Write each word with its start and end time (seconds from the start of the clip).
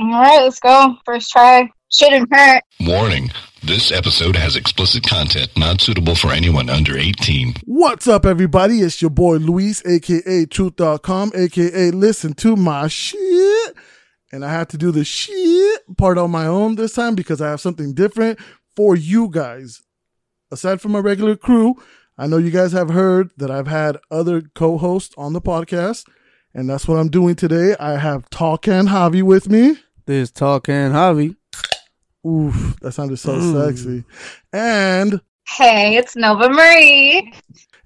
All 0.00 0.08
right, 0.08 0.42
let's 0.44 0.60
go. 0.60 0.96
First 1.04 1.32
try. 1.32 1.68
Shouldn't 1.92 2.32
hurt. 2.32 2.62
Warning 2.80 3.30
this 3.64 3.90
episode 3.90 4.36
has 4.36 4.54
explicit 4.54 5.02
content 5.02 5.48
not 5.56 5.80
suitable 5.80 6.14
for 6.14 6.30
anyone 6.30 6.70
under 6.70 6.96
18. 6.96 7.54
What's 7.64 8.06
up, 8.06 8.24
everybody? 8.24 8.78
It's 8.78 9.02
your 9.02 9.10
boy 9.10 9.38
Luis, 9.38 9.84
aka 9.84 10.46
Truth.com, 10.46 11.32
aka 11.34 11.90
Listen 11.90 12.32
to 12.34 12.54
My 12.54 12.86
Shit. 12.86 13.74
And 14.30 14.44
I 14.44 14.52
have 14.52 14.68
to 14.68 14.78
do 14.78 14.92
the 14.92 15.04
shit 15.04 15.96
part 15.96 16.16
on 16.16 16.30
my 16.30 16.46
own 16.46 16.76
this 16.76 16.92
time 16.92 17.16
because 17.16 17.40
I 17.40 17.50
have 17.50 17.60
something 17.60 17.92
different 17.92 18.38
for 18.76 18.94
you 18.94 19.28
guys. 19.28 19.82
Aside 20.52 20.80
from 20.80 20.92
my 20.92 21.00
regular 21.00 21.34
crew, 21.34 21.74
I 22.16 22.28
know 22.28 22.36
you 22.36 22.52
guys 22.52 22.70
have 22.70 22.90
heard 22.90 23.32
that 23.38 23.50
I've 23.50 23.66
had 23.66 23.98
other 24.12 24.42
co 24.42 24.78
hosts 24.78 25.16
on 25.18 25.32
the 25.32 25.40
podcast, 25.40 26.04
and 26.54 26.70
that's 26.70 26.86
what 26.86 26.98
I'm 26.98 27.08
doing 27.08 27.34
today. 27.34 27.74
I 27.80 27.96
have 27.96 28.30
Talkan 28.30 28.86
Javi 28.86 29.24
with 29.24 29.48
me. 29.48 29.76
This 30.08 30.30
talking 30.30 30.72
Javi. 30.74 31.36
Oof, 32.26 32.76
that 32.80 32.92
sounded 32.92 33.18
so 33.18 33.34
Mm. 33.34 33.66
sexy. 33.68 34.04
And 34.54 35.20
Hey, 35.46 35.96
it's 35.98 36.16
Nova 36.16 36.48
Marie. 36.48 37.30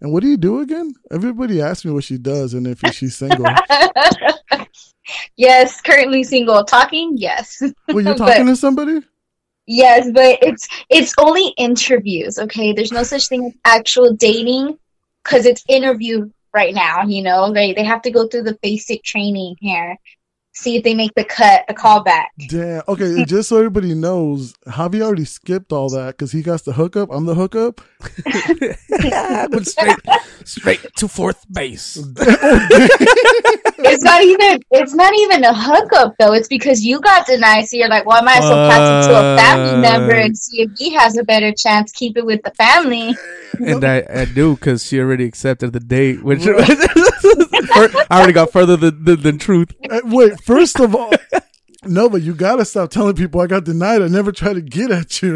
and 0.00 0.12
what 0.12 0.22
do 0.22 0.28
you 0.28 0.36
do 0.36 0.60
again? 0.60 0.92
Everybody 1.10 1.60
asks 1.60 1.84
me 1.84 1.90
what 1.90 2.04
she 2.04 2.18
does 2.18 2.54
and 2.54 2.68
if 2.68 2.78
she's 2.92 3.16
single. 3.16 3.44
yes, 5.36 5.80
currently 5.80 6.22
single. 6.22 6.62
Talking, 6.64 7.14
yes. 7.16 7.60
well, 7.88 8.00
you're 8.00 8.02
But- 8.14 8.18
talking 8.18 8.46
to 8.46 8.54
somebody? 8.54 9.00
Yes, 9.66 10.08
but 10.14 10.38
it's 10.42 10.68
it's 10.90 11.14
only 11.18 11.48
interviews, 11.56 12.38
okay? 12.38 12.72
There's 12.72 12.92
no 12.92 13.02
such 13.02 13.26
thing 13.28 13.46
as 13.46 13.52
actual 13.64 14.12
dating 14.14 14.78
because 15.24 15.44
it's 15.44 15.64
interview 15.68 16.30
right 16.54 16.72
now, 16.74 17.02
you 17.02 17.22
know? 17.22 17.52
They 17.52 17.72
they 17.72 17.82
have 17.84 18.02
to 18.02 18.12
go 18.12 18.28
through 18.28 18.44
the 18.44 18.58
basic 18.62 19.02
training 19.02 19.56
here. 19.60 19.96
See 20.54 20.76
if 20.76 20.84
they 20.84 20.94
make 20.94 21.14
the 21.14 21.24
cut, 21.24 21.64
the 21.66 21.74
callback. 21.74 22.26
Damn. 22.48 22.82
Okay, 22.86 23.24
just 23.26 23.48
so 23.48 23.56
everybody 23.56 23.94
knows, 23.94 24.52
Javi 24.66 25.00
already 25.00 25.24
skipped 25.24 25.72
all 25.72 25.88
that 25.90 26.08
because 26.08 26.32
he 26.32 26.42
got 26.42 26.62
the 26.64 26.74
hookup. 26.74 27.10
I'm 27.10 27.24
the 27.24 27.34
hookup. 27.34 27.80
Went 29.52 29.66
straight, 29.66 29.96
straight 30.44 30.86
to 30.96 31.08
fourth 31.08 31.44
base. 31.50 31.96
It's 33.84 34.04
not 34.04 34.22
even 34.22 34.62
it's 34.70 34.94
not 34.94 35.12
even 35.14 35.44
a 35.44 35.54
hookup 35.54 36.14
though. 36.18 36.32
It's 36.32 36.48
because 36.48 36.84
you 36.84 37.00
got 37.00 37.26
denied, 37.26 37.66
so 37.66 37.76
you're 37.76 37.88
like, 37.88 38.06
well, 38.06 38.18
I 38.18 38.24
might 38.24 38.38
as 38.38 38.44
well 38.44 38.70
pass 38.70 39.06
it 39.06 39.08
to 39.08 39.18
a 39.18 39.36
family 39.36 39.80
member 39.80 40.14
and 40.14 40.36
see 40.36 40.62
if 40.62 40.70
he 40.78 40.94
has 40.94 41.16
a 41.18 41.24
better 41.24 41.52
chance. 41.52 41.92
Keep 41.92 42.16
it 42.16 42.24
with 42.24 42.42
the 42.42 42.52
family. 42.52 43.14
And 43.58 43.84
I, 43.84 44.04
I 44.08 44.24
do 44.24 44.54
because 44.54 44.86
she 44.86 44.98
already 44.98 45.24
accepted 45.24 45.72
the 45.72 45.80
date, 45.80 46.22
which 46.22 46.42
I 46.46 48.06
already 48.10 48.32
got 48.32 48.50
further 48.50 48.76
than, 48.76 49.04
than, 49.04 49.20
than 49.20 49.38
truth. 49.38 49.72
Uh, 49.90 50.00
Wait, 50.04 50.40
first 50.44 50.80
of 50.80 50.94
all, 50.94 51.12
Nova, 51.84 52.20
you 52.20 52.34
gotta 52.34 52.64
stop 52.64 52.90
telling 52.90 53.14
people 53.16 53.40
I 53.40 53.46
got 53.46 53.64
denied. 53.64 54.02
I 54.02 54.08
never 54.08 54.30
tried 54.32 54.54
to 54.54 54.60
get 54.62 54.90
at 54.90 55.20
you. 55.22 55.32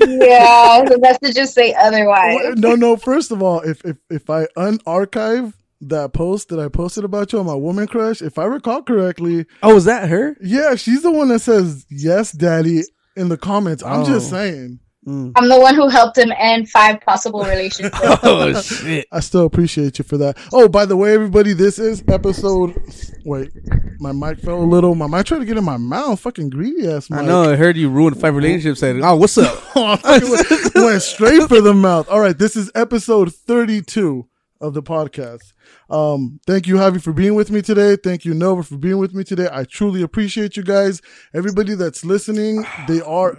Yeah, 0.00 0.84
the 0.88 0.98
messages 1.00 1.52
say 1.54 1.74
otherwise. 1.74 2.54
No, 2.56 2.74
no. 2.74 2.96
First 2.96 3.30
of 3.30 3.42
all, 3.42 3.60
if 3.60 3.84
if 3.84 3.96
if 4.10 4.28
I 4.30 4.46
unarchive 4.56 5.54
that 5.82 6.12
post 6.12 6.50
that 6.50 6.60
I 6.60 6.68
posted 6.68 7.04
about 7.04 7.32
you 7.32 7.38
on 7.38 7.46
my 7.46 7.54
woman 7.54 7.86
crush, 7.86 8.20
if 8.20 8.38
I 8.38 8.44
recall 8.44 8.82
correctly, 8.82 9.46
Oh, 9.62 9.76
is 9.76 9.86
that 9.86 10.08
her? 10.10 10.36
yeah, 10.42 10.74
she's 10.74 11.02
the 11.02 11.10
one 11.10 11.28
that 11.28 11.38
says 11.40 11.86
yes, 11.90 12.32
daddy 12.32 12.82
in 13.16 13.28
the 13.30 13.38
comments. 13.38 13.82
I'm 13.82 14.04
just 14.04 14.28
Oh. 14.32 14.36
saying. 14.36 14.80
Mm. 15.06 15.32
I'm 15.34 15.48
the 15.48 15.58
one 15.58 15.74
who 15.74 15.88
helped 15.88 16.18
him 16.18 16.30
end 16.36 16.68
five 16.68 17.00
possible 17.00 17.40
relationships. 17.44 17.98
Oh 18.02 18.60
shit! 18.60 19.06
I 19.10 19.20
still 19.20 19.46
appreciate 19.46 19.98
you 19.98 20.04
for 20.04 20.18
that. 20.18 20.36
Oh, 20.52 20.68
by 20.68 20.84
the 20.84 20.96
way, 20.96 21.14
everybody, 21.14 21.54
this 21.54 21.78
is 21.78 22.02
episode. 22.08 22.76
Wait, 23.24 23.50
my 23.98 24.12
mic 24.12 24.40
fell 24.40 24.62
a 24.62 24.64
little. 24.64 24.94
My 24.94 25.06
mic 25.06 25.24
tried 25.24 25.38
to 25.38 25.46
get 25.46 25.56
in 25.56 25.64
my 25.64 25.78
mouth. 25.78 26.20
Fucking 26.20 26.50
greedy 26.50 26.86
ass 26.86 27.08
mic. 27.08 27.20
I 27.20 27.24
know. 27.24 27.50
I 27.50 27.56
heard 27.56 27.78
you 27.78 27.88
ruined 27.88 28.20
five 28.20 28.34
relationships. 28.36 28.80
Said, 28.80 29.00
"Oh, 29.02 29.16
what's 29.16 29.38
up?" 29.38 29.58
Oh, 29.76 29.96
went, 30.04 30.74
went 30.74 31.02
straight 31.02 31.48
for 31.48 31.62
the 31.62 31.72
mouth. 31.72 32.08
All 32.10 32.20
right, 32.20 32.36
this 32.36 32.54
is 32.54 32.70
episode 32.74 33.34
32 33.34 34.26
of 34.60 34.74
the 34.74 34.82
podcast. 34.82 35.52
Um, 35.88 36.40
thank 36.46 36.66
you, 36.66 36.74
Javi, 36.74 37.00
for 37.02 37.12
being 37.12 37.34
with 37.34 37.50
me 37.50 37.62
today. 37.62 37.96
Thank 37.96 38.24
you, 38.24 38.34
Nova, 38.34 38.62
for 38.62 38.76
being 38.76 38.98
with 38.98 39.14
me 39.14 39.24
today. 39.24 39.48
I 39.50 39.64
truly 39.64 40.02
appreciate 40.02 40.56
you 40.56 40.62
guys. 40.62 41.00
Everybody 41.32 41.74
that's 41.74 42.04
listening, 42.04 42.66
they 42.86 43.00
are. 43.00 43.38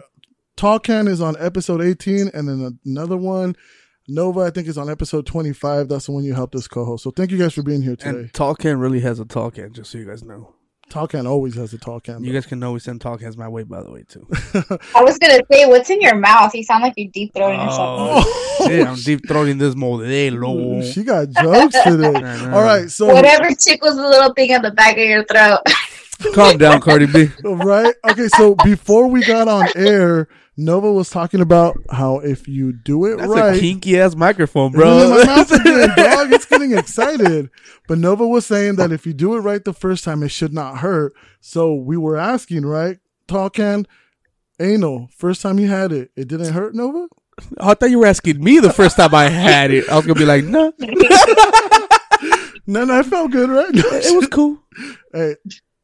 Talkan 0.61 1.07
is 1.07 1.21
on 1.21 1.35
episode 1.39 1.81
18, 1.81 2.29
and 2.35 2.47
then 2.47 2.79
another 2.85 3.17
one, 3.17 3.55
Nova, 4.07 4.41
I 4.41 4.51
think, 4.51 4.67
is 4.67 4.77
on 4.77 4.91
episode 4.91 5.25
25. 5.25 5.87
That's 5.87 6.05
the 6.05 6.11
one 6.11 6.23
you 6.23 6.35
helped 6.35 6.53
us 6.53 6.67
co 6.67 6.85
host. 6.85 7.03
So 7.03 7.09
thank 7.09 7.31
you 7.31 7.39
guys 7.39 7.55
for 7.55 7.63
being 7.63 7.81
here 7.81 7.95
today. 7.95 8.09
And 8.09 8.31
Talkan 8.31 8.79
really 8.79 8.99
has 8.99 9.19
a 9.19 9.25
Talkan, 9.25 9.71
just 9.71 9.89
so 9.89 9.97
you 9.97 10.05
guys 10.05 10.21
know. 10.23 10.53
Talkan 10.87 11.27
always 11.27 11.55
has 11.55 11.73
a 11.73 11.79
Talkan. 11.79 12.23
You 12.23 12.31
guys 12.31 12.45
can 12.45 12.61
always 12.61 12.83
send 12.83 12.99
Talkans 12.99 13.37
my 13.37 13.47
way, 13.47 13.63
by 13.63 13.81
the 13.81 13.89
way, 13.89 14.03
too. 14.07 14.27
I 14.93 15.01
was 15.01 15.17
gonna 15.17 15.39
say, 15.51 15.65
what's 15.65 15.89
in 15.89 15.99
your 15.99 16.15
mouth? 16.15 16.53
You 16.53 16.63
sound 16.63 16.83
like 16.83 16.93
you're 16.95 17.09
deep 17.11 17.33
throating 17.33 17.65
or 17.65 17.71
something. 17.71 18.23
Oh, 18.23 18.67
shit, 18.67 18.87
I'm 18.87 18.97
deep 18.97 19.21
throating 19.27 19.57
this 19.57 19.73
modelo. 19.73 20.83
she 20.93 21.03
got 21.03 21.27
jokes 21.31 21.75
today. 21.83 22.13
I. 22.13 22.51
All 22.51 22.61
right, 22.61 22.87
so 22.87 23.07
Whatever 23.07 23.49
tickles 23.55 23.95
the 23.95 24.07
little 24.07 24.31
thing 24.35 24.51
at 24.51 24.61
the 24.61 24.69
back 24.69 24.95
of 24.95 25.03
your 25.05 25.25
throat. 25.25 25.61
Calm 26.35 26.59
down, 26.59 26.81
Cardi 26.81 27.07
B. 27.07 27.29
right? 27.43 27.95
Okay, 28.11 28.27
so 28.27 28.53
before 28.63 29.07
we 29.07 29.23
got 29.23 29.47
on 29.47 29.67
air, 29.75 30.27
Nova 30.57 30.91
was 30.91 31.09
talking 31.09 31.39
about 31.41 31.77
how 31.89 32.19
if 32.19 32.47
you 32.47 32.73
do 32.73 33.05
it 33.05 33.17
That's 33.17 33.29
right, 33.29 33.55
a 33.55 33.59
kinky 33.59 33.99
ass 33.99 34.15
microphone, 34.15 34.73
Isn't 34.75 34.79
my 34.81 35.23
bro. 35.23 35.25
mouth 35.25 35.51
again, 35.51 35.89
dog. 35.95 36.33
It's 36.33 36.45
getting 36.45 36.77
excited. 36.77 37.49
But 37.87 37.97
Nova 37.99 38.27
was 38.27 38.45
saying 38.45 38.75
that 38.75 38.91
if 38.91 39.05
you 39.05 39.13
do 39.13 39.35
it 39.35 39.39
right 39.39 39.63
the 39.63 39.73
first 39.73 40.03
time, 40.03 40.23
it 40.23 40.29
should 40.29 40.53
not 40.53 40.79
hurt. 40.79 41.13
So 41.39 41.73
we 41.73 41.95
were 41.97 42.17
asking, 42.17 42.65
right? 42.65 42.99
Talkan, 43.27 43.85
anal, 44.59 45.07
first 45.15 45.41
time 45.41 45.57
you 45.57 45.67
had 45.69 45.91
it, 45.93 46.11
it 46.15 46.27
didn't 46.27 46.53
hurt, 46.53 46.75
Nova? 46.75 47.07
Oh, 47.59 47.69
I 47.69 47.73
thought 47.73 47.89
you 47.89 47.99
were 47.99 48.05
asking 48.05 48.43
me 48.43 48.59
the 48.59 48.73
first 48.73 48.97
time 48.97 49.15
I 49.15 49.29
had 49.29 49.71
it. 49.71 49.89
I 49.89 49.95
was 49.95 50.05
gonna 50.05 50.19
be 50.19 50.25
like, 50.25 50.43
no, 50.43 50.73
No, 52.67 52.85
no, 52.85 52.99
it 52.99 53.05
felt 53.07 53.31
good, 53.31 53.49
right? 53.49 53.71
it 53.73 54.15
was 54.15 54.27
cool. 54.27 54.59
hey, 55.13 55.35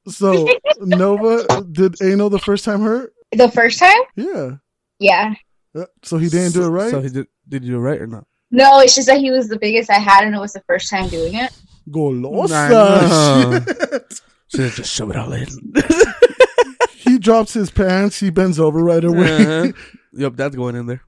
so 0.07 0.47
Nova, 0.79 1.63
did 1.71 1.95
anal 2.01 2.29
the 2.29 2.37
first 2.39 2.63
time 2.63 2.81
hurt? 2.81 3.13
The 3.31 3.49
first 3.51 3.79
time? 3.79 3.97
Yeah. 4.15 4.51
Yeah. 4.99 5.33
Uh, 5.75 5.85
So 6.03 6.17
he 6.17 6.29
didn't 6.29 6.53
do 6.53 6.63
it 6.63 6.69
right? 6.69 6.91
So 6.91 7.01
he 7.01 7.09
did. 7.09 7.27
Did 7.47 7.63
you 7.63 7.71
do 7.73 7.77
it 7.77 7.81
right 7.81 8.01
or 8.01 8.07
not? 8.07 8.25
No, 8.51 8.79
it's 8.79 8.95
just 8.95 9.07
that 9.07 9.17
he 9.19 9.29
was 9.31 9.47
the 9.49 9.59
biggest 9.59 9.89
I 9.89 9.95
had, 9.99 10.23
and 10.25 10.33
it 10.35 10.39
was 10.39 10.53
the 10.53 10.61
first 10.67 10.89
time 10.89 11.07
doing 11.09 11.33
it. 11.35 11.51
I 11.51 11.89
Golosa. 11.89 12.69
know. 12.69 13.59
Shit. 13.59 14.21
Should 14.49 14.59
have 14.61 14.75
just 14.75 14.93
shove 14.93 15.09
it 15.11 15.17
all 15.17 15.33
in. 15.33 15.45
he 16.95 17.17
drops 17.19 17.53
his 17.53 17.69
pants. 17.69 18.17
He 18.19 18.29
bends 18.29 18.59
over 18.59 18.81
right 18.83 19.03
away. 19.03 19.61
Uh-huh. 19.69 19.71
Yep, 20.13 20.33
that's 20.35 20.55
going 20.55 20.75
in 20.75 20.87
there. 20.87 21.01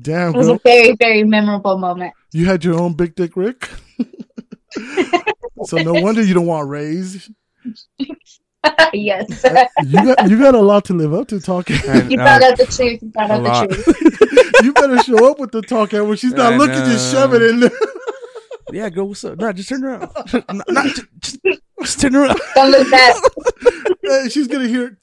Damn, 0.00 0.34
It 0.34 0.36
was 0.38 0.46
girl. 0.46 0.56
a 0.56 0.60
very, 0.64 0.96
very 0.98 1.22
memorable 1.24 1.76
moment. 1.76 2.14
You 2.32 2.46
had 2.46 2.64
your 2.64 2.80
own 2.80 2.94
big 2.94 3.14
dick 3.14 3.36
Rick. 3.36 3.68
so 5.64 5.76
no 5.78 5.92
wonder 6.00 6.22
you 6.22 6.32
don't 6.32 6.46
want 6.46 6.68
raised. 6.68 7.30
Yes. 8.92 9.44
You 9.84 10.04
got 10.04 10.30
you 10.30 10.38
got 10.38 10.54
a 10.54 10.60
lot 10.60 10.84
to 10.86 10.94
live 10.94 11.14
up 11.14 11.28
to 11.28 11.40
talking. 11.40 11.76
And, 11.86 12.10
you 12.10 12.20
uh, 12.20 12.24
found 12.24 12.42
out 12.42 12.58
the 12.58 12.66
truth. 12.66 13.02
You 13.02 13.10
found 13.12 13.32
a 13.32 13.34
out 13.34 13.42
lot. 13.42 13.68
the 13.68 13.76
truth. 13.76 14.52
you 14.64 14.72
better 14.72 15.02
show 15.02 15.30
up 15.30 15.38
with 15.38 15.52
the 15.52 15.62
talk 15.62 15.92
when 15.92 16.16
she's 16.16 16.32
not 16.32 16.54
I 16.54 16.56
looking, 16.56 16.76
just 16.76 17.12
shove 17.12 17.34
it 17.34 17.42
in 17.42 17.60
there. 17.60 17.70
yeah, 18.72 18.88
girl, 18.90 19.08
what's 19.08 19.24
up? 19.24 19.38
No, 19.38 19.52
just 19.52 19.68
turn 19.68 19.84
around. 19.84 20.10
no, 20.32 20.62
no, 20.68 20.82
just, 20.84 21.06
just, 21.20 21.40
just 21.80 22.00
turn 22.00 22.14
around. 22.14 22.38
Don't 22.54 22.70
look 22.70 22.90
back. 22.90 23.16
Hey, 24.02 24.28
she's 24.28 24.48
gonna 24.48 24.68
hear. 24.68 24.96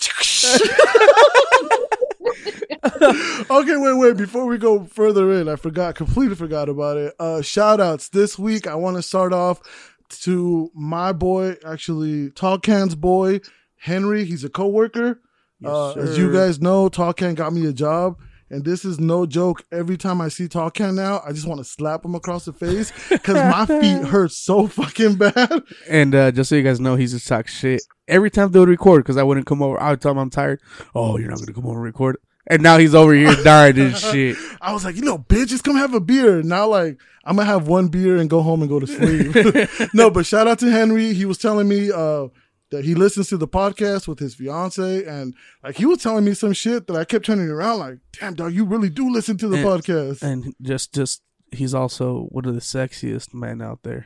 okay, 3.50 3.78
wait, 3.78 3.94
wait. 3.98 4.18
Before 4.18 4.46
we 4.46 4.58
go 4.58 4.84
further 4.86 5.32
in, 5.34 5.48
I 5.50 5.56
forgot, 5.56 5.96
completely 5.96 6.36
forgot 6.36 6.70
about 6.70 6.98
it. 6.98 7.16
Uh, 7.20 7.42
shout 7.42 7.80
outs 7.80 8.10
this 8.10 8.38
week. 8.38 8.68
I 8.68 8.76
want 8.76 8.98
to 8.98 9.02
start 9.02 9.34
off 9.34 9.62
to 10.10 10.72
my 10.74 11.12
boy, 11.14 11.58
actually, 11.66 12.30
Talkan's 12.32 12.96
boy, 12.96 13.42
Henry. 13.80 14.26
He's 14.26 14.44
a 14.44 14.50
coworker. 14.50 15.22
Yes, 15.60 15.72
uh, 15.72 15.94
as 15.94 16.18
you 16.18 16.32
guys 16.32 16.62
know, 16.62 16.90
Talkan 16.90 17.36
got 17.36 17.54
me 17.54 17.66
a 17.66 17.74
job. 17.74 18.18
And 18.50 18.64
this 18.64 18.86
is 18.86 18.98
no 18.98 19.26
joke. 19.26 19.64
Every 19.74 19.98
time 19.98 20.22
I 20.22 20.30
see 20.30 20.48
Talkan 20.48 20.96
now, 20.96 21.22
I 21.26 21.34
just 21.34 21.46
want 21.46 21.60
to 21.60 21.66
slap 21.66 22.06
him 22.06 22.16
across 22.16 22.46
the 22.46 22.54
face 22.54 22.94
because 23.10 23.36
my 23.36 23.66
feet 23.82 24.08
hurt 24.08 24.32
so 24.32 24.68
fucking 24.68 25.16
bad. 25.16 25.64
And 25.90 26.16
uh, 26.16 26.32
just 26.32 26.50
so 26.50 26.56
you 26.56 26.64
guys 26.64 26.80
know, 26.80 26.96
he's 26.96 27.12
just 27.12 27.28
talk 27.28 27.48
shit 27.48 27.82
every 28.08 28.32
time 28.32 28.52
they 28.52 28.60
would 28.60 28.70
record 28.70 29.04
because 29.04 29.18
I 29.18 29.24
wouldn't 29.24 29.48
come 29.48 29.62
over. 29.62 29.78
I 29.82 29.90
would 29.90 30.02
tell 30.02 30.12
him 30.14 30.18
I'm 30.18 30.30
tired. 30.30 30.62
Oh, 30.96 31.18
you're 31.18 31.30
not 31.30 31.40
gonna 31.40 31.52
come 31.52 31.66
over 31.66 31.76
and 31.76 31.84
record. 31.84 32.18
And 32.50 32.64
now 32.64 32.78
he's 32.78 32.96
over 32.96 33.14
here 33.14 33.36
dying 33.44 33.78
and 33.78 33.98
shit. 33.98 34.38
I 34.62 34.74
was 34.74 34.86
like, 34.86 34.96
you 34.96 35.02
know, 35.02 35.18
bitch, 35.18 35.48
just 35.48 35.64
come 35.64 35.76
have 35.76 35.94
a 35.94 36.00
beer. 36.00 36.42
Now, 36.42 36.68
like, 36.68 37.00
I'm 37.26 37.36
gonna 37.36 37.46
have 37.46 37.68
one 37.68 37.90
beer 37.90 38.18
and 38.18 38.30
go 38.30 38.42
home 38.42 38.62
and 38.62 38.70
go 38.70 38.80
to 38.80 38.88
sleep. 38.88 39.90
no, 39.94 40.10
but 40.10 40.26
shout 40.26 40.48
out 40.48 40.60
to 40.60 40.70
Henry. 40.72 41.14
He 41.14 41.26
was 41.26 41.38
telling 41.38 41.68
me 41.68 41.92
uh, 41.92 42.28
that 42.72 42.86
he 42.86 42.96
listens 42.96 43.28
to 43.30 43.38
the 43.38 43.48
podcast 43.50 44.08
with 44.08 44.20
his 44.20 44.34
fiance, 44.36 45.04
and 45.04 45.36
like 45.62 45.76
he 45.76 45.86
was 45.86 46.02
telling 46.02 46.24
me 46.24 46.34
some 46.34 46.54
shit 46.54 46.88
that 46.88 46.96
I 46.96 47.04
kept 47.04 47.26
turning 47.26 47.50
around, 47.50 47.80
like, 47.80 47.98
damn, 48.18 48.34
dog, 48.34 48.54
you 48.54 48.64
really 48.64 48.90
do 48.90 49.10
listen 49.12 49.38
to 49.40 49.48
the 49.50 49.58
And- 49.58 49.66
podcast. 49.66 50.22
And 50.24 50.54
just, 50.62 50.94
just 50.94 51.22
he's 51.52 51.74
also 51.74 52.28
one 52.30 52.46
of 52.46 52.54
the 52.56 52.62
sexiest 52.62 53.34
men 53.34 53.62
out 53.62 53.84
there. 53.84 54.06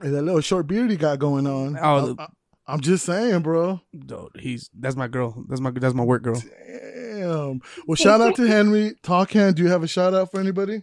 And 0.00 0.14
that 0.14 0.22
little 0.22 0.40
short 0.40 0.68
beard 0.68 0.90
he 0.90 0.96
got 0.96 1.18
going 1.18 1.46
on. 1.48 1.76
Oh, 1.80 2.14
I, 2.18 2.26
I'm 2.68 2.80
just 2.80 3.04
saying, 3.06 3.40
bro. 3.42 3.80
Dude, 3.96 4.28
he's 4.38 4.70
that's 4.78 4.94
my 4.96 5.08
girl. 5.08 5.44
That's 5.48 5.60
my 5.60 5.70
that's 5.70 5.94
my 5.94 6.04
work 6.04 6.22
girl. 6.22 6.40
Damn. 6.40 6.95
Well, 7.26 7.96
shout 7.96 8.20
out 8.20 8.36
to 8.36 8.46
Henry. 8.46 8.94
Talk 9.02 9.32
hand. 9.32 9.56
Do 9.56 9.62
you 9.62 9.68
have 9.68 9.82
a 9.82 9.88
shout 9.88 10.14
out 10.14 10.30
for 10.30 10.40
anybody? 10.40 10.82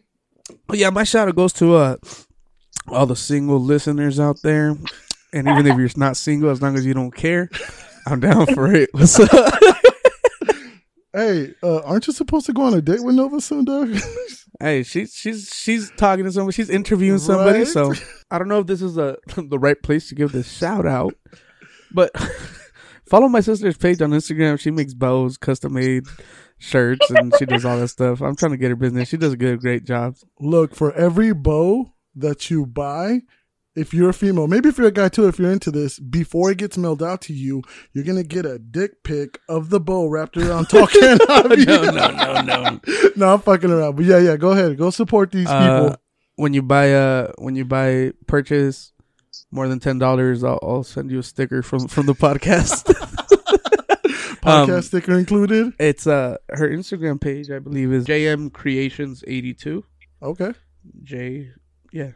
Oh 0.70 0.74
yeah, 0.74 0.90
my 0.90 1.04
shout 1.04 1.28
out 1.28 1.36
goes 1.36 1.54
to 1.54 1.76
uh 1.76 1.96
all 2.88 3.06
the 3.06 3.16
single 3.16 3.60
listeners 3.60 4.20
out 4.20 4.42
there. 4.44 4.76
And 5.32 5.48
even 5.48 5.66
if 5.66 5.78
you're 5.78 5.90
not 5.96 6.18
single, 6.18 6.50
as 6.50 6.62
long 6.62 6.76
as 6.78 6.86
you 6.86 6.94
don't 6.94 7.16
care, 7.16 7.50
I'm 8.06 8.20
down 8.20 8.46
for 8.54 8.72
it. 8.74 8.90
What's 8.94 9.20
up? 9.34 9.54
Hey, 11.16 11.54
uh, 11.62 11.82
aren't 11.82 12.08
you 12.08 12.14
supposed 12.14 12.48
to 12.48 12.54
go 12.54 12.64
on 12.64 12.74
a 12.74 12.82
date 12.82 13.04
with 13.04 13.14
Nova 13.14 13.40
soon, 13.40 13.66
dog? 13.66 13.96
Hey, 14.60 14.84
she's 14.84 15.14
she's 15.14 15.50
she's 15.54 15.92
talking 15.98 16.24
to 16.26 16.32
somebody. 16.32 16.56
She's 16.56 16.70
interviewing 16.70 17.18
somebody. 17.18 17.60
Right? 17.60 17.68
So 17.68 17.92
I 18.32 18.38
don't 18.38 18.48
know 18.48 18.60
if 18.60 18.68
this 18.68 18.82
is 18.82 18.96
the 18.96 19.18
the 19.36 19.60
right 19.60 19.82
place 19.82 20.08
to 20.10 20.16
give 20.16 20.32
this 20.32 20.50
shout 20.50 20.86
out, 20.86 21.16
but 21.92 22.12
follow 23.14 23.28
my 23.30 23.42
sister's 23.42 23.78
page 23.78 24.02
on 24.02 24.10
Instagram. 24.10 24.60
She 24.60 24.72
makes 24.72 24.96
bows, 24.96 25.38
custom 25.38 25.74
made 25.74 26.06
shirts, 26.58 27.08
and 27.12 27.32
she 27.38 27.46
does 27.46 27.64
all 27.64 27.78
that 27.80 27.90
stuff. 27.90 28.22
I'm 28.22 28.36
trying 28.36 28.54
to 28.54 28.58
get 28.58 28.70
her 28.70 28.76
business. 28.76 29.08
She 29.10 29.18
does 29.18 29.34
a 29.34 29.38
good, 29.38 29.60
great 29.60 29.84
job. 29.86 30.16
Look, 30.40 30.74
for 30.74 30.92
every 30.94 31.32
bow 31.32 31.94
that 32.16 32.50
you 32.50 32.66
buy, 32.66 33.22
if 33.76 33.94
you're 33.94 34.10
a 34.10 34.14
female, 34.16 34.48
maybe 34.48 34.70
if 34.70 34.80
you're 34.80 34.88
a 34.88 34.92
guy 34.92 35.10
too, 35.10 35.28
if 35.28 35.38
you're 35.38 35.52
into 35.52 35.70
this, 35.70 36.00
before 36.00 36.50
it 36.50 36.58
gets 36.58 36.76
mailed 36.76 37.04
out 37.04 37.22
to 37.24 37.34
you, 37.34 37.62
you're 37.94 38.04
gonna 38.04 38.24
get 38.24 38.46
a 38.48 38.58
dick 38.58 39.04
pic 39.04 39.40
of 39.48 39.70
the 39.70 39.80
bow 39.80 40.08
wrapped 40.08 40.36
around 40.38 40.66
talking. 40.70 41.02
no, 41.02 41.42
no, 41.44 42.12
no, 42.12 42.42
no. 42.42 42.80
no, 43.16 43.34
I'm 43.34 43.40
fucking 43.42 43.70
around. 43.70 43.96
But 43.96 44.06
yeah, 44.06 44.18
yeah, 44.20 44.38
go 44.38 44.52
ahead, 44.54 44.76
go 44.78 44.90
support 44.90 45.32
these 45.32 45.48
Uh, 45.48 45.60
people. 45.90 45.98
when 46.38 46.54
you 46.56 46.64
buy 46.64 46.94
uh 46.94 47.32
when 47.38 47.56
you 47.56 47.66
buy 47.66 48.14
purchase 48.26 48.92
more 49.52 49.68
than 49.68 49.80
ten 49.80 49.98
dollars, 50.00 50.44
I'll, 50.44 50.60
I'll 50.64 50.84
send 50.84 51.10
you 51.12 51.20
a 51.20 51.24
sticker 51.24 51.62
from 51.64 51.88
from 51.88 52.06
the 52.08 52.14
podcast. 52.16 52.94
Podcast 54.44 54.76
um, 54.76 54.82
sticker 54.82 55.18
included. 55.18 55.74
it's 55.80 56.06
uh 56.08 56.38
her 56.50 56.70
Instagram 56.70 57.20
page, 57.20 57.50
I 57.50 57.60
believe, 57.60 57.92
is 57.92 58.06
JM 58.06 58.52
Creations 58.54 59.24
eighty 59.28 59.54
two. 59.54 59.84
Okay. 60.22 60.54
J, 61.02 61.50
yeah, 61.92 62.12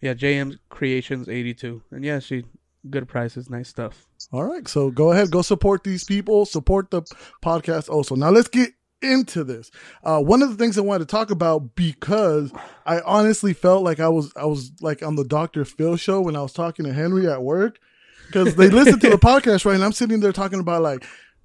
yeah, 0.00 0.14
JM 0.14 0.58
Creations 0.68 1.28
eighty 1.28 1.54
two, 1.54 1.82
and 1.90 2.04
yeah, 2.04 2.18
she 2.18 2.44
good 2.90 3.08
prices, 3.08 3.48
nice 3.50 3.68
stuff. 3.68 4.06
All 4.32 4.44
right. 4.44 4.66
So 4.68 4.90
go 4.90 5.12
ahead, 5.12 5.30
go 5.30 5.42
support 5.42 5.84
these 5.84 6.04
people, 6.04 6.44
support 6.46 6.90
the 6.90 7.02
podcast 7.44 7.88
also. 7.88 8.14
Now 8.16 8.30
let's 8.30 8.48
get 8.48 8.70
into 9.02 9.44
this. 9.44 9.70
Uh, 10.02 10.20
one 10.20 10.42
of 10.42 10.50
the 10.50 10.56
things 10.56 10.78
I 10.78 10.80
wanted 10.80 11.08
to 11.08 11.12
talk 11.12 11.30
about 11.30 11.74
because 11.74 12.52
I 12.84 13.00
honestly 13.00 13.52
felt 13.52 13.84
like 13.84 14.00
I 14.00 14.08
was 14.08 14.32
I 14.36 14.46
was 14.46 14.72
like 14.80 15.02
on 15.02 15.16
the 15.16 15.24
Dr. 15.24 15.64
Phil 15.64 15.96
show 15.96 16.20
when 16.20 16.36
I 16.36 16.42
was 16.42 16.52
talking 16.52 16.84
to 16.86 16.92
Henry 16.92 17.28
at 17.28 17.42
work 17.42 17.78
because 18.26 18.54
they 18.56 18.68
listen 18.68 18.98
to 19.00 19.10
the 19.10 19.18
podcast 19.18 19.64
right, 19.64 19.74
and 19.74 19.84
I'm 19.84 19.92
sitting 19.92 20.20
there 20.20 20.32
talking 20.32 20.60
about 20.60 20.82
like. 20.82 21.04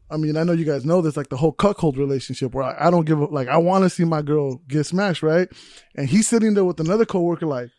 I 0.10 0.18
mean, 0.18 0.36
I 0.36 0.44
know 0.44 0.52
you 0.52 0.66
guys 0.66 0.84
know 0.84 1.00
this, 1.00 1.16
like 1.16 1.30
the 1.30 1.38
whole 1.38 1.54
cuckold 1.54 1.98
relationship 1.98 2.54
where 2.54 2.66
I, 2.66 2.88
I 2.88 2.92
don't 2.92 3.06
give 3.06 3.22
a, 3.22 3.28
like, 3.28 3.48
I 3.48 3.56
want 3.56 3.86
to 3.86 3.90
see 3.90 4.04
my 4.04 4.22
girl 4.22 4.58
get 4.68 4.84
smashed, 4.86 5.24
right? 5.24 5.48
And 5.96 6.10
he's 6.10 6.28
sitting 6.28 6.54
there 6.54 6.66
with 6.66 6.82
another 6.82 7.06
coworker, 7.06 7.46
like, 7.46 7.70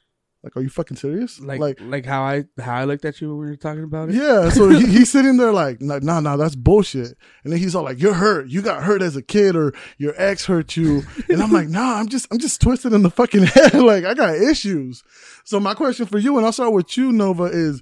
like, 0.42 0.56
are 0.56 0.60
you 0.60 0.70
fucking 0.70 0.96
serious? 0.96 1.38
Like 1.38 1.60
like, 1.60 1.78
like 1.80 2.04
how 2.04 2.22
I 2.22 2.44
how 2.58 2.74
I 2.74 2.84
looked 2.84 3.04
at 3.04 3.20
you 3.20 3.28
when 3.28 3.38
we 3.38 3.46
were 3.46 3.56
talking 3.56 3.84
about 3.84 4.08
it. 4.08 4.16
Yeah, 4.16 4.48
so 4.48 4.70
he, 4.70 4.86
he's 4.98 5.12
sitting 5.12 5.36
there 5.36 5.52
like, 5.52 5.80
nah, 5.80 6.00
nah, 6.02 6.18
nah, 6.18 6.36
that's 6.36 6.56
bullshit. 6.56 7.16
And 7.44 7.52
then 7.52 7.60
he's 7.60 7.76
all 7.76 7.84
like, 7.84 8.00
"You're 8.00 8.14
hurt. 8.14 8.48
You 8.48 8.60
got 8.60 8.82
hurt 8.82 9.02
as 9.02 9.14
a 9.14 9.22
kid, 9.22 9.54
or 9.54 9.72
your 9.98 10.14
ex 10.16 10.44
hurt 10.46 10.76
you." 10.76 11.04
And 11.28 11.40
I'm 11.40 11.52
like, 11.52 11.68
"Nah, 11.68 12.00
I'm 12.00 12.08
just, 12.08 12.26
I'm 12.32 12.38
just 12.38 12.60
twisted 12.60 12.92
in 12.92 13.02
the 13.02 13.10
fucking 13.10 13.44
head. 13.46 13.74
like, 13.74 14.04
I 14.04 14.14
got 14.14 14.34
issues." 14.34 15.04
So 15.44 15.60
my 15.60 15.74
question 15.74 16.06
for 16.06 16.18
you, 16.18 16.36
and 16.36 16.44
I'll 16.44 16.52
start 16.52 16.72
with 16.72 16.96
you, 16.96 17.12
Nova, 17.12 17.44
is: 17.44 17.80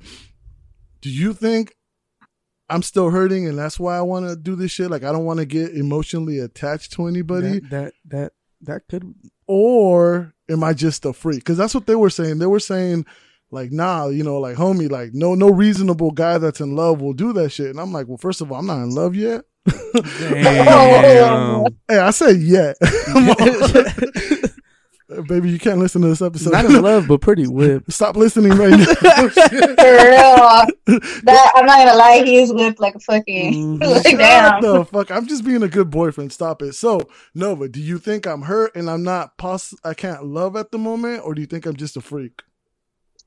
Do 1.01 1.11
you 1.11 1.33
think 1.33 1.75
I'm 2.69 2.83
still 2.83 3.11
hurting, 3.11 3.47
and 3.47 3.59
that's 3.59 3.81
why 3.81 3.97
I 3.97 4.03
want 4.03 4.29
to 4.29 4.37
do 4.37 4.55
this 4.55 4.71
shit? 4.71 4.91
Like, 4.91 5.03
I 5.05 5.13
don't 5.13 5.25
want 5.25 5.41
to 5.41 5.47
get 5.47 5.73
emotionally 5.73 6.39
attached 6.39 6.93
to 6.93 7.07
anybody, 7.07 7.61
That, 7.61 7.71
that 7.71 7.93
that 8.07 8.33
that 8.63 8.89
could 8.89 9.15
or 9.47 10.35
am 10.49 10.63
I 10.63 10.75
just 10.75 11.05
a 11.05 11.13
freak? 11.13 11.41
Because 11.41 11.57
that's 11.57 11.75
what 11.75 11.87
they 11.87 11.97
were 11.97 12.11
saying. 12.11 12.39
They 12.39 12.47
were 12.47 12.61
saying 12.61 13.07
like, 13.51 13.73
nah, 13.73 14.07
you 14.07 14.23
know, 14.23 14.39
like 14.39 14.57
homie, 14.57 14.91
like 14.91 15.11
no, 15.13 15.35
no 15.35 15.49
reasonable 15.51 16.13
guy 16.13 16.39
that's 16.39 16.61
in 16.61 16.77
love 16.77 17.01
will 17.01 17.13
do 17.13 17.33
that 17.33 17.51
shit. 17.51 17.71
And 17.71 17.81
I'm 17.81 17.93
like, 17.93 18.07
well, 18.07 18.17
first 18.17 18.41
of 18.41 18.53
all, 18.53 18.59
I'm 18.59 18.67
not 18.67 18.83
in 18.83 18.91
love 18.91 19.17
yet. 19.17 19.43
damn. 20.21 21.67
Hey, 21.89 21.99
I 21.99 22.11
said 22.11 22.37
yet. 22.37 22.77
Baby, 25.29 25.51
you 25.51 25.59
can't 25.59 25.79
listen 25.79 26.03
to 26.03 26.09
this 26.09 26.23
episode. 26.23 26.53
Not 26.53 26.67
in 26.67 26.81
love, 26.83 27.09
but 27.09 27.21
pretty 27.21 27.47
whipped. 27.47 27.93
Stop 27.93 28.17
listening 28.17 28.53
right 28.53 28.71
now. 28.71 28.85
For 28.85 29.05
real. 29.35 31.01
That 31.25 31.51
I'm 31.55 31.67
not 31.67 31.79
gonna 31.79 31.97
lie, 31.97 32.23
he's 32.25 32.53
whipped 32.53 32.79
like 32.81 32.95
a 32.95 33.01
fucking 33.01 33.79
Mhm. 33.79 33.81
like 33.95 34.03
Shut 34.07 34.19
damn. 34.19 34.63
the 34.63 34.85
fuck. 34.85 35.11
I'm 35.11 35.27
just 35.27 35.45
being 35.45 35.63
a 35.63 35.69
good 35.69 35.91
boyfriend. 35.91 36.33
Stop 36.33 36.63
it. 36.63 36.75
So, 36.75 37.01
Nova, 37.35 37.69
do 37.69 37.81
you 37.81 37.99
think 37.99 38.27
I'm 38.27 38.43
hurt 38.43 38.75
and 38.77 38.89
I'm 38.89 39.03
not 39.03 39.37
poss- 39.37 39.75
I 39.85 39.95
can't 39.95 40.25
love 40.25 40.55
at 40.57 40.71
the 40.71 40.79
moment, 40.79 41.23
or 41.25 41.35
do 41.35 41.41
you 41.41 41.47
think 41.47 41.67
I'm 41.67 41.77
just 41.77 41.97
a 41.97 42.01
freak? 42.01 42.43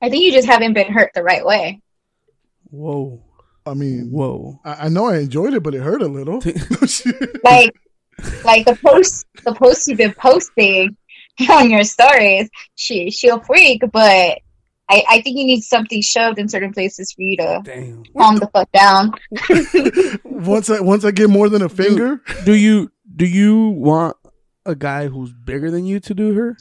I 0.00 0.08
think 0.10 0.22
you 0.24 0.32
just 0.32 0.46
haven't 0.48 0.72
been 0.74 0.92
hurt 0.92 1.10
the 1.14 1.22
right 1.22 1.44
way. 1.44 1.80
Whoa, 2.70 3.22
I 3.66 3.74
mean, 3.74 4.10
whoa. 4.10 4.60
I, 4.64 4.86
I 4.86 4.88
know 4.88 5.06
I 5.06 5.18
enjoyed 5.18 5.54
it, 5.54 5.62
but 5.62 5.74
it 5.74 5.82
hurt 5.82 6.02
a 6.02 6.08
little. 6.08 6.40
Like 7.44 7.74
like 8.44 8.64
the 8.64 8.78
post 8.84 9.26
the 9.44 9.52
post 9.54 9.86
you've 9.88 9.98
been 9.98 10.14
posting 10.14 10.96
on 11.50 11.70
your 11.70 11.84
stories, 11.84 12.48
she 12.74 13.10
she'll 13.10 13.40
freak, 13.40 13.82
but 13.92 14.38
I, 14.88 15.02
I 15.08 15.20
think 15.22 15.38
you 15.38 15.44
need 15.46 15.62
something 15.62 16.02
shoved 16.02 16.38
in 16.38 16.48
certain 16.48 16.72
places 16.72 17.12
for 17.12 17.22
you 17.22 17.36
to 17.38 17.62
Damn. 17.64 18.04
calm 18.16 18.36
the 18.36 18.48
fuck 18.52 18.70
down. 18.72 19.12
once 20.24 20.68
I 20.70 20.80
once 20.80 21.04
I 21.04 21.10
get 21.10 21.30
more 21.30 21.48
than 21.48 21.62
a 21.62 21.68
finger, 21.68 22.20
Do 22.44 22.54
you 22.54 22.92
do 23.16 23.26
you 23.26 23.68
want 23.70 24.16
a 24.66 24.74
guy 24.74 25.08
who's 25.08 25.32
bigger 25.32 25.70
than 25.70 25.86
you 25.86 26.00
to 26.00 26.14
do 26.14 26.34
her? 26.34 26.56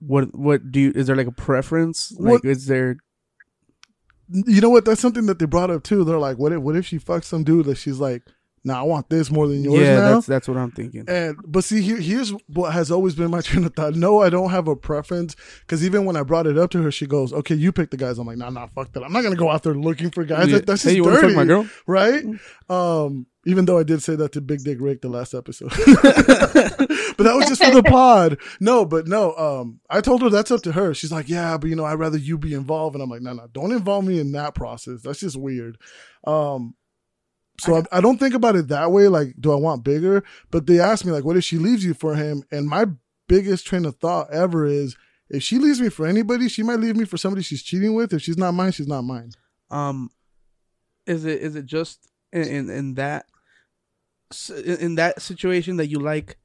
What 0.00 0.34
what 0.36 0.70
do 0.72 0.80
you? 0.80 0.92
Is 0.94 1.06
there 1.08 1.16
like 1.16 1.26
a 1.26 1.32
preference? 1.32 2.12
Like, 2.18 2.32
What- 2.32 2.44
is 2.44 2.66
there? 2.66 2.96
you 4.46 4.60
know 4.62 4.70
what? 4.70 4.84
That's 4.84 5.00
something 5.00 5.26
that 5.26 5.38
they 5.38 5.44
brought 5.44 5.70
up 5.70 5.82
too. 5.82 6.04
They're 6.04 6.18
like, 6.18 6.38
what 6.38 6.52
if 6.52 6.60
what 6.60 6.76
if 6.76 6.86
she 6.86 6.98
fucks 6.98 7.24
some 7.24 7.44
dude 7.44 7.66
that 7.66 7.76
she's 7.76 7.98
like, 7.98 8.22
nah, 8.64 8.80
I 8.80 8.82
want 8.82 9.08
this 9.08 9.30
more 9.30 9.48
than 9.48 9.64
yours 9.64 9.80
yeah, 9.80 9.96
now. 9.96 10.14
that's 10.14 10.26
that's 10.26 10.48
what 10.48 10.56
I'm 10.56 10.70
thinking. 10.70 11.04
And 11.08 11.36
but 11.44 11.64
see, 11.64 11.82
here, 11.82 11.98
here's 11.98 12.30
what 12.46 12.72
has 12.72 12.90
always 12.90 13.14
been 13.14 13.30
my 13.30 13.40
train 13.42 13.64
of 13.64 13.74
thought. 13.74 13.94
No, 13.94 14.20
I 14.20 14.30
don't 14.30 14.50
have 14.50 14.68
a 14.68 14.76
preference 14.76 15.36
because 15.60 15.84
even 15.84 16.04
when 16.04 16.16
I 16.16 16.22
brought 16.22 16.46
it 16.46 16.58
up 16.58 16.70
to 16.72 16.82
her, 16.82 16.90
she 16.90 17.06
goes, 17.06 17.32
"Okay, 17.32 17.54
you 17.54 17.72
pick 17.72 17.90
the 17.90 17.96
guys." 17.96 18.18
I'm 18.18 18.26
like, 18.26 18.38
"Nah, 18.38 18.50
nah, 18.50 18.68
fuck 18.68 18.92
that. 18.92 19.02
I'm 19.02 19.12
not 19.12 19.22
gonna 19.22 19.36
go 19.36 19.50
out 19.50 19.62
there 19.62 19.74
looking 19.74 20.10
for 20.10 20.24
guys. 20.24 20.48
Yeah. 20.48 20.56
That, 20.56 20.66
that's 20.66 20.82
hey, 20.82 20.96
just 20.96 20.96
you 20.96 21.04
dirty, 21.04 21.28
fuck 21.28 21.36
my 21.36 21.44
girl? 21.44 21.68
right?" 21.86 22.24
Um, 22.68 23.26
even 23.44 23.64
though 23.64 23.78
I 23.78 23.82
did 23.82 24.02
say 24.02 24.14
that 24.14 24.32
to 24.32 24.40
Big 24.40 24.62
Dick 24.62 24.78
Rick 24.80 25.02
the 25.02 25.08
last 25.08 25.34
episode, 25.34 25.70
but 25.70 27.24
that 27.24 27.34
was 27.34 27.48
just 27.48 27.64
for 27.64 27.72
the 27.72 27.82
pod. 27.82 28.38
No, 28.60 28.84
but 28.84 29.08
no. 29.08 29.34
Um, 29.34 29.80
I 29.90 30.00
told 30.00 30.22
her 30.22 30.30
that's 30.30 30.52
up 30.52 30.62
to 30.62 30.72
her. 30.72 30.94
She's 30.94 31.10
like, 31.10 31.28
"Yeah, 31.28 31.58
but 31.58 31.68
you 31.68 31.76
know, 31.76 31.84
I'd 31.84 31.94
rather 31.94 32.18
you 32.18 32.38
be 32.38 32.54
involved." 32.54 32.94
And 32.94 33.02
I'm 33.02 33.10
like, 33.10 33.22
"No, 33.22 33.32
no, 33.32 33.48
don't 33.52 33.72
involve 33.72 34.04
me 34.04 34.20
in 34.20 34.32
that 34.32 34.54
process. 34.54 35.02
That's 35.02 35.20
just 35.20 35.36
weird." 35.36 35.78
Um, 36.24 36.74
so 37.62 37.76
I, 37.76 37.98
I 37.98 38.00
don't 38.00 38.18
think 38.18 38.34
about 38.34 38.56
it 38.56 38.66
that 38.68 38.90
way. 38.90 39.06
Like, 39.06 39.34
do 39.38 39.52
I 39.52 39.54
want 39.54 39.84
bigger? 39.84 40.24
But 40.50 40.66
they 40.66 40.80
asked 40.80 41.04
me, 41.04 41.12
like, 41.12 41.24
what 41.24 41.36
if 41.36 41.44
she 41.44 41.58
leaves 41.58 41.84
you 41.84 41.94
for 41.94 42.16
him? 42.16 42.42
And 42.50 42.66
my 42.66 42.86
biggest 43.28 43.68
train 43.68 43.84
of 43.84 43.94
thought 43.96 44.32
ever 44.32 44.66
is, 44.66 44.96
if 45.30 45.44
she 45.44 45.58
leaves 45.58 45.80
me 45.80 45.88
for 45.88 46.04
anybody, 46.04 46.48
she 46.48 46.64
might 46.64 46.80
leave 46.80 46.96
me 46.96 47.04
for 47.04 47.16
somebody 47.16 47.42
she's 47.42 47.62
cheating 47.62 47.94
with. 47.94 48.12
If 48.12 48.22
she's 48.22 48.36
not 48.36 48.52
mine, 48.52 48.72
she's 48.72 48.88
not 48.88 49.02
mine. 49.02 49.30
Um, 49.70 50.10
is 51.06 51.24
it 51.24 51.40
is 51.40 51.54
it 51.54 51.66
just 51.66 52.08
in 52.32 52.42
in, 52.42 52.68
in 52.68 52.94
that 52.94 53.26
in, 54.50 54.96
that 54.96 55.22
situation 55.22 55.76
that 55.76 55.86
you 55.86 56.00
like 56.00 56.38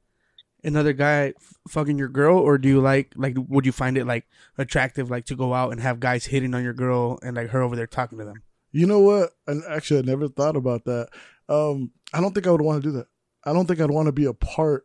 another 0.62 0.92
guy 0.92 1.34
f- 1.36 1.54
fucking 1.68 1.98
your 1.98 2.08
girl, 2.08 2.38
or 2.38 2.58
do 2.58 2.68
you 2.68 2.80
like 2.80 3.12
like 3.16 3.36
would 3.36 3.66
you 3.66 3.72
find 3.72 3.98
it 3.98 4.06
like 4.06 4.24
attractive 4.56 5.10
like 5.10 5.26
to 5.26 5.36
go 5.36 5.52
out 5.52 5.72
and 5.72 5.80
have 5.80 5.98
guys 5.98 6.26
hitting 6.26 6.54
on 6.54 6.62
your 6.62 6.74
girl 6.74 7.18
and 7.22 7.36
like 7.36 7.50
her 7.50 7.60
over 7.60 7.74
there 7.74 7.88
talking 7.88 8.18
to 8.18 8.24
them? 8.24 8.42
You 8.72 8.86
know 8.86 9.00
what? 9.00 9.30
And 9.46 9.62
actually, 9.68 10.00
I 10.00 10.02
never 10.02 10.28
thought 10.28 10.56
about 10.56 10.84
that. 10.84 11.08
Um, 11.48 11.92
I 12.12 12.20
don't 12.20 12.34
think 12.34 12.46
I 12.46 12.50
would 12.50 12.60
want 12.60 12.82
to 12.82 12.88
do 12.88 12.96
that. 12.96 13.06
I 13.44 13.52
don't 13.52 13.66
think 13.66 13.80
I'd 13.80 13.90
want 13.90 14.06
to 14.06 14.12
be 14.12 14.26
a 14.26 14.34
part 14.34 14.84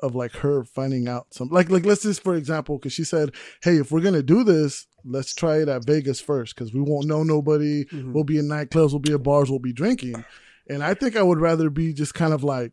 of 0.00 0.14
like 0.14 0.32
her 0.32 0.62
finding 0.62 1.08
out 1.08 1.26
some 1.32 1.48
like 1.48 1.70
like 1.70 1.86
let's 1.86 2.02
just 2.02 2.22
for 2.22 2.36
example 2.36 2.78
because 2.78 2.92
she 2.92 3.02
said, 3.04 3.30
"Hey, 3.62 3.76
if 3.78 3.90
we're 3.90 4.02
gonna 4.02 4.22
do 4.22 4.44
this, 4.44 4.86
let's 5.04 5.34
try 5.34 5.56
it 5.62 5.68
at 5.68 5.86
Vegas 5.86 6.20
first 6.20 6.54
because 6.54 6.72
we 6.74 6.80
won't 6.80 7.06
know 7.06 7.22
nobody. 7.22 7.84
Mhm. 7.86 8.12
We'll 8.12 8.24
be 8.24 8.38
in 8.38 8.46
nightclubs, 8.46 8.90
we'll 8.90 8.98
be 8.98 9.14
at 9.14 9.22
bars, 9.22 9.50
we'll 9.50 9.58
be 9.58 9.72
drinking." 9.72 10.22
And 10.68 10.82
I 10.82 10.94
think 10.94 11.16
I 11.16 11.22
would 11.22 11.40
rather 11.40 11.70
be 11.70 11.92
just 11.94 12.12
kind 12.14 12.34
of 12.34 12.44
like 12.44 12.72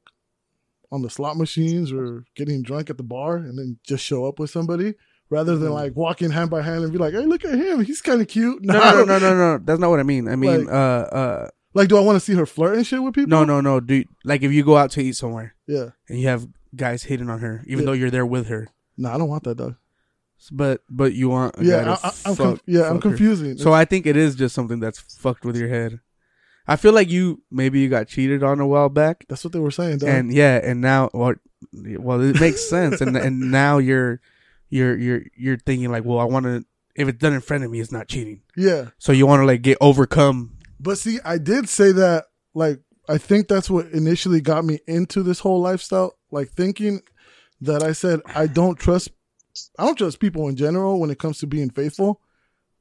on 0.91 1.01
the 1.01 1.09
slot 1.09 1.37
machines 1.37 1.91
or 1.91 2.25
getting 2.35 2.61
drunk 2.61 2.89
at 2.89 2.97
the 2.97 3.03
bar 3.03 3.37
and 3.37 3.57
then 3.57 3.79
just 3.87 4.03
show 4.03 4.25
up 4.25 4.37
with 4.37 4.49
somebody 4.49 4.93
rather 5.33 5.57
than 5.57 5.69
Mhm. 5.69 5.81
like 5.81 5.95
walking 5.95 6.29
hand 6.31 6.49
by 6.49 6.61
hand 6.61 6.83
and 6.83 6.91
be 6.93 6.99
like, 6.99 7.13
"Hey, 7.13 7.25
look 7.25 7.43
at 7.43 7.55
him, 7.65 7.83
he's 7.83 8.01
kind 8.01 8.21
of 8.21 8.27
cute." 8.27 8.59
No, 8.73 8.79
no, 8.79 9.03
no, 9.05 9.17
no, 9.19 9.31
no. 9.35 9.57
That's 9.65 9.79
not 9.79 9.89
what 9.89 9.99
I 9.99 10.03
mean. 10.03 10.27
I 10.27 10.35
mean, 10.35 10.65
Like- 10.65 10.73
uh, 10.73 11.05
uh, 11.21 11.49
Like, 11.75 11.89
do 11.89 11.97
I 11.97 12.01
want 12.01 12.15
to 12.17 12.19
see 12.19 12.35
her 12.35 12.45
flirt 12.45 12.75
and 12.77 12.85
shit 12.85 13.01
with 13.01 13.15
people? 13.15 13.29
no, 13.35 13.43
no, 13.43 13.59
no. 13.59 13.79
Do 13.79 14.03
like 14.23 14.43
if 14.43 14.51
you 14.53 14.63
go 14.63 14.77
out 14.77 14.91
to 14.91 15.01
eat 15.01 15.15
somewhere 15.15 15.55
Yeah. 15.67 15.87
and 16.07 16.19
you 16.19 16.27
have 16.27 16.47
guys 16.75 17.03
hitting 17.03 17.29
on 17.29 17.39
her, 17.39 17.63
even 17.67 17.85
though 17.85 17.93
you're 17.99 18.11
there 18.11 18.25
with 18.27 18.47
her. 18.47 18.67
No, 18.97 19.09
I 19.09 19.17
don't 19.17 19.27
want 19.29 19.43
that 19.45 19.57
dog. 19.57 19.75
but 20.51 20.81
but 20.89 21.13
you 21.13 21.29
want 21.29 21.55
Yeah, 21.61 21.81
I, 21.81 21.83
to 21.83 21.89
I, 21.91 22.11
I'm 22.29 22.35
fuck- 22.35 22.37
conf- 22.37 22.61
yeah, 22.67 22.89
I'm 22.89 22.99
confusing. 23.01 23.57
So 23.57 23.71
I 23.73 23.85
think 23.85 24.05
it 24.05 24.17
is 24.17 24.35
just 24.35 24.53
something 24.53 24.79
that's 24.79 24.99
fucked 24.99 25.45
with 25.45 25.55
your 25.57 25.69
head. 25.69 25.99
I 26.67 26.75
feel 26.75 26.93
like 26.93 27.09
you 27.09 27.41
maybe 27.51 27.79
you 27.79 27.89
got 27.89 28.07
cheated 28.07 28.43
on 28.43 28.59
a 28.59 28.67
while 28.67 28.89
back, 28.89 29.25
that's 29.27 29.43
what 29.43 29.51
they 29.53 29.59
were 29.59 29.71
saying. 29.71 29.97
Dog. 29.99 30.09
and 30.09 30.31
yeah, 30.33 30.59
and 30.63 30.79
now 30.81 31.09
well, 31.13 31.33
well 31.99 32.21
it 32.21 32.39
makes 32.39 32.61
sense, 32.69 33.01
and 33.01 33.15
and 33.17 33.51
now 33.51 33.77
you're 33.79 34.19
you're 34.73 34.97
you're 34.97 35.21
you're 35.37 35.57
thinking 35.57 35.91
like, 35.91 36.03
well, 36.03 36.19
I 36.19 36.25
want 36.25 36.45
to 36.45 36.65
if 36.95 37.07
it's 37.07 37.19
done 37.19 37.33
in 37.33 37.41
front 37.41 37.63
of 37.63 37.71
me, 37.71 37.79
it's 37.79 37.91
not 37.91 38.07
cheating. 38.07 38.41
yeah, 38.55 38.89
So 38.99 39.11
you 39.11 39.25
want 39.25 39.41
to 39.41 39.45
like 39.45 39.61
get 39.61 39.77
overcome. 39.81 40.57
but 40.79 40.97
see, 40.97 41.19
I 41.25 41.37
did 41.37 41.67
say 41.69 41.91
that. 41.91 42.25
Like, 42.53 42.81
I 43.09 43.17
think 43.17 43.47
that's 43.47 43.69
what 43.69 43.87
initially 43.87 44.41
got 44.41 44.63
me 44.63 44.79
into 44.87 45.23
this 45.23 45.39
whole 45.39 45.59
lifestyle. 45.59 46.15
Like 46.31 46.49
thinking 46.49 47.01
that 47.61 47.81
I 47.83 47.93
said 47.93 48.19
I 48.35 48.47
don't 48.47 48.77
trust. 48.77 49.09
I 49.79 49.85
don't 49.85 49.97
trust 49.97 50.19
people 50.19 50.47
in 50.49 50.55
general 50.55 50.99
when 50.99 51.09
it 51.11 51.19
comes 51.19 51.37
to 51.39 51.47
being 51.47 51.69
faithful. 51.69 52.19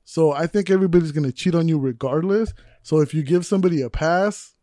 So 0.04 0.32
I 0.32 0.46
think 0.46 0.68
everybody's 0.70 1.12
gonna 1.12 1.32
cheat 1.32 1.54
on 1.54 1.68
you 1.68 1.78
regardless. 1.78 2.52
So 2.82 3.00
if 3.00 3.14
you 3.14 3.22
give 3.22 3.46
somebody 3.46 3.80
a 3.82 3.88
pass, 3.90 4.54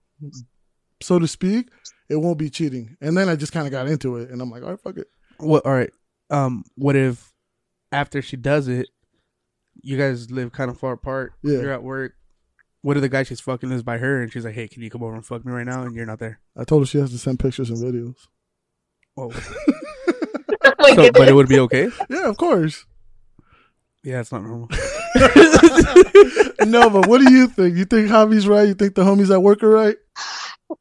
so 1.02 1.18
to 1.20 1.28
speak, 1.28 1.70
it 2.10 2.18
won't 2.18 2.38
be 2.38 2.50
cheating. 2.50 2.98
And 3.02 3.16
then 3.18 3.30
I 3.30 3.36
just 3.36 3.52
kind 3.54 3.66
of 3.68 3.72
got 3.72 3.88
into 3.88 4.18
it, 4.18 4.30
and 4.30 4.42
I'm 4.42 4.52
like, 4.52 4.64
all 4.64 4.70
right, 4.72 4.82
fuck 4.82 4.98
it. 4.98 5.08
What? 5.38 5.66
All 5.66 5.72
right. 5.74 5.92
Um. 6.30 6.64
What 6.76 6.96
if 6.96 7.32
after 7.92 8.22
she 8.22 8.38
does 8.38 8.68
it, 8.68 8.90
you 9.82 9.98
guys 9.98 10.32
live 10.32 10.52
kind 10.52 10.70
of 10.70 10.78
far 10.78 10.94
apart? 10.94 11.34
Yeah. 11.44 11.60
You're 11.60 11.74
at 11.74 11.84
work. 11.84 12.14
What 12.82 12.96
if 12.96 13.02
the 13.02 13.10
guy 13.10 13.24
she's 13.24 13.42
fucking 13.42 13.72
is 13.72 13.84
by 13.84 13.98
her, 13.98 14.22
and 14.22 14.32
she's 14.32 14.46
like, 14.46 14.56
"Hey, 14.56 14.68
can 14.68 14.82
you 14.82 14.90
come 14.90 15.04
over 15.04 15.16
and 15.16 15.26
fuck 15.26 15.46
me 15.46 15.52
right 15.52 15.66
now?" 15.66 15.84
And 15.84 15.96
you're 15.96 16.06
not 16.06 16.20
there. 16.20 16.40
I 16.56 16.64
told 16.64 16.84
her 16.84 16.86
she 16.86 17.00
has 17.00 17.12
to 17.12 17.18
send 17.18 17.40
pictures 17.40 17.70
and 17.70 17.80
videos. 17.80 18.16
Whoa. 19.16 19.32
Oh 20.82 20.96
so, 20.96 21.12
but 21.12 21.28
it 21.28 21.34
would 21.34 21.48
be 21.48 21.60
okay. 21.60 21.90
Yeah, 22.10 22.28
of 22.30 22.38
course. 22.38 22.86
Yeah, 24.04 24.22
it's 24.22 24.32
not 24.32 24.44
normal. 24.44 24.70
no, 26.66 26.90
but 26.90 27.08
what 27.08 27.22
do 27.22 27.32
you 27.32 27.48
think? 27.48 27.76
You 27.76 27.86
think 27.86 28.10
Javi's 28.10 28.48
right? 28.48 28.68
You 28.68 28.74
think 28.74 28.96
the 28.96 29.04
homies 29.04 29.32
at 29.32 29.42
work 29.42 29.62
are 29.62 29.70
right? 29.70 29.98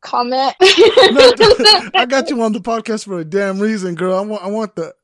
Comment. 0.00 0.54
No, 0.60 0.68
I 1.94 2.06
got 2.08 2.30
you 2.30 2.40
on 2.42 2.52
the 2.52 2.60
podcast 2.60 3.06
for 3.06 3.18
a 3.18 3.24
damn 3.24 3.58
reason, 3.58 3.94
girl. 3.96 4.16
I 4.16 4.20
want, 4.20 4.42
I 4.44 4.48
want 4.48 4.76
the 4.76 4.94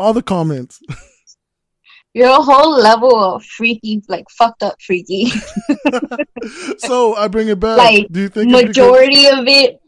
all 0.00 0.12
the 0.12 0.22
comments. 0.22 0.80
You're 2.14 2.42
whole 2.42 2.76
level 2.76 3.16
of 3.16 3.44
freaky, 3.44 4.02
like 4.08 4.28
fucked 4.30 4.64
up 4.64 4.74
freaky. 4.84 5.26
so 6.78 7.14
I 7.14 7.28
bring 7.28 7.48
it 7.48 7.60
back. 7.60 7.78
Like, 7.78 8.08
do 8.10 8.22
you 8.22 8.28
think 8.28 8.50
it's 8.50 8.60
because- 8.60 8.76
Majority 8.76 9.26
of 9.26 9.46
it, 9.46 9.80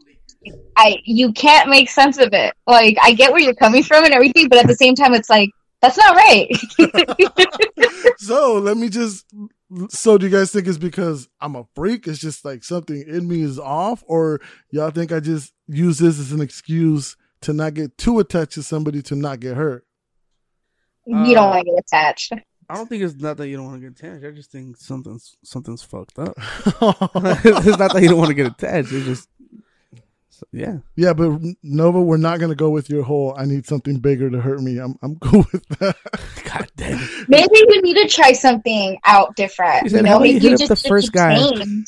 I 0.77 0.97
you 1.03 1.33
can't 1.33 1.69
make 1.69 1.89
sense 1.89 2.17
of 2.17 2.29
it. 2.33 2.53
Like 2.65 2.97
I 3.01 3.13
get 3.13 3.31
where 3.31 3.41
you're 3.41 3.53
coming 3.53 3.83
from 3.83 4.05
and 4.05 4.13
everything, 4.13 4.47
but 4.47 4.59
at 4.59 4.67
the 4.67 4.75
same 4.75 4.95
time, 4.95 5.13
it's 5.13 5.29
like 5.29 5.49
that's 5.81 5.97
not 5.97 6.15
right. 6.15 6.49
so 8.17 8.57
let 8.57 8.77
me 8.77 8.89
just. 8.89 9.25
So 9.89 10.17
do 10.17 10.27
you 10.27 10.31
guys 10.31 10.51
think 10.51 10.67
it's 10.67 10.77
because 10.77 11.27
I'm 11.41 11.55
a 11.55 11.65
freak? 11.75 12.07
It's 12.07 12.19
just 12.19 12.45
like 12.45 12.63
something 12.63 13.03
in 13.07 13.27
me 13.27 13.41
is 13.41 13.59
off, 13.59 14.03
or 14.07 14.39
y'all 14.69 14.91
think 14.91 15.11
I 15.11 15.19
just 15.19 15.51
use 15.67 15.97
this 15.97 16.19
as 16.19 16.31
an 16.31 16.41
excuse 16.41 17.17
to 17.41 17.53
not 17.53 17.73
get 17.73 17.97
too 17.97 18.19
attached 18.19 18.53
to 18.53 18.63
somebody 18.63 19.01
to 19.03 19.15
not 19.15 19.39
get 19.39 19.55
hurt? 19.55 19.85
You 21.05 21.33
don't 21.35 21.47
Uh, 21.47 21.49
want 21.49 21.65
to 21.65 21.71
get 21.71 21.79
attached. 21.79 22.33
I 22.69 22.75
don't 22.75 22.87
think 22.87 23.03
it's 23.03 23.15
not 23.15 23.37
that 23.37 23.47
you 23.49 23.57
don't 23.57 23.65
want 23.65 23.81
to 23.81 23.89
get 23.89 23.99
attached. 23.99 24.25
I 24.25 24.31
just 24.31 24.51
think 24.51 24.77
something's 24.77 25.35
something's 25.43 25.83
fucked 25.83 26.17
up. 26.17 26.33
it's 26.37 27.77
not 27.77 27.93
that 27.93 27.99
you 28.01 28.09
don't 28.09 28.17
want 28.17 28.29
to 28.29 28.33
get 28.35 28.47
attached. 28.47 28.91
It's 28.91 29.05
just 29.05 29.29
so- 30.29 30.47
yeah. 30.51 30.77
Yeah, 30.95 31.13
but 31.13 31.39
Nova, 31.61 32.01
we're 32.01 32.17
not 32.17 32.39
gonna 32.39 32.55
go 32.55 32.69
with 32.69 32.89
your 32.89 33.03
whole. 33.03 33.35
I 33.37 33.45
need 33.45 33.65
something 33.65 33.97
bigger 33.99 34.29
to 34.29 34.39
hurt 34.39 34.61
me. 34.61 34.77
I'm 34.79 34.95
I'm 35.01 35.15
cool 35.21 35.45
with 35.51 35.67
that. 35.79 35.95
God 36.45 36.67
damn 36.77 36.99
it. 36.99 37.29
Maybe 37.29 37.49
you 37.53 37.81
need 37.81 37.95
to 37.97 38.07
try 38.07 38.31
something 38.33 38.97
out 39.05 39.35
different. 39.35 39.83
She 39.83 39.89
said, 39.89 39.97
you 39.97 40.03
know, 40.03 40.23
you 40.23 40.39
you 40.39 40.53
up 40.55 40.61
the 40.67 40.75
first 40.75 41.11
guy?" 41.11 41.35
tamed. 41.35 41.87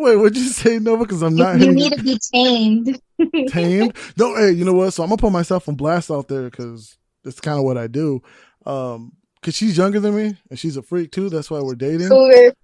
Wait, 0.00 0.16
what'd 0.16 0.36
you 0.36 0.48
say, 0.48 0.80
Nova? 0.80 1.04
Because 1.04 1.22
I'm 1.22 1.36
not 1.36 1.60
You, 1.60 1.66
you 1.66 1.72
hitting 1.72 1.76
need 1.76 1.92
to 1.96 2.02
be 2.02 2.18
tamed. 2.32 3.00
tamed. 3.48 3.96
No, 4.16 4.34
hey, 4.34 4.50
you 4.50 4.64
know 4.64 4.72
what? 4.72 4.90
So 4.90 5.04
I'm 5.04 5.08
gonna 5.08 5.18
put 5.18 5.30
myself 5.32 5.68
on 5.68 5.76
blast 5.76 6.10
out 6.10 6.26
there 6.26 6.50
because 6.50 6.98
that's 7.24 7.40
kind 7.40 7.58
of 7.58 7.64
what 7.64 7.76
I 7.78 7.86
do. 7.86 8.22
Um, 8.66 9.12
cause 9.42 9.54
she's 9.54 9.76
younger 9.76 10.00
than 10.00 10.14
me 10.16 10.36
and 10.50 10.58
she's 10.58 10.76
a 10.76 10.82
freak 10.82 11.10
too. 11.12 11.28
That's 11.28 11.50
why 11.50 11.60
we're 11.60 11.74
dating. 11.74 12.08
Cougar. 12.08 12.54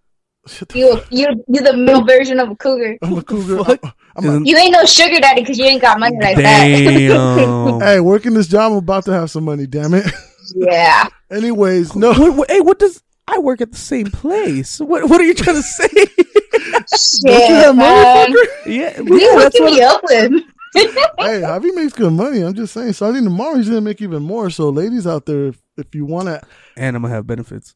The 0.45 0.67
You 0.79 0.97
fuck- 0.97 1.07
you 1.11 1.45
you 1.49 1.61
the 1.61 1.77
male 1.77 2.05
version 2.05 2.41
of 2.41 2.49
a 2.51 2.57
cougar. 2.57 2.97
I'm 3.03 3.19
a 3.19 3.23
cougar. 3.23 3.59
I'm, 3.69 3.93
I'm 4.17 4.25
like, 4.39 4.47
You 4.49 4.57
ain't 4.57 4.73
no 4.73 4.85
sugar 4.87 5.21
daddy 5.21 5.43
because 5.43 5.59
you 5.59 5.67
ain't 5.67 5.83
got 5.83 5.99
money 6.01 6.17
like 6.21 6.37
that. 6.37 6.67
Damn. 6.67 7.81
hey, 7.81 8.01
working 8.01 8.33
this 8.35 8.47
job, 8.49 8.73
I'm 8.73 8.79
about 8.79 9.05
to 9.07 9.13
have 9.13 9.31
some 9.31 9.45
money. 9.45 9.67
Damn 9.67 9.93
it. 9.95 10.07
yeah. 10.55 11.09
Anyways, 11.31 11.95
no. 11.95 12.13
What, 12.15 12.35
what- 12.37 12.51
hey, 12.51 12.61
what 12.61 12.79
does 12.79 13.03
I 13.27 13.39
work 13.41 13.61
at 13.61 13.73
the 13.73 13.77
same 13.79 14.07
place? 14.11 14.81
What 14.81 15.09
What 15.11 15.21
are 15.21 15.25
you 15.25 15.35
trying 15.35 15.57
to 15.57 15.63
say? 15.63 15.89
Don't 15.89 16.91
you 17.25 17.31
Shit, 17.33 17.51
have 17.51 17.77
money, 17.77 17.93
man. 17.93 18.27
fucker? 18.33 18.47
yeah, 18.67 19.01
What 19.01 19.11
are 19.11 19.15
you 19.15 19.21
yeah, 19.21 19.39
that's 19.39 19.59
hooking 19.59 19.65
what. 19.65 19.73
me 19.75 19.83
up 19.83 20.01
with? 20.05 20.43
hey, 21.19 21.41
Javi 21.43 21.75
makes 21.75 21.93
good 21.93 22.13
money. 22.13 22.41
I'm 22.43 22.55
just 22.55 22.73
saying. 22.75 22.93
Starting 22.93 23.25
tomorrow, 23.25 23.57
he's 23.57 23.69
gonna 23.69 23.81
make 23.81 24.01
even 24.03 24.23
more. 24.23 24.51
So, 24.51 24.69
ladies 24.71 25.07
out 25.07 25.27
there, 25.27 25.47
if, 25.49 25.63
if 25.77 25.95
you 25.95 26.05
want 26.05 26.27
to, 26.29 26.41
And 26.77 26.97
I'm 26.97 27.03
gonna 27.03 27.15
have 27.15 27.27
benefits. 27.27 27.75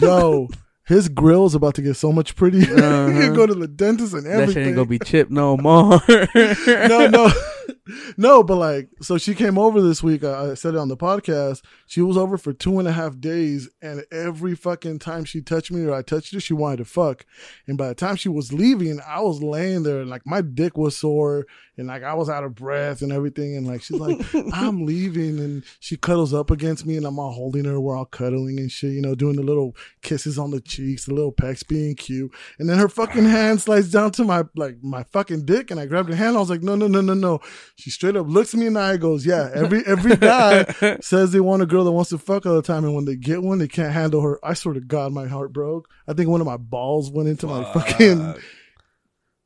yo, 0.00 0.48
his 0.86 1.08
grill's 1.08 1.54
about 1.54 1.74
to 1.76 1.82
get 1.82 1.94
so 1.96 2.12
much 2.12 2.36
prettier. 2.36 2.60
you 2.68 2.74
Uh-huh. 2.84 3.20
can 3.20 3.34
go 3.34 3.46
to 3.46 3.54
the 3.54 3.68
dentist 3.68 4.14
and 4.14 4.26
That 4.26 4.48
shit 4.52 4.66
ain't 4.66 4.76
gonna 4.76 4.88
be 4.88 4.98
chipped 4.98 5.30
no 5.30 5.56
more. 5.56 6.00
no, 6.08 7.08
no, 7.08 7.30
no. 8.16 8.42
But 8.42 8.56
like, 8.56 8.88
so 9.00 9.18
she 9.18 9.34
came 9.34 9.58
over 9.58 9.80
this 9.80 10.02
week. 10.02 10.24
I, 10.24 10.50
I 10.50 10.54
said 10.54 10.74
it 10.74 10.78
on 10.78 10.88
the 10.88 10.96
podcast. 10.96 11.62
She 11.86 12.00
was 12.00 12.16
over 12.16 12.36
for 12.36 12.52
two 12.52 12.78
and 12.78 12.88
a 12.88 12.92
half 12.92 13.18
days, 13.20 13.68
and 13.80 14.04
every 14.10 14.54
fucking 14.54 14.98
time 14.98 15.24
she 15.24 15.40
touched 15.40 15.70
me 15.70 15.84
or 15.84 15.94
I 15.94 16.02
touched 16.02 16.34
her, 16.34 16.40
she 16.40 16.54
wanted 16.54 16.78
to 16.78 16.84
fuck. 16.84 17.24
And 17.66 17.78
by 17.78 17.88
the 17.88 17.94
time 17.94 18.16
she 18.16 18.28
was 18.28 18.52
leaving, 18.52 19.00
I 19.06 19.20
was 19.20 19.42
laying 19.42 19.82
there, 19.82 20.00
and 20.00 20.10
like 20.10 20.26
my 20.26 20.40
dick 20.40 20.76
was 20.76 20.96
sore, 20.96 21.46
and 21.76 21.88
like 21.88 22.02
I 22.02 22.14
was 22.14 22.28
out 22.28 22.44
of 22.44 22.54
breath 22.54 23.02
and 23.02 23.12
everything. 23.12 23.56
And 23.56 23.66
like 23.66 23.82
she's 23.82 24.00
like, 24.00 24.18
"I'm 24.52 24.84
leaving," 24.84 25.38
and 25.38 25.64
she 25.80 25.96
cuddles 25.96 26.34
up 26.34 26.50
against 26.50 26.86
me, 26.86 26.96
and 26.96 27.06
I'm 27.06 27.18
all 27.18 27.32
holding 27.32 27.64
her. 27.64 27.80
We're 27.80 27.96
all 27.96 28.04
cuddling 28.04 28.58
and 28.58 28.70
shit, 28.70 28.92
you 28.92 29.02
know, 29.02 29.14
doing 29.14 29.36
the 29.36 29.42
little 29.42 29.76
kisses 30.02 30.38
on 30.38 30.50
the 30.50 30.60
cheeks, 30.60 31.04
the 31.04 31.14
little 31.14 31.32
pecks, 31.32 31.62
being 31.62 31.94
cute. 31.94 32.32
And 32.58 32.68
then 32.68 32.78
her 32.78 32.88
fucking 32.88 33.24
hand 33.24 33.60
slides 33.60 33.90
down 33.90 34.12
to 34.12 34.24
my 34.24 34.44
like 34.54 34.82
my 34.82 35.04
fucking 35.04 35.44
dick, 35.44 35.70
and 35.70 35.78
I 35.78 35.86
grabbed 35.86 36.08
her 36.08 36.14
hand. 36.14 36.36
I 36.36 36.40
was 36.40 36.50
like, 36.50 36.62
"No, 36.62 36.74
no, 36.74 36.86
no, 36.86 37.00
no, 37.00 37.14
no." 37.14 37.40
She 37.76 37.90
straight 37.90 38.16
up 38.16 38.26
looks 38.28 38.54
me 38.54 38.66
in 38.66 38.74
the 38.74 38.80
eye, 38.80 38.96
goes, 38.96 39.26
"Yeah." 39.26 39.50
Every 39.54 39.84
every 39.86 40.16
guy 40.16 40.64
says 41.00 41.32
they 41.32 41.40
want 41.40 41.62
a 41.62 41.66
girl 41.66 41.84
that 41.84 41.92
wants 41.92 42.10
to 42.10 42.18
fuck 42.18 42.46
all 42.46 42.54
the 42.54 42.62
time, 42.62 42.84
and 42.84 42.94
when 42.94 43.04
they 43.04 43.16
get 43.16 43.42
one, 43.42 43.58
they 43.58 43.68
can't 43.68 43.92
handle 43.92 44.20
her. 44.22 44.38
I 44.44 44.54
swear 44.54 44.74
to 44.74 44.80
God, 44.80 45.12
my 45.12 45.26
heart 45.26 45.52
broke. 45.52 45.88
I 46.08 46.12
think 46.12 46.28
one 46.30 46.40
of 46.40 46.46
my 46.46 46.56
balls 46.56 47.10
went 47.10 47.28
into 47.28 47.46
my 47.46 47.64
fucking. 47.72 48.34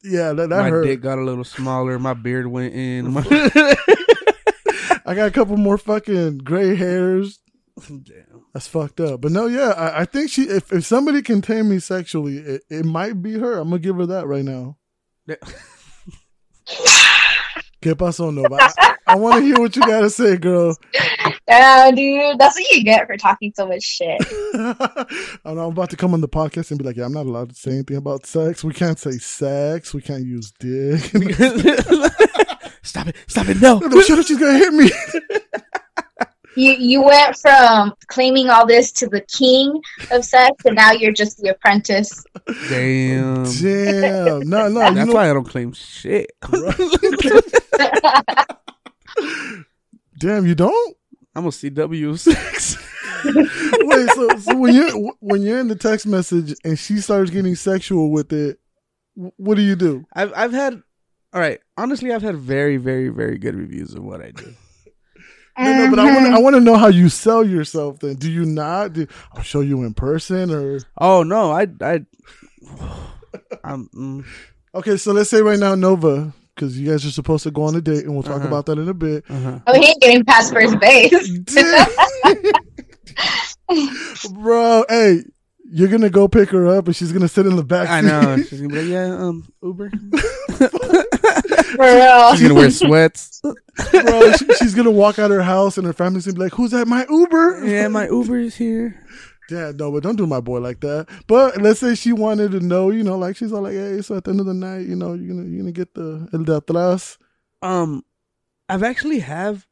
Yeah, 0.03 0.33
that, 0.33 0.49
that 0.49 0.63
my 0.63 0.71
hurt. 0.71 0.85
dick 0.85 1.03
got 1.03 1.19
a 1.19 1.23
little 1.23 1.45
smaller. 1.45 1.99
My 1.99 2.15
beard 2.15 2.47
went 2.47 2.73
in. 2.75 3.13
My- 3.13 3.77
I 5.05 5.15
got 5.15 5.29
a 5.29 5.31
couple 5.31 5.57
more 5.57 5.77
fucking 5.77 6.39
gray 6.39 6.75
hairs. 6.75 7.39
Damn. 7.87 8.45
That's 8.55 8.67
fucked 8.67 9.01
up. 9.01 9.21
But 9.21 9.33
no, 9.33 9.47
yeah, 9.47 9.71
I, 9.71 10.01
I 10.01 10.05
think 10.05 10.31
she. 10.31 10.43
If, 10.43 10.73
if 10.73 10.85
somebody 10.87 11.23
can 11.23 11.41
tame 11.43 11.69
me 11.69 11.79
sexually, 11.81 12.39
it, 12.39 12.63
it 12.71 12.85
might 12.85 13.21
be 13.23 13.39
her. 13.39 13.59
I'm 13.59 13.69
gonna 13.71 13.79
give 13.81 13.97
her 13.97 14.07
that 14.07 14.27
right 14.27 14.45
now. 14.45 14.77
¿Qué 17.81 17.97
pasó, 17.97 18.31
Nova? 18.31 18.59
I, 18.61 18.97
I 19.07 19.17
want 19.17 19.37
to 19.37 19.43
hear 19.43 19.59
what 19.59 19.75
you 19.75 19.81
gotta 19.83 20.11
say, 20.11 20.37
girl. 20.37 20.77
Yeah, 21.49 21.91
dude. 21.91 22.39
That's 22.39 22.55
what 22.57 22.71
you 22.71 22.85
get 22.85 23.09
for 23.09 23.17
talking 23.17 23.53
so 23.57 23.67
much 23.67 23.83
shit. 23.83 24.21
I'm 25.45 25.59
about 25.59 25.91
to 25.91 25.97
come 25.97 26.15
on 26.15 26.21
the 26.21 26.29
podcast 26.29 26.71
and 26.71 26.79
be 26.79 26.85
like, 26.85 26.97
yeah, 26.97 27.07
I'm 27.07 27.13
not 27.13 27.27
allowed 27.27 27.49
to 27.49 27.57
say 27.57 27.73
anything 27.73 27.97
about 27.97 28.25
sex. 28.25 28.63
We 28.63 28.73
can't 28.73 29.01
say 29.01 29.13
sex. 29.13 29.93
We 29.93 30.01
can't 30.01 30.25
use 30.25 30.53
dick. 30.61 31.01
stop 32.83 33.09
it! 33.09 33.17
Stop 33.27 33.49
it! 33.49 33.61
No. 33.61 33.81
no, 33.81 34.01
shut 34.03 34.21
up. 34.21 34.27
She's 34.27 34.39
gonna 34.39 34.59
hit 34.59 34.73
me. 34.73 34.91
You 36.57 36.73
you 36.73 37.03
went 37.03 37.37
from 37.37 37.95
claiming 38.09 38.51
all 38.51 38.67
this 38.67 38.91
to 38.93 39.07
the 39.07 39.21
king 39.21 39.81
of 40.11 40.25
sex, 40.25 40.65
and 40.65 40.75
now 40.75 40.91
you're 40.93 41.13
just 41.13 41.39
the 41.39 41.51
apprentice. 41.51 42.25
Damn. 42.69 43.45
Damn. 43.45 44.49
No, 44.49 44.69
no. 44.69 44.89
You 44.89 44.95
That's 44.95 45.07
know, 45.07 45.15
why 45.15 45.31
I 45.31 45.33
don't 45.33 45.45
claim 45.45 45.73
shit. 45.73 46.33
damn, 50.19 50.47
you 50.47 50.55
don't. 50.55 50.97
I'm 51.35 51.47
a 51.47 51.51
CW 51.51 52.19
six. 52.19 52.77
Wait, 53.25 54.09
so, 54.11 54.29
so 54.39 54.57
when 54.57 54.75
you're 54.75 55.13
when 55.21 55.43
you're 55.43 55.61
in 55.61 55.69
the 55.69 55.77
text 55.77 56.07
message 56.07 56.55
and 56.65 56.79
she 56.79 56.97
starts 56.99 57.31
getting 57.31 57.55
sexual 57.55 58.11
with 58.11 58.33
it, 58.33 58.59
what 59.15 59.55
do 59.55 59.63
you 59.63 59.77
do? 59.77 60.05
I've 60.13 60.33
I've 60.35 60.53
had. 60.53 60.83
All 61.33 61.41
right. 61.41 61.61
Honestly, 61.77 62.13
I've 62.13 62.23
had 62.23 62.35
very, 62.37 62.77
very, 62.77 63.09
very 63.09 63.39
good 63.39 63.55
reviews 63.55 63.95
of 63.95 64.03
what 64.03 64.21
I 64.21 64.33
do. 64.33 64.53
No, 65.65 65.85
no, 65.85 65.91
but 65.91 65.99
I 65.99 66.15
want 66.15 66.35
I 66.35 66.39
want 66.39 66.57
to 66.57 66.61
know 66.61 66.77
how 66.77 66.89
you 66.89 67.09
sell 67.09 67.45
yourself. 67.45 68.01
Then 68.01 68.17
do 68.17 68.31
you 68.31 68.45
not? 68.45 68.93
Do, 68.95 69.07
I'll 69.35 69.43
show 69.43 69.61
you 69.61 69.83
in 69.85 69.95
person 69.95 70.51
or 70.51 70.81
Oh 70.99 71.23
no, 71.23 71.51
I 71.53 71.67
I. 71.81 72.01
I'm. 73.65 73.89
Mm, 73.95 74.25
okay. 74.75 74.97
So 74.97 75.13
let's 75.13 75.31
say 75.31 75.41
right 75.43 75.59
now, 75.59 75.75
Nova, 75.75 76.33
because 76.55 76.79
you 76.79 76.91
guys 76.91 77.05
are 77.07 77.11
supposed 77.11 77.43
to 77.45 77.51
go 77.51 77.63
on 77.65 77.75
a 77.75 77.81
date, 77.81 78.05
and 78.05 78.15
we'll 78.15 78.23
talk 78.23 78.37
Uh-huh. 78.37 78.49
about 78.49 78.67
that 78.67 78.79
in 78.79 78.89
a 78.89 78.95
bit. 78.95 79.25
uh-huh. 79.29 79.59
Oh, 79.67 79.81
he 79.81 79.89
ain't 79.89 80.01
getting 80.01 80.25
past 80.25 80.53
first 80.53 80.79
base. 80.81 81.39
Bro, 84.33 84.85
hey, 84.89 85.23
you're 85.73 85.89
gonna 85.89 86.11
go 86.11 86.29
pick 86.29 86.51
her 86.51 86.67
up 86.67 86.87
and 86.87 86.97
she's 86.97 87.13
gonna 87.13 87.29
sit 87.29 87.47
in 87.47 87.57
the 87.57 87.65
back. 87.65 87.89
I 87.89 88.01
know. 88.01 88.37
She's 88.49 88.61
gonna 88.61 88.73
be 88.73 88.83
like, 88.83 88.89
yeah, 88.89 89.15
um, 89.15 89.53
Uber. 89.63 89.91
For 91.71 91.85
real. 91.85 92.35
She's 92.35 92.43
gonna 92.43 92.55
wear 92.55 92.71
sweats. 92.71 93.41
Bro, 93.43 94.33
she, 94.33 94.55
she's 94.55 94.75
gonna 94.75 94.91
walk 94.91 95.19
out 95.19 95.31
her 95.31 95.43
house 95.43 95.79
and 95.79 95.87
her 95.87 95.93
family's 95.93 96.27
gonna 96.27 96.35
be 96.37 96.43
like, 96.43 96.53
"Who's 96.55 96.75
at 96.75 96.89
my 96.89 97.07
Uber?" 97.09 97.65
Yeah, 97.65 97.89
my 97.89 98.09
Uber 98.09 98.39
is 98.39 98.57
here. 98.57 99.07
Yeah, 99.49 99.73
no, 99.75 99.91
but 99.91 100.03
don't 100.03 100.17
do 100.17 100.27
my 100.27 100.41
boy 100.41 100.61
like 100.61 100.81
that. 100.81 101.09
But 101.27 101.61
let's 101.61 101.81
say 101.81 101.95
she 101.95 102.13
wanted 102.13 102.53
to 102.53 102.61
know, 102.61 102.91
you 102.91 103.03
know, 103.03 103.17
like 103.17 103.37
she's 103.37 103.53
all 103.53 103.63
like, 103.63 103.75
"Hey, 103.75 104.03
so 104.03 104.17
at 104.17 104.25
the 104.25 104.31
end 104.33 104.41
of 104.41 104.47
the 104.47 104.55
night, 104.55 104.87
you 104.87 104.97
know, 104.97 105.15
you're 105.15 105.35
gonna 105.35 105.49
you're 105.49 105.61
gonna 105.61 105.73
get 105.73 105.95
the 105.95 106.29
el 106.33 106.45
de 106.45 106.61
atrás." 106.61 107.17
Um, 107.63 108.05
I've 108.69 108.83
actually 108.83 109.21
have. 109.21 109.67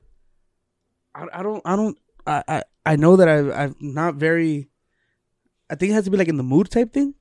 I, 1.14 1.26
I 1.32 1.42
don't. 1.42 1.62
I 1.64 1.76
don't. 1.76 1.98
I, 2.26 2.44
I. 2.48 2.62
I 2.86 2.96
know 2.96 3.16
that 3.16 3.28
I've. 3.28 3.50
I'm 3.50 3.76
not 3.80 4.14
very. 4.14 4.68
I 5.70 5.74
think 5.74 5.90
it 5.90 5.94
has 5.94 6.04
to 6.04 6.10
be 6.10 6.16
like 6.16 6.28
in 6.28 6.36
the 6.36 6.42
mood 6.42 6.70
type 6.70 6.92
thing. 6.92 7.14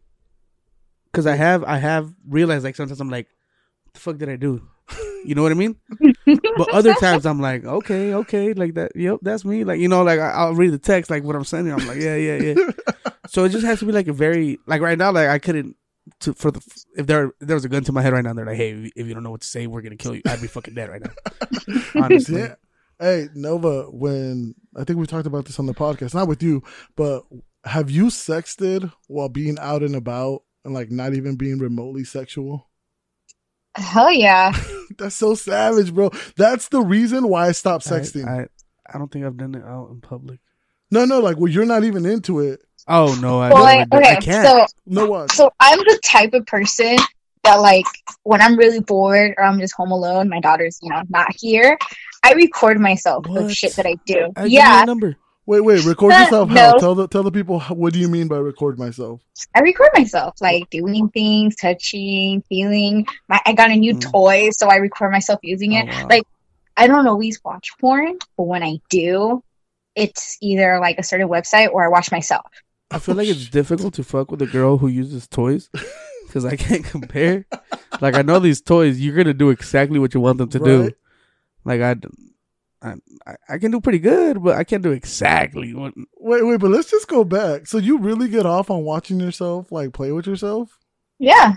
Because 1.12 1.26
I 1.26 1.36
have. 1.36 1.64
I 1.64 1.78
have 1.78 2.14
realized 2.28 2.64
like 2.64 2.76
sometimes 2.76 3.00
I'm 3.02 3.10
like, 3.10 3.28
what 3.84 3.94
the 3.94 4.00
fuck 4.00 4.18
did 4.18 4.30
I 4.30 4.36
do? 4.36 4.62
You 5.26 5.36
know 5.36 5.44
what 5.44 5.52
I 5.52 5.56
mean? 5.56 5.76
but 6.58 6.70
other 6.74 6.94
times 7.00 7.26
I'm 7.26 7.42
like, 7.42 7.66
okay, 7.66 8.14
okay, 8.14 8.54
like 8.54 8.76
that. 8.76 8.92
Yep, 8.96 9.20
that's 9.24 9.44
me. 9.44 9.64
Like 9.64 9.80
you 9.80 9.88
know, 9.88 10.04
like 10.04 10.20
I, 10.20 10.30
I'll 10.30 10.54
read 10.54 10.72
the 10.72 10.78
text, 10.78 11.10
like 11.12 11.24
what 11.24 11.36
I'm 11.36 11.44
sending. 11.44 11.74
I'm 11.74 11.86
like, 11.88 11.98
yeah, 12.00 12.16
yeah, 12.16 12.38
yeah. 12.38 12.56
so 13.28 13.44
it 13.44 13.50
just 13.50 13.66
has 13.66 13.80
to 13.80 13.86
be 13.86 13.92
like 13.92 14.08
a 14.08 14.14
very 14.14 14.60
like 14.68 14.82
right 14.82 14.98
now, 14.98 15.12
like 15.12 15.28
I 15.28 15.40
couldn't. 15.40 15.76
To, 16.22 16.34
for 16.34 16.52
the 16.52 16.62
if 16.96 17.06
there 17.08 17.26
if 17.42 17.48
there 17.48 17.56
was 17.56 17.66
a 17.66 17.70
gun 17.70 17.84
to 17.84 17.92
my 17.92 18.02
head 18.02 18.14
right 18.14 18.24
now, 18.24 18.32
they're 18.34 18.46
like, 18.46 18.56
hey, 18.56 18.90
if 18.96 19.08
you 19.08 19.14
don't 19.14 19.24
know 19.24 19.32
what 19.32 19.42
to 19.42 19.48
say, 19.48 19.68
we're 19.68 19.82
gonna 19.82 19.98
kill 19.98 20.16
you. 20.16 20.22
I'd 20.26 20.42
be 20.42 20.48
fucking 20.48 20.74
dead 20.74 20.90
right 20.90 21.02
now. 21.02 21.82
Honestly, 22.02 22.42
Yeah. 22.42 22.56
Hey, 23.00 23.28
Nova, 23.36 23.84
when 23.92 24.56
I 24.76 24.86
think 24.86 24.98
we 25.00 25.06
talked 25.06 25.28
about 25.28 25.46
this 25.46 25.60
on 25.60 25.66
the 25.66 25.74
podcast, 25.74 26.14
not 26.14 26.30
with 26.30 26.42
you, 26.42 26.64
but 26.96 27.24
have 27.68 27.90
you 27.92 28.06
sexted 28.06 28.92
while 29.08 29.30
being 29.30 29.58
out 29.60 29.84
and 29.84 29.96
about 29.96 30.44
and 30.66 30.74
like 30.74 30.92
not 30.92 31.14
even 31.14 31.36
being 31.36 31.60
remotely 31.60 32.04
sexual? 32.04 32.70
Hell 33.76 34.12
yeah. 34.12 34.54
That's 34.98 35.16
so 35.16 35.36
savage, 35.36 35.94
bro. 35.94 36.10
That's 36.36 36.70
the 36.70 36.82
reason 36.82 37.28
why 37.28 37.48
I 37.48 37.52
stopped 37.52 37.86
sexting. 37.86 38.28
I, 38.28 38.42
I, 38.44 38.48
I 38.94 38.98
don't 38.98 39.12
think 39.12 39.26
I've 39.26 39.38
done 39.38 39.54
it 39.56 39.64
out 39.64 39.90
in 39.92 40.02
public. 40.02 40.40
no, 40.92 41.06
no, 41.06 41.20
like 41.20 41.38
well, 41.38 41.52
you're 41.52 41.66
not 41.66 41.84
even 41.84 42.06
into 42.06 42.40
it. 42.40 42.62
Oh 42.88 43.18
no, 43.22 43.40
I, 43.40 43.54
Well, 43.54 43.66
never 43.66 43.80
like, 43.80 43.90
did. 43.90 44.04
I 44.04 44.12
okay, 44.18 44.22
can't. 44.26 44.48
so 44.48 44.66
No 44.86 45.06
what? 45.08 45.32
so 45.32 45.52
I'm 45.60 45.78
the 45.80 46.00
type 46.04 46.34
of 46.34 46.46
person 46.48 46.96
that 47.44 47.56
like 47.56 47.86
when 48.24 48.42
I'm 48.42 48.58
really 48.58 48.80
bored 48.80 49.34
or 49.38 49.44
I'm 49.44 49.60
just 49.60 49.76
home 49.76 49.92
alone, 49.92 50.30
my 50.30 50.40
daughter's 50.40 50.80
you 50.82 50.90
know 50.90 51.04
not 51.10 51.28
here. 51.38 51.78
I 52.24 52.34
record 52.34 52.80
myself 52.80 53.28
What? 53.28 53.44
with 53.44 53.54
shit 53.54 53.76
that 53.76 53.86
I 53.86 53.96
do. 54.06 54.32
I 54.36 54.44
give 54.44 54.52
you 54.54 54.58
yeah, 54.58 54.84
a 54.84 54.86
number. 54.86 55.18
Wait, 55.48 55.62
wait. 55.62 55.84
Record 55.86 56.12
yourself. 56.14 56.50
How? 56.50 56.74
no. 56.74 56.80
Tell 56.80 56.94
the 56.94 57.08
tell 57.08 57.24
the 57.24 57.32
people 57.32 57.60
what 57.62 57.94
do 57.94 58.00
you 58.00 58.10
mean 58.10 58.28
by 58.28 58.38
record 58.38 58.78
myself? 58.78 59.22
I 59.56 59.62
record 59.62 59.90
myself 59.96 60.36
like 60.42 60.70
doing 60.70 61.08
things, 61.10 61.56
touching, 61.56 62.44
feeling. 62.50 63.08
My 63.30 63.40
I 63.46 63.54
got 63.54 63.72
a 63.72 63.76
new 63.76 63.96
Mm. 63.96 64.12
toy, 64.12 64.50
so 64.52 64.68
I 64.68 64.76
record 64.76 65.12
myself 65.12 65.40
using 65.44 65.72
it. 65.74 65.88
Oh, 65.90 66.02
wow. 66.02 66.08
Like 66.10 66.24
I 66.76 66.86
don't 66.88 67.08
always 67.08 67.42
watch 67.44 67.72
porn, 67.80 68.18
but 68.36 68.44
when 68.44 68.62
I 68.62 68.80
do, 68.90 69.42
it's 69.96 70.38
either 70.42 70.80
like 70.80 71.00
a 71.00 71.04
certain 71.04 71.28
website 71.30 71.70
or 71.72 71.84
I 71.84 71.88
watch 71.88 72.12
myself. 72.12 72.46
I 72.92 73.00
feel 73.00 73.16
like 73.16 73.30
it's 73.30 73.48
difficult 73.60 73.94
to 73.96 74.04
fuck 74.04 74.30
with 74.30 74.42
a 74.42 74.48
girl 74.48 74.78
who 74.78 74.88
uses 74.90 75.28
toys 75.28 75.70
because 76.28 76.44
I 76.46 76.56
can't 76.58 76.84
compare. 76.84 77.46
like 78.02 78.16
I 78.16 78.22
know 78.22 78.40
these 78.40 78.60
toys, 78.62 79.00
you're 79.00 79.16
gonna 79.16 79.34
do 79.34 79.50
exactly 79.50 79.98
what 79.98 80.14
you 80.14 80.20
want 80.20 80.40
them 80.40 80.50
to 80.50 80.60
do. 80.60 80.92
Like 81.64 81.82
I, 81.82 81.96
I, 82.82 82.94
I- 83.26 83.36
I 83.50 83.58
can 83.58 83.72
do 83.72 83.82
pretty 83.82 84.00
good, 84.00 84.44
but 84.44 84.56
I 84.56 84.64
can't 84.64 84.84
do 84.84 84.92
exactly 84.92 85.74
what. 85.74 85.94
Wait, 86.20 86.46
wait, 86.46 86.60
but 86.60 86.72
let's 86.72 86.92
just 86.92 87.08
go 87.08 87.24
back. 87.24 87.68
So 87.68 87.78
you 87.78 87.98
really 87.98 88.28
get 88.30 88.46
off 88.46 88.70
on 88.70 88.84
watching 88.84 89.20
yourself 89.20 89.72
like 89.72 89.94
play 89.94 90.12
with 90.12 90.28
yourself? 90.28 90.78
Yeah. 91.20 91.56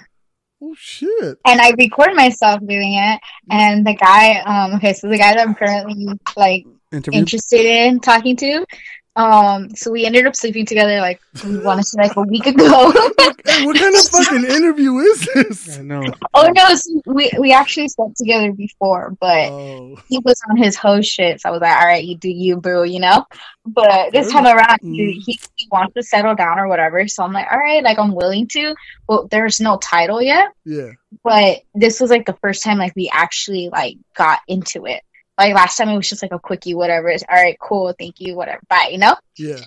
Oh 0.62 0.75
shit! 0.77 1.39
and 1.47 1.59
I 1.61 1.71
record 1.79 2.15
myself 2.15 2.61
doing 2.61 2.93
it. 2.95 3.19
And 3.50 3.87
the 3.87 3.95
guy, 3.95 4.41
um, 4.41 4.75
okay, 4.75 4.93
so 4.93 5.09
the 5.09 5.17
guy 5.17 5.33
that 5.35 5.41
I'm 5.47 5.54
currently 5.54 6.06
like 6.37 6.67
Interview. 6.93 7.19
interested 7.19 7.65
in 7.65 7.99
talking 8.00 8.37
to, 8.37 8.67
um, 9.16 9.70
so 9.75 9.90
we 9.90 10.06
ended 10.06 10.26
up 10.26 10.36
sleeping 10.36 10.64
together 10.64 10.99
like 11.00 11.20
we 11.44 11.58
wanted 11.58 11.84
to 11.84 11.96
like 11.99 12.14
a 12.16 12.23
week 12.23 12.46
ago. 12.46 12.90
Hey, 12.92 13.64
what 13.66 13.76
kind 13.78 13.94
of 13.94 14.08
fucking 14.08 14.44
interview 14.44 14.96
is 14.99 15.28
this? 15.34 15.78
I 15.78 15.82
know. 15.82 16.02
oh 16.34 16.49
no, 16.54 16.75
so 16.75 17.00
we 17.06 17.30
we 17.38 17.52
actually 17.52 17.88
slept 17.88 18.16
together 18.16 18.52
before, 18.52 19.16
but 19.20 19.49
Oh, 19.50 19.96
he 20.08 20.18
was 20.20 20.40
on 20.49 20.56
his 20.56 20.76
host 20.76 21.10
shit. 21.10 21.40
So 21.40 21.49
I 21.49 21.52
was 21.52 21.60
like, 21.60 21.76
all 21.76 21.86
right, 21.86 22.04
you 22.04 22.16
do 22.16 22.30
you, 22.30 22.56
boo, 22.56 22.84
you 22.84 23.00
know. 23.00 23.25
But 23.66 24.12
this 24.12 24.30
time 24.32 24.46
around, 24.46 24.78
he, 24.82 24.88
Mm. 24.88 25.23
he 25.25 25.38
he 25.56 25.68
wants 25.70 25.94
to 25.94 26.02
settle 26.02 26.34
down 26.34 26.58
or 26.58 26.68
whatever. 26.68 27.06
So 27.08 27.23
I'm 27.25 27.32
like, 27.32 27.46
all 27.50 27.58
right, 27.58 27.82
like 27.82 27.99
I'm 27.99 28.14
willing 28.14 28.46
to. 28.49 28.75
Well, 29.08 29.26
there's 29.30 29.60
no 29.60 29.76
title 29.78 30.23
yet. 30.23 30.49
yeah. 30.64 30.90
but 31.25 31.58
this 31.75 32.00
was 32.00 32.10
like 32.10 32.26
the 32.26 32.36
first 32.40 32.62
time 32.62 32.78
like 32.78 32.94
we 32.96 33.10
actually 33.12 33.68
like 33.70 33.96
got 34.14 34.38
into 34.49 34.86
it. 34.86 35.02
Like 35.41 35.55
last 35.55 35.79
time 35.79 35.89
it 35.89 35.97
was 35.97 36.07
just 36.07 36.21
like 36.21 36.33
a 36.33 36.39
quickie, 36.39 36.75
whatever. 36.75 37.09
It's 37.09 37.25
all 37.26 37.35
right, 37.35 37.57
cool, 37.59 37.95
thank 37.99 38.21
you, 38.21 38.37
whatever, 38.37 38.61
bye, 38.69 38.91
you 38.93 38.99
know. 38.99 39.17
Yeah. 39.39 39.61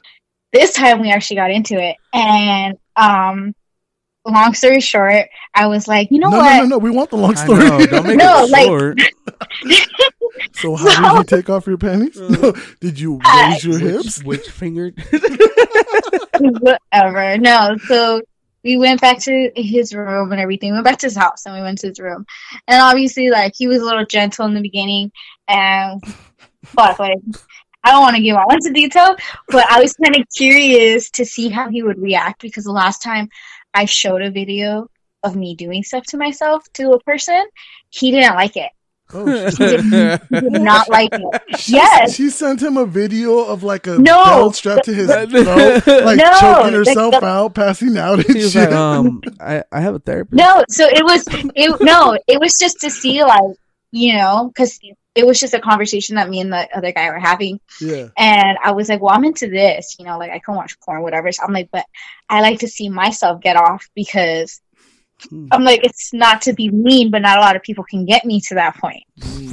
This 0.52 0.74
time 0.76 1.02
we 1.02 1.12
actually 1.12 1.38
got 1.38 1.50
into 1.50 1.82
it, 1.82 1.96
and 2.14 2.78
um, 2.96 3.56
long 4.24 4.54
story 4.54 4.82
short, 4.82 5.30
I 5.56 5.66
was 5.66 5.88
like, 5.88 6.10
you 6.12 6.20
know 6.20 6.30
no, 6.30 6.38
what? 6.38 6.56
no, 6.58 6.62
no, 6.62 6.68
no. 6.68 6.78
We 6.78 6.92
want 6.92 7.10
the 7.10 7.18
long 7.18 7.36
story. 7.36 7.68
know. 7.68 7.84
Don't 7.88 8.06
make 8.06 8.18
No, 8.20 8.44
it 8.44 8.52
like- 8.52 8.68
short. 8.68 9.00
so 10.54 10.76
how 10.76 11.14
did 11.16 11.32
you 11.32 11.38
take 11.38 11.50
off 11.50 11.66
your 11.66 11.80
panties? 11.80 12.20
No. 12.20 12.54
Did 12.80 13.00
you 13.00 13.20
Uh, 13.26 13.50
raise 13.52 13.64
your 13.66 13.74
Which, 13.80 13.84
hips? 14.06 14.24
which 14.24 14.50
fingered? 14.50 14.94
whatever. 16.40 17.38
No, 17.40 17.78
so 17.88 18.22
we 18.64 18.78
went 18.78 19.02
back 19.02 19.20
to 19.20 19.52
his 19.56 19.94
room 19.94 20.32
and 20.32 20.40
everything. 20.40 20.72
We 20.72 20.78
went 20.78 20.86
back 20.86 21.00
to 21.00 21.08
his 21.08 21.18
house 21.18 21.46
and 21.46 21.56
we 21.56 21.62
went 21.62 21.80
to 21.80 21.88
his 21.88 22.00
room. 22.00 22.26
And 22.68 22.82
obviously, 22.82 23.30
like, 23.30 23.54
he 23.56 23.68
was 23.68 23.82
a 23.82 23.86
little 23.86 24.06
gentle 24.06 24.46
in 24.46 24.54
the 24.54 24.62
beginning. 24.62 25.12
And 25.48 26.02
fuck, 26.64 27.00
like, 27.00 27.20
I 27.84 27.92
don't 27.92 28.02
want 28.02 28.16
to 28.16 28.22
give 28.22 28.38
all 28.38 28.54
into 28.54 28.72
detail, 28.72 29.16
but 29.50 29.70
I 29.70 29.82
was 29.82 29.94
kind 29.94 30.16
of 30.16 30.26
curious 30.36 31.10
to 31.12 31.26
see 31.26 31.50
how 31.50 31.70
he 31.70 31.84
would 31.84 32.00
react 32.00 32.42
because 32.42 32.64
the 32.64 32.72
last 32.72 33.02
time 33.02 33.30
I 33.74 33.86
showed 33.86 34.22
a 34.22 34.32
video 34.32 34.88
of 35.24 35.36
me 35.36 35.56
doing 35.56 35.84
stuff 35.84 36.06
to 36.08 36.18
myself 36.18 36.64
to 36.74 36.92
a 36.92 37.00
person, 37.04 37.44
he 37.90 38.12
didn't 38.12 38.36
like 38.36 38.56
it. 38.56 38.72
Oh, 39.14 39.26
He 39.46 39.52
shit. 39.52 39.90
did, 39.90 40.22
did 40.30 40.62
not 40.62 40.90
like 40.98 41.10
it. 41.14 41.60
She, 41.60 41.74
Yes. 41.74 42.16
she 42.16 42.30
sent 42.30 42.62
him 42.62 42.78
a 42.78 42.86
video 42.86 43.40
of 43.46 43.64
like 43.64 43.88
a 43.88 43.98
No. 44.00 44.24
belt 44.26 44.56
strapped 44.56 44.86
to 44.86 44.94
his 44.94 45.08
The- 45.08 45.28
throat, 45.28 45.88
like 46.06 46.18
No, 46.18 46.32
choking 46.40 46.74
herself 46.74 47.16
the- 47.20 47.26
out, 47.26 47.54
passing 47.54 47.98
out 47.98 48.26
and 48.26 48.36
She 48.38 48.50
shit. 48.50 48.70
like, 48.70 48.78
um, 48.80 49.22
I, 49.40 49.64
I 49.72 49.82
have 49.82 49.96
a 49.96 50.00
therapist. 50.00 50.34
No, 50.38 50.64
so 50.70 50.86
it 50.88 51.04
was 51.04 51.24
it 51.56 51.82
no, 51.82 52.18
it 52.28 52.40
was 52.40 52.54
just 52.60 52.80
to 52.82 52.90
see 52.90 53.24
like 53.24 53.42
you 53.92 54.14
know 54.18 54.48
because 54.54 54.80
it 55.16 55.28
was 55.28 55.40
just 55.40 55.54
a 55.54 55.60
conversation 55.60 56.16
that 56.16 56.28
me 56.30 56.40
and 56.40 56.52
the 56.52 56.68
other 56.76 56.92
guy 56.92 57.08
were 57.12 57.20
having, 57.20 57.60
yeah. 57.80 58.08
and 58.18 58.58
I 58.64 58.72
was 58.72 58.90
like, 58.90 59.00
well, 59.00 59.14
I'm 59.14 59.24
into 59.26 59.48
this, 59.48 59.96
you 60.00 60.06
know, 60.06 60.18
like 60.18 60.32
I 60.32 60.40
can 60.40 60.56
watch 60.56 60.80
porn, 60.80 61.04
whatever. 61.04 61.32
So 61.32 61.44
I'm 61.44 61.54
like, 61.54 61.70
but 61.72 61.86
I 62.28 62.42
like 62.42 62.62
to 62.62 62.68
see 62.68 62.90
myself 62.90 63.40
get 63.40 63.56
off 63.56 63.88
because 63.94 64.60
Hmm. 65.30 65.48
I'm 65.52 65.64
like, 65.64 65.84
it's 65.84 66.14
not 66.14 66.42
to 66.44 66.54
be 66.54 66.70
mean, 66.70 67.10
but 67.12 67.22
not 67.22 67.38
a 67.38 67.42
lot 67.42 67.56
of 67.56 67.62
people 67.62 67.84
can 67.86 68.06
get 68.06 68.26
me 68.26 68.42
to 68.42 68.56
that 68.56 68.76
point. 68.78 69.04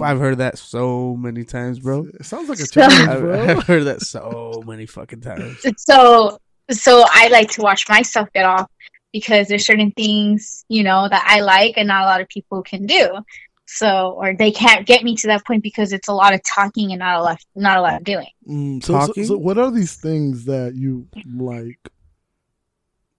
I've 0.00 0.18
heard 0.18 0.38
that 0.38 0.58
so 0.58 1.16
many 1.16 1.44
times, 1.44 1.78
bro. 1.78 2.06
It 2.18 2.24
sounds 2.26 2.48
like 2.48 2.58
a 2.58 2.66
So- 2.66 2.80
challenge, 2.80 3.08
I've, 3.08 3.20
bro. 3.20 3.42
I've 3.44 3.62
heard 3.64 3.84
that 3.84 4.00
so 4.00 4.62
many 4.66 4.86
fucking 4.86 5.20
times. 5.20 5.64
So 5.78 6.38
so 6.70 7.04
I 7.10 7.28
like 7.28 7.50
to 7.52 7.62
watch 7.62 7.88
myself 7.88 8.28
get 8.32 8.44
off 8.44 8.70
because 9.12 9.48
there's 9.48 9.66
certain 9.66 9.90
things 9.92 10.64
you 10.68 10.82
know 10.84 11.08
that 11.08 11.24
I 11.26 11.40
like 11.40 11.74
and 11.76 11.88
not 11.88 12.02
a 12.02 12.06
lot 12.06 12.20
of 12.20 12.28
people 12.28 12.62
can 12.62 12.86
do. 12.86 13.18
So 13.66 14.12
or 14.18 14.34
they 14.34 14.50
can't 14.50 14.86
get 14.86 15.04
me 15.04 15.14
to 15.16 15.26
that 15.28 15.44
point 15.44 15.62
because 15.62 15.92
it's 15.92 16.08
a 16.08 16.12
lot 16.12 16.32
of 16.34 16.40
talking 16.42 16.90
and 16.92 16.98
not 17.00 17.20
a 17.20 17.22
lot 17.22 17.38
not 17.54 17.76
a 17.78 17.80
lot 17.82 17.94
of 17.96 18.04
doing. 18.04 18.28
Mm, 18.48 18.82
so, 18.82 18.92
so, 18.92 19.06
Talking? 19.06 19.24
so, 19.26 19.36
what 19.36 19.58
are 19.58 19.70
these 19.70 19.94
things 19.96 20.44
that 20.46 20.74
you 20.74 21.06
like? 21.32 21.78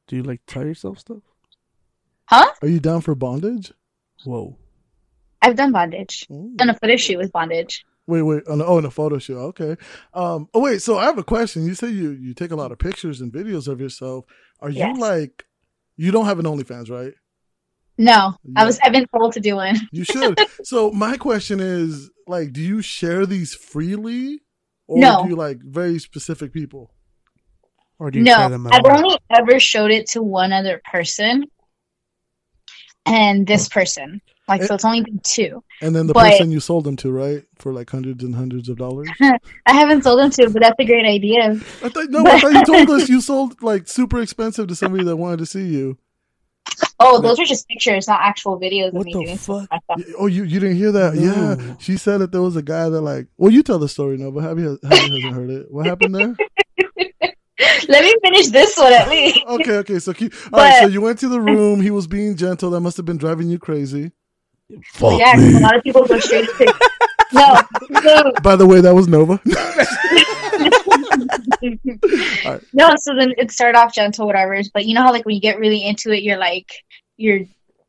Do 0.08 0.16
you 0.18 0.24
like 0.24 0.42
tell 0.48 0.66
yourself 0.66 1.00
stuff? 1.00 1.22
Are 2.32 2.68
you 2.68 2.80
down 2.80 3.02
for 3.02 3.16
bondage? 3.16 3.72
Whoa. 4.24 4.58
I've 5.42 5.56
done 5.56 5.72
bondage. 5.72 6.28
Oh. 6.32 6.52
And 6.60 6.70
a 6.70 6.74
photo 6.76 6.96
shoot 6.96 7.18
with 7.18 7.32
bondage. 7.32 7.84
Wait, 8.08 8.22
wait. 8.22 8.44
Oh, 8.48 8.56
no, 8.56 8.66
oh, 8.66 8.78
in 8.78 8.86
a 8.86 8.92
photo 8.92 9.18
shoot. 9.20 9.38
Okay. 9.38 9.76
Um. 10.14 10.48
Oh, 10.54 10.60
wait. 10.62 10.82
So 10.82 10.98
I 10.98 11.06
have 11.06 11.18
a 11.18 11.24
question. 11.24 11.66
You 11.66 11.74
say 11.76 11.90
you 11.90 12.12
you 12.12 12.34
take 12.34 12.52
a 12.52 12.56
lot 12.56 12.72
of 12.72 12.80
pictures 12.80 13.22
and 13.22 13.32
videos 13.32 13.68
of 13.68 13.80
yourself. 13.80 14.26
Are 14.60 14.70
you 14.70 14.80
Yes. 14.80 14.98
like? 15.00 15.46
You 15.98 16.12
don't 16.12 16.26
have 16.26 16.40
an 16.40 16.46
OnlyFans, 16.46 16.90
right? 16.90 17.14
No, 17.98 18.34
I 18.56 18.66
was 18.66 18.80
I've 18.84 18.92
been 18.94 19.06
told 19.16 19.34
to 19.34 19.40
do 19.40 19.56
one. 19.58 19.76
You 19.92 20.04
should. 20.04 20.40
so 20.64 20.92
my 20.92 21.18
question 21.18 21.60
is, 21.60 22.10
like, 22.28 22.54
do 22.54 22.62
you 22.62 22.82
share 22.82 23.26
these 23.28 23.54
freely, 23.54 24.40
or 24.88 24.98
No. 25.00 25.24
do 25.24 25.30
you 25.30 25.36
like 25.36 25.60
very 25.62 26.00
specific 26.00 26.52
people? 26.54 26.92
Or 28.00 28.10
do 28.10 28.18
you 28.20 28.26
No, 28.26 28.50
them 28.50 28.66
I've 28.68 28.84
out? 28.86 28.98
only 28.98 29.20
ever 29.30 29.60
showed 29.60 29.92
it 29.92 30.08
to 30.10 30.24
one 30.24 30.52
other 30.52 30.82
person. 30.92 31.46
And 33.06 33.46
this 33.48 33.68
person. 33.70 34.22
Like, 34.48 34.64
so 34.64 34.74
eh, 34.74 34.76
it's 34.76 34.86
only 34.86 35.02
been 35.02 35.20
two. 35.24 35.64
And 35.82 35.96
then 35.96 36.08
the 36.08 36.14
But- 36.14 36.32
person 36.32 36.52
you 36.52 36.60
sold 36.60 36.84
them 36.84 36.96
to, 36.98 37.12
right? 37.12 37.44
For 37.60 37.72
like 37.74 37.90
hundreds 37.90 38.24
and 38.24 38.36
hundreds 38.36 38.70
of 38.70 38.78
dollars. 38.78 39.10
I 39.22 39.40
haven't 39.66 40.04
sold 40.04 40.20
them 40.20 40.30
to, 40.32 40.50
but 40.50 40.62
that's 40.62 40.76
a 40.80 40.86
great 40.86 41.06
idea. 41.06 41.52
I 41.84 41.90
thought 41.90 42.10
no, 42.10 42.26
I 42.26 42.40
thought 42.40 42.54
you 42.54 42.66
told 42.66 42.90
us 42.90 43.08
you 43.10 43.22
sold 43.22 43.62
like 43.64 43.88
super 43.88 44.22
expensive 44.22 44.68
to 44.68 44.76
somebody 44.76 45.04
that 45.06 45.16
wanted 45.16 45.38
to 45.40 45.46
see 45.46 45.66
you. 45.68 45.98
Oh, 47.00 47.20
those 47.20 47.40
are 47.40 47.46
just 47.46 47.68
pictures, 47.68 48.08
not 48.08 48.20
actual 48.22 48.60
videos 48.60 48.90
of 48.90 48.94
What 48.96 49.06
me 49.08 49.14
the 49.14 49.24
doing 49.26 49.38
fuck? 49.38 49.68
Oh, 50.20 50.28
you 50.28 50.44
you 50.44 50.60
didn't 50.60 50.78
hear 50.78 50.92
that? 50.92 51.16
No. 51.16 51.22
Yeah, 51.22 51.76
she 51.80 51.98
said 51.98 52.20
that 52.20 52.32
there 52.32 52.42
was 52.42 52.56
a 52.56 52.62
guy 52.62 52.90
that 52.90 53.02
like. 53.02 53.28
Well, 53.38 53.52
you 53.52 53.64
tell 53.64 53.80
the 53.80 53.90
story, 53.90 54.18
no, 54.18 54.32
but 54.32 54.44
Javi, 54.44 54.64
has, 54.64 54.78
hasn't 55.00 55.34
heard 55.34 55.50
it. 55.50 55.72
What 55.72 55.86
happened 55.88 56.16
there? 56.16 56.36
Let 57.90 58.04
me 58.04 58.16
finish 58.24 58.48
this 58.50 58.78
one 58.78 58.94
at 58.94 59.10
least. 59.10 59.40
Okay, 59.48 59.78
okay. 59.78 60.00
So, 60.00 60.14
keep, 60.14 60.34
all 60.52 60.60
right. 60.60 60.82
So 60.82 60.88
you 60.88 61.02
went 61.02 61.20
to 61.20 61.28
the 61.30 61.40
room. 61.40 61.82
He 61.82 61.92
was 61.92 62.08
being 62.08 62.36
gentle. 62.36 62.72
That 62.72 62.82
must 62.82 62.98
have 62.98 63.06
been 63.06 63.18
driving 63.18 63.50
you 63.50 63.60
crazy. 63.60 64.12
Fuck 64.94 65.20
yeah, 65.20 65.34
'cause 65.36 65.56
a 65.56 65.60
lot 65.60 65.76
of 65.76 65.84
people 65.84 66.06
go 66.06 66.18
straight 66.20 66.48
to 66.58 66.74
no. 67.34 67.62
no. 67.90 68.34
By 68.44 68.56
the 68.56 68.66
way, 68.66 68.82
that 68.82 68.94
was 68.94 69.08
Nova. 69.08 69.40
Alright. 72.46 72.62
No, 72.74 72.94
so 72.98 73.16
then 73.16 73.34
it 73.38 73.52
started 73.52 73.78
off 73.78 73.94
gentle, 73.94 74.26
whatever. 74.26 74.60
But 74.74 74.86
you 74.86 74.96
know 74.96 75.02
how 75.02 75.12
like 75.12 75.26
when 75.26 75.36
you 75.36 75.42
get 75.42 75.60
really 75.60 75.86
into 75.86 76.12
it, 76.12 76.24
you're 76.24 76.38
like 76.38 76.68
your 77.18 77.42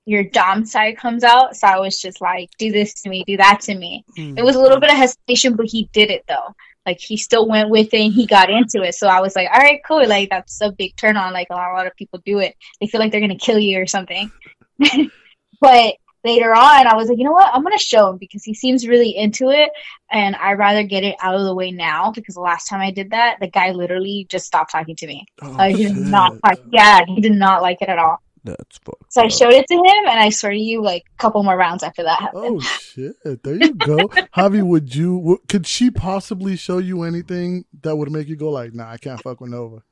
your 0.05 0.25
dom 0.25 0.65
side 0.65 0.97
comes 0.97 1.25
out. 1.25 1.57
So 1.57 1.67
I 1.67 1.79
was 1.79 2.01
just 2.01 2.21
like, 2.21 2.51
do 2.59 2.73
this 2.73 3.03
to 3.03 3.09
me, 3.09 3.25
do 3.27 3.37
that 3.37 3.61
to 3.63 3.75
me. 3.75 4.05
Mm. 4.19 4.39
It 4.39 4.45
was 4.45 4.57
a 4.57 4.61
little 4.61 4.81
bit 4.81 4.91
of 4.91 4.97
hesitation, 4.97 5.55
but 5.57 5.67
he 5.67 5.89
did 5.93 6.11
it 6.11 6.25
though. 6.29 6.55
Like 6.87 7.01
he 7.01 7.17
still 7.17 7.49
went 7.49 7.71
with 7.71 7.95
it 7.95 8.01
and 8.01 8.13
he 8.13 8.27
got 8.27 8.51
into 8.51 8.83
it. 8.83 8.95
So 8.95 9.07
I 9.07 9.21
was 9.21 9.37
like, 9.37 9.49
all 9.53 9.61
right, 9.61 9.81
cool. 9.87 10.07
Like 10.07 10.31
that's 10.31 10.61
a 10.61 10.73
big 10.73 10.97
turn 10.97 11.17
on. 11.17 11.33
Like 11.33 11.49
a 11.51 11.55
lot, 11.55 11.71
a 11.71 11.75
lot 11.75 11.87
of 11.87 11.95
people 11.97 12.21
do 12.25 12.39
it. 12.39 12.57
They 12.81 12.87
feel 12.87 13.01
like 13.01 13.13
they're 13.13 13.21
gonna 13.21 13.37
kill 13.37 13.59
you 13.59 13.81
or 13.81 13.87
something. 13.87 14.31
but 15.61 15.95
later 16.25 16.55
on, 16.55 16.87
I 16.87 16.95
was 16.95 17.09
like, 17.09 17.19
you 17.19 17.25
know 17.25 17.33
what? 17.33 17.53
I'm 17.53 17.63
gonna 17.63 17.79
show 17.79 18.11
him 18.11 18.19
because 18.19 18.45
he 18.45 18.55
seems 18.55 18.87
really 18.87 19.17
into 19.17 19.51
it, 19.51 19.71
and 20.11 20.35
I'd 20.37 20.59
rather 20.59 20.83
get 20.83 21.05
it 21.05 21.17
out 21.21 21.35
of 21.35 21.43
the 21.43 21.55
way 21.55 21.71
now 21.71 22.11
because 22.11 22.35
the 22.35 22.41
last 22.41 22.67
time 22.67 22.81
I 22.81 22.91
did 22.91 23.11
that, 23.11 23.39
the 23.41 23.49
guy 23.49 23.71
literally 23.71 24.27
just 24.29 24.47
stopped 24.47 24.73
talking 24.73 24.97
to 24.97 25.07
me. 25.07 25.27
Oh, 25.41 25.51
Like 25.53 25.77
he 25.77 25.85
did 25.85 25.97
not 25.97 26.37
like, 26.45 26.61
yeah, 26.71 27.05
he 27.07 27.21
did 27.21 27.33
not 27.33 27.63
like 27.63 27.79
it 27.81 27.89
at 27.89 27.99
all. 27.99 28.19
That's 28.45 28.79
fucked. 28.79 29.13
So 29.13 29.23
I 29.23 29.29
showed 29.29 29.53
it 29.53 29.67
to 29.69 29.75
him, 29.75 30.09
and 30.11 30.19
I 30.19 30.31
swear 30.31 30.53
to 30.53 30.59
you, 30.59 30.83
like 30.83 31.05
a 31.15 31.17
couple 31.23 31.43
more 31.45 31.57
rounds 31.57 31.83
after 31.85 32.03
that 32.03 32.19
happened. 32.21 32.43
Oh 32.45 32.61
shit! 32.61 33.15
There 33.45 33.55
you 33.55 33.75
go, 33.75 33.97
Javi. 34.37 34.63
Would 34.63 34.95
you? 34.95 35.41
Could 35.49 35.67
she 35.67 35.91
possibly 35.93 36.57
show 36.57 36.79
you 36.79 37.03
anything 37.05 37.65
that 37.83 37.95
would 37.97 38.11
make 38.11 38.27
you 38.29 38.35
go 38.37 38.51
like, 38.51 38.75
"Nah, 38.75 38.91
I 38.91 38.97
can't 38.99 39.21
fuck 39.23 39.41
with 39.41 39.51
Nova"? 39.51 39.83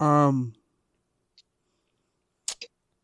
Um. 0.00 0.54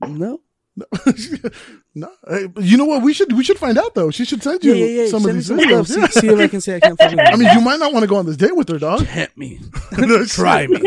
No. 0.07 0.41
No, 0.75 0.87
no. 1.95 2.09
Hey, 2.27 2.47
you 2.61 2.79
know 2.79 2.87
what? 2.87 3.03
We 3.03 3.13
should 3.13 3.31
we 3.35 3.45
should 3.45 3.59
find 3.59 3.77
out 3.77 3.95
though. 3.95 4.11
She 4.11 4.25
should 4.25 4.43
send 4.43 4.65
you 4.65 4.73
Yeah, 4.73 4.85
yeah, 4.87 5.03
yeah. 5.03 5.09
some 5.11 5.21
Send 5.21 5.31
of 5.31 5.37
these 5.37 5.47
some 5.49 5.59
videos. 5.59 5.87
stuff. 5.87 6.13
See, 6.13 6.21
see 6.21 6.29
if 6.29 6.39
I 6.41 6.49
can 6.49 6.61
say 6.63 6.77
I 6.77 6.81
can't 6.81 6.99
fuck 6.99 7.13
I 7.19 7.37
mean, 7.37 7.53
you 7.53 7.61
might 7.61 7.79
not 7.79 7.93
want 7.93 8.05
to 8.05 8.07
go 8.07 8.17
on 8.17 8.25
this 8.25 8.39
date 8.39 8.57
with 8.57 8.71
her, 8.71 8.79
dog. 8.79 9.05
tempt 9.05 9.37
me. 9.37 9.61
No, 9.99 10.25
Try 10.25 10.67
me. 10.69 10.81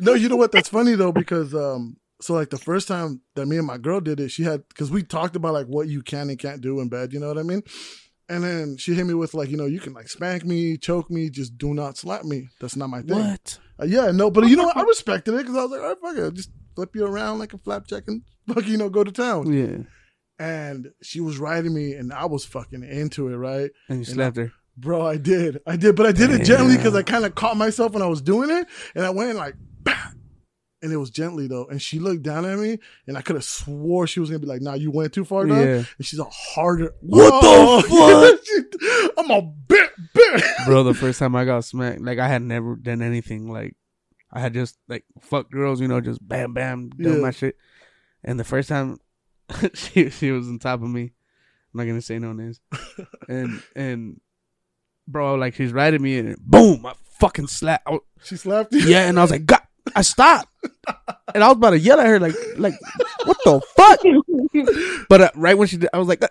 No, 0.00 0.14
you 0.14 0.30
know 0.30 0.36
what? 0.36 0.52
That's 0.52 0.70
funny 0.70 0.94
though 0.94 1.12
because 1.12 1.54
um, 1.54 1.98
so 2.20 2.34
like 2.34 2.50
the 2.50 2.58
first 2.58 2.88
time 2.88 3.20
that 3.34 3.46
me 3.46 3.58
and 3.58 3.66
my 3.66 3.78
girl 3.78 4.00
did 4.00 4.20
it, 4.20 4.30
she 4.30 4.42
had 4.42 4.66
because 4.68 4.90
we 4.90 5.02
talked 5.02 5.36
about 5.36 5.52
like 5.52 5.66
what 5.66 5.88
you 5.88 6.02
can 6.02 6.30
and 6.30 6.38
can't 6.38 6.60
do 6.60 6.80
in 6.80 6.88
bed. 6.88 7.12
You 7.12 7.20
know 7.20 7.28
what 7.28 7.38
I 7.38 7.42
mean? 7.42 7.62
And 8.28 8.42
then 8.42 8.76
she 8.76 8.94
hit 8.94 9.06
me 9.06 9.14
with 9.14 9.34
like, 9.34 9.50
you 9.50 9.56
know, 9.56 9.66
you 9.66 9.78
can 9.78 9.92
like 9.92 10.08
spank 10.08 10.44
me, 10.44 10.76
choke 10.76 11.10
me, 11.10 11.30
just 11.30 11.56
do 11.58 11.74
not 11.74 11.96
slap 11.96 12.24
me. 12.24 12.48
That's 12.60 12.74
not 12.74 12.90
my 12.90 13.02
thing. 13.02 13.18
What? 13.18 13.58
Uh, 13.80 13.84
yeah, 13.84 14.10
no, 14.10 14.30
but 14.30 14.48
you 14.48 14.56
know 14.56 14.64
what? 14.64 14.76
I 14.76 14.82
respected 14.88 15.34
it 15.34 15.38
because 15.38 15.56
I 15.56 15.62
was 15.62 15.70
like, 15.70 15.80
all 15.80 15.88
right, 15.88 15.98
fuck 16.00 16.16
it, 16.16 16.22
I'll 16.22 16.30
just 16.30 16.50
flip 16.74 16.96
you 16.96 17.06
around 17.06 17.38
like 17.38 17.52
a 17.52 17.58
flapjack 17.58 18.04
and 18.08 18.22
fuck, 18.48 18.66
you 18.66 18.76
know, 18.76 18.88
go 18.88 19.04
to 19.04 19.12
town. 19.12 19.52
Yeah. 19.52 19.78
And 20.38 20.88
she 21.02 21.20
was 21.20 21.38
riding 21.38 21.72
me, 21.72 21.94
and 21.94 22.12
I 22.12 22.26
was 22.26 22.44
fucking 22.44 22.82
into 22.82 23.28
it, 23.28 23.36
right? 23.36 23.70
And 23.88 23.98
you 23.98 24.04
And 24.04 24.06
slapped 24.06 24.36
her. 24.36 24.52
Bro, 24.76 25.06
I 25.06 25.16
did. 25.16 25.60
I 25.66 25.76
did, 25.76 25.96
but 25.96 26.04
I 26.04 26.12
did 26.12 26.30
it 26.30 26.44
gently 26.44 26.76
because 26.76 26.94
I 26.94 27.02
kind 27.02 27.24
of 27.24 27.34
caught 27.34 27.56
myself 27.56 27.92
when 27.92 28.02
I 28.02 28.06
was 28.06 28.20
doing 28.20 28.50
it, 28.50 28.66
and 28.94 29.06
I 29.06 29.10
went 29.10 29.36
like! 29.36 29.54
And 30.82 30.92
it 30.92 30.96
was 30.96 31.10
gently 31.10 31.46
though. 31.48 31.66
And 31.66 31.80
she 31.80 31.98
looked 31.98 32.22
down 32.22 32.44
at 32.44 32.58
me, 32.58 32.78
and 33.06 33.16
I 33.16 33.22
could 33.22 33.36
have 33.36 33.44
swore 33.44 34.06
she 34.06 34.20
was 34.20 34.30
gonna 34.30 34.38
be 34.40 34.46
like, 34.46 34.62
"Nah, 34.62 34.74
you 34.74 34.90
went 34.90 35.12
too 35.12 35.24
far, 35.24 35.46
dog." 35.46 35.58
Yeah. 35.58 35.84
And 35.96 36.06
she's 36.06 36.18
a 36.18 36.24
harder. 36.24 36.92
What 37.00 37.40
the 37.40 37.88
fuck? 37.88 39.12
I'm 39.18 39.30
a 39.30 39.42
bit, 39.42 39.90
bit. 40.14 40.42
Bro, 40.66 40.84
the 40.84 40.94
first 41.02 41.18
time 41.18 41.34
I 41.34 41.44
got 41.44 41.64
smacked, 41.64 42.00
like 42.02 42.18
I 42.18 42.28
had 42.28 42.42
never 42.42 42.76
done 42.76 43.02
anything. 43.02 43.50
Like 43.50 43.74
I 44.32 44.40
had 44.40 44.54
just 44.54 44.76
like 44.88 45.04
fuck 45.20 45.50
girls, 45.50 45.80
you 45.80 45.88
know, 45.88 46.00
just 46.00 46.26
bam, 46.26 46.52
bam, 46.54 46.90
done 46.90 47.14
Yeah. 47.14 47.18
my 47.20 47.30
shit. 47.30 47.56
And 48.24 48.38
the 48.38 48.44
first 48.44 48.68
time 48.68 48.98
she 49.74 50.10
she 50.10 50.30
was 50.30 50.46
on 50.48 50.58
top 50.58 50.82
of 50.82 50.88
me, 50.88 51.02
I'm 51.02 51.78
not 51.78 51.84
gonna 51.84 52.02
say 52.02 52.18
no 52.18 52.32
names. 52.32 52.60
and 53.28 53.62
and 53.74 54.20
bro, 55.08 55.36
like 55.36 55.54
she's 55.54 55.72
riding 55.72 56.02
me, 56.02 56.18
and 56.18 56.36
boom, 56.38 56.84
I 56.84 56.94
fucking 57.20 57.46
slap. 57.46 57.86
She 58.24 58.36
slapped 58.36 58.72
you. 58.72 58.80
yeah, 58.80 59.08
and 59.08 59.18
I 59.18 59.22
was 59.22 59.30
like, 59.30 59.46
God, 59.46 59.55
I 59.94 60.02
stopped, 60.02 60.48
and 61.34 61.44
I 61.44 61.48
was 61.48 61.56
about 61.56 61.70
to 61.70 61.78
yell 61.78 62.00
at 62.00 62.06
her, 62.06 62.18
like, 62.18 62.34
like, 62.56 62.74
what 63.24 63.36
the 63.44 63.60
fuck? 63.76 64.00
But 65.08 65.20
uh, 65.20 65.30
right 65.34 65.56
when 65.56 65.68
she 65.68 65.76
did, 65.76 65.90
I 65.92 65.98
was 65.98 66.08
like, 66.08 66.22
uh, 66.22 66.28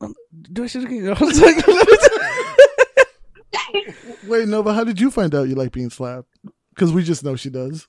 um, 0.00 0.14
do 0.52 0.64
I 0.64 0.66
shit 0.66 0.84
again? 0.84 1.08
I 1.20 1.24
was 1.24 1.40
like, 1.40 1.56
Wait, 4.28 4.48
Nova, 4.48 4.74
how 4.74 4.84
did 4.84 5.00
you 5.00 5.10
find 5.10 5.34
out 5.34 5.48
you 5.48 5.54
like 5.54 5.72
being 5.72 5.90
slapped? 5.90 6.28
Because 6.74 6.92
we 6.92 7.02
just 7.02 7.24
know 7.24 7.36
she 7.36 7.50
does. 7.50 7.88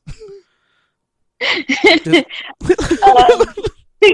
Um, 1.41 2.23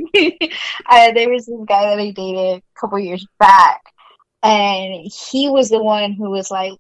uh, 0.90 1.12
there 1.14 1.30
was 1.30 1.46
this 1.46 1.60
guy 1.68 1.90
that 1.90 2.00
I 2.00 2.12
dated 2.12 2.58
a 2.58 2.62
couple 2.80 3.00
years 3.00 3.26
back, 3.40 3.82
and 4.44 5.12
he 5.12 5.50
was 5.50 5.70
the 5.70 5.82
one 5.82 6.14
who 6.14 6.30
was 6.30 6.52
like, 6.52 6.74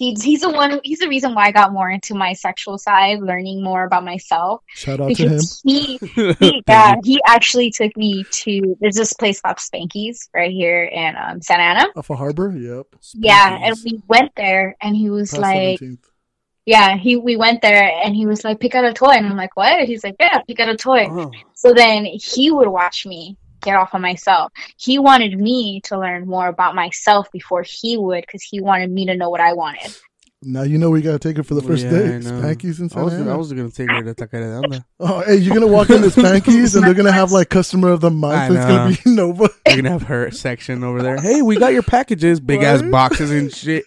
he's 0.00 0.22
he's 0.22 0.40
the 0.40 0.48
one. 0.50 0.80
He's 0.82 0.98
the 0.98 1.08
reason 1.08 1.34
why 1.34 1.46
I 1.46 1.52
got 1.52 1.72
more 1.72 1.90
into 1.90 2.14
my 2.14 2.32
sexual 2.32 2.78
side, 2.78 3.20
learning 3.20 3.62
more 3.62 3.84
about 3.84 4.02
myself. 4.04 4.62
Shout 4.68 4.98
out 5.00 5.14
to 5.14 5.28
him. 5.28 5.40
He, 5.62 5.98
he, 6.40 6.62
yeah, 6.66 6.96
he 7.04 7.20
actually 7.26 7.70
took 7.70 7.96
me 7.96 8.24
to. 8.30 8.76
There's 8.80 8.96
this 8.96 9.12
place 9.12 9.40
called 9.40 9.58
Spanky's 9.58 10.28
right 10.34 10.50
here 10.50 10.84
in 10.84 11.14
um, 11.16 11.42
Santa 11.42 11.62
Ana. 11.62 11.86
Off 11.94 12.10
a 12.10 12.16
harbor? 12.16 12.50
Yep. 12.50 12.86
Yeah, 13.14 13.58
and 13.62 13.76
we 13.84 14.02
went 14.08 14.32
there, 14.36 14.76
and 14.80 14.96
he 14.96 15.10
was 15.10 15.30
Past 15.30 15.42
like, 15.42 15.80
17th. 15.80 15.98
yeah, 16.64 16.96
he 16.96 17.16
we 17.16 17.36
went 17.36 17.60
there, 17.60 17.84
and 18.02 18.16
he 18.16 18.26
was 18.26 18.42
like, 18.42 18.58
pick 18.58 18.74
out 18.74 18.84
a 18.84 18.94
toy, 18.94 19.10
and 19.12 19.26
I'm 19.26 19.36
like, 19.36 19.56
what? 19.56 19.86
He's 19.86 20.02
like, 20.02 20.16
yeah, 20.18 20.40
pick 20.48 20.60
out 20.60 20.68
a 20.70 20.76
toy. 20.76 21.08
oh, 21.10 21.30
So 21.54 21.74
then 21.74 22.06
he 22.06 22.50
would 22.50 22.68
watch 22.68 23.04
me 23.06 23.36
get 23.60 23.76
off 23.76 23.94
on 23.94 24.02
myself. 24.02 24.52
He 24.76 24.98
wanted 24.98 25.38
me 25.38 25.80
to 25.84 25.98
learn 25.98 26.26
more 26.26 26.48
about 26.48 26.74
myself 26.74 27.30
before 27.32 27.62
he 27.62 27.96
would, 27.96 28.22
because 28.22 28.42
he 28.42 28.60
wanted 28.60 28.90
me 28.90 29.06
to 29.06 29.14
know 29.14 29.30
what 29.30 29.40
I 29.40 29.52
wanted. 29.52 29.96
Now 30.42 30.62
you 30.62 30.78
know 30.78 30.88
we 30.88 31.02
gotta 31.02 31.18
take 31.18 31.36
her 31.36 31.42
for 31.42 31.52
the 31.52 31.60
first 31.60 31.84
Yeah, 31.84 31.90
I 31.90 31.92
date. 31.92 32.22
Spankies 32.22 32.80
and 32.80 32.90
I 32.96 33.02
was, 33.02 33.12
Santa 33.12 33.24
Ana. 33.24 33.34
I 33.34 33.36
was 33.36 33.52
gonna 33.52 33.70
take 33.70 33.90
her 33.90 34.02
to 34.02 34.14
Tacara 34.14 34.70
de 34.70 34.84
Oh, 35.00 35.20
hey, 35.20 35.36
you're 35.36 35.52
gonna 35.52 35.66
walk 35.66 35.90
into 35.90 36.08
Spankies 36.08 36.74
and 36.76 36.86
they're 36.86 36.94
gonna 36.94 37.12
have 37.12 37.30
like 37.30 37.50
customer 37.50 37.90
of 37.90 38.00
the 38.00 38.10
month. 38.10 38.34
I 38.34 38.46
It's 38.46 38.64
gonna 38.64 38.90
be 38.90 38.98
Nova. 39.16 39.50
They're 39.66 39.76
gonna 39.76 39.90
have 39.90 40.04
her 40.04 40.30
section 40.30 40.82
over 40.82 41.02
there. 41.02 41.20
Hey, 41.20 41.42
we 41.42 41.58
got 41.58 41.74
your 41.74 41.82
packages, 41.82 42.40
big 42.40 42.62
ass 42.62 42.80
boxes 42.80 43.30
and 43.30 43.52
shit. 43.54 43.84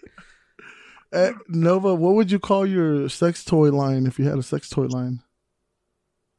Uh, 1.12 1.32
Nova, 1.48 1.96
what 1.96 2.14
would 2.14 2.32
you 2.32 2.38
call 2.38 2.68
your 2.68 3.10
sex 3.10 3.44
toy 3.44 3.72
line 3.72 4.06
if 4.06 4.20
you 4.20 4.26
had 4.26 4.38
a 4.38 4.44
sex 4.44 4.70
toy 4.70 4.86
line? 4.86 5.22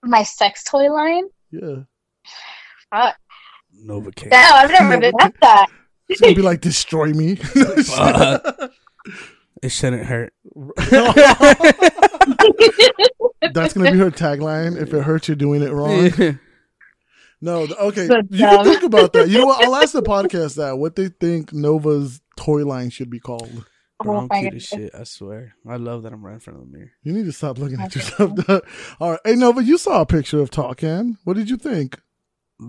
My 0.05 0.23
sex 0.23 0.63
toy 0.63 0.93
line? 0.93 1.25
Yeah, 1.51 1.85
Fuck. 2.91 3.17
Nova 3.85 4.11
K. 4.13 4.29
No, 4.31 4.37
I've 4.37 4.71
never 4.71 4.99
been 4.99 5.13
at 5.21 5.35
that. 5.41 5.67
it's 6.09 6.21
gonna 6.21 6.35
be 6.35 6.43
like 6.43 6.61
destroy 6.61 7.13
me. 7.13 7.37
Fuck. 7.37 8.71
It 9.63 9.71
shouldn't 9.71 10.05
hurt. 10.05 10.35
That's 13.53 13.73
gonna 13.75 13.93
be 13.93 13.99
her 13.99 14.11
tagline. 14.11 14.81
If 14.81 14.93
it 14.93 15.03
hurts, 15.03 15.29
you're 15.29 15.37
doing 15.37 15.63
it 15.63 15.73
wrong. 15.73 16.11
No, 17.41 17.63
okay. 17.79 18.07
Good 18.09 18.29
You 18.31 18.39
can 18.39 18.55
job. 18.57 18.65
think 18.65 18.83
about 18.85 19.13
that. 19.13 19.29
You 19.29 19.39
know 19.41 19.47
what? 19.47 19.63
I'll 19.63 19.77
ask 19.77 19.93
the 19.93 20.01
podcast 20.03 20.57
that 20.57 20.79
what 20.79 20.97
they 20.97 21.09
think 21.09 21.53
Nova's 21.53 22.23
toy 22.39 22.65
line 22.65 22.89
should 22.89 23.11
be 23.11 23.21
called. 23.21 23.67
Bro, 24.03 24.17
Oh 24.17 24.21
I'm 24.21 24.29
cute 24.31 24.55
as 24.55 24.63
shit. 24.63 24.95
I 24.95 25.05
swear. 25.05 25.55
I 25.69 25.77
love 25.77 26.05
that 26.05 26.15
I'm 26.15 26.25
right 26.25 26.35
in 26.35 26.41
front 26.41 26.59
of 26.61 26.65
the 26.67 26.73
mirror. 26.73 26.93
You 27.03 27.13
need 27.13 27.27
to 27.27 27.33
stop 27.33 27.59
looking 27.59 27.79
at 27.81 27.95
yourself. 27.95 28.33
All 28.99 29.11
right. 29.11 29.21
Hey 29.27 29.35
Nova, 29.35 29.63
you 29.63 29.77
saw 29.77 30.01
a 30.01 30.07
picture 30.07 30.41
of 30.41 30.51
Talkan. 30.51 31.19
What 31.25 31.37
did 31.37 31.51
you 31.51 31.59
think? 31.59 32.01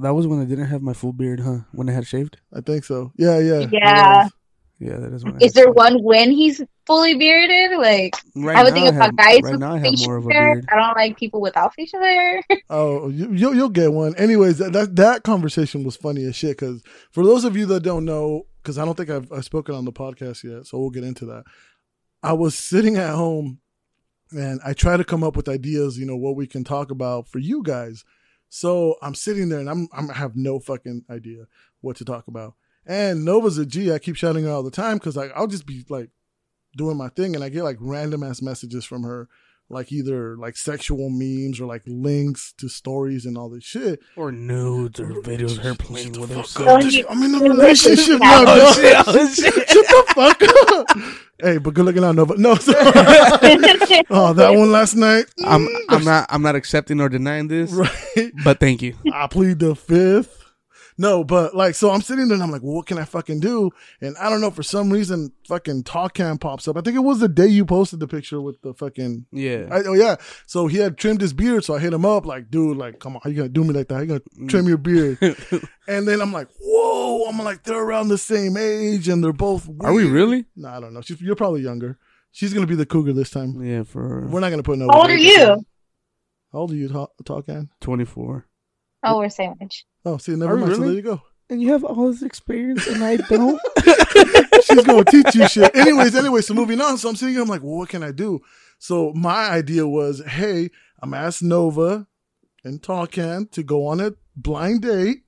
That 0.02 0.14
was 0.16 0.28
when 0.28 0.42
I 0.42 0.46
didn't 0.46 0.66
have 0.66 0.82
my 0.82 0.94
full 0.94 1.14
beard, 1.14 1.40
huh? 1.42 1.60
When 1.72 1.90
I 1.90 1.94
had 1.94 2.08
shaved. 2.08 2.38
I 2.54 2.62
think 2.62 2.84
so. 2.86 3.12
Yeah, 3.18 3.40
yeah. 3.40 3.68
Yeah. 3.72 4.30
Yeah, 4.78 4.98
that 4.98 5.14
is 5.14 5.24
when. 5.24 5.36
I 5.36 5.38
Is 5.46 5.54
there 5.54 5.66
shaved. 5.66 5.78
one 5.78 6.04
when 6.04 6.32
he's 6.32 6.62
fully 6.86 7.16
bearded? 7.16 7.78
Like, 7.78 8.14
Right 8.36 8.58
I 8.58 8.64
would 8.64 8.74
now 8.74 8.82
think 8.82 8.96
about 8.96 9.02
have- 9.06 9.16
guys 9.16 9.42
Right 9.44 9.52
with 9.52 9.60
now, 9.62 9.74
I 9.74 9.78
have 9.78 9.84
facial 9.88 10.08
more 10.08 10.18
of 10.18 10.28
a 10.28 10.34
hair. 10.34 10.56
beard. 10.56 10.66
I 10.72 10.76
don't 10.76 10.96
like 10.98 11.18
people 11.18 11.40
without 11.40 11.74
facial 11.76 12.02
hair. 12.02 12.42
Oh, 12.70 13.10
you, 13.10 13.32
you'll 13.32 13.56
you'll 13.56 13.70
get 13.70 13.94
one. 13.94 14.16
Anyways, 14.16 14.58
that 14.58 14.74
that, 14.74 14.96
that 14.98 15.24
conversation 15.24 15.84
was 15.84 15.96
funny 15.96 16.26
as 16.26 16.36
shit. 16.36 16.58
Because 16.58 16.82
for 17.12 17.24
those 17.24 17.46
of 17.46 17.56
you 17.56 17.66
that 17.68 17.84
don't 17.84 18.04
know, 18.06 18.48
because 18.62 18.78
I 18.78 18.84
don't 18.86 18.96
think 18.98 19.10
I've, 19.12 19.32
I've 19.32 19.46
spoken 19.46 19.76
on 19.76 19.86
the 19.86 19.94
podcast 19.94 20.44
yet, 20.44 20.66
so 20.66 20.80
we'll 20.80 20.90
get 20.90 21.04
into 21.06 21.26
that. 21.28 21.44
I 22.24 22.34
was 22.34 22.56
sitting 22.58 22.98
at 22.98 23.14
home, 23.14 23.60
and 24.32 24.60
I 24.66 24.74
try 24.74 24.98
to 24.98 25.04
come 25.06 25.24
up 25.24 25.38
with 25.38 25.48
ideas. 25.48 25.98
You 25.98 26.06
know 26.08 26.18
what 26.18 26.36
we 26.36 26.48
can 26.48 26.64
talk 26.66 26.90
about 26.92 27.30
for 27.30 27.38
you 27.40 27.62
guys. 27.64 28.04
So 28.50 28.96
I'm 29.02 29.16
sitting 29.16 29.50
there 29.50 29.60
and 29.60 29.70
I'm, 29.70 29.88
I'm 29.94 30.10
I 30.10 30.14
have 30.14 30.36
no 30.36 30.60
fucking 30.60 31.06
idea 31.10 31.46
what 31.82 31.98
to 31.98 32.06
talk 32.06 32.28
about. 32.28 32.54
And 32.86 33.26
Nova's 33.26 33.58
a 33.58 33.66
G. 33.66 33.92
I 33.92 34.00
keep 34.00 34.16
shouting 34.16 34.46
her 34.46 34.52
all 34.52 34.64
the 34.64 34.72
time 34.72 34.98
because 34.98 35.16
like 35.16 35.32
I'll 35.36 35.48
just 35.48 35.66
be 35.66 35.86
like 35.90 36.10
doing 36.78 36.98
my 36.98 37.10
thing 37.10 37.36
and 37.36 37.44
I 37.44 37.50
get 37.50 37.64
like 37.64 37.78
random 37.80 38.24
ass 38.24 38.42
messages 38.42 38.86
from 38.86 39.04
her, 39.04 39.28
like 39.70 39.92
either 39.92 40.38
like 40.38 40.56
sexual 40.56 41.10
memes 41.10 41.60
or 41.60 41.66
like 41.66 41.82
links 41.88 42.54
to 42.58 42.70
stories 42.70 43.26
and 43.26 43.38
all 43.38 43.50
this 43.50 43.64
shit. 43.64 44.00
Or 44.16 44.32
nudes 44.32 45.00
or 45.00 45.10
videos 45.22 45.58
of 45.58 45.64
her 45.64 45.76
playing 45.76 46.20
with 46.20 46.30
Fuck 46.30 46.66
herself. 46.66 47.06
I'm 47.10 47.24
in 47.24 47.36
a 47.36 47.40
relationship 47.40 48.20
now. 48.20 48.46
Dog. 48.46 48.76
shit, 48.76 49.30
shit. 49.36 49.70
Shut 49.70 49.88
the 49.88 50.06
fuck 50.14 50.42
up. 50.72 50.88
hey, 51.40 51.58
but 51.58 51.74
good 51.74 51.86
looking 51.86 52.04
out, 52.04 52.16
Nova. 52.16 52.38
No, 52.38 52.56
so- 52.56 52.74
oh, 54.10 54.34
that 54.34 54.54
one 54.56 54.72
last 54.72 54.96
night. 54.96 55.26
I'm 55.44 55.68
I'm 55.90 56.02
mm. 56.02 56.06
not 56.06 56.28
I'm 56.30 56.42
not 56.42 56.56
accepting 56.56 57.00
or 57.02 57.10
denying 57.10 57.48
this, 57.48 57.72
right. 57.74 58.32
but 58.44 58.60
thank 58.60 58.82
you. 58.82 58.96
I 59.14 59.28
plead 59.28 59.60
the 59.60 59.76
fifth. 59.76 60.45
No, 60.98 61.24
but 61.24 61.54
like, 61.54 61.76
so 61.76 61.92
I'm 61.92 62.02
sitting 62.02 62.28
there 62.28 62.36
and 62.36 62.44
I'm 62.44 62.52
like, 62.52 62.64
well, 62.64 62.76
what 62.76 62.86
can 62.86 62.98
I 62.98 63.04
fucking 63.04 63.42
do? 63.42 63.72
And 64.00 64.16
I 64.18 64.30
don't 64.30 64.40
know, 64.40 64.52
for 64.52 64.64
some 64.64 64.90
reason, 64.90 65.32
fucking 65.48 65.84
Talk 65.84 66.14
Cam 66.14 66.38
pops 66.38 66.68
up. 66.68 66.78
I 66.78 66.82
think 66.82 66.96
it 66.96 67.02
was 67.02 67.20
the 67.20 67.28
day 67.28 67.48
you 67.48 67.66
posted 67.66 68.00
the 68.00 68.08
picture 68.08 68.40
with 68.40 68.62
the 68.62 68.74
fucking, 68.74 69.26
Yeah. 69.32 69.68
I, 69.72 69.84
oh 69.84 69.94
yeah. 69.94 70.16
So 70.46 70.68
he 70.68 70.78
had 70.78 70.98
trimmed 70.98 71.22
his 71.22 71.34
beard. 71.34 71.66
So 71.66 71.76
I 71.76 71.80
hit 71.80 71.94
him 71.94 72.06
up 72.06 72.26
like, 72.26 72.50
dude, 72.50 72.78
like, 72.78 73.00
come 73.00 73.16
on, 73.16 73.22
how 73.24 73.30
you 73.30 73.36
gonna 73.36 73.50
do 73.50 73.64
me 73.64 73.74
like 73.74 73.90
that? 73.90 73.96
How 73.96 74.02
you 74.02 74.08
gonna 74.08 74.22
mm. 74.40 74.50
trim 74.50 74.68
your 74.68 74.78
beard? 74.78 75.18
and 75.88 76.08
then 76.08 76.22
I'm 76.22 76.32
like, 76.32 76.48
whoa, 76.62 77.26
I'm 77.28 77.38
like, 77.40 77.64
they're 77.64 77.84
around 77.84 78.08
the 78.08 78.18
same 78.18 78.56
age 78.56 79.10
and 79.10 79.24
they're 79.24 79.34
both. 79.34 79.70
Are 79.82 79.94
we 79.94 80.06
really? 80.06 80.46
No, 80.56 80.70
I 80.70 80.80
don't 80.80 80.94
know. 80.94 81.02
She's, 81.02 81.22
you're 81.22 81.36
probably 81.36 81.62
younger. 81.62 81.98
She's 82.32 82.54
gonna 82.54 82.68
be 82.68 82.76
the 82.76 82.86
cougar 82.86 83.14
this 83.14 83.30
time. 83.30 83.62
Yeah, 83.62 83.84
for 83.84 84.02
her. 84.02 84.28
We're 84.28 84.40
not 84.40 84.50
gonna 84.50 84.64
put 84.64 84.78
no. 84.78 84.88
How 84.92 85.02
old 85.02 85.10
are 85.10 85.18
you? 85.18 85.66
How 86.52 86.60
old 86.60 86.72
are 86.72 86.76
you, 86.76 86.88
Talk, 86.88 87.12
Talk 87.26 87.48
Cam? 87.48 87.70
24. 87.82 88.46
Oh, 89.04 89.20
we're 89.20 89.30
same 89.30 89.56
age. 89.62 89.86
Oh, 90.06 90.18
see, 90.18 90.36
never 90.36 90.54
Are 90.54 90.58
mind. 90.58 90.76
So 90.76 90.82
there 90.82 90.92
you 90.92 91.02
go. 91.02 91.22
And 91.50 91.62
you 91.62 91.72
have 91.72 91.84
all 91.84 92.12
this 92.12 92.22
experience 92.24 92.88
and 92.88 93.04
I 93.04 93.18
don't? 93.30 93.60
she's 94.64 94.84
gonna 94.84 95.04
teach 95.06 95.36
you 95.36 95.48
shit. 95.48 95.76
Anyways, 95.76 96.16
anyway, 96.16 96.42
so 96.42 96.54
moving 96.54 96.82
on. 96.82 96.98
So 96.98 97.10
I'm 97.10 97.16
sitting 97.16 97.34
here, 97.34 97.44
I'm 97.44 97.50
like, 97.50 97.62
well, 97.64 97.78
what 97.78 97.90
can 97.90 98.04
I 98.04 98.12
do? 98.12 98.42
So 98.80 99.14
my 99.14 99.50
idea 99.50 99.88
was, 99.88 100.24
hey, 100.26 100.70
I'm 101.02 101.14
asked 101.14 101.44
Nova 101.44 102.08
and 102.64 102.82
Talkan 102.82 103.50
to 103.52 103.64
go 103.64 103.88
on 103.88 104.00
a 104.00 104.14
blind 104.36 104.82
date. 104.82 105.24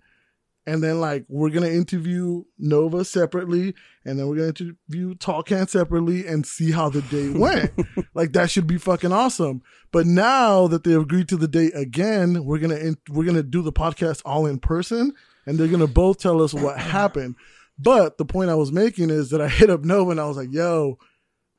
And 0.67 0.83
then 0.83 0.99
like 0.99 1.25
we're 1.29 1.49
gonna 1.49 1.69
interview 1.69 2.43
Nova 2.59 3.05
separately, 3.05 3.73
and 4.03 4.19
then 4.19 4.27
we're 4.27 4.35
gonna 4.35 4.49
interview 4.49 5.15
Talkan 5.15 5.69
separately 5.69 6.27
and 6.27 6.45
see 6.45 6.71
how 6.71 6.89
the 6.89 7.01
day 7.03 7.29
went. 7.35 7.71
like 8.13 8.33
that 8.33 8.51
should 8.51 8.67
be 8.67 8.77
fucking 8.77 9.13
awesome. 9.13 9.61
But 9.93 10.05
now 10.05 10.67
that 10.67 10.83
they've 10.83 10.99
agreed 10.99 11.29
to 11.29 11.37
the 11.37 11.47
date 11.47 11.71
again, 11.73 12.43
we're 12.43 12.59
gonna 12.59 12.75
in, 12.75 12.97
we're 13.09 13.23
gonna 13.23 13.43
do 13.43 13.61
the 13.61 13.71
podcast 13.71 14.21
all 14.25 14.45
in 14.45 14.59
person, 14.59 15.13
and 15.45 15.57
they're 15.57 15.69
gonna 15.69 15.87
both 15.87 16.19
tell 16.19 16.41
us 16.41 16.53
what 16.53 16.77
happened. 16.77 17.35
But 17.79 18.17
the 18.17 18.25
point 18.25 18.49
I 18.49 18.55
was 18.55 18.71
making 18.73 19.09
is 19.09 19.29
that 19.29 19.39
I 19.41 19.47
hit 19.47 19.69
up 19.69 19.85
Nova 19.85 20.11
and 20.11 20.19
I 20.19 20.25
was 20.25 20.35
like, 20.35 20.51
"Yo, 20.51 20.99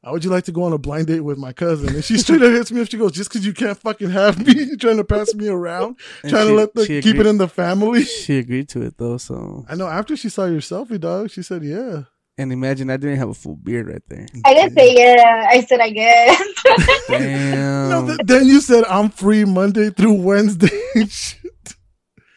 how 0.08 0.12
would 0.14 0.24
you 0.24 0.30
like 0.30 0.44
to 0.44 0.52
go 0.52 0.62
on 0.64 0.72
a 0.72 0.78
blind 0.78 1.06
date 1.06 1.20
with 1.20 1.36
my 1.36 1.52
cousin?" 1.52 1.94
And 1.94 2.02
she 2.02 2.16
straight 2.16 2.40
up 2.42 2.50
hits 2.50 2.72
me 2.72 2.80
up. 2.80 2.88
She 2.90 2.96
goes, 2.96 3.12
"Just 3.12 3.28
because 3.30 3.44
you 3.44 3.52
can't 3.52 3.76
fucking 3.78 4.08
have 4.10 4.44
me, 4.44 4.54
you're 4.64 4.76
trying 4.84 4.96
to 4.96 5.04
pass 5.04 5.34
me 5.34 5.48
around, 5.48 5.96
And 6.22 6.30
trying 6.30 6.44
she- 6.46 6.48
to 6.48 6.54
let 6.54 6.74
the 6.74 6.86
she 6.86 7.02
keep 7.02 7.16
it 7.16 7.26
in 7.26 7.36
the 7.38 7.46
family." 7.48 8.04
She 8.04 8.38
agreed 8.38 8.68
to 8.70 8.82
it 8.82 8.96
though, 8.96 9.18
so. 9.18 9.66
I 9.68 9.74
know. 9.74 9.86
After 9.86 10.16
she 10.16 10.28
saw 10.30 10.46
your 10.46 10.60
selfie, 10.62 10.98
dog, 10.98 11.30
she 11.30 11.42
said, 11.42 11.62
"Yeah." 11.62 12.04
And 12.40 12.52
imagine 12.52 12.88
I 12.88 12.96
didn't 12.96 13.18
have 13.18 13.28
a 13.30 13.34
full 13.34 13.56
beard 13.56 13.88
right 13.88 14.02
there. 14.08 14.26
I 14.44 14.54
didn't 14.54 14.74
say 14.74 14.94
yeah. 14.96 15.46
I 15.50 15.60
said 15.62 15.80
I 15.80 15.90
guess. 15.90 16.42
Damn. 17.08 17.88
No, 17.90 18.06
th- 18.06 18.20
then 18.24 18.46
you 18.46 18.60
said 18.60 18.84
I'm 18.84 19.10
free 19.10 19.44
Monday 19.44 19.90
through 19.90 20.22
Wednesday. 20.22 20.68
Shit. 21.08 21.74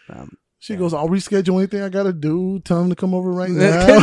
Um, 0.09 0.37
She 0.57 0.75
goes, 0.75 0.93
I'll 0.93 1.07
reschedule 1.07 1.57
anything 1.59 1.81
I 1.83 1.89
gotta 1.89 2.13
do. 2.13 2.59
Tell 2.65 2.81
him 2.81 2.89
to 2.89 2.95
come 2.95 3.13
over 3.13 3.31
right 3.31 3.49
now. 3.51 3.99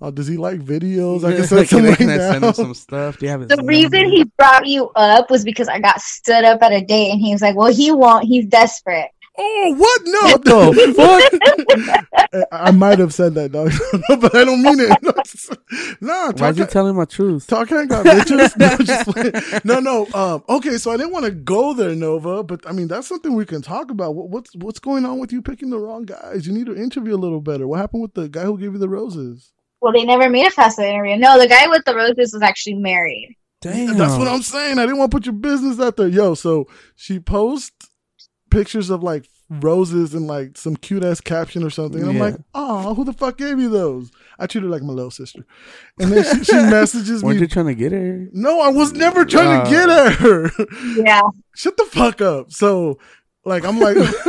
Oh, 0.00 0.10
does 0.10 0.26
he 0.26 0.36
like 0.36 0.60
videos? 0.60 1.24
I 1.24 1.32
can 1.36 1.46
send 1.46 1.68
some 1.68 1.78
can, 1.80 1.86
I- 1.86 1.88
right 1.90 1.98
can 1.98 2.10
I 2.10 2.16
send 2.18 2.44
him 2.44 2.52
some 2.54 2.74
stuff? 2.74 3.18
Do 3.18 3.26
you 3.26 3.30
have 3.32 3.48
the 3.48 3.62
reason 3.64 4.02
number? 4.02 4.16
he 4.16 4.24
brought 4.38 4.66
you 4.66 4.90
up 4.96 5.30
was 5.30 5.44
because 5.44 5.68
I 5.68 5.78
got 5.80 6.00
stood 6.00 6.44
up 6.44 6.62
at 6.62 6.72
a 6.72 6.80
date, 6.80 7.10
and 7.12 7.20
he 7.20 7.32
was 7.32 7.42
like, 7.42 7.56
"Well, 7.56 7.72
he 7.72 7.92
won't. 7.92 8.24
He's 8.24 8.46
desperate." 8.46 9.08
Oh, 9.42 9.74
what? 9.78 10.00
No, 10.04 10.20
What 10.22 10.44
the 10.44 10.94
fuck? 10.96 12.04
I, 12.52 12.68
I 12.68 12.70
might 12.72 12.98
have 12.98 13.14
said 13.14 13.34
that, 13.34 13.52
dog, 13.52 13.70
but 14.20 14.34
I 14.34 14.44
don't 14.44 14.60
mean 14.62 14.80
it. 14.80 16.00
no, 16.02 16.26
Why'd 16.26 16.36
talk, 16.36 16.56
you 16.56 16.66
tell 16.66 16.86
him 16.86 16.96
my 16.96 17.04
truth? 17.06 17.46
talk 17.46 17.68
got 17.68 17.86
bitches. 18.04 18.56
No, 18.58 18.76
just 18.84 19.64
no, 19.64 19.78
no. 19.80 20.06
Um, 20.12 20.44
okay, 20.48 20.76
so 20.76 20.90
I 20.90 20.96
didn't 20.96 21.12
want 21.12 21.24
to 21.24 21.30
go 21.30 21.72
there, 21.72 21.94
Nova, 21.94 22.42
but 22.42 22.68
I 22.68 22.72
mean 22.72 22.88
that's 22.88 23.06
something 23.06 23.34
we 23.34 23.46
can 23.46 23.62
talk 23.62 23.90
about. 23.90 24.14
What, 24.14 24.28
what's 24.30 24.54
what's 24.56 24.80
going 24.80 25.04
on 25.06 25.18
with 25.20 25.32
you 25.32 25.40
picking 25.42 25.70
the 25.70 25.78
wrong 25.78 26.04
guys? 26.04 26.46
You 26.46 26.52
need 26.52 26.66
to 26.66 26.76
interview 26.76 27.14
a 27.14 27.16
little 27.16 27.40
better. 27.40 27.66
What 27.66 27.78
happened 27.80 28.02
with 28.02 28.14
the 28.14 28.28
guy 28.28 28.42
who 28.42 28.58
gave 28.58 28.72
you 28.72 28.78
the 28.78 28.88
roses? 28.88 29.52
Well, 29.80 29.92
they 29.92 30.04
never 30.04 30.28
made 30.28 30.46
a 30.46 30.50
past 30.50 30.76
the 30.76 30.88
interview. 30.88 31.16
No, 31.16 31.38
the 31.38 31.48
guy 31.48 31.66
with 31.68 31.84
the 31.84 31.94
roses 31.94 32.32
was 32.32 32.42
actually 32.42 32.74
married. 32.74 33.36
Damn. 33.62 33.96
That's 33.96 34.16
what 34.16 34.28
I'm 34.28 34.42
saying. 34.42 34.78
I 34.78 34.82
didn't 34.82 34.98
want 34.98 35.10
to 35.10 35.16
put 35.16 35.26
your 35.26 35.34
business 35.34 35.78
out 35.80 35.96
there. 35.96 36.08
Yo, 36.08 36.34
so 36.34 36.66
she 36.96 37.18
posts 37.20 37.88
pictures 38.50 38.90
of 38.90 39.02
like 39.02 39.28
roses 39.48 40.14
and 40.14 40.26
like 40.26 40.56
some 40.56 40.76
cute 40.76 41.04
ass 41.04 41.20
caption 41.20 41.62
or 41.64 41.70
something. 41.70 42.00
And 42.00 42.10
I'm 42.10 42.18
like, 42.18 42.36
oh, 42.54 42.94
who 42.94 43.04
the 43.04 43.12
fuck 43.12 43.36
gave 43.36 43.58
you 43.58 43.68
those? 43.68 44.10
I 44.38 44.46
treat 44.46 44.62
her 44.62 44.68
like 44.70 44.82
my 44.82 44.92
little 44.92 45.10
sister. 45.10 45.44
And 45.98 46.12
then 46.12 46.24
she, 46.24 46.44
she 46.44 46.52
messages 46.70 47.22
Weren't 47.22 47.36
me. 47.36 47.42
you 47.42 47.48
trying 47.48 47.66
to 47.66 47.74
get 47.74 47.92
her? 47.92 48.28
No, 48.32 48.60
I 48.60 48.68
was 48.68 48.92
never 48.92 49.24
trying 49.24 49.60
to 49.62 49.66
Uh. 49.66 49.70
get 49.70 49.88
at 49.88 50.12
her. 50.20 50.50
Yeah. 50.96 51.20
Shut 51.54 51.76
the 51.76 51.84
fuck 51.84 52.20
up. 52.20 52.50
So, 52.52 52.98
like, 53.44 53.64
I'm 53.64 53.80
like, 53.80 53.96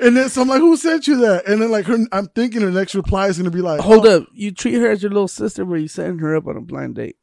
and 0.00 0.16
then 0.16 0.28
so 0.28 0.42
I'm 0.42 0.48
like, 0.48 0.60
who 0.60 0.76
sent 0.76 1.06
you 1.06 1.18
that? 1.18 1.46
And 1.46 1.60
then 1.60 1.70
like 1.70 1.86
her, 1.86 1.98
I'm 2.12 2.28
thinking 2.28 2.62
her 2.62 2.70
next 2.70 2.94
reply 2.94 3.28
is 3.28 3.38
gonna 3.38 3.50
be 3.50 3.60
like, 3.60 3.80
Hold 3.80 4.06
oh, 4.06 4.18
up. 4.18 4.28
You 4.32 4.52
treat 4.52 4.74
her 4.74 4.90
as 4.90 5.02
your 5.02 5.10
little 5.10 5.28
sister, 5.28 5.64
but 5.64 5.74
you 5.74 5.88
setting 5.88 6.18
her 6.18 6.36
up 6.36 6.46
on 6.46 6.56
a 6.56 6.60
blind 6.60 6.94
date. 6.94 7.16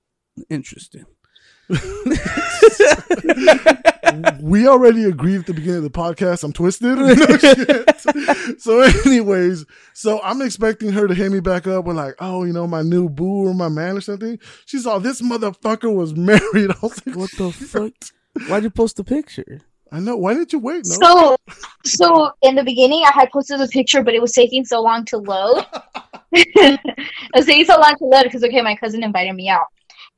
Interesting. 0.50 1.06
we 4.42 4.68
already 4.68 5.04
agreed 5.04 5.40
at 5.40 5.46
the 5.48 5.54
beginning 5.54 5.78
of 5.78 5.84
the 5.84 5.90
podcast. 5.90 6.44
I'm 6.44 6.54
twisted. 6.54 6.98
No 6.98 7.16
shit. 7.38 8.62
so, 8.62 8.82
anyways, 9.06 9.66
so 9.94 10.22
I'm 10.24 10.42
expecting 10.42 10.92
her 10.92 11.08
to 11.08 11.14
hit 11.14 11.32
me 11.32 11.40
back 11.40 11.68
up 11.68 11.86
with 11.86 11.98
like, 11.98 12.16
oh, 12.20 12.44
you 12.44 12.54
know, 12.54 12.68
my 12.68 12.84
new 12.84 13.10
boo 13.10 13.48
or 13.48 13.54
my 13.54 13.70
man 13.70 13.98
or 13.98 14.02
something. 14.02 14.40
She 14.66 14.80
saw 14.80 15.00
this 15.00 15.22
motherfucker 15.22 15.94
was 15.94 16.16
married. 16.16 16.72
I 16.72 16.78
was 16.82 17.06
like, 17.06 17.16
What 17.16 17.32
the 17.32 17.52
fuck? 17.52 17.94
Why'd 18.48 18.64
you 18.64 18.70
post 18.70 18.98
the 18.98 19.04
picture? 19.04 19.62
I 19.92 20.00
know. 20.00 20.18
Why 20.18 20.34
didn't 20.34 20.54
you 20.54 20.60
wait? 20.60 20.86
No. 21.00 21.38
So, 21.46 21.56
so 21.86 22.32
in 22.42 22.56
the 22.56 22.64
beginning, 22.64 23.04
I 23.06 23.12
had 23.14 23.32
posted 23.32 23.60
the 23.60 23.68
picture, 23.68 24.04
but 24.04 24.14
it 24.14 24.22
was 24.22 24.34
taking 24.34 24.66
so 24.66 24.82
long 24.82 25.06
to 25.06 25.18
load. 25.18 25.66
it 26.34 26.80
was 27.34 27.46
taking 27.46 27.66
so 27.66 27.80
long 27.80 27.96
to 27.98 28.06
load 28.06 28.24
because 28.24 28.44
okay, 28.44 28.62
my 28.62 28.76
cousin 28.76 29.04
invited 29.04 29.34
me 29.34 29.50
out. 29.50 29.66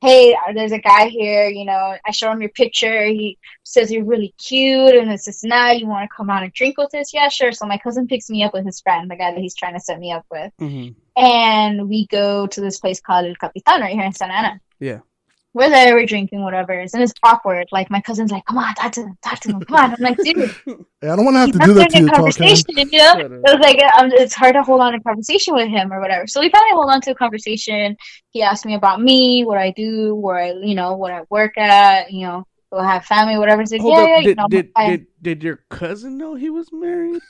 Hey, 0.02 0.34
there's 0.54 0.72
a 0.72 0.78
guy 0.78 1.08
here. 1.08 1.48
You 1.48 1.66
know, 1.66 1.94
I 2.06 2.10
showed 2.10 2.32
him 2.32 2.40
your 2.40 2.50
picture. 2.50 3.04
He 3.04 3.38
says 3.64 3.92
you're 3.92 4.04
really 4.04 4.34
cute, 4.38 4.94
and 4.94 5.10
this 5.10 5.28
is 5.28 5.44
now. 5.44 5.70
You 5.72 5.86
want 5.86 6.08
to 6.08 6.16
come 6.16 6.30
out 6.30 6.42
and 6.42 6.52
drink 6.52 6.78
with 6.78 6.94
us? 6.94 7.12
Yeah, 7.12 7.28
sure. 7.28 7.52
So 7.52 7.66
my 7.66 7.76
cousin 7.78 8.06
picks 8.06 8.30
me 8.30 8.42
up 8.42 8.54
with 8.54 8.64
his 8.64 8.80
friend, 8.80 9.10
the 9.10 9.16
guy 9.16 9.32
that 9.32 9.40
he's 9.40 9.54
trying 9.54 9.74
to 9.74 9.80
set 9.80 9.98
me 9.98 10.10
up 10.10 10.24
with, 10.30 10.52
Mm-hmm. 10.60 11.22
and 11.22 11.88
we 11.88 12.06
go 12.06 12.46
to 12.46 12.60
this 12.60 12.80
place 12.80 13.00
called 13.00 13.26
El 13.26 13.34
Capitan 13.34 13.82
right 13.82 13.92
here 13.94 14.04
in 14.04 14.12
Santa 14.12 14.32
Ana. 14.34 14.60
Yeah. 14.78 15.00
We're 15.52 15.68
there, 15.68 15.94
we're 15.94 16.06
drinking, 16.06 16.42
whatever, 16.44 16.72
and 16.72 16.88
it's 16.94 17.12
awkward. 17.24 17.66
Like 17.72 17.90
my 17.90 18.00
cousin's 18.00 18.30
like, 18.30 18.44
"Come 18.44 18.58
on, 18.58 18.72
talk 18.74 18.92
to 18.92 19.02
him, 19.02 19.18
talk 19.20 19.40
to 19.40 19.50
him, 19.50 19.60
come 19.60 19.76
on." 19.76 19.94
I'm 19.94 20.00
like, 20.00 20.16
"Dude, 20.18 20.54
Hey, 21.00 21.08
I 21.08 21.16
don't 21.16 21.24
want 21.24 21.34
to 21.34 21.38
have 21.40 21.52
to 21.52 21.58
do 21.58 21.74
that 21.74 21.90
to 21.90 21.98
you, 21.98 22.06
a 22.06 22.08
talk 22.08 22.16
conversation, 22.18 22.64
you 22.76 22.84
know? 22.98 23.14
Shut 23.14 23.20
up. 23.24 23.32
It 23.32 23.42
was 23.42 23.58
like 23.60 23.78
um, 23.98 24.12
it's 24.12 24.34
hard 24.34 24.54
to 24.54 24.62
hold 24.62 24.80
on 24.80 24.92
to 24.92 24.98
a 24.98 25.02
conversation 25.02 25.54
with 25.54 25.68
him 25.68 25.92
or 25.92 26.00
whatever. 26.00 26.28
So 26.28 26.40
we 26.40 26.50
finally 26.50 26.70
hold 26.72 26.90
on 26.90 27.00
to 27.00 27.10
a 27.10 27.14
conversation. 27.16 27.96
He 28.30 28.42
asked 28.42 28.64
me 28.64 28.74
about 28.74 29.02
me, 29.02 29.44
what 29.44 29.58
I 29.58 29.72
do, 29.72 30.14
where 30.14 30.38
I, 30.38 30.52
you 30.52 30.76
know, 30.76 30.94
what 30.94 31.10
I 31.10 31.22
work 31.30 31.58
at, 31.58 32.12
you 32.12 32.26
know, 32.26 32.44
do 32.72 32.78
I 32.78 32.92
have 32.92 33.04
family, 33.04 33.36
whatever. 33.36 33.62
He's 33.62 33.72
like, 33.72 33.80
Hold 33.80 33.94
yeah, 33.96 34.02
up. 34.02 34.08
yeah, 34.08 34.18
you 34.18 34.24
Did, 34.26 34.36
know, 34.36 34.48
did, 34.48 34.70
I- 34.76 34.90
did, 34.90 35.06
did 35.20 35.42
your 35.42 35.56
cousin 35.68 36.16
know 36.16 36.36
he 36.36 36.50
was 36.50 36.68
married? 36.70 37.20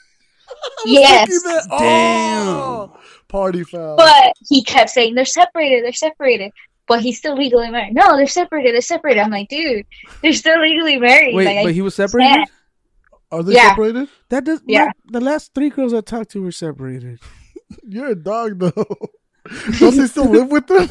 yes. 0.85 1.29
Look 1.29 1.53
at 1.55 1.69
that. 1.69 1.77
Damn. 1.79 2.47
Oh, 2.47 2.97
party 3.29 3.63
foul. 3.63 3.95
But 3.95 4.33
he 4.47 4.63
kept 4.63 4.89
saying 4.91 5.15
they're 5.15 5.25
separated, 5.25 5.83
they're 5.83 5.93
separated. 5.93 6.51
But 6.91 6.99
he's 7.01 7.17
still 7.17 7.35
legally 7.37 7.69
married. 7.71 7.93
No, 7.95 8.17
they're 8.17 8.27
separated, 8.27 8.73
they're 8.73 8.81
separated. 8.81 9.21
I'm 9.21 9.31
like, 9.31 9.47
dude, 9.47 9.85
they're 10.21 10.33
still 10.33 10.59
legally 10.61 10.97
married. 10.97 11.33
Wait, 11.35 11.45
like, 11.45 11.57
I 11.59 11.63
but 11.63 11.73
he 11.73 11.81
was 11.81 11.95
separated? 11.95 12.45
Are 13.31 13.41
they 13.43 13.53
Yeah. 13.53 13.69
separated? 13.69 14.09
That 14.29 14.43
does 14.43 14.59
Yeah. 14.67 14.85
my- 14.85 15.19
the 15.19 15.21
last 15.29 15.53
three 15.55 15.69
girls 15.69 15.93
I 15.93 16.01
talked 16.01 16.31
to 16.31 16.41
were 16.43 16.51
separated. 16.51 17.19
You're 17.87 18.07
a 18.11 18.15
dog, 18.15 18.59
though. 18.59 18.85
Don't 19.79 19.95
they 19.97 20.05
still 20.07 20.29
live 20.29 20.51
with 20.51 20.67
them? 20.67 20.87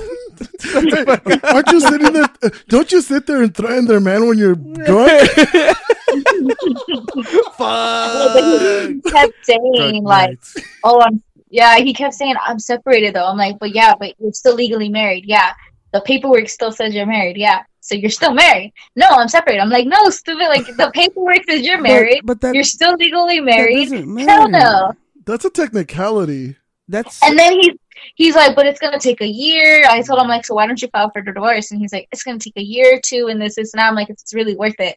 Hey, 0.62 1.04
aren't 1.54 1.70
you 1.70 1.80
sitting 1.80 2.12
there? 2.14 2.26
Don't 2.68 2.90
you 2.90 3.00
sit 3.02 3.26
there 3.26 3.42
and 3.42 3.54
threaten 3.54 3.84
their 3.86 4.00
man 4.00 4.26
when 4.26 4.38
you're 4.38 4.56
drunk? 4.56 5.12
Yeah, 5.54 5.74
but 7.58 8.88
he 8.88 9.00
kept 9.10 9.32
saying 9.46 9.72
Drunk 9.76 10.04
like, 10.04 10.30
nights. 10.30 10.56
"Oh, 10.84 11.00
I'm 11.00 11.22
yeah." 11.50 11.76
He 11.78 11.94
kept 11.94 12.14
saying, 12.14 12.34
"I'm 12.44 12.58
separated." 12.58 13.14
Though 13.14 13.26
I'm 13.26 13.36
like, 13.36 13.58
"But 13.58 13.74
yeah, 13.74 13.94
but 13.98 14.14
you're 14.18 14.32
still 14.32 14.54
legally 14.54 14.88
married." 14.88 15.24
Yeah, 15.26 15.52
the 15.92 16.00
paperwork 16.02 16.48
still 16.48 16.72
says 16.72 16.94
you're 16.94 17.06
married. 17.06 17.36
Yeah, 17.36 17.62
So 17.80 17.94
you're 17.94 18.10
still 18.10 18.32
married? 18.32 18.72
No, 18.96 19.06
I'm 19.08 19.28
separated. 19.28 19.60
I'm 19.60 19.70
like, 19.70 19.86
no, 19.86 20.10
stupid. 20.10 20.44
Like 20.44 20.66
the 20.66 20.90
paperwork 20.94 21.44
says 21.48 21.62
you're 21.62 21.80
married. 21.80 22.20
but, 22.24 22.40
but 22.40 22.48
that, 22.48 22.54
you're 22.54 22.64
still 22.64 22.94
legally 22.94 23.40
married. 23.40 23.88
Hell 23.88 24.48
no. 24.48 24.92
That's 25.26 25.44
a 25.44 25.50
technicality. 25.50 26.56
That's 26.88 27.22
And 27.22 27.38
then 27.38 27.52
he's 27.52 27.76
he's 28.16 28.34
like, 28.34 28.56
but 28.56 28.66
it's 28.66 28.80
gonna 28.80 28.98
take 28.98 29.20
a 29.20 29.26
year. 29.26 29.84
I 29.88 30.02
told 30.02 30.20
him 30.20 30.28
like, 30.28 30.44
so 30.44 30.54
why 30.54 30.66
don't 30.66 30.80
you 30.80 30.88
file 30.88 31.10
for 31.10 31.22
divorce? 31.22 31.70
And 31.70 31.80
he's 31.80 31.92
like, 31.92 32.08
it's 32.10 32.24
gonna 32.24 32.38
take 32.38 32.56
a 32.56 32.62
year 32.62 32.96
or 32.96 33.00
two, 33.00 33.28
and 33.28 33.40
this 33.40 33.58
is. 33.58 33.72
now. 33.74 33.88
I'm 33.88 33.94
like, 33.94 34.10
if 34.10 34.14
it's 34.14 34.34
really 34.34 34.56
worth 34.56 34.78
it, 34.78 34.96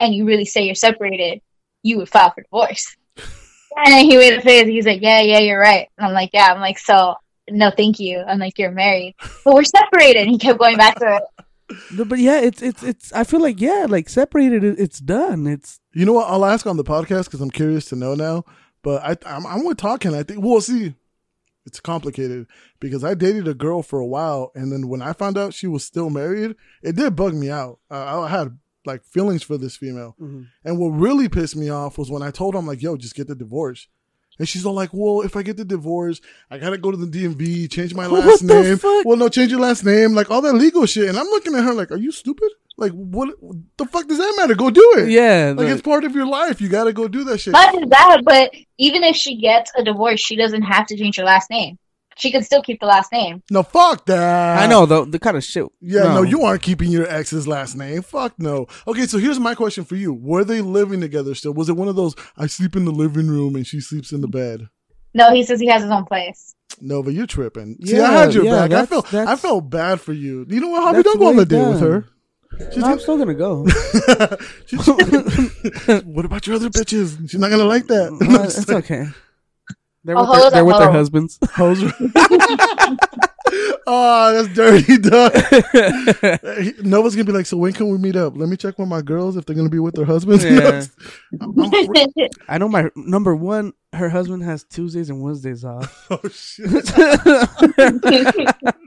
and 0.00 0.14
you 0.14 0.26
really 0.26 0.44
say 0.44 0.64
you're 0.64 0.74
separated, 0.74 1.40
you 1.82 1.96
would 1.98 2.08
file 2.08 2.32
for 2.32 2.42
divorce. 2.42 2.94
and 3.16 3.86
then 3.86 4.04
he 4.04 4.16
made 4.16 4.38
a 4.38 4.42
face. 4.42 4.66
He's 4.66 4.86
like, 4.86 5.00
yeah, 5.00 5.20
yeah, 5.20 5.38
you're 5.38 5.60
right. 5.60 5.88
And 5.96 6.06
I'm 6.06 6.12
like, 6.12 6.30
yeah. 6.32 6.52
I'm 6.52 6.60
like, 6.60 6.78
so 6.78 7.14
no, 7.50 7.70
thank 7.70 8.00
you. 8.00 8.22
I'm 8.26 8.38
like, 8.38 8.58
you're 8.58 8.70
married, 8.70 9.14
but 9.44 9.54
we're 9.54 9.64
separated. 9.64 10.22
And 10.22 10.30
he 10.30 10.38
kept 10.38 10.58
going 10.58 10.76
back 10.76 10.98
to 11.00 11.16
it. 11.16 11.44
No, 11.92 12.04
but 12.04 12.18
yeah, 12.18 12.40
it's 12.40 12.60
it's 12.62 12.82
it's. 12.82 13.12
I 13.12 13.24
feel 13.24 13.40
like 13.40 13.60
yeah, 13.60 13.86
like 13.88 14.08
separated, 14.08 14.64
it's 14.64 14.98
done. 14.98 15.46
It's 15.46 15.80
You 15.94 16.04
know 16.04 16.12
what? 16.12 16.28
I'll 16.28 16.44
ask 16.44 16.66
on 16.66 16.76
the 16.76 16.84
podcast 16.84 17.24
because 17.24 17.40
I'm 17.40 17.50
curious 17.50 17.86
to 17.86 17.96
know 17.96 18.14
now. 18.14 18.44
But 18.82 19.02
I, 19.02 19.16
I'm, 19.34 19.46
I'm 19.46 19.64
with 19.64 19.78
talking. 19.78 20.14
I 20.14 20.22
think 20.22 20.42
we'll 20.42 20.60
see. 20.60 20.94
It's 21.64 21.80
complicated 21.80 22.46
because 22.78 23.02
I 23.02 23.14
dated 23.14 23.48
a 23.48 23.54
girl 23.54 23.82
for 23.82 23.98
a 23.98 24.06
while, 24.06 24.52
and 24.54 24.70
then 24.70 24.88
when 24.88 25.00
I 25.00 25.14
found 25.14 25.38
out 25.38 25.54
she 25.54 25.66
was 25.66 25.82
still 25.82 26.10
married, 26.10 26.54
it 26.82 26.94
did 26.94 27.16
bug 27.16 27.32
me 27.32 27.48
out. 27.50 27.78
Uh, 27.90 28.20
I 28.20 28.28
had 28.28 28.58
like 28.84 29.02
feelings 29.02 29.42
for 29.42 29.56
this 29.56 29.74
female, 29.74 30.14
and 30.62 30.78
what 30.78 30.88
really 30.88 31.30
pissed 31.30 31.56
me 31.56 31.70
off 31.70 31.96
was 31.96 32.10
when 32.10 32.22
I 32.22 32.30
told 32.30 32.54
him 32.54 32.66
like, 32.66 32.82
yo, 32.82 32.98
just 32.98 33.14
get 33.14 33.28
the 33.28 33.34
divorce." 33.34 33.88
And 34.38 34.48
she's 34.48 34.66
all 34.66 34.74
like, 34.74 34.90
"Well, 34.92 35.20
if 35.22 35.36
I 35.36 35.42
get 35.42 35.56
the 35.56 35.64
divorce, 35.64 36.20
I 36.50 36.58
gotta 36.58 36.76
go 36.78 36.90
to 36.90 36.96
the 36.96 37.06
DMV, 37.06 37.70
change 37.70 37.94
my 37.94 38.08
What 38.08 38.24
last 38.26 38.46
the 38.46 38.62
name. 38.62 38.78
fuck? 38.78 39.04
Well, 39.04 39.16
no, 39.16 39.28
change 39.28 39.50
your 39.52 39.60
last 39.60 39.84
name, 39.84 40.14
like 40.14 40.30
all 40.30 40.40
that 40.42 40.54
legal 40.54 40.86
shit." 40.86 41.08
And 41.08 41.16
I'm 41.18 41.26
looking 41.26 41.54
at 41.54 41.62
her 41.64 41.72
like, 41.72 41.90
"Are 41.92 41.96
you 41.96 42.10
stupid? 42.10 42.50
Like, 42.76 42.90
what 42.90 43.28
the 43.76 43.86
fuck 43.86 44.08
does 44.08 44.18
that 44.18 44.34
matter? 44.36 44.56
Go 44.56 44.68
do 44.70 44.94
it. 44.98 45.08
yeah, 45.10 45.54
Like 45.56 45.68
the- 45.68 45.72
it's 45.74 45.82
part 45.82 46.02
of 46.02 46.12
your 46.16 46.26
life. 46.26 46.60
You 46.60 46.68
got 46.68 46.84
to 46.84 46.92
go 46.92 47.06
do 47.06 47.22
that 47.24 47.38
shit. 47.38 47.52
Not 47.52 47.72
just 47.72 47.88
that, 47.90 48.22
but 48.24 48.50
even 48.78 49.04
if 49.04 49.14
she 49.14 49.36
gets 49.40 49.70
a 49.78 49.84
divorce, 49.84 50.18
she 50.18 50.34
doesn't 50.34 50.62
have 50.62 50.84
to 50.88 50.96
change 50.96 51.16
her 51.18 51.22
last 51.22 51.50
name. 51.50 51.78
She 52.16 52.30
could 52.30 52.44
still 52.44 52.62
keep 52.62 52.80
the 52.80 52.86
last 52.86 53.10
name. 53.12 53.42
No, 53.50 53.62
fuck 53.62 54.06
that. 54.06 54.62
I 54.62 54.66
know 54.66 54.86
the 54.86 55.04
the 55.04 55.18
kind 55.18 55.36
of 55.36 55.44
shit. 55.44 55.66
Yeah, 55.80 56.04
no. 56.14 56.22
you 56.22 56.42
aren't 56.42 56.62
keeping 56.62 56.90
your 56.90 57.08
ex's 57.08 57.48
last 57.48 57.74
name. 57.76 58.02
Fuck 58.02 58.38
no. 58.38 58.66
Okay, 58.86 59.06
so 59.06 59.18
here's 59.18 59.40
my 59.40 59.54
question 59.54 59.84
for 59.84 59.96
you: 59.96 60.12
Were 60.12 60.44
they 60.44 60.60
living 60.60 61.00
together 61.00 61.34
still? 61.34 61.54
Was 61.54 61.68
it 61.68 61.76
one 61.76 61.88
of 61.88 61.96
those 61.96 62.14
I 62.36 62.46
sleep 62.46 62.76
in 62.76 62.84
the 62.84 62.92
living 62.92 63.28
room 63.28 63.56
and 63.56 63.66
she 63.66 63.80
sleeps 63.80 64.12
in 64.12 64.20
the 64.20 64.28
bed? 64.28 64.68
No, 65.14 65.32
he 65.32 65.42
says 65.44 65.60
he 65.60 65.66
has 65.68 65.82
his 65.82 65.90
own 65.90 66.04
place. 66.04 66.54
No, 66.80 67.02
but 67.02 67.14
you're 67.14 67.26
tripping. 67.26 67.76
See, 67.84 67.96
Yeah, 67.96 68.04
I 68.04 68.12
had 68.12 68.34
your 68.34 68.44
yeah, 68.44 68.66
back. 68.66 68.72
I 68.72 68.86
felt 68.86 69.14
I 69.14 69.36
felt 69.36 69.70
bad 69.70 70.00
for 70.00 70.12
you. 70.12 70.44
You 70.48 70.60
know 70.60 70.68
what, 70.68 70.94
Javi? 70.94 71.04
Don't 71.04 71.18
go 71.18 71.26
on 71.28 71.36
way 71.36 71.44
the 71.44 71.46
date 71.46 71.68
with 71.68 71.80
her. 71.80 72.06
She's 72.72 72.78
No, 72.78 72.86
I'm 72.86 72.98
still 73.00 73.18
gonna 73.18 73.34
go. 73.34 73.66
She's- 74.66 74.86
what 76.04 76.24
about 76.24 76.46
your 76.46 76.56
other 76.56 76.70
bitches? 76.70 77.30
She's 77.30 77.40
not 77.40 77.50
gonna 77.50 77.64
like 77.64 77.86
that. 77.88 78.12
No, 78.20 78.42
it's 78.44 78.68
okay. 78.68 79.06
They're 80.04 80.16
A 80.16 80.20
with, 80.20 80.30
their, 80.40 80.50
they're 80.50 80.64
with 80.64 80.78
their 80.78 80.92
husbands. 80.92 81.38
Hoes. 81.52 81.82
oh, 83.86 84.32
that's 84.32 84.54
dirty, 84.54 84.98
dog. 84.98 85.32
He- 86.62 86.74
Nova's 86.82 87.14
gonna 87.14 87.24
be 87.24 87.32
like, 87.32 87.46
so 87.46 87.56
when 87.56 87.72
can 87.72 87.88
we 87.88 87.96
meet 87.98 88.16
up? 88.16 88.36
Let 88.36 88.48
me 88.48 88.56
check 88.56 88.78
with 88.78 88.88
my 88.88 89.00
girls 89.02 89.36
if 89.36 89.46
they're 89.46 89.56
gonna 89.56 89.68
be 89.70 89.78
with 89.78 89.94
their 89.94 90.04
husbands. 90.04 90.44
Yeah. 90.44 90.82
I'm- 91.40 91.54
I'm 91.58 92.10
I 92.48 92.58
know 92.58 92.68
my 92.68 92.90
number 92.96 93.34
one. 93.34 93.72
Her 93.92 94.08
husband 94.08 94.42
has 94.42 94.64
Tuesdays 94.64 95.08
and 95.08 95.22
Wednesdays 95.22 95.64
off. 95.64 96.06
oh 96.10 96.20
shit, 96.28 96.68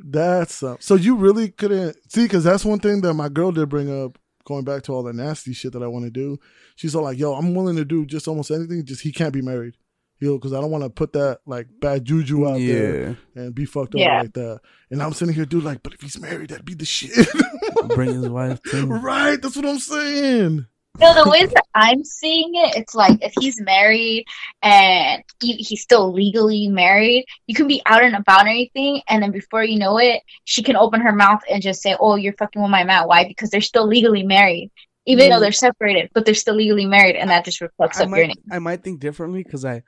that's 0.04 0.64
uh, 0.64 0.76
so 0.80 0.96
you 0.96 1.16
really 1.16 1.50
couldn't 1.50 1.96
see 2.12 2.24
because 2.24 2.44
that's 2.44 2.66
one 2.66 2.80
thing 2.80 3.02
that 3.02 3.14
my 3.14 3.30
girl 3.30 3.52
did 3.52 3.70
bring 3.70 4.04
up. 4.04 4.18
Going 4.46 4.64
back 4.64 4.84
to 4.84 4.94
all 4.94 5.04
the 5.04 5.12
nasty 5.12 5.52
shit 5.52 5.74
that 5.74 5.84
I 5.84 5.88
want 5.88 6.06
to 6.06 6.12
do, 6.12 6.40
she's 6.78 6.96
all 6.96 7.04
like, 7.04 7.18
"Yo, 7.18 7.34
I'm 7.34 7.54
willing 7.54 7.76
to 7.76 7.84
do 7.84 8.06
just 8.06 8.30
almost 8.30 8.50
anything. 8.50 8.86
Just 8.86 9.02
he 9.02 9.12
can't 9.12 9.34
be 9.34 9.42
married, 9.42 9.74
yo, 10.20 10.38
because 10.38 10.54
I 10.54 10.62
don't 10.62 10.72
want 10.72 10.84
to 10.84 10.90
put 10.90 11.14
that 11.14 11.40
like 11.46 11.68
bad 11.80 12.06
juju 12.06 12.48
out 12.48 12.60
there 12.60 13.18
and 13.36 13.54
be 13.56 13.66
fucked 13.66 13.96
up 13.96 14.02
Yeah. 14.02 14.22
like 14.22 14.34
that." 14.34 14.60
And 14.92 15.02
I'm 15.04 15.14
sitting 15.14 15.34
here, 15.36 15.46
dude, 15.46 15.64
like, 15.64 15.84
but 15.84 15.94
if 15.94 16.02
he's 16.02 16.20
married, 16.20 16.50
that'd 16.50 16.66
be 16.66 16.74
the 16.76 16.86
shit. 16.86 17.28
bring 17.96 18.14
his 18.14 18.30
wife 18.30 18.62
too. 18.64 18.88
Right, 18.88 19.42
that's 19.42 19.56
what 19.56 19.66
I'm 19.66 19.80
saying. 19.80 20.66
No, 21.00 21.14
the 21.24 21.30
way 21.30 21.46
that 21.46 21.64
I'm 21.76 22.04
seeing 22.04 22.56
it, 22.56 22.76
it's 22.76 22.96
like 22.96 23.20
if 23.24 23.32
he's 23.40 23.62
married 23.62 24.26
and 24.64 25.22
he, 25.40 25.54
he's 25.54 25.82
still 25.84 26.12
legally 26.12 26.70
married, 26.70 27.26
you 27.46 27.54
can 27.54 27.68
be 27.68 27.84
out 27.86 28.04
and 28.04 28.16
about 28.16 28.42
and 28.42 28.50
everything, 28.50 29.02
and 29.08 29.22
then 29.22 29.30
before 29.32 29.64
you 29.64 29.78
know 29.78 30.00
it, 30.00 30.24
she 30.46 30.64
can 30.64 30.76
open 30.76 31.02
her 31.02 31.12
mouth 31.12 31.42
and 31.52 31.62
just 31.62 31.84
say, 31.84 31.96
"Oh, 32.00 32.16
you're 32.16 32.34
fucking 32.34 32.60
with 32.62 32.72
my 32.72 32.84
man." 32.84 33.08
Why? 33.08 33.26
Because 33.28 33.52
they're 33.52 33.62
still 33.62 33.86
legally 33.88 34.24
married, 34.24 34.72
even 35.06 35.28
Mm. 35.28 35.34
though 35.36 35.40
they're 35.40 35.52
separated, 35.52 36.10
but 36.16 36.26
they're 36.26 36.34
still 36.34 36.56
legally 36.56 36.88
married, 36.88 37.16
and 37.16 37.30
that 37.30 37.46
just 37.46 37.62
reflects 37.62 38.00
I 38.00 38.04
up 38.06 38.10
your 38.10 38.18
might, 38.18 38.28
name. 38.30 38.44
I 38.52 38.58
might 38.60 38.84
think 38.84 39.00
differently 39.00 39.44
because 39.44 39.66
I, 39.66 39.84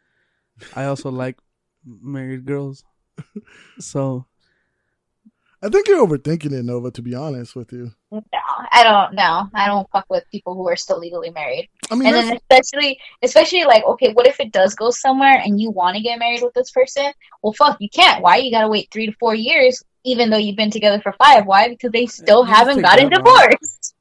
I 0.75 0.85
also 0.85 1.09
like 1.09 1.37
married 1.85 2.45
girls. 2.45 2.83
So 3.79 4.25
I 5.61 5.67
think 5.67 5.87
you're 5.87 6.05
overthinking 6.05 6.53
it, 6.53 6.63
Nova. 6.63 6.91
To 6.91 7.01
be 7.01 7.15
honest 7.15 7.55
with 7.55 7.73
you, 7.73 7.91
No, 8.11 8.21
I 8.71 8.83
don't 8.83 9.13
know. 9.13 9.49
I 9.53 9.67
don't 9.67 9.89
fuck 9.91 10.05
with 10.09 10.23
people 10.31 10.53
who 10.55 10.67
are 10.69 10.77
still 10.77 10.99
legally 10.99 11.31
married. 11.31 11.69
I 11.91 11.95
mean, 11.95 12.07
and 12.07 12.15
that's, 12.15 12.29
then 12.29 12.39
especially 12.49 12.99
especially 13.21 13.63
like 13.65 13.83
okay 13.85 14.13
what 14.13 14.27
if 14.27 14.39
it 14.39 14.53
does 14.53 14.75
go 14.75 14.89
somewhere 14.89 15.41
and 15.43 15.59
you 15.59 15.71
want 15.71 15.97
to 15.97 16.03
get 16.03 16.17
married 16.19 16.41
with 16.41 16.53
this 16.53 16.71
person 16.71 17.11
well 17.41 17.53
fuck 17.53 17.77
you 17.79 17.89
can't 17.89 18.23
why 18.23 18.37
you 18.37 18.51
gotta 18.51 18.69
wait 18.69 18.89
three 18.91 19.07
to 19.07 19.13
four 19.19 19.35
years 19.35 19.83
even 20.05 20.29
though 20.29 20.37
you've 20.37 20.55
been 20.55 20.71
together 20.71 21.01
for 21.01 21.13
five 21.13 21.45
why 21.45 21.67
because 21.67 21.91
they 21.91 22.05
still 22.05 22.43
haven't 22.43 22.81
gotten 22.81 23.09
that 23.09 23.25
long. 23.25 23.47
divorced 23.49 23.95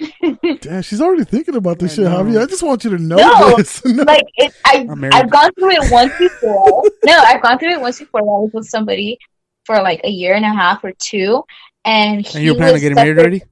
damn, 0.60 0.82
she's 0.82 1.00
already 1.00 1.24
thinking 1.24 1.54
about 1.56 1.78
this 1.78 1.92
I 1.92 1.96
shit, 1.96 2.04
know. 2.04 2.22
Javi. 2.24 2.40
I 2.42 2.46
just 2.46 2.62
want 2.62 2.84
you 2.84 2.90
to 2.90 2.98
know 3.02 3.16
No, 3.16 3.56
this. 3.56 3.84
No. 3.84 4.02
like 4.04 4.24
it, 4.36 4.52
I, 4.64 4.86
I'm 4.90 5.00
married. 5.00 5.14
I've 5.14 5.30
gone 5.30 5.50
through 5.58 5.72
it 5.72 5.90
once 5.92 6.12
before 6.18 6.82
no 7.04 7.12
I've 7.18 7.42
gone 7.42 7.58
through 7.58 7.72
it 7.72 7.80
once 7.80 7.98
before 7.98 8.20
I 8.20 8.24
was 8.24 8.50
with 8.54 8.66
somebody 8.66 9.18
for 9.66 9.76
like 9.82 10.00
a 10.04 10.10
year 10.10 10.34
and 10.34 10.44
a 10.44 10.48
half 10.52 10.82
or 10.84 10.92
two 10.98 11.44
and 11.84 12.26
he 12.26 12.38
and 12.38 12.44
you're 12.46 12.54
planning 12.54 12.70
on 12.70 12.74
was 12.74 12.82
getting 12.82 12.94
married 12.96 13.18
already? 13.18 13.42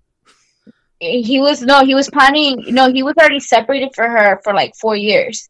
he 1.00 1.38
was 1.40 1.62
no 1.62 1.84
he 1.84 1.94
was 1.94 2.08
planning 2.10 2.64
no 2.74 2.92
he 2.92 3.02
was 3.02 3.14
already 3.18 3.38
separated 3.40 3.90
for 3.94 4.08
her 4.08 4.40
for 4.42 4.52
like 4.54 4.74
four 4.74 4.96
years 4.96 5.48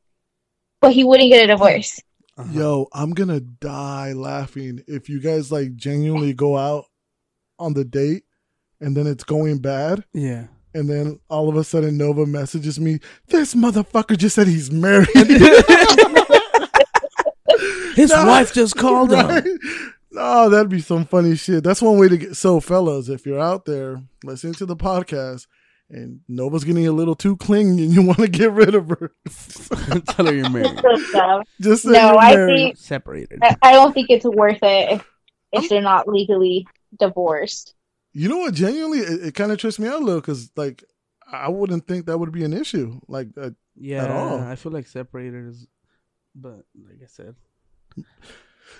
but 0.80 0.92
he 0.92 1.04
wouldn't 1.04 1.30
get 1.30 1.44
a 1.44 1.46
divorce 1.46 1.98
Uh-huh. 2.36 2.52
Yo, 2.52 2.86
I'm 2.92 3.10
gonna 3.12 3.40
die 3.40 4.12
laughing 4.12 4.82
if 4.86 5.08
you 5.08 5.20
guys 5.20 5.50
like 5.50 5.74
genuinely 5.74 6.34
go 6.34 6.56
out 6.56 6.84
on 7.58 7.72
the 7.72 7.84
date 7.84 8.24
and 8.80 8.96
then 8.96 9.06
it's 9.08 9.24
going 9.24 9.58
bad, 9.58 10.04
Yeah. 10.12 10.46
And 10.74 10.88
then 10.88 11.18
all 11.28 11.48
of 11.48 11.56
a 11.56 11.64
sudden 11.64 11.96
Nova 11.96 12.26
messages 12.26 12.78
me, 12.80 12.98
"This 13.28 13.54
motherfucker 13.54 14.16
just 14.16 14.34
said 14.36 14.46
he's 14.46 14.70
married." 14.70 15.08
His 17.94 18.10
No, 18.10 18.26
wife 18.26 18.52
just 18.52 18.76
called 18.76 19.10
right? 19.10 19.44
him. 19.44 19.58
No, 20.12 20.48
that'd 20.48 20.68
be 20.68 20.80
some 20.80 21.04
funny 21.04 21.34
shit. 21.36 21.64
That's 21.64 21.82
one 21.82 21.98
way 21.98 22.08
to 22.08 22.16
get. 22.16 22.36
So, 22.36 22.60
fellas, 22.60 23.08
if 23.08 23.26
you're 23.26 23.40
out 23.40 23.64
there 23.64 24.00
listening 24.24 24.54
to 24.54 24.66
the 24.66 24.76
podcast 24.76 25.46
and 25.90 26.20
Nova's 26.28 26.64
getting 26.64 26.86
a 26.86 26.92
little 26.92 27.14
too 27.16 27.36
clingy 27.36 27.84
and 27.84 27.92
you 27.92 28.02
want 28.02 28.18
to 28.20 28.28
get 28.28 28.52
rid 28.52 28.74
of 28.74 28.88
her, 28.90 29.12
Tell 30.10 30.26
her 30.26 30.34
you're 30.34 30.48
married. 30.50 30.78
So 31.12 31.42
just 31.60 31.82
say 31.84 31.90
No, 31.90 32.12
you're 32.12 32.18
I 32.18 32.34
married. 32.36 32.56
think 32.56 32.76
Separated. 32.78 33.38
I 33.42 33.56
I 33.62 33.72
don't 33.72 33.92
think 33.92 34.10
it's 34.10 34.24
worth 34.26 34.58
it 34.62 34.92
if, 34.92 35.06
if 35.52 35.68
they're 35.68 35.82
not 35.82 36.06
legally 36.08 36.66
divorced. 36.98 37.74
You 38.18 38.28
know 38.28 38.38
what? 38.38 38.54
Genuinely, 38.54 38.98
it, 38.98 39.28
it 39.28 39.34
kind 39.34 39.52
of 39.52 39.58
trips 39.58 39.78
me 39.78 39.86
out 39.86 40.02
a 40.02 40.04
little 40.04 40.20
because, 40.20 40.50
like, 40.56 40.82
I 41.30 41.48
wouldn't 41.48 41.86
think 41.86 42.06
that 42.06 42.18
would 42.18 42.32
be 42.32 42.42
an 42.42 42.52
issue. 42.52 43.00
Like, 43.06 43.28
uh, 43.40 43.50
Yeah, 43.76 44.12
all. 44.12 44.40
I 44.40 44.56
feel 44.56 44.72
like 44.72 44.88
separated 44.88 45.46
is, 45.46 45.68
but 46.34 46.64
like 46.74 46.98
I 47.00 47.06
said, 47.06 47.36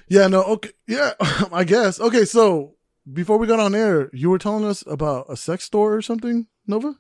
yeah, 0.09 0.27
no, 0.27 0.43
okay, 0.43 0.71
yeah, 0.89 1.13
I 1.53 1.63
guess. 1.63 2.01
Okay, 2.01 2.25
so 2.25 2.75
before 3.13 3.39
we 3.39 3.47
got 3.47 3.61
on 3.61 3.77
air, 3.77 4.11
you 4.13 4.29
were 4.29 4.41
telling 4.41 4.65
us 4.65 4.83
about 4.89 5.27
a 5.29 5.37
sex 5.37 5.63
store 5.63 5.95
or 5.95 6.03
something, 6.03 6.49
Nova. 6.67 6.97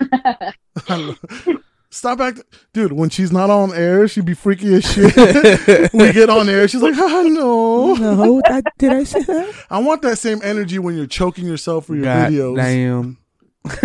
Stop 1.94 2.18
acting, 2.18 2.42
dude. 2.72 2.92
When 2.92 3.08
she's 3.08 3.30
not 3.30 3.50
on 3.50 3.72
air, 3.72 4.08
she 4.08 4.20
be 4.20 4.34
freaky 4.34 4.74
as 4.74 4.84
shit. 4.84 5.14
we 5.92 6.12
get 6.12 6.28
on 6.28 6.48
air, 6.48 6.66
she's 6.66 6.82
like, 6.82 6.96
"Ah, 6.98 7.22
no." 7.24 7.94
no, 7.94 8.42
I, 8.46 8.62
did 8.78 8.92
I 8.92 9.04
say 9.04 9.22
that? 9.22 9.54
I 9.70 9.78
want 9.78 10.02
that 10.02 10.18
same 10.18 10.40
energy 10.42 10.80
when 10.80 10.96
you're 10.96 11.06
choking 11.06 11.46
yourself 11.46 11.86
for 11.86 11.94
your 11.94 12.02
God 12.02 12.32
videos. 12.32 12.56
Damn. 12.56 13.18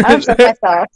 I'm 0.03 0.23
so 0.23 0.33
myself. 0.39 0.87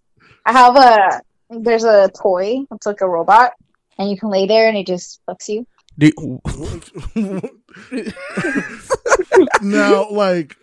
I 0.48 0.54
have 0.54 0.76
a 0.76 1.22
there's 1.52 1.84
a 1.84 2.10
toy. 2.20 2.62
It's 2.72 2.88
like 2.88 3.02
a 3.02 3.08
robot, 3.08 3.52
and 4.00 4.10
you 4.10 4.18
can 4.18 4.30
lay 4.30 4.48
there 4.48 4.68
and 4.68 4.76
it 4.76 4.88
just 4.88 5.22
fucks 5.28 5.48
you. 5.48 5.68
Do, 6.00 6.42
now, 9.62 10.10
like, 10.10 10.58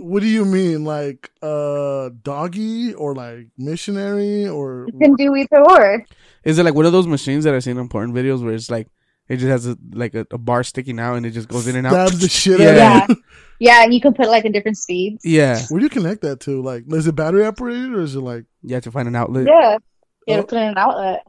what 0.00 0.20
do 0.20 0.26
you 0.26 0.44
mean, 0.44 0.84
like, 0.84 1.30
uh, 1.42 2.10
doggy 2.22 2.94
or 2.94 3.14
like 3.14 3.48
missionary 3.58 4.46
or? 4.46 4.86
You 4.92 4.98
can 4.98 5.14
do 5.14 5.34
either 5.36 5.62
or. 5.70 6.04
is 6.44 6.58
it 6.58 6.64
like 6.64 6.74
one 6.74 6.86
of 6.86 6.92
those 6.92 7.06
machines 7.06 7.44
that 7.44 7.54
I've 7.54 7.62
seen 7.64 7.78
on 7.78 7.88
porn 7.88 8.12
videos 8.12 8.42
where 8.42 8.54
it's 8.54 8.70
like 8.70 8.88
It 9.28 9.36
just 9.36 9.48
has 9.48 9.66
a 9.66 9.76
like 9.92 10.14
a, 10.14 10.26
a 10.32 10.38
bar 10.38 10.64
sticking 10.64 10.98
out, 10.98 11.14
and 11.16 11.24
it 11.24 11.30
just 11.30 11.48
goes 11.48 11.66
in 11.66 11.76
and 11.76 11.86
out. 11.86 12.08
Stabs 12.08 12.20
the 12.20 12.28
shit 12.28 12.60
Yeah. 12.60 13.04
out 13.04 13.08
Yeah. 13.08 13.14
Yeah, 13.60 13.84
and 13.84 13.94
you 13.94 14.00
can 14.00 14.12
put 14.12 14.26
like 14.28 14.44
in 14.44 14.50
different 14.52 14.76
speeds. 14.76 15.24
Yeah, 15.24 15.60
Where 15.68 15.78
do 15.78 15.84
you 15.84 15.90
connect 15.90 16.22
that 16.22 16.40
to? 16.40 16.60
Like, 16.60 16.84
is 16.92 17.06
it 17.06 17.14
battery 17.14 17.44
operated 17.46 17.92
or 17.94 18.00
is 18.02 18.16
it 18.16 18.20
like 18.20 18.44
you 18.62 18.74
have 18.74 18.82
to 18.84 18.90
find 18.90 19.06
an 19.06 19.14
outlet. 19.14 19.46
Yeah. 19.46 19.78
You 20.26 20.34
have 20.34 20.44
to 20.46 20.48
put 20.48 20.58
in 20.58 20.68
an 20.68 20.78
outlet. 20.78 21.22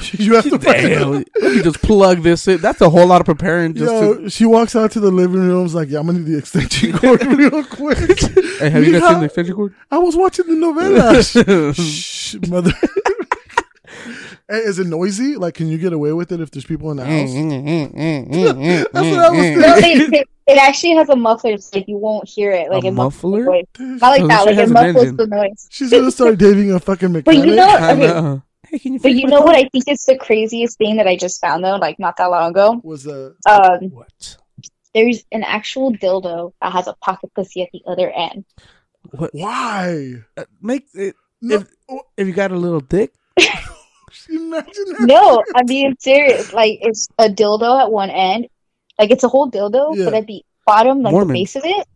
you 0.12 0.34
have 0.34 0.44
to 0.48 0.58
Damn, 0.58 1.02
out? 1.14 1.28
let 1.40 1.56
me 1.56 1.62
just 1.62 1.80
plug 1.82 2.22
this 2.22 2.46
in. 2.48 2.58
That's 2.60 2.80
a 2.80 2.88
whole 2.90 3.06
lot 3.06 3.20
of 3.20 3.26
preparing. 3.26 3.74
Just 3.74 3.90
to, 3.90 4.22
Yo, 4.22 4.28
she 4.28 4.44
walks 4.46 4.74
out 4.76 4.90
to 4.92 5.00
the 5.00 5.10
living 5.10 5.40
room. 5.46 5.66
is 5.66 5.74
like, 5.74 5.88
yeah, 5.88 5.98
I'm 6.00 6.06
gonna 6.06 6.20
need 6.20 6.28
the 6.32 6.38
extension 6.38 6.92
cord 6.98 7.22
real 7.26 7.64
quick. 7.64 8.18
hey, 8.58 8.70
have 8.70 8.84
you 8.84 8.92
guys 8.98 9.08
seen 9.10 9.18
the 9.20 9.24
extension 9.26 9.54
cord? 9.54 9.74
I 9.90 9.98
was 9.98 10.16
watching 10.16 10.46
the 10.46 10.54
novela. 10.54 11.74
Shh, 11.74 12.36
mother. 12.48 12.72
hey, 14.48 14.56
is 14.58 14.78
it 14.78 14.86
noisy? 14.86 15.36
Like, 15.36 15.54
can 15.54 15.68
you 15.68 15.78
get 15.78 15.92
away 15.92 16.12
with 16.12 16.32
it 16.32 16.40
if 16.40 16.50
there's 16.50 16.64
people 16.64 16.90
in 16.90 16.96
the 16.98 17.04
house? 17.04 17.30
That's 17.32 17.32
mm, 17.32 17.92
mm, 17.94 18.28
mm, 18.30 18.86
That's 18.92 19.06
what 19.08 19.18
I 19.18 19.30
was 19.30 19.38
thinking. 19.40 19.60
No, 19.60 19.80
they, 19.80 20.06
they, 20.06 20.24
it 20.48 20.58
actually 20.58 20.94
has 20.94 21.08
a 21.10 21.16
muffler, 21.16 21.58
so 21.58 21.76
like 21.78 21.88
you 21.88 21.96
won't 21.98 22.26
hear 22.28 22.50
it. 22.52 22.70
Like 22.70 22.84
A 22.84 22.88
it 22.88 22.92
muffler? 22.92 23.44
noise. 23.44 23.64
Not 23.78 24.00
like 24.08 24.22
Oh, 24.22 24.28
that. 24.28 24.46
Like 24.46 24.54
shit 24.56 24.68
it 24.68 24.72
muffles 24.72 24.96
engine. 25.04 25.16
the 25.16 25.26
noise. 25.26 25.68
She's 25.70 25.90
gonna 25.90 26.10
start 26.10 26.38
dating 26.38 26.72
a 26.72 26.80
fucking 26.80 27.12
mechanic. 27.12 27.24
But 27.24 27.34
mechanic. 27.46 27.50
you 27.50 27.56
know, 27.56 27.76
okay, 27.76 28.20
know. 28.20 28.42
Hey, 28.70 28.78
can 28.78 28.92
you 28.94 29.00
but 29.00 29.12
you 29.14 29.26
know 29.26 29.40
what? 29.40 29.56
I 29.56 29.68
think 29.70 29.84
is 29.88 30.04
the 30.04 30.16
craziest 30.18 30.78
thing 30.78 30.96
that 30.96 31.06
I 31.06 31.16
just 31.16 31.40
found 31.40 31.64
though, 31.64 31.76
like 31.76 31.98
not 31.98 32.16
that 32.18 32.26
long 32.26 32.50
ago. 32.50 32.80
was 32.84 33.06
a 33.06 33.34
Um, 33.48 33.90
What? 33.90 34.36
there's 34.94 35.24
an 35.32 35.42
actual 35.44 35.92
dildo 35.92 36.52
that 36.60 36.72
has 36.72 36.86
a 36.86 36.94
pocket 37.00 37.30
pussy 37.34 37.62
at 37.62 37.68
the 37.72 37.82
other 37.86 38.10
end. 38.10 38.44
What? 39.10 39.30
why? 39.34 40.22
Uh, 40.36 40.44
make 40.60 40.86
it 40.94 41.14
No, 41.40 41.56
If- 41.56 41.74
if 42.16 42.26
you 42.26 42.32
got 42.34 42.50
a 42.52 42.56
little 42.56 42.80
dick. 42.80 43.12
imagine 44.28 44.84
that. 44.98 45.00
No, 45.00 45.42
I'm 45.54 45.66
being 45.66 45.96
serious. 46.00 46.52
Like 46.52 46.78
it's 46.82 47.08
a 47.18 47.28
dildo 47.28 47.80
at 47.80 47.90
one 47.92 48.10
end, 48.10 48.48
like 48.98 49.10
it's 49.10 49.24
a 49.24 49.28
whole 49.28 49.50
dildo, 49.50 49.96
Yeah. 49.96 50.04
but 50.06 50.14
at 50.14 50.26
the 50.26 50.42
bottom, 50.66 51.02
like 51.02 51.12
Mormon. 51.12 51.28
the 51.28 51.40
base 51.40 51.56
of 51.56 51.62
it, 51.64 51.86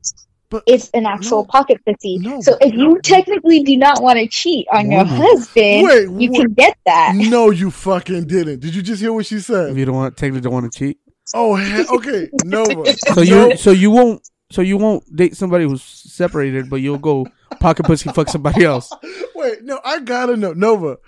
But- 0.53 0.63
it's 0.67 0.91
an 0.95 1.07
actual 1.07 1.39
no. 1.39 1.45
pocket 1.47 1.81
pussy. 1.85 2.19
No, 2.19 2.41
so 2.43 2.53
but- 2.61 2.69
if 2.69 2.75
you 2.75 3.01
technically 3.03 3.63
do 3.65 3.77
not 3.77 4.03
want 4.03 4.19
to 4.19 4.29
cheat 4.29 4.67
on 4.73 4.91
your 4.91 5.05
husband, 5.05 5.85
Wait, 5.89 6.03
you 6.23 6.31
what? 6.31 6.41
can 6.41 6.53
get 6.53 6.77
that. 6.87 7.15
No, 7.17 7.51
you 7.51 7.71
fucking 7.71 8.27
didn't. 8.27 8.61
Did 8.61 8.75
you 8.75 8.83
just 8.83 9.01
hear 9.01 9.13
what 9.13 9.27
she 9.27 9.41
said? 9.41 9.65
If 9.65 9.69
said? 9.71 9.79
you 9.79 9.85
don't 9.87 9.95
want, 9.97 10.17
technically 10.17 10.43
don't 10.43 10.53
want 10.53 10.71
to 10.71 10.79
cheat. 10.79 10.99
Oh, 11.35 11.57
okay, 11.97 12.29
Nova. 12.45 12.93
So 13.15 13.23
you, 13.23 13.57
so 13.57 13.71
you 13.71 13.91
won't, 13.91 14.29
so 14.51 14.61
you 14.61 14.77
won't 14.77 15.05
date 15.17 15.35
somebody 15.37 15.65
who's 15.65 15.83
separated, 15.83 16.69
but 16.69 16.77
you'll 16.77 16.99
go 16.99 17.27
pocket 17.59 17.87
pussy 17.87 18.11
fuck 18.13 18.29
somebody 18.29 18.65
else. 18.65 18.93
Wait, 19.35 19.63
no, 19.63 19.81
I 19.85 20.01
gotta 20.01 20.37
know, 20.37 20.53
Nova. 20.53 20.99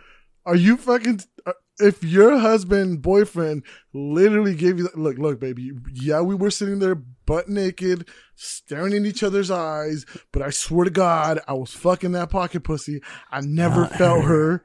Are 0.46 0.56
you 0.56 0.76
fucking? 0.78 1.20
uh, 1.46 1.52
If 1.78 2.02
your 2.02 2.38
husband, 2.38 3.02
boyfriend, 3.02 3.64
literally 3.92 4.54
gave 4.54 4.78
you, 4.78 4.88
look, 4.94 5.18
look, 5.18 5.40
baby, 5.40 5.72
yeah, 5.92 6.20
we 6.22 6.34
were 6.34 6.50
sitting 6.50 6.78
there 6.78 7.02
butt 7.26 7.48
naked, 7.48 8.08
staring 8.36 8.92
in 8.92 9.06
each 9.06 9.22
other's 9.22 9.50
eyes, 9.50 10.04
but 10.32 10.42
I 10.42 10.50
swear 10.50 10.84
to 10.84 10.90
God, 10.90 11.40
I 11.48 11.54
was 11.54 11.72
fucking 11.72 12.12
that 12.12 12.30
pocket 12.30 12.60
pussy. 12.64 13.00
I 13.30 13.40
never 13.40 13.82
Not 13.82 13.92
felt 13.96 14.24
her. 14.24 14.64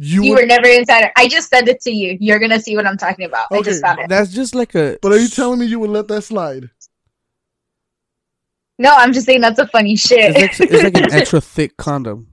You, 0.00 0.22
You 0.22 0.30
would, 0.34 0.40
were 0.42 0.46
never 0.46 0.66
inside. 0.68 1.04
it. 1.04 1.12
I 1.16 1.26
just 1.28 1.48
sent 1.50 1.68
it 1.68 1.80
to 1.82 1.90
you. 1.90 2.16
You're 2.20 2.38
gonna 2.38 2.60
see 2.60 2.76
what 2.76 2.86
I'm 2.86 2.96
talking 2.96 3.24
about. 3.24 3.48
I 3.50 3.56
Okay, 3.56 3.70
just 3.70 3.82
found 3.82 3.98
it. 3.98 4.08
That's 4.08 4.32
just 4.32 4.54
like 4.54 4.74
a. 4.74 4.98
but 5.02 5.10
are 5.12 5.18
you 5.18 5.28
telling 5.28 5.58
me 5.58 5.66
you 5.66 5.80
would 5.80 5.90
let 5.90 6.06
that 6.08 6.22
slide? 6.22 6.70
No, 8.78 8.92
I'm 8.94 9.12
just 9.12 9.26
saying 9.26 9.40
that's 9.40 9.58
a 9.58 9.66
funny 9.66 9.96
shit. 9.96 10.36
It's 10.36 10.60
like, 10.60 10.70
it's 10.70 10.82
like 10.84 10.96
an 10.96 11.12
extra 11.12 11.40
thick 11.40 11.76
condom. 11.76 12.28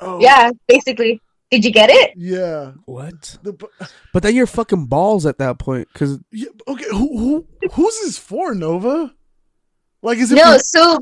Oh, 0.00 0.20
yeah, 0.20 0.50
basically. 0.66 1.20
Did 1.50 1.64
you 1.64 1.70
get 1.70 1.90
it? 1.90 2.12
yeah. 2.16 2.72
What? 2.84 3.38
The, 3.42 3.54
bu- 3.54 3.68
But 4.12 4.22
then 4.22 4.34
you're 4.34 4.46
fucking 4.46 4.86
balls 4.86 5.26
at 5.26 5.38
that 5.38 5.58
point 5.58 5.88
because 5.92 6.18
yeah. 6.30 6.48
Okay, 6.66 6.84
who, 6.90 7.18
who, 7.18 7.46
who's 7.72 8.00
this 8.00 8.18
for, 8.18 8.54
Nova? 8.54 9.12
Like, 10.02 10.18
is 10.18 10.30
it? 10.30 10.36
No, 10.36 10.54
for- 10.54 10.58
so 10.60 10.98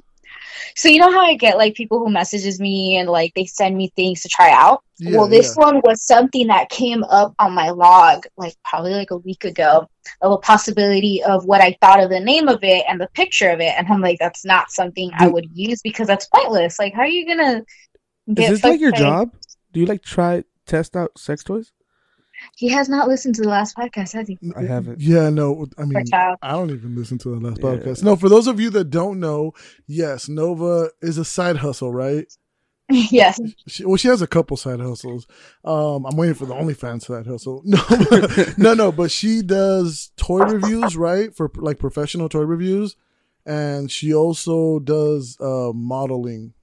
so 0.74 0.88
you 0.88 0.98
know 0.98 1.10
how 1.10 1.20
I 1.20 1.34
get 1.34 1.56
like 1.56 1.74
people 1.74 1.98
who 1.98 2.10
messages 2.10 2.60
me 2.60 2.96
and 2.96 3.08
like 3.08 3.32
they 3.34 3.46
send 3.46 3.76
me 3.76 3.92
things 3.96 4.22
to 4.22 4.28
try 4.28 4.50
out? 4.50 4.82
Yeah, 4.98 5.16
well, 5.16 5.28
this 5.28 5.54
yeah. 5.56 5.64
one 5.64 5.80
was 5.84 6.02
something 6.02 6.46
that 6.48 6.70
came 6.70 7.04
up 7.04 7.34
on 7.38 7.52
my 7.52 7.70
log 7.70 8.26
like 8.36 8.54
probably 8.64 8.92
like 8.92 9.10
a 9.10 9.16
week 9.16 9.44
ago 9.44 9.88
of 10.20 10.32
a 10.32 10.38
possibility 10.38 11.22
of 11.24 11.44
what 11.44 11.60
I 11.60 11.76
thought 11.80 12.02
of 12.02 12.10
the 12.10 12.20
name 12.20 12.48
of 12.48 12.62
it 12.62 12.84
and 12.88 13.00
the 13.00 13.08
picture 13.08 13.50
of 13.50 13.60
it 13.60 13.74
and 13.76 13.86
I'm 13.88 14.00
like 14.00 14.18
that's 14.18 14.44
not 14.44 14.70
something 14.70 15.10
I 15.18 15.28
would 15.28 15.48
use 15.52 15.82
because 15.82 16.06
that's 16.06 16.26
pointless. 16.26 16.78
Like 16.78 16.94
how 16.94 17.02
are 17.02 17.06
you 17.06 17.26
going 17.26 17.38
to 17.38 17.64
is 18.42 18.60
this 18.60 18.64
like 18.64 18.80
your 18.80 18.92
job? 18.92 19.30
Do 19.76 19.80
you 19.80 19.86
like 19.86 20.00
try 20.00 20.42
test 20.64 20.96
out 20.96 21.18
sex 21.18 21.44
toys? 21.44 21.70
He 22.56 22.70
has 22.70 22.88
not 22.88 23.08
listened 23.08 23.34
to 23.34 23.42
the 23.42 23.50
last 23.50 23.76
podcast, 23.76 24.14
has 24.14 24.26
he? 24.26 24.38
I 24.56 24.62
haven't. 24.62 25.02
Yeah, 25.02 25.28
no, 25.28 25.66
I 25.76 25.84
mean. 25.84 26.02
I 26.14 26.52
don't 26.52 26.70
even 26.70 26.96
listen 26.96 27.18
to 27.18 27.28
the 27.38 27.46
last 27.46 27.58
Yeah. 27.58 27.64
podcast. 27.64 28.02
No, 28.02 28.16
for 28.16 28.30
those 28.30 28.46
of 28.46 28.58
you 28.58 28.70
that 28.70 28.84
don't 28.88 29.20
know, 29.20 29.52
yes, 29.86 30.30
Nova 30.30 30.88
is 31.02 31.18
a 31.18 31.26
side 31.26 31.58
hustle, 31.58 31.92
right? 31.92 32.26
yes. 32.90 33.38
She, 33.66 33.84
well, 33.84 33.98
she 33.98 34.08
has 34.08 34.22
a 34.22 34.26
couple 34.26 34.56
side 34.56 34.80
hustles. 34.80 35.26
Um, 35.62 36.06
I'm 36.06 36.16
waiting 36.16 36.36
for 36.36 36.46
the 36.46 36.54
OnlyFans 36.54 37.02
side 37.02 37.26
hustle. 37.26 37.60
No, 37.66 37.82
but- 38.08 38.56
no, 38.56 38.72
no, 38.72 38.90
but 38.92 39.10
she 39.10 39.42
does 39.42 40.10
toy 40.16 40.38
reviews, 40.38 40.96
right? 40.96 41.36
For 41.36 41.50
like 41.56 41.78
professional 41.78 42.30
toy 42.30 42.44
reviews, 42.44 42.96
and 43.44 43.90
she 43.90 44.14
also 44.14 44.78
does 44.78 45.36
uh 45.38 45.72
modeling. 45.74 46.54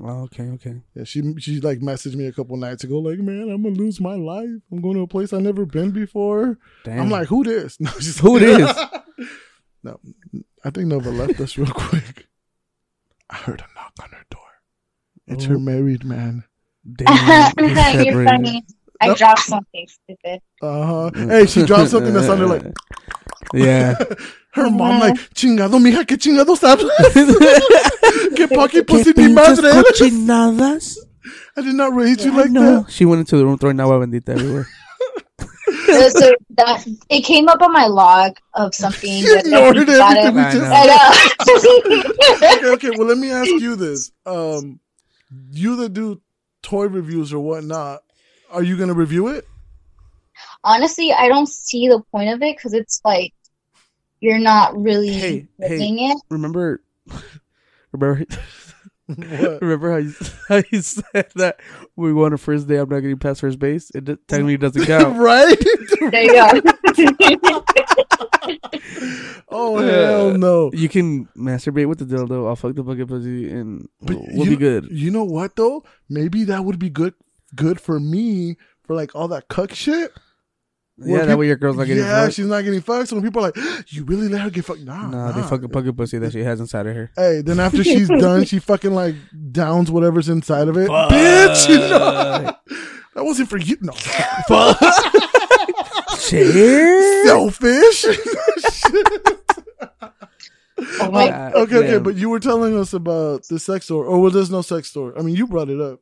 Oh, 0.00 0.22
okay, 0.24 0.44
okay. 0.50 0.82
Yeah, 0.94 1.04
she 1.04 1.34
she 1.38 1.60
like 1.60 1.80
messaged 1.80 2.14
me 2.14 2.26
a 2.26 2.32
couple 2.32 2.56
nights 2.56 2.84
ago, 2.84 2.98
like, 3.00 3.18
man, 3.18 3.48
I'm 3.50 3.62
gonna 3.62 3.74
lose 3.74 4.00
my 4.00 4.14
life. 4.14 4.48
I'm 4.70 4.80
going 4.80 4.94
to 4.94 5.02
a 5.02 5.06
place 5.08 5.32
I've 5.32 5.42
never 5.42 5.66
been 5.66 5.90
before. 5.90 6.58
Damn. 6.84 7.00
I'm 7.00 7.10
like, 7.10 7.26
who 7.28 7.42
this? 7.42 7.76
No, 7.80 7.90
she's 7.98 8.18
Who 8.20 8.38
this? 8.38 8.72
no, 9.82 9.98
I 10.64 10.70
think 10.70 10.86
Nova 10.86 11.10
left 11.10 11.40
us 11.40 11.58
real 11.58 11.72
quick. 11.72 12.28
I 13.28 13.36
heard 13.36 13.60
a 13.62 13.74
knock 13.74 13.92
on 14.02 14.10
her 14.10 14.24
door. 14.30 14.40
It's 15.26 15.44
her 15.46 15.56
Oh. 15.56 15.60
married 15.60 16.04
man. 16.04 16.44
Damn, 16.96 17.52
he's 17.58 18.04
You're 18.06 18.24
funny. 18.24 18.64
I 19.00 19.08
Nope. 19.08 19.18
dropped 19.18 19.40
something 19.40 19.86
stupid. 19.88 20.40
Uh 20.62 20.86
huh. 20.86 21.10
Hey, 21.14 21.46
she 21.46 21.64
dropped 21.64 21.90
something 21.90 22.12
that 22.14 22.24
sounded 22.24 22.46
like 22.46 22.62
Yeah. 23.54 23.96
Her 24.52 24.70
mom, 24.70 25.00
like 25.00 25.16
chingado, 25.34 25.78
mija, 25.80 26.06
que 26.06 26.16
chingados 26.16 26.60
hablas? 26.60 26.90
que 28.36 28.48
pocket 28.48 28.86
pussy 28.86 29.10
ni 29.10 29.12
pinches 29.14 29.62
madre. 29.62 29.82
cochinadas? 29.82 30.96
I 31.56 31.62
did 31.62 31.74
not 31.74 31.94
raise 31.94 32.24
you 32.24 32.32
like 32.32 32.50
know. 32.50 32.82
that. 32.82 32.90
She 32.90 33.04
went 33.04 33.20
into 33.20 33.36
the 33.36 33.44
room 33.44 33.58
throwing 33.58 33.78
agua 33.80 34.04
bendita 34.04 34.30
everywhere. 34.30 34.66
So, 35.86 36.08
so 36.08 36.34
that 36.56 36.86
it 37.08 37.22
came 37.22 37.48
up 37.48 37.62
on 37.62 37.72
my 37.72 37.86
log 37.86 38.32
of 38.54 38.74
something. 38.74 39.10
She 39.22 39.28
that- 39.28 39.44
ignored 39.46 39.76
that 39.76 39.86
got 39.86 40.16
everything 40.16 40.62
I 40.62 40.86
just. 40.86 41.94
I 42.34 42.46
know. 42.48 42.70
okay, 42.74 42.88
okay. 42.88 42.90
Well, 42.98 43.06
let 43.06 43.18
me 43.18 43.30
ask 43.30 43.50
you 43.50 43.76
this: 43.76 44.10
um, 44.26 44.80
you 45.52 45.76
that 45.76 45.92
do 45.92 46.20
toy 46.62 46.86
reviews 46.86 47.32
or 47.32 47.40
whatnot, 47.40 48.02
are 48.50 48.62
you 48.62 48.76
gonna 48.76 48.94
review 48.94 49.28
it? 49.28 49.46
Honestly, 50.64 51.12
I 51.12 51.28
don't 51.28 51.48
see 51.48 51.88
the 51.88 52.00
point 52.10 52.30
of 52.30 52.42
it 52.42 52.56
because 52.56 52.74
it's 52.74 53.00
like 53.04 53.32
you're 54.20 54.38
not 54.38 54.76
really 54.80 55.08
Hey, 55.12 55.46
hey. 55.58 55.78
it. 55.88 56.22
Remember, 56.30 56.82
remember, 57.92 58.24
What? 59.06 59.60
remember 59.62 59.90
how 59.90 59.96
you, 59.96 60.14
how 60.48 60.62
you 60.70 60.82
said 60.82 61.28
that 61.34 61.60
we 61.96 62.12
won 62.12 62.26
on 62.26 62.32
a 62.34 62.38
first 62.38 62.68
day. 62.68 62.76
I'm 62.76 62.88
not 62.88 63.00
getting 63.00 63.18
past 63.18 63.40
first 63.40 63.58
base. 63.58 63.90
It 63.94 64.06
technically 64.28 64.56
doesn't 64.56 64.84
count. 64.86 65.18
right? 65.18 65.56
There 66.00 66.22
you 66.22 66.32
go. 66.32 67.64
oh 69.48 69.78
hell 69.78 70.36
no! 70.38 70.70
You 70.72 70.88
can 70.88 71.26
masturbate 71.36 71.86
with 71.88 71.98
the 71.98 72.04
dildo. 72.04 72.46
I'll 72.48 72.56
fuck 72.56 72.74
the 72.74 72.82
bucket 72.82 73.08
pussy, 73.08 73.50
and 73.50 73.88
But 74.00 74.16
we'll, 74.16 74.26
we'll 74.32 74.44
you, 74.46 74.50
be 74.50 74.56
good. 74.56 74.88
You 74.90 75.10
know 75.10 75.24
what 75.24 75.56
though? 75.56 75.84
Maybe 76.08 76.44
that 76.44 76.64
would 76.64 76.78
be 76.78 76.90
good, 76.90 77.14
good 77.54 77.80
for 77.80 77.98
me 78.00 78.56
for 78.84 78.94
like 78.94 79.14
all 79.14 79.28
that 79.28 79.48
cuck 79.48 79.74
shit. 79.74 80.12
Yeah, 81.02 81.16
Well, 81.18 81.26
that 81.26 81.38
way 81.38 81.46
your 81.46 81.56
girl's 81.56 81.76
not 81.76 81.86
getting 81.86 82.02
yeah, 82.04 82.24
fucked. 82.24 82.34
she's 82.34 82.46
not 82.46 82.62
getting 82.62 82.80
fucked. 82.82 83.08
So 83.08 83.16
when 83.16 83.24
people 83.24 83.42
are 83.44 83.52
like, 83.56 83.56
"You 83.92 84.04
really 84.04 84.28
let 84.28 84.42
her 84.42 84.50
get 84.50 84.64
fucked?" 84.66 84.80
Nah, 84.80 85.08
Nah, 85.08 85.32
they 85.32 85.40
nah. 85.40 85.46
fuck 85.46 85.62
a 85.62 85.68
bucket 85.68 85.96
pussy 85.96 86.18
that 86.18 86.32
she 86.32 86.40
has 86.40 86.60
inside 86.60 86.86
of 86.86 86.94
her. 86.94 87.10
Hey, 87.16 87.40
then 87.40 87.58
after 87.58 87.82
she's 87.82 88.08
done, 88.20 88.44
she 88.44 88.58
fucking 88.58 88.92
like 88.92 89.14
downs 89.50 89.90
whatever's 89.90 90.28
inside 90.28 90.68
of 90.68 90.76
it. 90.76 90.88
Bitch, 90.90 91.68
you 91.70 91.78
know 91.78 91.88
that 93.14 93.24
wasn't 93.24 93.48
for 93.48 93.56
you. 93.56 93.76
No, 93.80 93.92
Share. 96.18 97.24
selfish. 97.26 98.04
Oh 101.02 101.10
my 101.10 101.28
Uh, 101.30 101.50
okay, 101.56 101.76
okay, 101.76 101.98
but 101.98 102.14
you 102.16 102.30
were 102.30 102.40
telling 102.40 102.76
us 102.78 102.94
about 102.94 103.44
the 103.48 103.58
sex 103.58 103.84
store, 103.84 104.04
or 104.06 104.18
well, 104.20 104.30
there's 104.30 104.50
no 104.50 104.62
sex 104.62 104.88
store. 104.88 105.12
I 105.18 105.22
mean, 105.22 105.36
you 105.36 105.46
brought 105.46 105.68
it 105.68 105.78
up. 105.80 106.00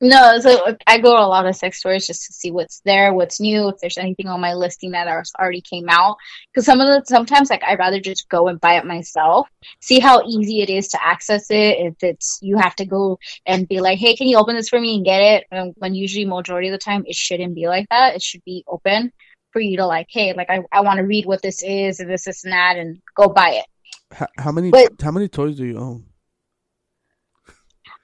No, 0.00 0.38
so 0.38 0.76
I 0.86 0.98
go 0.98 1.16
to 1.16 1.22
a 1.22 1.26
lot 1.26 1.46
of 1.46 1.56
sex 1.56 1.80
stores 1.80 2.06
just 2.06 2.26
to 2.26 2.32
see 2.32 2.52
what's 2.52 2.80
there, 2.84 3.12
what's 3.12 3.40
new, 3.40 3.68
if 3.68 3.78
there's 3.80 3.98
anything 3.98 4.28
on 4.28 4.40
my 4.40 4.54
listing 4.54 4.92
that 4.92 5.08
already 5.36 5.60
came 5.60 5.88
out. 5.88 6.16
Because 6.52 6.66
some 6.66 6.80
of 6.80 6.86
the 6.86 7.04
sometimes 7.06 7.50
like 7.50 7.64
I'd 7.64 7.80
rather 7.80 7.98
just 7.98 8.28
go 8.28 8.46
and 8.46 8.60
buy 8.60 8.74
it 8.78 8.86
myself, 8.86 9.48
see 9.80 9.98
how 9.98 10.22
easy 10.24 10.62
it 10.62 10.70
is 10.70 10.86
to 10.88 11.04
access 11.04 11.50
it. 11.50 11.78
If 11.78 11.94
it's 12.02 12.38
you 12.42 12.58
have 12.58 12.76
to 12.76 12.86
go 12.86 13.18
and 13.44 13.66
be 13.66 13.80
like, 13.80 13.98
hey, 13.98 14.14
can 14.14 14.28
you 14.28 14.38
open 14.38 14.54
this 14.54 14.68
for 14.68 14.80
me 14.80 14.94
and 14.94 15.04
get 15.04 15.20
it? 15.20 15.46
And 15.50 15.74
when 15.78 15.94
usually 15.96 16.24
majority 16.26 16.68
of 16.68 16.72
the 16.72 16.78
time 16.78 17.02
it 17.06 17.16
shouldn't 17.16 17.56
be 17.56 17.66
like 17.66 17.88
that. 17.90 18.14
It 18.14 18.22
should 18.22 18.44
be 18.44 18.62
open. 18.68 19.12
for 19.52 19.60
you 19.60 19.78
to 19.78 19.86
like, 19.86 20.06
hey, 20.10 20.32
like 20.34 20.50
I, 20.50 20.60
I 20.70 20.82
want 20.82 20.98
to 20.98 21.04
read 21.04 21.26
what 21.26 21.42
this 21.42 21.62
is 21.62 22.00
and 22.00 22.08
this, 22.08 22.24
this 22.24 22.44
and 22.44 22.52
that 22.52 22.76
and 22.76 23.00
go 23.16 23.28
buy 23.28 23.62
it. 23.62 23.66
How, 24.12 24.26
how 24.38 24.52
many 24.52 24.70
But- 24.70 24.92
how 25.02 25.10
many 25.10 25.26
toys 25.26 25.56
do 25.56 25.64
you 25.64 25.78
own? 25.78 26.04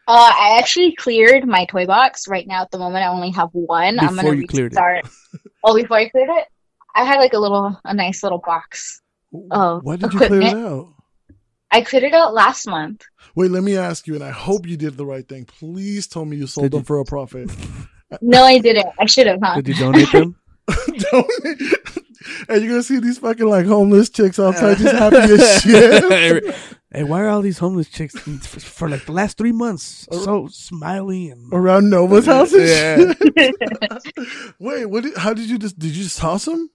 Uh, 0.07 0.33
I 0.35 0.57
actually 0.59 0.95
cleared 0.95 1.47
my 1.47 1.65
toy 1.65 1.87
box. 1.87 2.29
Right 2.29 2.47
now, 2.47 2.63
at 2.63 2.71
the 2.71 2.79
moment, 2.79 3.05
I 3.05 3.09
only 3.09 3.31
have 3.31 3.49
one. 3.53 3.99
I'm 3.99 4.17
gonna 4.17 4.35
you 4.35 4.47
cleared 4.47 4.73
it. 4.73 4.77
restart. 4.77 5.07
oh, 5.65 5.75
before 5.75 5.97
I 5.97 6.09
cleared 6.09 6.29
it, 6.31 6.47
I 6.95 7.05
had 7.05 7.19
like 7.19 7.33
a 7.33 7.39
little, 7.39 7.79
a 7.85 7.95
nice 7.95 8.23
little 8.23 8.43
box. 8.45 9.01
Oh, 9.51 9.81
Why 9.83 9.97
did 9.97 10.13
you 10.13 10.19
clear 10.21 10.43
it 10.43 10.55
out? 10.55 10.89
I 11.71 11.81
cleared 11.81 12.05
it 12.05 12.15
out 12.15 12.35
last 12.35 12.67
month. 12.69 13.05
Wait, 13.35 13.51
let 13.51 13.65
me 13.65 13.77
ask 13.77 14.07
you, 14.07 14.15
and 14.15 14.23
I 14.23 14.31
hope 14.31 14.67
you 14.67 14.77
did 14.77 14.97
the 14.97 15.05
right 15.07 15.27
thing. 15.29 15.45
Please 15.45 16.07
tell 16.07 16.25
me 16.25 16.37
you 16.37 16.47
sold 16.47 16.67
Did 16.67 16.73
them 16.73 16.81
you- 16.81 16.85
for 16.85 16.99
a 17.01 17.05
profit. 17.05 17.51
No, 18.21 18.45
I 18.45 18.59
didn't. 18.59 18.87
I 19.01 19.07
should 19.07 19.27
have, 19.27 19.41
huh? 19.43 19.57
Did 19.57 19.69
you 19.69 19.75
donate 19.75 20.13
them? 20.13 20.37
Don't 21.11 21.31
and 22.49 22.63
you're 22.63 22.71
gonna 22.71 22.83
see 22.83 22.99
these 23.01 23.19
fucking 23.19 23.47
like 23.47 23.67
homeless 23.67 24.11
chicks 24.11 24.39
outside 24.39 24.79
just 24.79 24.95
happy 24.95 25.17
as 25.17 25.63
shit. 25.63 26.55
hey, 26.93 27.03
why 27.05 27.21
are 27.23 27.29
all 27.29 27.43
these 27.43 27.59
homeless 27.59 27.89
chicks 27.89 28.19
for, 28.19 28.61
for 28.61 28.89
like 28.89 29.05
the 29.07 29.13
last 29.13 29.37
three 29.39 29.53
months 29.53 30.07
so 30.11 30.47
smiley 30.49 31.29
and 31.31 31.53
Around 31.53 31.91
Nova's 31.91 32.27
house 32.27 32.53
Yeah. 32.53 33.13
Wait, 34.59 34.87
what 34.87 35.05
did, 35.05 35.17
how 35.17 35.35
did 35.35 35.49
you 35.49 35.59
just 35.59 35.79
did 35.79 35.95
you 35.97 36.05
just 36.05 36.19
toss 36.19 36.45
them? 36.45 36.71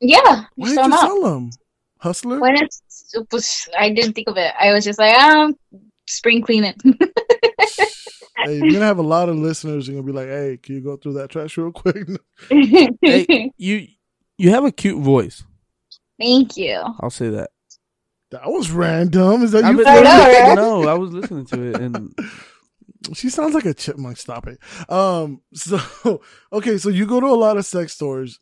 Yeah, 0.00 0.44
Why 0.56 0.68
did 0.68 0.74
throw 0.74 0.82
you 0.82 0.84
'em 0.88 0.92
out. 0.92 1.00
sell 1.00 1.22
them? 1.22 1.50
Hustler? 1.98 2.40
When 2.40 2.54
it's, 2.62 2.82
it 3.14 3.26
was, 3.32 3.68
I 3.78 3.88
didn't 3.90 4.12
think 4.12 4.28
of 4.28 4.36
it. 4.36 4.52
I 4.60 4.72
was 4.74 4.84
just 4.84 4.98
like, 4.98 5.14
um, 5.14 5.54
spring 6.06 6.42
cleaning. 6.42 6.74
hey, 6.84 8.58
you're 8.58 8.70
gonna 8.72 8.84
have 8.84 8.98
a 8.98 9.02
lot 9.02 9.28
of 9.28 9.36
listeners. 9.36 9.88
You're 9.88 9.94
gonna 10.00 10.06
be 10.06 10.12
like, 10.12 10.28
"Hey, 10.28 10.58
can 10.62 10.74
you 10.76 10.80
go 10.82 10.96
through 10.96 11.14
that 11.14 11.30
trash 11.30 11.56
real 11.56 11.72
quick?" 11.72 12.06
hey, 12.50 13.50
you 13.56 13.88
you 14.38 14.50
have 14.50 14.64
a 14.64 14.72
cute 14.72 15.02
voice. 15.02 15.44
Thank 16.20 16.56
you. 16.56 16.80
I'll 17.00 17.10
say 17.10 17.28
that. 17.30 17.50
that 18.30 18.46
was 18.46 18.70
random. 18.70 19.42
Is 19.42 19.52
that 19.52 19.64
I've 19.64 19.72
you? 19.76 19.84
been- 19.84 19.86
I 19.88 20.00
know, 20.00 20.46
right? 20.48 20.54
no, 20.56 20.88
I 20.88 20.94
was 20.94 21.12
listening 21.12 21.46
to 21.46 21.62
it 21.70 21.80
and 21.80 22.14
She 23.14 23.30
sounds 23.30 23.54
like 23.54 23.66
a 23.66 23.74
chipmunk. 23.74 24.16
Stop 24.16 24.48
it. 24.48 24.58
Um. 24.90 25.40
So 25.54 26.20
okay. 26.52 26.76
So 26.78 26.88
you 26.88 27.06
go 27.06 27.20
to 27.20 27.26
a 27.26 27.36
lot 27.36 27.56
of 27.56 27.64
sex 27.66 27.92
stores. 27.92 28.40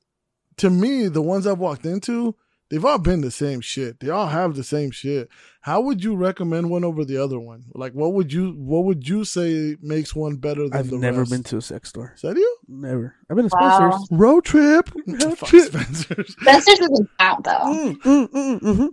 To 0.58 0.70
me, 0.70 1.08
the 1.08 1.20
ones 1.20 1.46
I've 1.46 1.58
walked 1.58 1.84
into, 1.84 2.34
they've 2.70 2.84
all 2.84 2.98
been 2.98 3.20
the 3.20 3.30
same 3.32 3.60
shit. 3.60 4.00
They 4.00 4.08
all 4.08 4.28
have 4.28 4.54
the 4.54 4.64
same 4.64 4.90
shit. 4.92 5.28
How 5.62 5.80
would 5.82 6.02
you 6.02 6.14
recommend 6.16 6.70
one 6.70 6.84
over 6.84 7.04
the 7.04 7.22
other 7.22 7.38
one? 7.40 7.64
Like, 7.74 7.92
what 7.92 8.14
would 8.14 8.32
you 8.32 8.52
what 8.52 8.84
would 8.84 9.06
you 9.06 9.24
say 9.26 9.76
makes 9.82 10.14
one 10.14 10.36
better 10.36 10.62
than 10.68 10.78
I've 10.78 10.90
the 10.90 10.96
never 10.98 11.18
rest? 11.20 11.32
been 11.32 11.42
to 11.42 11.56
a 11.58 11.62
sex 11.62 11.90
store. 11.90 12.12
Is 12.14 12.22
that 12.22 12.36
you? 12.36 12.53
Never. 12.68 13.14
I've 13.30 13.36
been 13.36 13.48
to 13.48 13.56
Wow. 13.58 13.90
Spencer's. 13.90 14.08
Road 14.10 14.44
trip. 14.44 14.90
Road 15.06 15.38
Fuck. 15.38 15.48
Spencer's. 15.48 16.36
Spencer's 16.40 16.78
doesn't 16.78 17.08
count 17.18 17.44
though. 17.44 17.50
Mm, 17.50 17.96
mm, 18.02 18.28
mm, 18.28 18.60
mhm. 18.60 18.88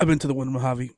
I've 0.00 0.06
been 0.06 0.18
to 0.20 0.26
the 0.26 0.34
one 0.34 0.46
in 0.46 0.52
Mojave. 0.52 0.90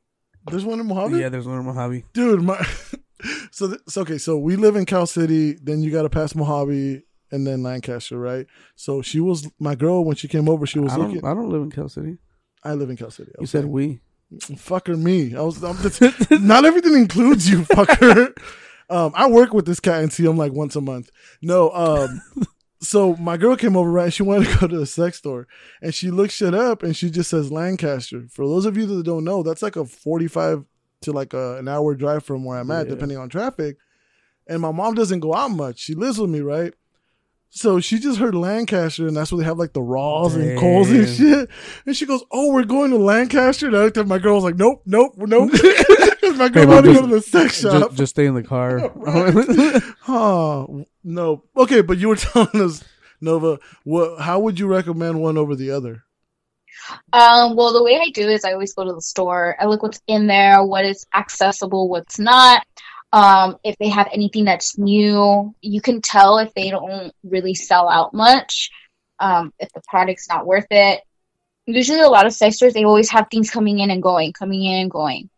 There's 0.47 0.64
one 0.64 0.81
in 0.81 0.87
Mojave. 0.87 1.18
Yeah, 1.18 1.28
there's 1.28 1.47
one 1.47 1.59
in 1.59 1.64
Mojave. 1.64 2.05
dude 2.12 2.43
my 2.43 2.57
so 3.51 3.68
th- 3.68 3.81
so 3.89 4.01
okay 4.03 4.16
so 4.18 4.39
we 4.39 4.57
live 4.57 4.76
in 4.76 4.87
cal 4.87 5.07
city 5.07 5.53
then 5.62 5.83
you 5.83 5.91
got 5.91 6.03
to 6.03 6.09
pass 6.11 6.35
mojave 6.35 7.03
and 7.31 7.47
then 7.47 7.62
lancaster 7.62 8.18
right 8.18 8.47
so 8.76 9.03
she 9.03 9.20
was 9.20 9.47
my 9.59 9.74
girl 9.74 10.03
when 10.07 10.16
she 10.16 10.26
came 10.26 10.49
over 10.49 10.64
she 10.66 10.78
was 10.78 10.93
I 10.95 10.97
looking 10.97 11.22
I 11.24 11.35
don't 11.35 11.51
live 11.51 11.61
in 11.62 11.70
Cal 11.70 11.89
City. 11.91 12.16
i 12.64 12.72
live 12.72 12.89
in 12.89 12.97
cal 12.97 13.11
city 13.11 13.31
You 13.39 13.47
said 13.47 13.66
we. 13.66 14.01
fucker 14.33 14.99
me 14.99 15.37
i 15.37 15.41
was 15.43 15.62
I'm 15.62 15.76
just, 15.78 16.01
not 16.41 16.64
everything 16.64 16.95
includes 16.95 17.49
you 17.51 17.59
fucker 17.62 18.33
um 18.91 19.12
i 19.14 19.28
work 19.28 19.53
with 19.55 19.66
this 19.66 19.80
cat 19.80 20.03
and 20.03 20.12
see 20.12 20.24
him 20.24 20.36
like 20.36 20.53
once 20.53 20.76
a 20.76 20.80
month. 20.80 21.11
No 21.41 21.70
um 21.70 22.20
so 22.82 23.14
my 23.16 23.36
girl 23.36 23.57
came 23.57 23.76
over 23.76 23.91
right 23.91 24.12
she 24.12 24.22
wanted 24.22 24.49
to 24.49 24.59
go 24.59 24.66
to 24.68 24.80
a 24.82 24.86
sex 24.86 25.18
store. 25.18 25.47
And 25.82 25.95
she 25.95 26.11
looked 26.11 26.32
shit 26.32 26.55
up 26.55 26.82
and 26.82 26.97
she 26.97 27.11
just 27.11 27.30
says 27.30 27.53
lancaster. 27.53 28.26
For 28.32 28.47
those 28.47 28.66
of 28.66 28.76
you 28.76 28.86
that 28.86 29.05
don't 29.05 29.24
know 29.24 29.43
that's 29.43 29.62
like 29.62 29.76
a 29.76 29.84
45 29.84 30.64
to 31.03 31.12
like 31.12 31.32
a, 31.32 31.57
an 31.59 31.68
hour 31.68 31.95
drive 31.95 32.24
from 32.24 32.45
where 32.45 32.59
i'm 32.59 32.70
at 32.70 32.86
Yeah. 32.86 32.95
depending 32.95 33.18
on 33.18 33.28
traffic. 33.28 33.76
And 34.47 34.61
my 34.61 34.72
mom 34.72 34.95
doesn't 34.95 35.20
go 35.20 35.34
out 35.34 35.51
much. 35.53 35.78
She 35.78 35.95
lives 35.95 36.18
with 36.18 36.30
me 36.30 36.41
right 36.41 36.74
so 37.51 37.80
she 37.80 37.98
just 37.98 38.18
heard 38.18 38.34
Lancaster, 38.34 39.07
and 39.07 39.16
that's 39.16 39.32
where 39.32 39.40
they 39.40 39.44
have 39.44 39.59
like 39.59 39.72
the 39.72 39.82
Ross 39.82 40.34
and 40.34 40.59
Kohl's 40.59 40.90
and 40.90 41.09
shit. 41.09 41.51
And 41.84 41.96
she 41.96 42.07
goes, 42.07 42.22
"Oh, 42.30 42.53
we're 42.53 42.64
going 42.64 42.90
to 42.92 42.96
Lancaster." 42.96 43.66
And 43.66 43.76
I 43.76 43.80
looked 43.84 43.96
at 43.96 44.07
my 44.07 44.18
girl, 44.18 44.32
I 44.32 44.34
was 44.36 44.44
like, 44.44 44.57
"Nope, 44.57 44.82
nope, 44.86 45.14
nope." 45.16 45.51
my 46.40 46.48
girl 46.48 46.62
Hey, 46.62 46.66
wanted 46.66 46.82
to 46.82 46.92
just- 46.92 47.01
go 47.01 47.07
to 47.09 47.14
the 47.16 47.20
sex 47.22 47.61
shop. 47.61 47.72
Just, 47.72 47.96
just 47.96 48.11
stay 48.11 48.26
in 48.26 48.34
the 48.34 48.42
car. 48.42 48.90
Oh 50.09 50.86
no. 51.05 51.44
Okay, 51.57 51.82
but 51.82 51.98
you 51.98 52.09
were 52.09 52.16
telling 52.16 52.61
us, 52.62 52.82
Nova, 53.20 53.59
what? 53.84 54.20
How 54.20 54.38
would 54.40 54.59
you 54.59 54.66
recommend 54.66 55.20
one 55.20 55.36
over 55.38 55.55
the 55.55 55.70
other? 55.70 56.05
Um, 57.12 57.57
well, 57.57 57.72
the 57.72 57.82
way 57.82 57.96
I 58.01 58.11
do 58.11 58.28
is 58.28 58.44
I 58.44 58.53
always 58.53 58.72
go 58.74 58.84
to 58.84 58.92
the 58.92 59.03
store. 59.03 59.57
I 59.61 59.66
look 59.66 59.82
what's 59.82 60.01
in 60.07 60.26
there, 60.26 60.64
what 60.64 60.84
is 60.84 61.07
accessible, 61.14 61.88
what's 61.88 62.18
not. 62.18 62.64
Um, 63.12 63.58
if 63.64 63.76
they 63.78 63.88
have 63.88 64.08
anything 64.12 64.44
that's 64.44 64.78
new, 64.78 65.54
you 65.61 65.80
can 65.80 66.00
tell 66.00 66.38
if 66.38 66.54
they 66.54 66.70
don't 66.70 67.12
really 67.24 67.54
sell 67.54 67.88
out 67.88 68.14
much. 68.14 68.70
Um, 69.18 69.52
if 69.58 69.72
the 69.72 69.82
product's 69.88 70.28
not 70.28 70.46
worth 70.46 70.66
it. 70.70 71.02
Usually, 71.66 72.00
a 72.00 72.08
lot 72.08 72.26
of 72.26 72.32
sex 72.32 72.56
stores 72.56 72.72
they 72.72 72.84
always 72.84 73.11
have 73.11 73.26
things 73.30 73.50
coming 73.50 73.80
in 73.80 73.90
and 73.90 74.02
going, 74.02 74.32
coming 74.32 74.64
in 74.64 74.80
and 74.82 74.90
going. 74.90 75.28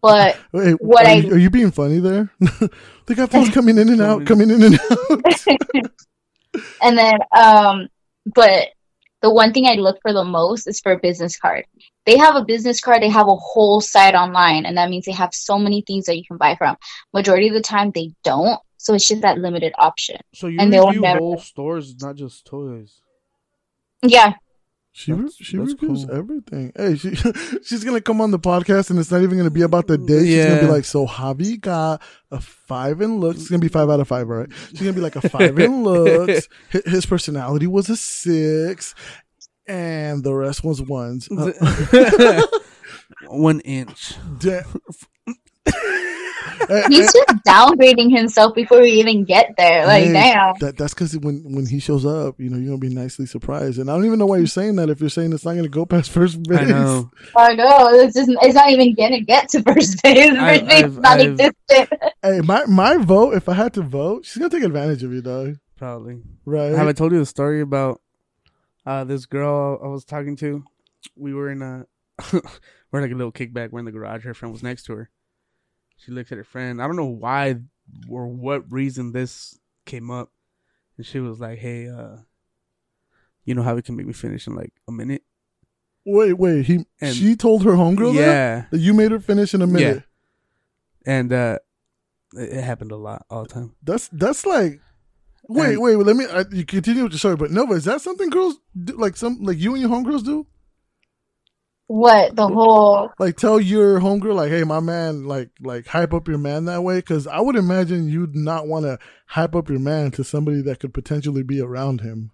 But 0.00 0.38
Wait, 0.52 0.74
What 0.80 1.06
are, 1.06 1.10
I- 1.10 1.14
you, 1.14 1.34
are 1.34 1.38
you 1.38 1.50
being 1.50 1.70
funny 1.70 1.98
there? 1.98 2.30
they 3.06 3.14
got 3.14 3.30
things 3.30 3.50
coming 3.54 3.78
in 3.78 3.88
and 3.88 4.00
out, 4.00 4.26
coming 4.26 4.50
in 4.50 4.62
and 4.62 4.80
out. 4.80 5.46
and 6.82 6.98
then 6.98 7.14
um 7.36 7.88
but 8.26 8.68
the 9.22 9.32
one 9.32 9.52
thing 9.52 9.66
I 9.66 9.74
look 9.74 9.98
for 10.02 10.12
the 10.12 10.24
most 10.24 10.66
is 10.66 10.80
for 10.80 10.92
a 10.92 10.98
business 10.98 11.36
card. 11.38 11.64
They 12.04 12.18
have 12.18 12.34
a 12.36 12.44
business 12.44 12.80
card, 12.80 13.02
they 13.02 13.08
have 13.08 13.28
a 13.28 13.36
whole 13.36 13.80
site 13.80 14.14
online, 14.14 14.66
and 14.66 14.76
that 14.76 14.90
means 14.90 15.04
they 15.04 15.12
have 15.12 15.32
so 15.32 15.58
many 15.58 15.82
things 15.82 16.06
that 16.06 16.16
you 16.18 16.24
can 16.24 16.36
buy 16.36 16.56
from. 16.56 16.76
Majority 17.14 17.48
of 17.48 17.54
the 17.54 17.60
time 17.60 17.92
they 17.92 18.12
don't, 18.24 18.60
so 18.76 18.94
it's 18.94 19.06
just 19.08 19.22
that 19.22 19.38
limited 19.38 19.72
option. 19.78 20.16
so 20.34 20.48
you 20.48 20.58
And 20.60 20.72
they 20.72 20.80
will 20.80 20.92
never- 20.92 21.18
whole 21.20 21.38
stores, 21.38 21.94
not 22.00 22.16
just 22.16 22.44
toys. 22.44 23.00
Yeah. 24.02 24.34
She 24.94 25.12
That's- 25.12 25.34
she 25.36 25.56
reviews 25.56 26.04
cool. 26.04 26.12
everything. 26.14 26.70
Hey, 26.76 26.96
she 26.96 27.14
she's 27.64 27.82
gonna 27.82 28.00
come 28.02 28.20
on 28.20 28.30
the 28.30 28.38
podcast, 28.38 28.90
and 28.90 28.98
it's 28.98 29.10
not 29.10 29.22
even 29.22 29.38
gonna 29.38 29.50
be 29.50 29.62
about 29.62 29.86
the 29.86 29.96
day. 29.96 30.26
She's 30.26 30.44
gonna 30.44 30.60
be 30.60 30.66
like, 30.66 30.84
"So 30.84 31.06
Javi 31.06 31.58
got 31.58 32.02
a 32.30 32.40
five 32.40 33.00
in 33.00 33.18
looks. 33.18 33.40
It's 33.40 33.48
gonna 33.48 33.60
be 33.60 33.68
five 33.68 33.88
out 33.88 34.00
of 34.00 34.08
five, 34.08 34.28
right? 34.28 34.48
She's 34.70 34.80
gonna 34.80 34.92
be 34.92 35.00
like 35.00 35.16
a 35.16 35.26
five 35.28 35.58
in 35.58 35.82
looks. 35.84 36.46
Hi- 36.72 36.82
His 36.84 37.06
personality 37.06 37.66
was 37.66 37.88
a 37.88 37.96
six, 37.96 38.94
and 39.66 40.22
the 40.24 40.34
rest 40.34 40.62
was 40.62 40.82
ones. 40.82 41.26
Uh, 41.30 42.42
One 43.28 43.60
inch. 43.60 44.14
Eh, 44.46 44.62
He's 46.88 47.12
just 47.12 47.28
downgrading 47.46 48.16
himself 48.16 48.54
before 48.54 48.80
we 48.80 48.90
even 48.92 49.24
get 49.24 49.54
there. 49.56 49.86
Like, 49.86 50.04
Hey, 50.04 50.12
damn. 50.12 50.54
That 50.60 50.76
that's 50.76 50.94
because 50.94 51.16
when 51.18 51.42
when 51.54 51.66
he 51.66 51.78
shows 51.80 52.04
up, 52.06 52.38
you 52.40 52.48
know, 52.50 52.56
you're 52.56 52.68
gonna 52.68 52.78
be 52.78 52.88
nicely 52.94 53.26
surprised. 53.26 53.78
And 53.78 53.90
I 53.90 53.94
don't 53.94 54.04
even 54.04 54.18
know 54.18 54.26
why 54.26 54.38
you're 54.38 54.46
saying 54.46 54.76
that 54.76 54.90
if 54.90 55.00
you're 55.00 55.10
saying 55.10 55.32
it's 55.32 55.44
not 55.44 55.54
gonna 55.54 55.68
go 55.68 55.84
past 55.86 56.10
first 56.10 56.42
base. 56.42 56.58
I 56.60 56.64
know. 56.64 57.10
I 57.36 57.54
know. 57.54 57.88
It's 58.00 58.14
just 58.14 58.30
it's 58.42 58.54
not 58.54 58.70
even 58.70 58.94
gonna 58.94 59.20
get 59.20 59.48
to 59.50 59.62
first 59.62 60.02
base. 60.02 60.30
First 60.36 60.66
base 60.66 60.82
I've- 60.84 60.88
is 60.92 60.98
not 60.98 61.20
I've- 61.20 61.30
existent. 61.30 62.00
Hey, 62.22 62.40
my 62.40 62.64
my 62.66 62.96
vote. 62.98 63.34
If 63.34 63.48
I 63.48 63.54
had 63.54 63.74
to 63.74 63.82
vote, 63.82 64.24
she's 64.24 64.38
gonna 64.38 64.50
take 64.50 64.62
advantage 64.62 65.02
of 65.02 65.12
you, 65.12 65.22
dog. 65.22 65.56
Probably. 65.76 66.20
Right? 66.44 66.72
Have 66.72 66.86
I 66.86 66.92
told 66.92 67.10
you 67.12 67.18
the 67.18 67.26
story 67.26 67.60
about 67.60 68.00
uh, 68.86 69.02
this 69.04 69.26
girl 69.26 69.80
I 69.82 69.88
was 69.88 70.04
talking 70.04 70.36
to? 70.36 70.62
We 71.16 71.34
were 71.34 71.50
in 71.50 71.62
a 71.62 71.86
we're 72.92 73.00
like 73.00 73.10
a 73.10 73.14
little 73.14 73.32
kickback. 73.32 73.70
We're 73.70 73.80
in 73.80 73.84
the 73.86 73.90
garage. 73.92 74.24
Her 74.24 74.34
friend 74.34 74.52
was 74.52 74.62
next 74.62 74.84
to 74.84 74.92
her. 74.94 75.10
She 75.98 76.10
looks 76.12 76.32
at 76.32 76.38
her 76.38 76.44
friend. 76.44 76.82
I 76.82 76.86
don't 76.86 76.96
know 76.96 77.04
why 77.06 77.56
or 78.08 78.26
what 78.26 78.70
reason 78.72 79.12
this 79.12 79.58
came 79.86 80.10
up, 80.10 80.30
and 80.96 81.06
she 81.06 81.20
was 81.20 81.38
like, 81.40 81.58
"Hey, 81.58 81.88
uh, 81.88 82.16
you 83.44 83.54
know 83.54 83.62
how 83.62 83.76
it 83.76 83.84
can 83.84 83.96
make 83.96 84.06
me 84.06 84.12
finish 84.12 84.46
in 84.46 84.54
like 84.54 84.72
a 84.88 84.92
minute?" 84.92 85.22
Wait, 86.04 86.32
wait. 86.34 86.66
He 86.66 86.84
And- 87.00 87.14
she 87.14 87.36
told 87.36 87.62
her 87.64 87.72
homegirl 87.72 88.14
yeah, 88.14 88.64
that 88.70 88.78
you 88.78 88.92
made 88.94 89.12
her 89.12 89.20
finish 89.20 89.54
in 89.54 89.62
a 89.62 89.66
minute. 89.66 90.02
Yeah. 91.06 91.12
and 91.14 91.32
uh, 91.32 91.58
it, 92.34 92.58
it 92.58 92.64
happened 92.64 92.90
a 92.92 92.96
lot 92.96 93.24
all 93.30 93.42
the 93.44 93.48
time. 93.48 93.74
That's 93.82 94.08
that's 94.08 94.44
like. 94.46 94.80
Wait, 95.48 95.72
And- 95.74 95.80
wait, 95.82 95.96
wait. 95.96 96.06
Let 96.06 96.16
me. 96.16 96.26
I, 96.26 96.44
you 96.50 96.64
continue 96.64 97.02
with 97.04 97.12
your 97.12 97.18
story, 97.18 97.36
but 97.36 97.50
Nova, 97.50 97.74
is 97.74 97.84
that 97.84 98.00
something 98.00 98.30
girls 98.30 98.56
do? 98.80 98.94
Like 98.96 99.16
some, 99.16 99.42
like 99.42 99.58
you 99.58 99.74
and 99.74 99.80
your 99.82 99.90
homegirls 99.90 100.24
do? 100.24 100.46
What 101.92 102.36
the 102.36 102.48
whole 102.48 103.12
Like 103.18 103.36
tell 103.36 103.60
your 103.60 104.00
homegirl, 104.00 104.34
like, 104.34 104.50
hey, 104.50 104.64
my 104.64 104.80
man, 104.80 105.24
like, 105.24 105.50
like 105.60 105.86
hype 105.86 106.14
up 106.14 106.26
your 106.26 106.38
man 106.38 106.64
that 106.64 106.82
way. 106.82 106.96
Because 106.96 107.26
I 107.26 107.38
would 107.40 107.54
imagine 107.54 108.08
you'd 108.08 108.34
not 108.34 108.66
want 108.66 108.86
to 108.86 108.98
hype 109.26 109.54
up 109.54 109.68
your 109.68 109.78
man 109.78 110.10
to 110.12 110.24
somebody 110.24 110.62
that 110.62 110.80
could 110.80 110.94
potentially 110.94 111.42
be 111.42 111.60
around 111.60 112.00
him. 112.00 112.30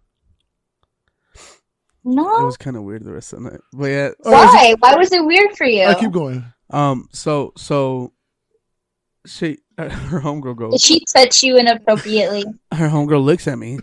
No, 2.05 2.41
it 2.41 2.45
was 2.45 2.57
kind 2.57 2.77
of 2.77 2.85
weird 2.85 3.05
the 3.05 3.13
rest 3.13 3.33
of 3.33 3.43
the 3.43 3.51
night, 3.51 3.61
but 3.73 3.87
yeah. 3.87 4.11
Oh, 4.25 4.31
is 4.31 4.55
Why? 4.55 4.75
Why 4.79 4.95
was 4.95 5.13
it 5.13 5.25
weird 5.25 5.57
for 5.57 5.67
you? 5.67 5.87
I 5.87 5.95
keep 5.95 6.13
going. 6.13 6.45
Um. 6.71 7.09
So 7.13 7.53
so 7.57 8.13
she 9.27 9.59
her 9.77 10.21
homegirl 10.21 10.57
goes. 10.57 10.73
Did 10.75 10.81
she 10.83 11.05
touch 11.05 11.43
you 11.43 11.59
inappropriately? 11.59 12.45
her 12.73 12.89
homegirl 12.89 13.25
looks 13.25 13.49
at 13.49 13.59
me 13.59 13.81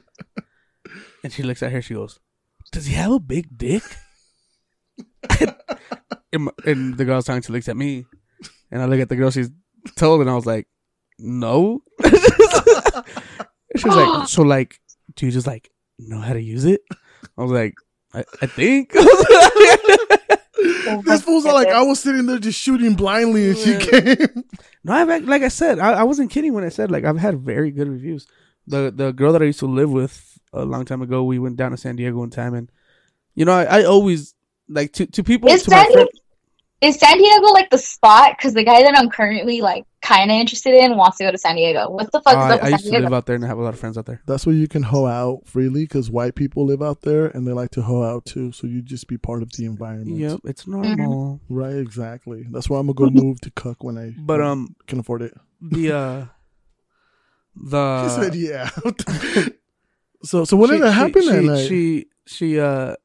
and 1.21 1.33
she 1.33 1.43
looks 1.43 1.61
at 1.61 1.73
her 1.73 1.81
she 1.81 1.95
goes 1.95 2.19
does 2.71 2.85
he 2.85 2.93
have 2.93 3.11
a 3.11 3.19
big 3.19 3.57
dick? 3.57 3.83
and, 6.33 6.49
and 6.65 6.97
the 6.97 7.05
girl's 7.05 7.29
I 7.29 7.35
was 7.35 7.45
to 7.45 7.51
looks 7.51 7.69
at 7.69 7.77
me, 7.77 8.05
and 8.71 8.81
I 8.81 8.85
look 8.85 8.99
at 8.99 9.09
the 9.09 9.15
girl 9.15 9.31
she's 9.31 9.49
told, 9.95 10.21
and 10.21 10.29
I 10.29 10.35
was 10.35 10.45
like, 10.45 10.67
no. 11.19 11.81
she 12.03 13.87
was 13.87 13.95
like, 13.95 14.27
so 14.27 14.41
like, 14.41 14.79
do 15.15 15.25
you 15.25 15.31
just 15.31 15.47
like 15.47 15.71
know 15.97 16.19
how 16.19 16.33
to 16.33 16.41
use 16.41 16.65
it? 16.65 16.81
I 17.37 17.43
was 17.43 17.51
like, 17.51 17.75
I, 18.13 18.23
I 18.41 18.45
think. 18.47 18.93
Oh 20.87 21.01
this 21.01 21.23
fool's 21.23 21.45
all 21.45 21.53
like, 21.53 21.67
I 21.67 21.81
was 21.81 21.99
sitting 21.99 22.25
there 22.25 22.37
just 22.37 22.59
shooting 22.59 22.93
blindly, 22.95 23.49
and 23.49 23.57
she 23.57 23.77
came. 23.77 24.43
No, 24.83 24.93
I've 24.93 25.23
like 25.25 25.41
I 25.41 25.47
said, 25.47 25.79
I, 25.79 25.93
I 25.93 26.03
wasn't 26.03 26.31
kidding 26.31 26.53
when 26.53 26.63
I 26.63 26.69
said 26.69 26.91
like 26.91 27.03
I've 27.03 27.17
had 27.17 27.39
very 27.39 27.71
good 27.71 27.87
reviews. 27.87 28.27
The 28.67 28.91
the 28.95 29.11
girl 29.11 29.33
that 29.33 29.41
I 29.41 29.45
used 29.45 29.59
to 29.59 29.67
live 29.67 29.91
with 29.91 30.39
a 30.53 30.63
long 30.63 30.85
time 30.85 31.01
ago, 31.01 31.23
we 31.23 31.39
went 31.39 31.57
down 31.57 31.71
to 31.71 31.77
San 31.77 31.95
Diego 31.95 32.17
one 32.17 32.29
time, 32.29 32.53
and 32.53 32.71
you 33.33 33.45
know 33.45 33.53
I, 33.53 33.81
I 33.81 33.83
always 33.83 34.33
like 34.69 34.93
to 34.93 35.05
to 35.05 35.23
people 35.23 35.49
Is 35.49 35.63
to 35.63 35.71
my 35.71 35.83
San, 35.83 35.91
friend. 35.93 36.09
is 36.81 36.95
San 36.99 37.17
Diego 37.17 37.47
like 37.47 37.69
the 37.69 37.77
spot? 37.77 38.35
Because 38.37 38.53
the 38.53 38.63
guy 38.63 38.81
that 38.83 38.97
I'm 38.97 39.09
currently 39.09 39.61
like 39.61 39.85
kind 40.01 40.29
of 40.29 40.35
interested 40.35 40.73
in 40.75 40.95
wants 40.97 41.17
to 41.17 41.23
go 41.23 41.31
to 41.31 41.37
San 41.37 41.55
Diego. 41.55 41.89
What 41.89 42.11
the 42.11 42.21
fuck 42.21 42.33
is 42.33 42.37
I, 42.37 42.55
up 42.55 42.63
I 42.63 42.69
used 42.69 42.83
San 42.85 42.93
to 42.93 42.99
live 42.99 43.13
out 43.13 43.25
there 43.25 43.35
and 43.35 43.43
I 43.43 43.47
have 43.47 43.57
a 43.57 43.63
lot 43.63 43.73
of 43.73 43.79
friends 43.79 43.97
out 43.97 44.05
there. 44.05 44.21
That's 44.27 44.45
where 44.45 44.53
you 44.55 44.67
can 44.67 44.83
hoe 44.83 45.07
out 45.07 45.41
freely 45.47 45.83
because 45.83 46.11
white 46.11 46.35
people 46.35 46.65
live 46.65 46.81
out 46.83 47.01
there 47.01 47.25
and 47.27 47.47
they 47.47 47.53
like 47.53 47.71
to 47.71 47.81
hoe 47.81 48.03
out 48.03 48.25
too. 48.25 48.51
So 48.51 48.67
you 48.67 48.81
just 48.83 49.07
be 49.07 49.17
part 49.17 49.41
of 49.41 49.51
the 49.53 49.65
environment. 49.65 50.17
Yep, 50.19 50.41
it's 50.45 50.67
normal. 50.67 51.39
Right, 51.49 51.75
exactly. 51.75 52.45
That's 52.51 52.69
why 52.69 52.79
I'm 52.79 52.87
gonna 52.91 53.11
go 53.11 53.21
move 53.21 53.41
to 53.41 53.51
Cook 53.51 53.83
when 53.83 53.97
I 53.97 54.13
But 54.17 54.41
um, 54.41 54.75
can 54.87 54.99
afford 54.99 55.21
it. 55.23 55.33
the 55.61 55.91
uh, 55.91 56.25
She 57.55 57.69
the 57.69 58.09
said, 58.21 58.35
"Yeah." 58.35 58.69
so, 60.23 60.43
so 60.45 60.55
what 60.57 60.67
she- 60.69 60.73
did 60.73 60.83
that 60.83 60.91
happen 60.91 61.21
she, 61.23 61.29
that 61.29 61.43
night? 61.43 61.67
She 61.67 62.05
she 62.25 62.59
uh. 62.59 62.95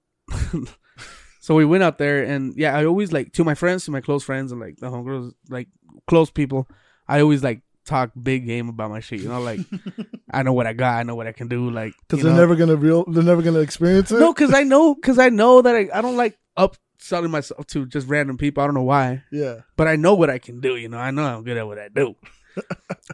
So 1.41 1.55
we 1.57 1.65
went 1.65 1.83
out 1.83 1.99
there 1.99 2.23
and 2.23 2.55
yeah, 2.57 2.77
I 2.77 2.85
always 2.85 3.13
like 3.13 3.33
to 3.33 3.43
my 3.45 3.55
friends, 3.55 3.85
to 3.87 3.91
my 3.91 4.01
close 4.01 4.23
friends, 4.23 4.53
and 4.53 4.61
like 4.61 4.77
the 4.77 4.87
homegirls, 4.91 5.33
like 5.49 5.69
close 6.07 6.31
people. 6.31 6.69
I 7.09 7.21
always 7.21 7.43
like 7.43 7.63
talk 7.85 8.13
big 8.23 8.47
game 8.47 8.69
about 8.69 8.91
my 8.91 9.01
shit. 9.01 9.21
You 9.21 9.29
know, 9.31 9.41
like 9.41 9.61
I 10.31 10.43
know 10.45 10.53
what 10.53 10.67
I 10.69 10.75
got, 10.75 10.99
I 10.99 11.03
know 11.03 11.17
what 11.17 11.27
I 11.27 11.33
can 11.33 11.49
do. 11.49 11.69
Like 11.71 11.95
Because 12.09 12.23
they're 12.23 12.33
know? 12.33 12.39
never 12.39 12.55
gonna 12.57 12.77
real, 12.77 13.05
they're 13.09 13.23
never 13.25 13.43
gonna 13.43 13.59
experience 13.61 14.13
it. 14.13 14.21
no, 14.21 14.33
because 14.33 14.55
I 14.55 14.63
know, 14.63 14.95
because 14.95 15.19
I 15.19 15.29
know 15.31 15.61
that 15.63 15.75
I, 15.75 15.89
I 15.93 16.01
don't 16.03 16.17
like 16.17 16.39
upselling 16.57 17.31
myself 17.31 17.67
to 17.69 17.87
just 17.87 18.07
random 18.07 18.37
people. 18.37 18.63
I 18.63 18.67
don't 18.67 18.75
know 18.75 18.83
why, 18.83 19.23
Yeah. 19.33 19.61
but 19.77 19.89
I 19.89 19.97
know 19.97 20.15
what 20.15 20.31
I 20.31 20.39
can 20.39 20.61
do. 20.61 20.77
You 20.77 20.89
know, 20.89 20.99
I 20.99 21.11
know 21.11 21.25
I'm 21.25 21.43
good 21.43 21.57
at 21.57 21.67
what 21.67 21.79
I 21.79 21.89
do. 21.89 22.15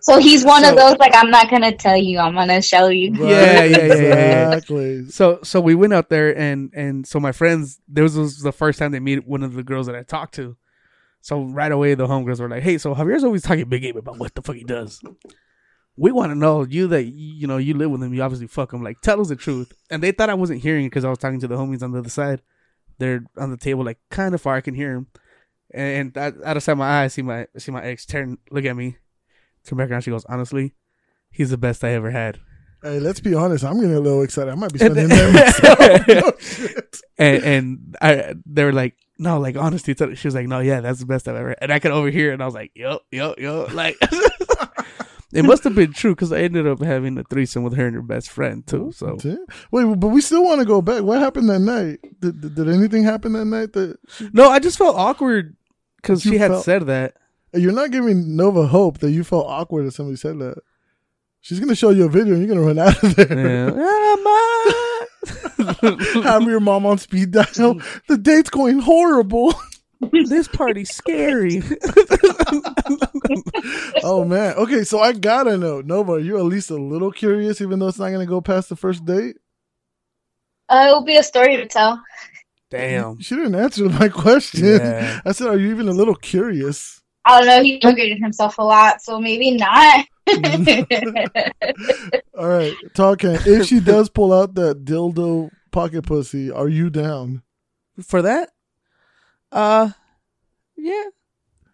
So 0.03 0.19
he's 0.19 0.45
one 0.45 0.63
So- 0.63 0.71
of 0.71 0.77
those 0.77 0.97
like 0.99 1.15
I'm 1.15 1.31
not 1.31 1.51
gonna 1.51 1.75
tell 1.77 1.97
you, 1.97 2.19
I'm 2.19 2.35
gonna 2.35 2.61
show 2.63 2.89
you. 2.89 3.13
Right, 3.13 3.21
Yeah, 3.31 3.65
yeah, 3.65 3.77
yeah, 3.77 3.87
yeah, 3.87 3.95
yeah. 4.03 4.53
Exactly. 4.53 5.09
So 5.11 5.41
so 5.43 5.61
we 5.61 5.75
went 5.75 5.95
out 5.95 6.11
there 6.11 6.37
and 6.37 6.71
and 6.75 7.07
so 7.07 7.19
my 7.19 7.33
friends 7.33 7.81
this 7.89 8.15
was 8.15 8.41
the 8.41 8.53
first 8.53 8.79
time 8.79 8.93
they 8.93 9.01
meet 9.01 9.27
one 9.27 9.43
of 9.43 9.55
the 9.55 9.63
girls 9.63 9.87
that 9.87 9.97
I 9.97 10.03
talked 10.03 10.35
to. 10.35 10.57
So 11.23 11.43
right 11.45 11.73
away 11.73 11.95
the 11.95 12.07
homegirls 12.07 12.41
were 12.41 12.49
like, 12.49 12.63
"Hey, 12.63 12.79
so 12.79 12.95
Javier's 12.95 13.25
always 13.25 13.43
talking 13.43 13.69
big 13.69 13.83
game 13.83 13.97
about 13.97 14.19
what 14.19 14.35
the 14.35 14.43
fuck 14.43 14.55
he 14.57 14.65
does. 14.65 15.01
We 15.97 16.13
want 16.13 16.31
to 16.31 16.39
know 16.39 16.65
you 16.65 16.87
that 16.89 17.05
you 17.05 17.47
know 17.47 17.57
you 17.57 17.75
live 17.75 17.91
with 17.91 18.03
him. 18.03 18.13
You 18.15 18.23
obviously 18.23 18.47
fuck 18.49 18.73
him. 18.73 18.83
Like 18.83 19.01
tell 19.01 19.21
us 19.21 19.29
the 19.29 19.37
truth." 19.37 19.73
And 19.91 20.03
they 20.03 20.13
thought 20.13 20.31
I 20.31 20.35
wasn't 20.35 20.63
hearing 20.63 20.87
because 20.87 21.05
I 21.05 21.09
was 21.09 21.19
talking 21.19 21.41
to 21.41 21.49
the 21.49 21.57
homies 21.57 21.83
on 21.83 21.93
the 21.93 21.99
other 22.01 22.11
side. 22.11 22.43
They're 22.99 23.25
on 23.37 23.51
the 23.51 23.57
table 23.57 23.83
like 23.85 23.99
kind 24.11 24.35
of 24.35 24.41
far. 24.43 24.55
I 24.57 24.61
can 24.61 24.75
hear 24.75 24.93
him. 24.95 25.07
And 25.75 26.17
out 26.17 26.35
out 26.45 26.57
of 26.57 26.63
sight 26.63 26.77
my 26.77 27.01
eye, 27.01 27.05
I 27.05 27.09
see 27.09 27.23
my 27.23 27.47
I 27.55 27.59
see 27.59 27.73
my 27.73 27.83
ex 27.83 28.07
turn 28.07 28.39
look 28.51 28.65
at 28.67 28.77
me, 28.77 28.99
turn 29.67 29.79
back 29.79 29.91
around. 29.91 30.03
She 30.03 30.11
goes, 30.11 30.25
"Honestly, 30.27 30.75
he's 31.31 31.51
the 31.51 31.59
best 31.59 31.85
I 31.85 31.91
ever 31.91 32.11
had." 32.11 32.39
Hey, 32.83 33.01
let's 33.01 33.21
be 33.21 33.35
honest. 33.35 33.65
I'm 33.65 33.77
getting 33.77 33.95
a 33.95 34.01
little 34.01 34.23
excited. 34.23 34.51
I 34.51 34.55
might 34.55 34.73
be 34.73 34.79
spending 34.79 35.09
that 35.09 35.33
myself. 35.33 36.83
No 37.19 37.25
and, 37.25 37.45
and 37.45 37.97
I 38.03 38.35
they 38.45 38.65
were 38.65 38.73
like, 38.73 38.95
no, 39.19 39.41
like 39.41 39.57
honestly, 39.57 39.95
she 39.95 40.29
was 40.29 40.35
like, 40.35 40.47
no, 40.47 40.61
yeah, 40.61 40.81
that's 40.81 41.01
the 41.01 41.07
best 41.07 41.27
I've 41.27 41.37
ever. 41.37 41.49
Had. 41.49 41.59
And 41.63 41.73
I 41.73 41.79
could 41.79 41.91
overhear, 41.93 42.31
it, 42.31 42.35
and 42.35 42.43
I 42.43 42.47
was 42.47 42.55
like, 42.55 42.73
yo, 42.75 43.01
yo, 43.11 43.35
yo, 43.39 43.69
like. 43.73 43.97
It 45.33 45.45
must 45.45 45.65
have 45.65 45.75
been 45.75 45.93
true 45.93 46.15
because 46.15 46.33
I 46.33 46.39
ended 46.39 46.67
up 46.67 46.81
having 46.81 47.19
a 47.19 47.25
threesome 47.25 47.63
with 47.63 47.75
her 47.75 47.87
and 47.87 47.97
her 47.97 48.01
best 48.01 48.31
friend 48.31 48.67
too. 48.67 48.87
Oh, 48.87 48.91
so 49.19 49.19
Wait, 49.71 49.85
but 50.01 50.09
we 50.09 50.21
still 50.23 50.43
want 50.45 50.61
to 50.61 50.65
go 50.65 50.81
back. 50.81 51.03
What 51.03 51.19
happened 51.19 51.51
that 51.51 51.59
night? 51.59 51.99
Did, 52.21 52.41
did, 52.41 52.55
did 52.55 52.69
anything 52.69 53.03
happen 53.03 53.33
that 53.33 53.45
night? 53.45 53.73
That 53.75 53.99
no, 54.33 54.49
I 54.49 54.61
just 54.61 54.79
felt 54.79 54.97
awkward 54.97 55.57
because 55.97 56.23
she 56.23 56.39
had 56.39 56.53
felt- 56.53 56.65
said 56.65 56.87
that. 56.87 57.15
You're 57.57 57.73
not 57.73 57.91
giving 57.91 58.37
Nova 58.37 58.67
hope 58.67 58.99
that 58.99 59.11
you 59.11 59.25
felt 59.25 59.47
awkward 59.47 59.87
that 59.87 59.93
somebody 59.93 60.17
said 60.17 60.39
that. 60.39 60.59
She's 61.41 61.61
gonna 61.61 61.77
show 61.77 61.91
you 61.91 62.07
a 62.07 62.09
video 62.09 62.35
and 62.35 62.47
you're 62.47 62.55
gonna 62.55 62.67
run 62.67 62.79
out 62.79 63.03
of 63.03 63.15
there. 63.15 63.71
Yeah. 63.71 63.83
Have 66.23 66.43
your 66.45 66.61
mom 66.61 66.87
on 66.87 66.99
speed 66.99 67.33
dial. 67.33 67.81
The 68.09 68.19
date's 68.21 68.51
going 68.51 68.81
horrible. 68.81 69.55
this 70.29 70.49
party's 70.49 70.95
scary. 70.95 71.63
oh 74.03 74.25
man. 74.25 74.55
Okay, 74.55 74.85
so 74.85 75.01
I 75.01 75.13
gotta 75.13 75.57
know, 75.57 75.81
Nova. 75.81 76.13
Are 76.13 76.19
you 76.19 76.39
at 76.39 76.45
least 76.45 76.71
a 76.71 76.77
little 76.77 77.11
curious, 77.11 77.61
even 77.61 77.79
though 77.79 77.89
it's 77.89 77.99
not 77.99 78.11
gonna 78.11 78.27
go 78.27 78.41
past 78.41 78.69
the 78.69 78.77
first 78.77 79.05
date? 79.05 79.37
Uh, 80.69 80.87
it 80.89 80.93
will 80.93 81.05
be 81.05 81.17
a 81.17 81.23
story 81.23 81.57
to 81.57 81.67
tell. 81.67 82.03
Damn. 82.71 83.21
She 83.21 83.37
didn't 83.37 83.55
answer 83.55 83.89
my 83.89 84.09
question. 84.09 84.65
Yeah. 84.65 85.21
I 85.25 85.33
said, 85.33 85.49
"Are 85.49 85.57
you 85.57 85.71
even 85.71 85.89
a 85.89 85.93
little 85.93 86.17
curious?" 86.17 87.01
I 87.27 87.39
don't 87.41 87.49
know, 87.49 87.63
he 87.63 87.81
upgraded 87.81 88.21
himself 88.21 88.59
a 88.59 88.63
lot, 88.63 89.03
so 89.03 89.21
maybe 89.21 89.51
not. 89.51 90.07
All 92.39 92.49
right, 92.49 92.75
talking. 92.95 93.37
If 93.45 93.67
she 93.67 93.81
does 93.81 94.09
pull 94.09 94.33
out 94.33 94.55
that 94.55 94.85
dildo 94.85 95.51
pocket 95.73 96.03
pussy, 96.07 96.51
are 96.51 96.69
you 96.69 96.89
down? 96.89 97.43
For 98.03 98.23
that, 98.23 98.51
uh, 99.51 99.91
yeah. 100.77 101.05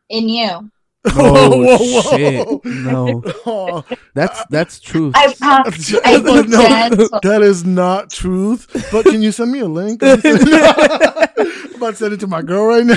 In 0.08 0.28
you. 0.28 0.70
Oh, 1.14 2.12
shit. 2.16 2.64
No. 2.64 3.22
Oh, 3.44 3.84
That's 4.14 4.44
that's 4.50 4.78
truth. 4.78 5.14
I 5.16 5.34
promise. 5.34 5.94
I 6.04 6.20
but 6.20 6.48
no, 6.48 7.08
that 7.22 7.40
is 7.42 7.64
not 7.64 8.10
truth. 8.10 8.68
But 8.92 9.06
can 9.06 9.20
you 9.20 9.32
send 9.32 9.50
me 9.50 9.58
a 9.60 9.66
link? 9.66 10.00
I'm 10.02 10.20
about 10.20 11.90
to 11.90 11.96
send 11.96 12.12
it 12.14 12.20
to 12.20 12.28
my 12.28 12.42
girl 12.42 12.66
right 12.66 12.84
now. 12.86 12.96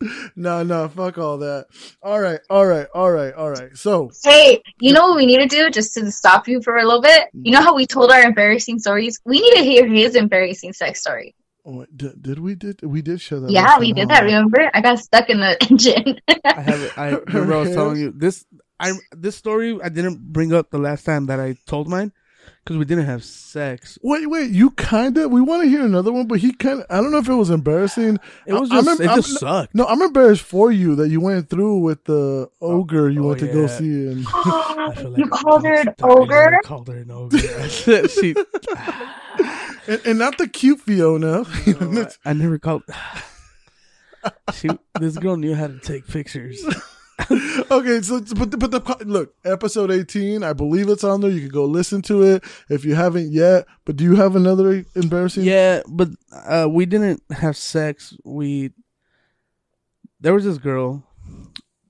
no, 0.36 0.62
no, 0.62 0.88
fuck 0.88 1.18
all 1.18 1.38
that. 1.38 1.66
All 2.02 2.20
right, 2.20 2.40
all 2.48 2.66
right, 2.66 2.86
all 2.94 3.10
right, 3.10 3.34
all 3.34 3.50
right. 3.50 3.76
So, 3.76 4.10
Hey, 4.24 4.62
you 4.80 4.92
know 4.92 5.08
what 5.08 5.16
we 5.16 5.26
need 5.26 5.38
to 5.38 5.46
do 5.46 5.70
just 5.70 5.94
to 5.94 6.10
stop 6.10 6.48
you 6.48 6.62
for 6.62 6.76
a 6.76 6.84
little 6.84 7.02
bit? 7.02 7.28
You 7.34 7.52
know 7.52 7.60
how 7.62 7.74
we 7.74 7.86
told 7.86 8.10
our 8.10 8.22
embarrassing 8.22 8.78
stories? 8.78 9.20
We 9.24 9.40
need 9.40 9.54
to 9.56 9.62
hear 9.62 9.86
his 9.86 10.14
embarrassing 10.16 10.72
sex 10.72 11.00
story. 11.00 11.34
oh, 11.66 11.78
wait, 11.80 11.96
did, 11.96 12.22
did 12.22 12.38
we 12.38 12.54
did 12.54 12.82
we 12.82 13.02
did 13.02 13.20
show 13.20 13.40
that? 13.40 13.50
Yeah, 13.50 13.78
we 13.78 13.92
did 13.92 14.08
that, 14.08 14.24
remember? 14.24 14.70
I 14.72 14.80
got 14.80 14.98
stuck 14.98 15.28
in 15.28 15.40
the 15.40 15.56
engine. 15.70 16.20
I 16.28 16.60
have 16.60 16.80
it. 16.80 16.98
I 16.98 17.08
remember 17.28 17.54
I 17.54 17.60
was 17.62 17.74
telling 17.74 17.98
you 17.98 18.12
this. 18.16 18.44
I 18.78 18.92
this 19.12 19.36
story 19.36 19.78
I 19.82 19.90
didn't 19.90 20.32
bring 20.32 20.54
up 20.54 20.70
the 20.70 20.78
last 20.78 21.04
time 21.04 21.26
that 21.26 21.38
I 21.38 21.56
told 21.66 21.86
mine 21.86 22.12
because 22.70 22.78
we 22.78 22.84
didn't 22.84 23.06
have 23.06 23.24
sex. 23.24 23.98
Wait, 24.00 24.30
wait, 24.30 24.52
you 24.52 24.70
kind 24.70 25.18
of. 25.18 25.32
We 25.32 25.40
want 25.40 25.64
to 25.64 25.68
hear 25.68 25.84
another 25.84 26.12
one, 26.12 26.28
but 26.28 26.38
he 26.38 26.52
kind 26.52 26.78
of. 26.78 26.86
I 26.88 27.00
don't 27.00 27.10
know 27.10 27.18
if 27.18 27.28
it 27.28 27.34
was 27.34 27.50
embarrassing. 27.50 28.20
It 28.46 28.52
was 28.52 28.70
I- 28.70 28.78
I'm 28.78 28.84
just 28.84 29.00
em- 29.00 29.08
it 29.08 29.14
just 29.16 29.42
I'm- 29.42 29.62
sucked. 29.64 29.74
No, 29.74 29.86
I'm 29.86 30.00
embarrassed 30.00 30.42
for 30.42 30.70
you 30.70 30.94
that 30.94 31.08
you 31.08 31.20
went 31.20 31.50
through 31.50 31.78
with 31.78 32.04
the 32.04 32.48
ogre 32.60 33.10
you 33.10 33.24
oh, 33.24 33.28
went 33.30 33.40
to 33.40 33.48
go 33.48 33.66
see. 33.66 34.06
And 34.06 34.24
I 34.34 34.94
feel 34.94 35.18
you 35.18 35.26
called 35.26 35.64
her 35.64 35.80
an 35.80 35.88
I 35.88 36.06
ogre? 36.06 36.60
Called 36.62 36.86
her 36.86 36.98
an 36.98 37.10
ogre. 37.10 37.68
She. 37.68 38.36
and, 39.88 40.00
and 40.06 40.18
not 40.20 40.38
the 40.38 40.46
cute 40.46 40.80
Fiona. 40.80 41.42
I, 41.66 42.06
I 42.30 42.32
never 42.34 42.60
called. 42.60 42.84
She. 44.54 44.68
This 45.00 45.16
girl 45.16 45.36
knew 45.36 45.54
how 45.56 45.66
to 45.66 45.78
take 45.80 46.06
pictures. 46.06 46.62
okay, 47.70 48.00
so 48.02 48.20
but 48.36 48.50
the, 48.50 48.56
but 48.56 48.70
the 48.70 49.04
look 49.04 49.34
episode 49.44 49.90
eighteen. 49.90 50.42
I 50.42 50.52
believe 50.52 50.88
it's 50.88 51.04
on 51.04 51.20
there. 51.20 51.30
You 51.30 51.40
can 51.40 51.48
go 51.50 51.64
listen 51.64 52.02
to 52.02 52.22
it 52.22 52.44
if 52.68 52.84
you 52.84 52.94
haven't 52.94 53.30
yet. 53.32 53.66
But 53.84 53.96
do 53.96 54.04
you 54.04 54.16
have 54.16 54.36
another 54.36 54.84
embarrassing? 54.94 55.44
Yeah, 55.44 55.82
but 55.88 56.08
uh, 56.32 56.68
we 56.70 56.86
didn't 56.86 57.22
have 57.30 57.56
sex. 57.56 58.16
We 58.24 58.70
there 60.20 60.34
was 60.34 60.44
this 60.44 60.58
girl. 60.58 61.04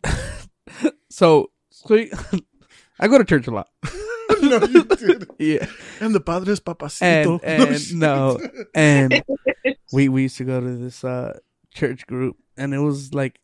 so, 1.10 1.50
so 1.70 2.04
I 3.00 3.08
go 3.08 3.18
to 3.18 3.24
church 3.24 3.46
a 3.46 3.50
lot. 3.50 3.68
no, 4.42 4.58
you 4.64 4.84
did. 4.84 5.28
Yeah, 5.38 5.66
And 6.00 6.14
the 6.14 6.20
padres 6.20 6.60
papacito. 6.60 7.40
and 7.42 7.62
and 7.62 7.94
no, 7.94 8.38
and 8.74 9.22
we 9.92 10.08
we 10.08 10.22
used 10.22 10.38
to 10.38 10.44
go 10.44 10.60
to 10.60 10.76
this 10.76 11.04
uh 11.04 11.38
church 11.74 12.06
group, 12.06 12.36
and 12.56 12.72
it 12.74 12.78
was 12.78 13.12
like 13.14 13.40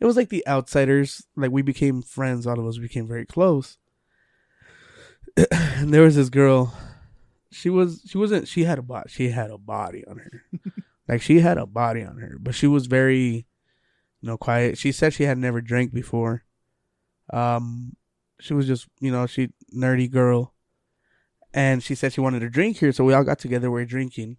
it 0.00 0.06
was 0.06 0.16
like 0.16 0.30
the 0.30 0.46
outsiders. 0.46 1.26
Like 1.36 1.50
we 1.50 1.62
became 1.62 2.02
friends. 2.02 2.46
All 2.46 2.58
of 2.58 2.66
us 2.66 2.78
became 2.78 3.06
very 3.06 3.26
close. 3.26 3.78
and 5.50 5.92
there 5.92 6.02
was 6.02 6.16
this 6.16 6.30
girl. 6.30 6.74
She 7.52 7.68
was 7.68 8.02
she 8.06 8.16
wasn't 8.16 8.48
she 8.48 8.64
had 8.64 8.78
a 8.78 8.82
body 8.82 9.10
she 9.10 9.30
had 9.30 9.50
a 9.50 9.58
body 9.58 10.04
on 10.06 10.18
her, 10.18 10.44
like 11.08 11.20
she 11.20 11.40
had 11.40 11.58
a 11.58 11.66
body 11.66 12.02
on 12.02 12.18
her, 12.18 12.38
but 12.40 12.54
she 12.54 12.66
was 12.66 12.86
very, 12.86 13.46
you 14.20 14.28
know, 14.28 14.38
quiet. 14.38 14.78
She 14.78 14.92
said 14.92 15.12
she 15.12 15.24
had 15.24 15.38
never 15.38 15.60
drank 15.60 15.92
before. 15.92 16.44
Um, 17.32 17.96
she 18.38 18.54
was 18.54 18.66
just 18.66 18.86
you 19.00 19.10
know 19.10 19.26
she 19.26 19.50
nerdy 19.76 20.08
girl, 20.08 20.54
and 21.52 21.82
she 21.82 21.96
said 21.96 22.12
she 22.12 22.20
wanted 22.20 22.40
to 22.40 22.50
drink 22.50 22.78
here, 22.78 22.92
so 22.92 23.04
we 23.04 23.14
all 23.14 23.24
got 23.24 23.40
together. 23.40 23.70
We 23.70 23.82
are 23.82 23.86
drinking. 23.86 24.36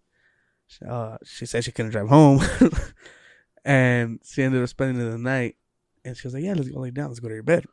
Uh, 0.87 1.17
she 1.25 1.45
said 1.45 1.65
she 1.65 1.73
couldn't 1.73 1.91
drive 1.91 2.07
home, 2.07 2.41
and 3.63 4.19
she 4.23 4.43
ended 4.43 4.61
up 4.61 4.69
spending 4.69 4.97
the 5.09 5.17
night. 5.17 5.55
And 6.03 6.17
she 6.17 6.27
was 6.27 6.33
like, 6.33 6.43
"Yeah, 6.43 6.53
let's 6.53 6.69
go 6.69 6.79
lay 6.79 6.91
down. 6.91 7.09
Let's 7.09 7.19
go 7.19 7.27
to 7.27 7.33
your 7.33 7.43
bed." 7.43 7.65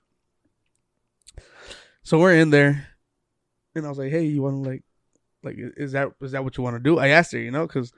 So 2.03 2.18
we're 2.18 2.34
in 2.34 2.51
there, 2.51 2.89
and 3.74 3.86
I 3.86 3.89
was 3.89 3.99
like, 3.99 4.11
"Hey, 4.11 4.24
you 4.24 4.43
want 4.43 4.62
to 4.62 4.70
like, 4.70 4.82
like, 5.43 5.57
is 5.59 5.93
that 5.93 6.12
is 6.20 6.32
that 6.32 6.45
what 6.45 6.57
you 6.57 6.62
want 6.62 6.76
to 6.76 6.82
do?" 6.82 6.99
I 6.99 7.09
asked 7.09 7.32
her, 7.32 7.39
you 7.39 7.51
know, 7.51 7.66
because 7.66 7.93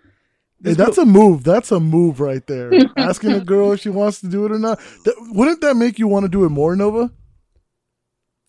Hey, 0.62 0.74
that's 0.74 0.98
a 0.98 1.06
move. 1.06 1.42
That's 1.42 1.72
a 1.72 1.80
move 1.80 2.20
right 2.20 2.46
there. 2.46 2.72
Asking 2.96 3.32
a 3.32 3.40
girl 3.40 3.72
if 3.72 3.80
she 3.80 3.88
wants 3.88 4.20
to 4.20 4.28
do 4.28 4.44
it 4.44 4.52
or 4.52 4.58
not. 4.58 4.78
That, 5.04 5.14
wouldn't 5.30 5.62
that 5.62 5.74
make 5.74 5.98
you 5.98 6.06
want 6.06 6.24
to 6.24 6.28
do 6.28 6.44
it 6.44 6.50
more, 6.50 6.76
Nova? 6.76 7.10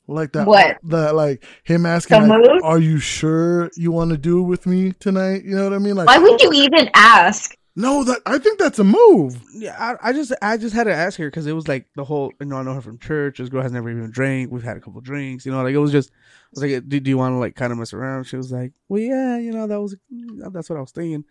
Like 0.08 0.34
that. 0.34 0.46
What? 0.46 0.78
That 0.84 1.16
like 1.16 1.46
him 1.64 1.86
asking, 1.86 2.28
like, 2.28 2.64
"Are 2.64 2.80
you 2.80 3.00
sure 3.00 3.70
you 3.78 3.94
want 3.94 4.12
to 4.12 4.18
do 4.18 4.42
it 4.42 4.44
with 4.44 4.66
me 4.66 4.92
tonight?" 5.00 5.46
You 5.46 5.56
know 5.56 5.64
what 5.64 5.74
I 5.74 5.78
mean? 5.78 5.96
Like, 5.96 6.08
Why 6.08 6.18
would 6.18 6.42
you 6.42 6.52
even 6.52 6.90
ask? 6.94 7.56
No, 7.76 8.04
that 8.04 8.22
I 8.26 8.38
think 8.38 8.60
that's 8.60 8.80
a 8.80 8.84
move. 8.84 9.42
Yeah, 9.54 9.76
I, 9.78 10.10
I 10.10 10.14
just 10.14 10.34
I 10.42 10.58
just 10.58 10.76
had 10.76 10.86
to 10.86 10.94
ask 10.94 11.18
her 11.20 11.28
because 11.28 11.48
it 11.48 11.54
was 11.54 11.68
like 11.68 11.88
the 11.96 12.04
whole 12.04 12.34
you 12.40 12.48
know 12.48 12.58
I 12.58 12.64
know 12.64 12.74
her 12.74 12.82
from 12.82 13.00
church. 13.00 13.38
This 13.38 13.50
girl 13.50 13.62
has 13.62 13.72
never 13.72 13.90
even 13.90 14.12
drank. 14.12 14.52
We've 14.52 14.64
had 14.64 14.78
a 14.78 14.82
couple 14.82 15.00
drinks, 15.02 15.46
you 15.46 15.52
know. 15.52 15.64
Like 15.64 15.74
it 15.74 15.80
was 15.80 15.92
just 15.92 16.12
I 16.12 16.16
was 16.54 16.64
like, 16.64 16.90
do, 16.90 17.00
do 17.00 17.10
you 17.10 17.18
want 17.18 17.34
to 17.34 17.38
like 17.38 17.56
kind 17.56 17.72
of 17.72 17.80
mess 17.80 17.94
around? 17.94 18.26
She 18.26 18.36
was 18.36 18.52
like, 18.52 18.74
well, 18.90 19.02
yeah, 19.02 19.38
you 19.38 19.52
know 19.54 19.68
that 19.68 19.80
was 19.80 19.96
that's 20.10 20.70
what 20.70 20.78
I 20.78 20.82
was 20.82 20.92
thinking. 20.92 21.24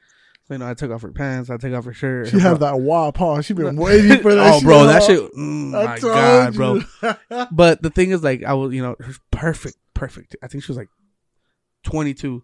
So 0.48 0.54
you 0.54 0.58
know 0.58 0.68
I 0.68 0.74
took 0.74 0.90
off 0.90 1.02
her 1.02 1.12
pants, 1.12 1.50
I 1.50 1.58
took 1.58 1.74
off 1.74 1.84
her 1.84 1.92
shirt. 1.92 2.28
She 2.28 2.38
her 2.38 2.48
had 2.48 2.60
that 2.60 2.80
wop, 2.80 3.18
huh? 3.18 3.42
She 3.42 3.52
been 3.52 3.76
waiting 3.76 4.20
for 4.20 4.34
that. 4.34 4.54
oh, 4.54 4.60
bro, 4.62 4.86
that 4.86 5.02
shit. 5.02 5.20
Mm, 5.34 5.70
my 5.72 5.98
god, 5.98 6.54
bro. 6.54 6.80
But 7.52 7.82
the 7.82 7.90
thing 7.90 8.12
is, 8.12 8.22
like, 8.24 8.44
I 8.44 8.54
was, 8.54 8.72
you 8.72 8.82
know, 8.82 8.96
perfect, 9.30 9.76
perfect. 9.94 10.36
I 10.42 10.48
think 10.48 10.64
she 10.64 10.72
was 10.72 10.78
like 10.78 10.88
22. 11.84 12.42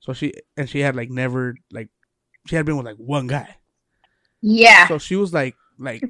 So 0.00 0.12
she, 0.12 0.32
and 0.56 0.68
she 0.68 0.80
had 0.80 0.96
like 0.96 1.10
never, 1.10 1.56
like, 1.70 1.88
she 2.46 2.56
had 2.56 2.66
been 2.66 2.76
with 2.76 2.86
like 2.86 2.96
one 2.96 3.26
guy. 3.26 3.56
Yeah. 4.42 4.88
So 4.88 4.98
she 4.98 5.16
was 5.16 5.32
like, 5.32 5.56
like, 5.78 6.02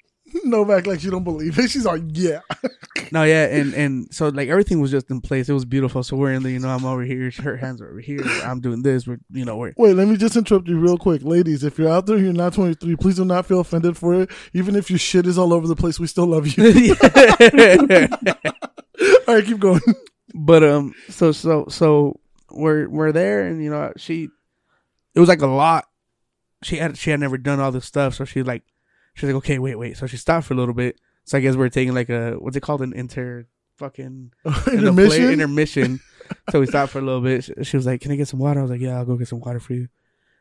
Novak, 0.44 0.86
like 0.86 1.00
she 1.00 1.10
don't 1.10 1.22
believe 1.22 1.58
it. 1.58 1.70
She's 1.70 1.84
like, 1.84 2.02
yeah. 2.08 2.40
no, 3.12 3.22
yeah. 3.22 3.46
And, 3.46 3.72
and 3.74 4.12
so 4.12 4.28
like 4.28 4.48
everything 4.48 4.80
was 4.80 4.90
just 4.90 5.08
in 5.10 5.20
place. 5.20 5.48
It 5.48 5.52
was 5.52 5.64
beautiful. 5.64 6.02
So 6.02 6.16
we're 6.16 6.32
in 6.32 6.42
the, 6.42 6.50
you 6.50 6.58
know, 6.58 6.70
I'm 6.70 6.84
over 6.84 7.02
here, 7.02 7.30
her 7.42 7.56
hands 7.56 7.80
are 7.80 7.88
over 7.88 8.00
here. 8.00 8.20
I'm 8.42 8.60
doing 8.60 8.82
this. 8.82 9.06
We're, 9.06 9.20
you 9.30 9.44
know, 9.44 9.56
we're, 9.56 9.74
Wait, 9.76 9.94
let 9.94 10.08
me 10.08 10.16
just 10.16 10.36
interrupt 10.36 10.66
you 10.66 10.78
real 10.78 10.98
quick. 10.98 11.22
Ladies, 11.22 11.62
if 11.62 11.78
you're 11.78 11.90
out 11.90 12.06
there, 12.06 12.18
you're 12.18 12.32
not 12.32 12.54
23, 12.54 12.96
please 12.96 13.16
do 13.16 13.24
not 13.24 13.46
feel 13.46 13.60
offended 13.60 13.96
for 13.96 14.14
it. 14.14 14.30
Even 14.52 14.74
if 14.74 14.90
your 14.90 14.98
shit 14.98 15.26
is 15.26 15.38
all 15.38 15.52
over 15.52 15.68
the 15.68 15.76
place, 15.76 16.00
we 16.00 16.08
still 16.08 16.26
love 16.26 16.48
you. 16.48 16.96
all 19.28 19.34
right, 19.34 19.44
keep 19.44 19.60
going. 19.60 19.80
but 20.34 20.64
um 20.64 20.92
so 21.08 21.30
so 21.30 21.64
so 21.68 22.18
we're 22.50 22.88
we're 22.88 23.12
there 23.12 23.46
and 23.46 23.62
you 23.62 23.70
know 23.70 23.92
she 23.96 24.28
it 25.14 25.20
was 25.20 25.28
like 25.28 25.42
a 25.42 25.46
lot. 25.46 25.86
She 26.62 26.76
had 26.76 26.96
she 26.96 27.10
had 27.10 27.20
never 27.20 27.36
done 27.38 27.60
all 27.60 27.70
this 27.72 27.84
stuff 27.84 28.14
so 28.14 28.24
she 28.24 28.42
like 28.42 28.62
she's 29.14 29.28
like 29.28 29.36
okay 29.36 29.58
wait 29.58 29.76
wait. 29.76 29.96
So 29.96 30.06
she 30.06 30.16
stopped 30.16 30.46
for 30.46 30.54
a 30.54 30.56
little 30.56 30.74
bit. 30.74 30.98
So 31.24 31.38
i 31.38 31.40
guess 31.40 31.56
we're 31.56 31.68
taking 31.70 31.94
like 31.94 32.08
a 32.10 32.32
what's 32.34 32.56
it 32.56 32.60
called? 32.62 32.82
An 32.82 32.92
inter 32.92 33.46
fucking 33.78 34.32
an 34.44 34.52
play- 34.52 34.74
Intermission? 34.76 35.30
intermission. 35.30 36.00
So 36.50 36.58
we 36.58 36.66
stopped 36.66 36.90
for 36.92 37.00
a 37.00 37.02
little 37.02 37.20
bit. 37.20 37.44
She, 37.44 37.52
she 37.64 37.76
was 37.76 37.84
like 37.84 38.00
can 38.00 38.10
i 38.10 38.16
get 38.16 38.28
some 38.28 38.38
water? 38.40 38.58
I 38.60 38.62
was 38.62 38.70
like 38.70 38.80
yeah 38.80 38.96
i'll 38.96 39.04
go 39.04 39.16
get 39.16 39.28
some 39.28 39.40
water 39.40 39.60
for 39.60 39.74
you. 39.74 39.88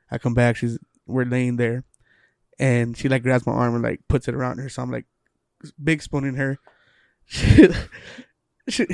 I 0.09 0.17
come 0.17 0.33
back. 0.33 0.55
She's 0.55 0.77
we're 1.07 1.25
laying 1.25 1.57
there. 1.57 1.83
And 2.57 2.95
she 2.95 3.09
like 3.09 3.21
grabs 3.23 3.45
my 3.45 3.51
arm 3.51 3.73
and 3.75 3.83
like 3.83 3.99
puts 4.07 4.27
it 4.29 4.33
around 4.35 4.59
her. 4.59 4.69
So 4.69 4.81
i'm 4.81 4.91
like 4.91 5.05
big 5.83 6.01
spooning 6.01 6.35
her. 6.35 6.57
She, 7.25 7.67
she, 8.69 8.85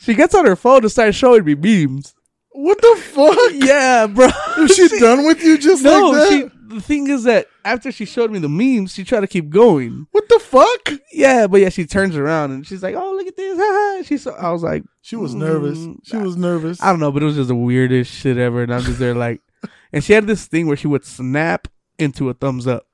she 0.00 0.14
gets 0.14 0.34
on 0.34 0.44
her 0.46 0.56
phone 0.56 0.82
to 0.82 0.88
start 0.90 1.14
showing 1.14 1.44
me 1.44 1.54
memes. 1.54 2.14
What 2.62 2.80
the 2.80 2.96
fuck? 3.02 3.36
Yeah, 3.52 4.06
bro. 4.06 4.28
Is 4.58 4.74
she 4.76 4.98
done 4.98 5.24
with 5.26 5.42
you 5.42 5.58
just 5.58 5.82
no, 5.82 6.10
like 6.10 6.28
that? 6.28 6.28
she. 6.52 6.56
The 6.74 6.80
thing 6.80 7.08
is 7.10 7.24
that 7.24 7.48
after 7.64 7.90
she 7.90 8.04
showed 8.04 8.30
me 8.30 8.38
the 8.38 8.48
memes, 8.48 8.92
she 8.94 9.02
tried 9.02 9.20
to 9.20 9.26
keep 9.26 9.50
going. 9.50 10.06
What 10.12 10.28
the 10.28 10.38
fuck? 10.38 10.92
Yeah, 11.12 11.48
but 11.48 11.60
yeah, 11.60 11.68
she 11.68 11.84
turns 11.84 12.14
around 12.16 12.52
and 12.52 12.64
she's 12.64 12.80
like, 12.82 12.94
"Oh, 12.94 13.12
look 13.16 13.26
at 13.26 13.36
this!" 13.36 13.58
haha." 13.60 14.02
She's. 14.04 14.22
So, 14.22 14.32
I 14.34 14.52
was 14.52 14.62
like, 14.62 14.84
She 15.00 15.16
was 15.16 15.34
nervous. 15.34 15.78
Mm, 15.78 15.96
She 16.04 16.16
was 16.16 16.36
nervous. 16.36 16.80
I 16.80 16.90
don't 16.90 17.00
know, 17.00 17.10
but 17.10 17.22
it 17.24 17.26
was 17.26 17.34
just 17.34 17.48
the 17.48 17.56
weirdest 17.56 18.12
shit 18.12 18.36
ever. 18.38 18.62
And 18.62 18.72
I'm 18.72 18.82
just 18.82 19.00
there 19.00 19.14
like, 19.14 19.40
and 19.92 20.04
she 20.04 20.12
had 20.12 20.28
this 20.28 20.46
thing 20.46 20.68
where 20.68 20.76
she 20.76 20.86
would 20.86 21.04
snap 21.04 21.66
into 21.98 22.28
a 22.30 22.34
thumbs 22.34 22.68
up. 22.68 22.86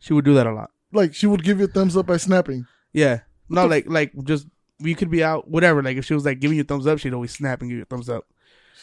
She 0.00 0.12
would 0.12 0.24
do 0.24 0.34
that 0.34 0.48
a 0.48 0.52
lot. 0.52 0.70
Like 0.92 1.14
she 1.14 1.26
would 1.28 1.44
give 1.44 1.58
you 1.60 1.66
a 1.66 1.68
thumbs 1.68 1.96
up 1.96 2.06
by 2.06 2.16
snapping. 2.16 2.66
Yeah, 2.92 3.20
not 3.48 3.70
like 3.70 3.84
like 3.86 4.12
just 4.24 4.48
we 4.80 4.96
could 4.96 5.08
be 5.10 5.22
out 5.22 5.48
whatever. 5.48 5.82
Like 5.84 5.96
if 5.98 6.04
she 6.04 6.14
was 6.14 6.24
like 6.24 6.40
giving 6.40 6.56
you 6.56 6.62
a 6.62 6.66
thumbs 6.66 6.88
up, 6.88 6.98
she'd 6.98 7.14
always 7.14 7.30
snap 7.30 7.60
and 7.60 7.70
give 7.70 7.76
you 7.76 7.82
a 7.84 7.86
thumbs 7.86 8.08
up. 8.08 8.26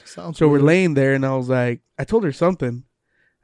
Sounds 0.06 0.38
So 0.38 0.48
we're 0.48 0.60
laying 0.60 0.94
there, 0.94 1.14
and 1.14 1.26
I 1.26 1.36
was 1.36 1.50
like, 1.50 1.82
I 1.98 2.04
told 2.04 2.24
her 2.24 2.32
something. 2.32 2.84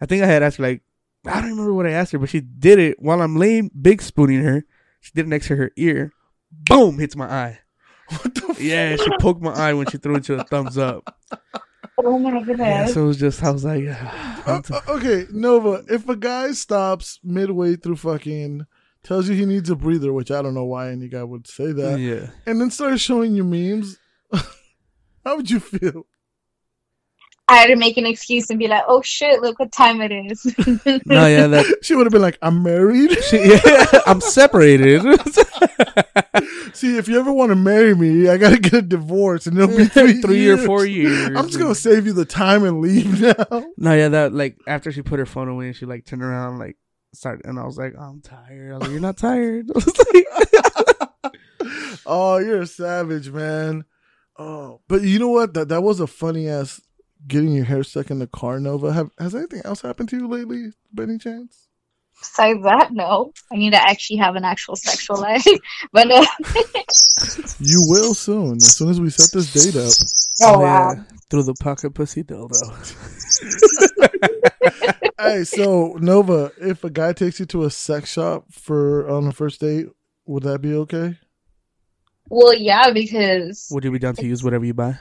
I 0.01 0.05
think 0.05 0.23
I 0.23 0.27
had 0.27 0.43
asked 0.43 0.57
her 0.57 0.63
like, 0.63 0.81
I 1.25 1.41
don't 1.41 1.51
remember 1.51 1.73
what 1.73 1.87
I 1.87 1.91
asked 1.91 2.11
her, 2.11 2.19
but 2.19 2.29
she 2.29 2.41
did 2.41 2.79
it 2.79 3.01
while 3.01 3.21
I'm 3.21 3.35
laying, 3.35 3.71
big 3.79 4.01
spooning 4.01 4.43
her. 4.43 4.65
She 4.99 5.11
did 5.13 5.25
it 5.25 5.29
next 5.29 5.47
to 5.47 5.55
her 5.55 5.71
ear. 5.75 6.11
Boom, 6.51 6.99
hits 6.99 7.15
my 7.15 7.25
eye. 7.25 7.59
What 8.09 8.35
the 8.35 8.41
fuck? 8.41 8.59
Yeah, 8.59 8.95
she 8.95 9.09
poked 9.19 9.41
my 9.41 9.53
eye 9.53 9.73
when 9.73 9.87
she 9.87 9.97
threw 9.97 10.15
into 10.15 10.35
a 10.35 10.43
thumbs 10.43 10.77
up. 10.77 11.17
Oh 11.97 12.19
my 12.19 12.39
Yeah, 12.53 12.85
so 12.87 13.05
it 13.05 13.07
was 13.07 13.17
just, 13.17 13.43
I 13.43 13.49
was 13.51 13.65
like, 13.65 13.85
Uh, 13.87 14.41
I'm 14.45 14.61
t- 14.61 14.73
uh, 14.73 14.81
okay, 14.89 15.25
Nova, 15.31 15.83
if 15.87 16.07
a 16.07 16.15
guy 16.15 16.51
stops 16.51 17.19
midway 17.23 17.75
through 17.75 17.95
fucking, 17.95 18.67
tells 19.03 19.27
you 19.29 19.35
he 19.35 19.45
needs 19.45 19.69
a 19.69 19.75
breather, 19.75 20.13
which 20.13 20.29
I 20.29 20.41
don't 20.41 20.53
know 20.53 20.65
why 20.65 20.91
any 20.91 21.07
guy 21.07 21.23
would 21.23 21.47
say 21.47 21.71
that, 21.71 21.99
yeah. 21.99 22.29
and 22.45 22.61
then 22.61 22.69
starts 22.69 23.01
showing 23.01 23.35
you 23.35 23.43
memes, 23.43 23.97
how 25.23 25.37
would 25.37 25.49
you 25.49 25.59
feel? 25.59 26.05
I 27.47 27.57
had 27.57 27.67
to 27.67 27.75
make 27.75 27.97
an 27.97 28.07
excuse 28.07 28.49
and 28.49 28.57
be 28.57 28.67
like, 28.67 28.83
"Oh 28.87 29.01
shit, 29.01 29.41
look 29.41 29.59
what 29.59 29.71
time 29.71 30.01
it 30.01 30.11
is." 30.11 30.45
No, 31.05 31.27
yeah, 31.27 31.47
that. 31.47 31.77
She 31.83 31.93
would 31.95 32.05
have 32.05 32.11
been 32.11 32.21
like, 32.21 32.39
I'm 32.41 32.63
married. 32.63 33.11
She, 33.25 33.37
yeah, 33.37 33.85
I'm 34.07 34.21
separated. 34.21 35.01
See, 36.73 36.97
if 36.97 37.07
you 37.07 37.19
ever 37.19 37.31
want 37.31 37.51
to 37.51 37.55
marry 37.55 37.95
me, 37.95 38.27
I 38.27 38.37
gotta 38.37 38.59
get 38.59 38.73
a 38.73 38.81
divorce, 38.81 39.47
and 39.47 39.57
it'll 39.57 39.75
be 39.75 39.85
three, 39.85 40.21
Three 40.21 40.49
or 40.49 40.57
four 40.57 40.85
years. 40.85 41.29
I'm 41.35 41.45
just 41.47 41.59
gonna 41.59 41.75
save 41.75 42.05
you 42.05 42.13
the 42.13 42.25
time 42.25 42.63
and 42.63 42.81
leave 42.81 43.21
now. 43.21 43.65
No, 43.77 43.93
yeah, 43.93 44.09
that 44.09 44.33
like 44.33 44.57
after 44.67 44.91
she 44.91 45.01
put 45.01 45.19
her 45.19 45.25
phone 45.25 45.47
away 45.47 45.67
and 45.67 45.75
she 45.75 45.85
like 45.85 46.05
turned 46.05 46.23
around 46.23 46.57
like 46.59 46.77
started 47.13 47.45
and 47.45 47.59
I 47.59 47.65
was 47.65 47.77
like, 47.77 47.93
I'm 47.97 48.21
tired. 48.21 48.73
I 48.73 48.77
was 48.77 48.81
like, 48.81 48.91
You're 48.91 48.99
not 48.99 49.17
tired. 49.17 49.69
I 49.69 49.73
was 49.73 49.97
like, 50.13 51.33
Oh, 52.05 52.37
you're 52.37 52.61
a 52.61 52.67
savage, 52.67 53.29
man. 53.29 53.85
Oh, 54.37 54.81
but 54.87 55.01
you 55.01 55.17
know 55.19 55.29
what? 55.29 55.53
That 55.53 55.69
that 55.69 55.81
was 55.81 55.99
a 55.99 56.07
funny 56.07 56.47
ass 56.49 56.81
getting 57.27 57.53
your 57.53 57.65
hair 57.65 57.83
stuck 57.83 58.11
in 58.11 58.19
the 58.19 58.27
car, 58.27 58.59
Nova. 58.59 58.93
Have 58.93 59.11
has 59.19 59.35
anything 59.35 59.61
else 59.65 59.81
happened 59.81 60.09
to 60.09 60.17
you 60.17 60.27
lately, 60.27 60.71
by 60.93 61.03
any 61.03 61.17
chance? 61.17 61.67
Besides 62.19 62.63
that, 62.63 62.93
no. 62.93 63.33
I 63.51 63.55
need 63.55 63.71
to 63.71 63.81
actually 63.81 64.17
have 64.17 64.35
an 64.35 64.45
actual 64.45 64.75
sexual 64.75 65.17
life. 65.17 65.45
but 65.91 66.09
uh, 66.09 66.25
You 67.59 67.83
will 67.87 68.13
soon, 68.13 68.57
as 68.57 68.75
soon 68.75 68.89
as 68.89 69.01
we 69.01 69.09
set 69.09 69.31
this 69.31 69.51
date 69.51 69.75
up. 69.75 69.93
oh 70.43 70.59
wow. 70.59 70.93
yeah, 70.93 71.03
through 71.29 71.43
the 71.43 71.53
pocket 71.55 71.93
pussy 71.93 72.23
dildo. 72.23 72.55
hey, 75.19 75.43
so 75.43 75.97
Nova, 75.99 76.51
if 76.59 76.83
a 76.83 76.89
guy 76.89 77.13
takes 77.13 77.39
you 77.39 77.45
to 77.47 77.63
a 77.63 77.69
sex 77.69 78.11
shop 78.13 78.45
for 78.51 79.09
on 79.09 79.27
a 79.27 79.31
first 79.31 79.59
date, 79.61 79.87
would 80.25 80.43
that 80.43 80.61
be 80.61 80.73
okay? 80.73 81.17
Well, 82.29 82.53
yeah, 82.53 82.91
because 82.91 83.67
Would 83.71 83.83
you 83.83 83.91
be 83.91 83.99
down 83.99 84.15
to 84.15 84.25
use 84.25 84.43
whatever 84.43 84.65
you 84.65 84.73
buy? 84.73 84.97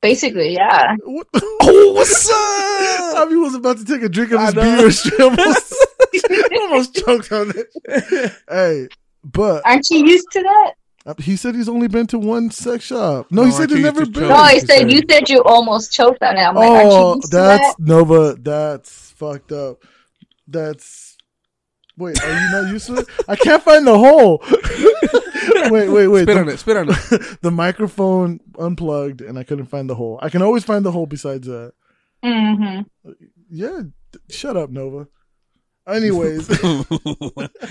Basically, 0.00 0.54
yeah. 0.54 0.96
What? 1.04 1.26
Oh, 1.64 1.92
what's 1.94 2.28
up? 2.28 3.26
Abby 3.26 3.36
was 3.36 3.54
about 3.54 3.78
to 3.78 3.84
take 3.84 4.02
a 4.02 4.08
drink 4.08 4.32
of 4.32 4.40
I 4.40 4.46
his 4.46 4.54
beer. 4.54 4.90
She 4.90 5.22
almost, 5.22 5.74
almost 6.60 6.94
choked 6.96 7.30
on 7.32 7.52
it. 7.54 8.32
Hey, 8.48 8.88
but 9.24 9.62
Aren't 9.64 9.88
you 9.90 10.04
used 10.04 10.26
to 10.32 10.42
that? 10.42 10.72
uh, 11.06 11.14
he 11.18 11.36
said 11.36 11.54
he's 11.54 11.68
only 11.68 11.86
been 11.88 12.06
to 12.08 12.18
one 12.18 12.50
sex 12.50 12.84
shop. 12.86 13.26
No, 13.30 13.42
No, 13.42 13.46
he 13.46 13.52
said 13.52 13.70
he's 13.70 13.78
never 13.80 14.04
been. 14.06 14.28
No, 14.28 14.44
he 14.46 14.58
said 14.60 14.68
said. 14.68 14.90
you 14.92 15.02
said 15.08 15.28
you 15.28 15.42
almost 15.44 15.92
choked 15.92 16.22
on 16.22 16.36
it. 16.36 16.40
I'm 16.40 16.54
like, 16.56 16.68
aren't 16.70 16.90
you 16.90 16.96
Oh, 16.98 17.14
used 17.16 17.30
to 17.30 17.36
that's 17.36 17.74
that? 17.76 17.80
Nova. 17.80 18.34
That's 18.40 19.10
fucked 19.12 19.52
up. 19.52 19.84
That's. 20.48 21.16
Wait, 21.96 22.20
are 22.24 22.40
you 22.40 22.50
not 22.50 22.72
used 22.72 22.86
to 22.88 22.94
it? 22.96 23.06
I 23.28 23.36
can't 23.36 23.62
find 23.62 23.86
the 23.86 23.96
hole. 23.96 24.42
wait, 25.70 25.88
wait, 25.88 26.08
wait. 26.08 26.22
Spit 26.22 26.34
The, 26.36 26.40
on 26.40 26.48
it. 26.48 26.58
Spit 26.58 26.76
on 26.76 26.88
it. 26.90 27.38
the 27.42 27.50
microphone 27.50 28.40
unplugged, 28.58 29.20
and 29.20 29.38
I 29.38 29.44
couldn't 29.44 29.66
find 29.66 29.88
the 29.88 29.94
hole. 29.94 30.18
I 30.22 30.28
can 30.28 30.42
always 30.42 30.64
find 30.64 30.84
the 30.84 30.92
hole 30.92 31.06
besides 31.06 31.46
that. 31.46 31.72
hmm 32.24 32.80
Yeah, 33.50 33.82
d- 34.12 34.18
shut 34.30 34.56
up, 34.56 34.70
Nova. 34.70 35.08
Anyways, 35.84 36.48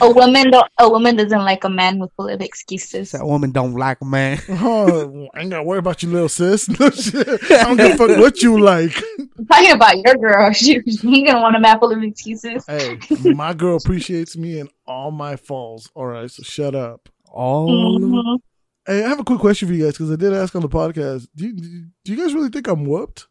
A 0.01 0.11
woman, 0.11 0.51
don't, 0.51 0.67
a 0.77 0.89
woman 0.89 1.15
doesn't 1.15 1.45
like 1.45 1.63
a 1.63 1.69
man 1.69 1.97
with 1.97 2.11
full 2.17 2.27
of 2.27 2.41
excuses. 2.41 3.11
that 3.11 3.25
woman 3.25 3.51
don't 3.51 3.73
like 3.73 3.99
a 4.01 4.05
man. 4.05 4.37
oh, 4.49 5.29
I 5.33 5.39
ain't 5.39 5.49
gotta 5.49 5.63
worry 5.63 5.79
about 5.79 6.03
you, 6.03 6.09
little 6.09 6.27
sis. 6.27 6.67
No 6.77 6.89
shit. 6.89 7.25
I 7.51 7.63
don't 7.63 7.77
give 7.77 7.93
a 7.93 7.95
fuck 7.97 8.17
what 8.19 8.41
you 8.41 8.59
like. 8.59 9.01
I'm 9.37 9.45
talking 9.45 9.71
about 9.71 9.97
your 9.97 10.15
girl. 10.15 10.51
She, 10.51 10.81
she 10.81 11.07
ain't 11.07 11.27
gonna 11.27 11.39
want 11.39 11.55
a 11.55 11.59
man 11.61 11.79
full 11.79 11.93
of 11.93 12.03
excuses. 12.03 12.65
Hey, 12.67 12.99
my 13.33 13.53
girl 13.53 13.77
appreciates 13.77 14.35
me 14.35 14.59
in 14.59 14.67
all 14.85 15.11
my 15.11 15.37
falls. 15.37 15.89
All 15.95 16.05
right, 16.07 16.29
so 16.29 16.43
shut 16.43 16.75
up. 16.75 17.07
Oh, 17.33 17.97
Mhm. 17.99 18.39
Hey, 18.85 19.03
I 19.05 19.09
have 19.09 19.19
a 19.19 19.23
quick 19.23 19.39
question 19.39 19.67
for 19.67 19.73
you 19.75 19.83
guys 19.85 19.93
because 19.93 20.11
I 20.11 20.15
did 20.15 20.33
ask 20.33 20.55
on 20.55 20.61
the 20.63 20.67
podcast. 20.69 21.27
Do 21.35 21.45
you, 21.45 21.53
do 21.53 22.11
you 22.11 22.17
guys 22.17 22.33
really 22.33 22.49
think 22.49 22.67
I'm 22.67 22.85
whooped? 22.85 23.27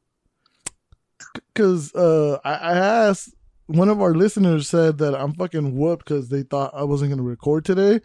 Because 1.52 1.92
uh, 1.94 2.38
I, 2.44 2.52
I 2.54 2.76
asked 3.08 3.34
one 3.66 3.88
of 3.88 4.00
our 4.00 4.14
listeners 4.14 4.68
said 4.68 4.98
that 4.98 5.14
I'm 5.14 5.34
fucking 5.34 5.76
whooped 5.76 6.04
because 6.04 6.28
they 6.28 6.42
thought 6.42 6.72
I 6.74 6.84
wasn't 6.84 7.10
gonna 7.10 7.22
record 7.22 7.64
today, 7.64 8.00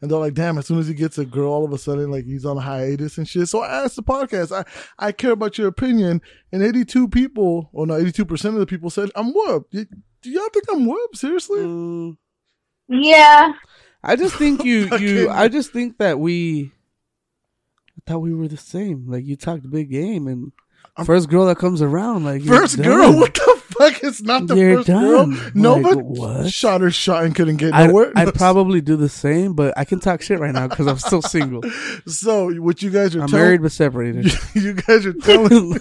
and 0.00 0.10
they're 0.10 0.18
like, 0.18 0.34
"Damn!" 0.34 0.58
As 0.58 0.66
soon 0.66 0.78
as 0.78 0.88
he 0.88 0.94
gets 0.94 1.18
a 1.18 1.24
girl, 1.24 1.50
all 1.52 1.64
of 1.64 1.72
a 1.72 1.78
sudden, 1.78 2.10
like 2.10 2.24
he's 2.24 2.44
on 2.44 2.56
a 2.58 2.60
hiatus 2.60 3.16
and 3.18 3.28
shit. 3.28 3.48
So 3.48 3.60
I 3.62 3.84
asked 3.84 3.96
the 3.96 4.02
podcast. 4.02 4.50
I 4.52 4.64
I 4.98 5.12
care 5.12 5.32
about 5.32 5.56
your 5.58 5.68
opinion, 5.68 6.20
and 6.52 6.62
82 6.62 7.08
people, 7.08 7.70
or 7.72 7.86
no, 7.86 7.96
82 7.96 8.24
percent 8.24 8.54
of 8.54 8.60
the 8.60 8.66
people 8.66 8.90
said 8.90 9.10
I'm 9.14 9.32
whooped. 9.32 9.70
Do 9.72 9.86
y'all 10.30 10.48
think 10.52 10.64
I'm 10.72 10.84
whooped? 10.86 11.16
Seriously? 11.16 11.60
Mm, 11.60 12.16
Yeah. 12.88 13.52
I 14.02 14.16
just 14.16 14.34
think 14.38 14.64
you 14.64 14.96
you 14.98 15.30
I 15.30 15.48
just 15.48 15.72
think 15.72 15.98
that 15.98 16.18
we 16.18 16.72
I 17.96 18.10
thought 18.10 18.20
we 18.20 18.34
were 18.34 18.48
the 18.48 18.56
same. 18.56 19.04
Like 19.08 19.24
you 19.24 19.36
talked 19.36 19.68
big 19.70 19.90
game 19.90 20.26
and 20.28 20.52
I'm- 20.96 21.06
first 21.06 21.28
girl 21.28 21.46
that 21.46 21.58
comes 21.58 21.82
around 21.82 22.24
like 22.24 22.42
First 22.42 22.80
girl? 22.82 23.12
What 23.18 23.34
the 23.34 23.62
fuck? 23.78 24.02
It's 24.02 24.22
not 24.22 24.46
the 24.48 24.56
You're 24.56 24.76
first 24.78 24.88
done. 24.88 25.34
girl. 25.34 25.50
No, 25.54 25.74
Like, 25.76 25.96
what? 25.98 26.50
shot 26.50 26.80
her 26.80 26.90
shot 26.90 27.24
and 27.24 27.34
couldn't 27.34 27.58
get 27.58 27.72
I 27.74 27.86
nowhere. 27.86 28.10
I 28.16 28.28
probably 28.32 28.80
do 28.80 28.96
the 28.96 29.08
same, 29.08 29.52
but 29.54 29.72
I 29.78 29.84
can 29.84 30.00
talk 30.00 30.20
shit 30.22 30.40
right 30.40 30.52
now 30.52 30.66
because 30.66 30.86
I'm 30.88 30.98
still 30.98 31.22
single. 31.22 31.62
So 32.06 32.50
what 32.60 32.82
you 32.82 32.90
guys 32.90 33.14
are 33.14 33.22
I'm 33.22 33.28
telling 33.28 33.44
married 33.44 33.62
but 33.62 33.70
separated. 33.72 34.32
you 34.54 34.72
guys 34.74 35.06
are 35.06 35.12
telling 35.12 35.78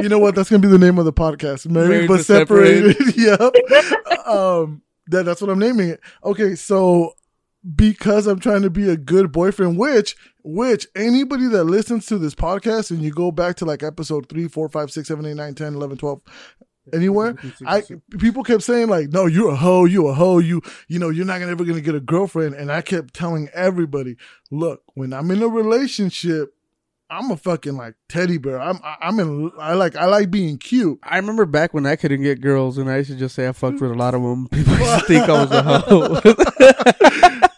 you 0.00 0.08
know 0.08 0.18
what? 0.18 0.34
That's 0.34 0.48
gonna 0.48 0.60
be 0.62 0.68
the 0.68 0.78
name 0.78 0.98
of 0.98 1.04
the 1.04 1.12
podcast. 1.12 1.66
Married, 1.68 1.88
Married 1.88 2.08
but 2.08 2.16
but 2.18 2.24
separated. 2.26 3.16
yep. 3.16 3.52
Um, 4.26 4.82
that, 5.12 5.24
that's 5.24 5.40
what 5.40 5.50
I'm 5.50 5.58
naming 5.58 5.88
it. 5.88 6.00
Okay, 6.24 6.54
so 6.54 7.14
because 7.74 8.26
I'm 8.26 8.40
trying 8.40 8.62
to 8.62 8.70
be 8.70 8.90
a 8.90 8.96
good 8.96 9.30
boyfriend, 9.32 9.78
which 9.78 10.16
which 10.42 10.86
anybody 10.96 11.46
that 11.48 11.64
listens 11.64 12.06
to 12.06 12.18
this 12.18 12.34
podcast 12.34 12.90
and 12.90 13.00
you 13.00 13.12
go 13.12 13.30
back 13.30 13.56
to 13.56 13.64
like 13.64 13.82
episode 13.82 14.28
three, 14.28 14.48
four, 14.48 14.68
five, 14.68 14.90
six, 14.90 15.08
seven, 15.08 15.24
eight, 15.24 15.36
nine, 15.36 15.54
10, 15.54 15.74
11, 15.74 15.98
12, 15.98 16.20
anywhere, 16.92 17.36
I 17.64 17.82
people 18.18 18.42
kept 18.42 18.62
saying 18.62 18.88
like, 18.88 19.10
no, 19.10 19.26
you're 19.26 19.52
a 19.52 19.56
hoe, 19.56 19.84
you 19.84 20.08
a 20.08 20.14
hoe, 20.14 20.38
you 20.38 20.62
you 20.88 20.98
know, 20.98 21.10
you're 21.10 21.24
not 21.24 21.38
gonna 21.38 21.52
ever 21.52 21.64
gonna 21.64 21.80
get 21.80 21.94
a 21.94 22.00
girlfriend. 22.00 22.54
And 22.54 22.72
I 22.72 22.82
kept 22.82 23.14
telling 23.14 23.48
everybody, 23.54 24.16
look, 24.50 24.82
when 24.94 25.12
I'm 25.12 25.30
in 25.30 25.42
a 25.42 25.48
relationship, 25.48 26.54
I'm 27.14 27.30
a 27.30 27.36
fucking 27.36 27.76
like 27.76 27.94
teddy 28.08 28.38
bear. 28.38 28.58
I'm 28.58 28.78
I- 28.82 28.96
I'm 29.02 29.20
in 29.20 29.52
I 29.58 29.74
like 29.74 29.96
I 29.96 30.06
like 30.06 30.30
being 30.30 30.56
cute. 30.56 30.98
I 31.02 31.16
remember 31.18 31.44
back 31.44 31.74
when 31.74 31.84
I 31.84 31.94
couldn't 31.96 32.22
get 32.22 32.40
girls 32.40 32.78
and 32.78 32.90
I 32.90 32.96
used 32.98 33.10
to 33.10 33.16
just 33.16 33.34
say 33.34 33.46
I 33.46 33.52
fucked 33.52 33.82
with 33.82 33.90
a 33.90 33.94
lot 33.94 34.14
of 34.14 34.22
them. 34.22 34.48
People 34.50 34.78
used 34.78 34.98
to 35.00 35.00
think 35.06 35.28
I 35.28 35.32
was 35.44 35.50
a 35.52 35.62
hoe. 35.62 36.20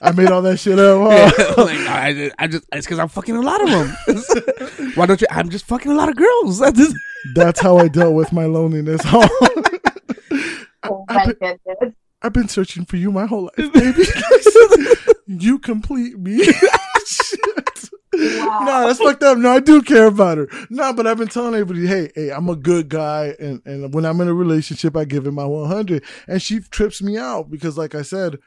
I 0.02 0.10
made 0.12 0.28
all 0.30 0.42
that 0.42 0.58
shit 0.58 0.78
up. 0.78 1.00
huh? 1.08 1.54
like, 1.64 1.78
I 1.88 2.12
just, 2.12 2.34
I 2.38 2.46
just 2.48 2.64
it's 2.72 2.86
because 2.86 2.98
I'm 2.98 3.08
fucking 3.08 3.36
a 3.36 3.40
lot 3.40 3.62
of 3.62 3.68
them. 3.70 4.92
Why 4.96 5.06
don't 5.06 5.20
you? 5.20 5.26
I'm 5.30 5.48
just 5.48 5.66
fucking 5.66 5.92
a 5.92 5.94
lot 5.94 6.08
of 6.08 6.16
girls. 6.16 6.60
I 6.60 6.72
just, 6.72 6.94
That's 7.34 7.60
how 7.60 7.76
I 7.78 7.86
dealt 7.88 8.14
with 8.14 8.32
my 8.32 8.46
loneliness. 8.46 9.00
Oh 9.04 9.28
I 11.08 11.14
my 11.14 11.24
put- 11.26 11.40
goodness. 11.40 11.94
I've 12.22 12.32
been 12.32 12.48
searching 12.48 12.84
for 12.86 12.96
you 12.96 13.12
my 13.12 13.26
whole 13.26 13.50
life, 13.56 13.72
baby. 13.72 14.02
you 15.26 15.58
complete 15.58 16.18
me. 16.18 16.42
Shit. 18.30 18.46
Wow. 18.46 18.60
No, 18.60 18.86
that's 18.86 18.98
fucked 18.98 19.22
up. 19.22 19.38
No, 19.38 19.52
I 19.52 19.60
do 19.60 19.82
care 19.82 20.06
about 20.06 20.38
her. 20.38 20.48
No, 20.70 20.92
but 20.92 21.06
I've 21.06 21.18
been 21.18 21.28
telling 21.28 21.54
everybody, 21.54 21.86
hey, 21.86 22.10
hey, 22.14 22.30
I'm 22.30 22.48
a 22.48 22.56
good 22.56 22.88
guy, 22.88 23.34
and 23.38 23.62
and 23.64 23.92
when 23.92 24.04
I'm 24.04 24.20
in 24.20 24.28
a 24.28 24.34
relationship, 24.34 24.96
I 24.96 25.04
give 25.04 25.26
it 25.26 25.32
my 25.32 25.44
100. 25.44 26.04
And 26.28 26.40
she 26.42 26.60
trips 26.60 27.02
me 27.02 27.16
out 27.16 27.50
because, 27.50 27.78
like 27.78 27.94
I 27.94 28.02
said, 28.02 28.38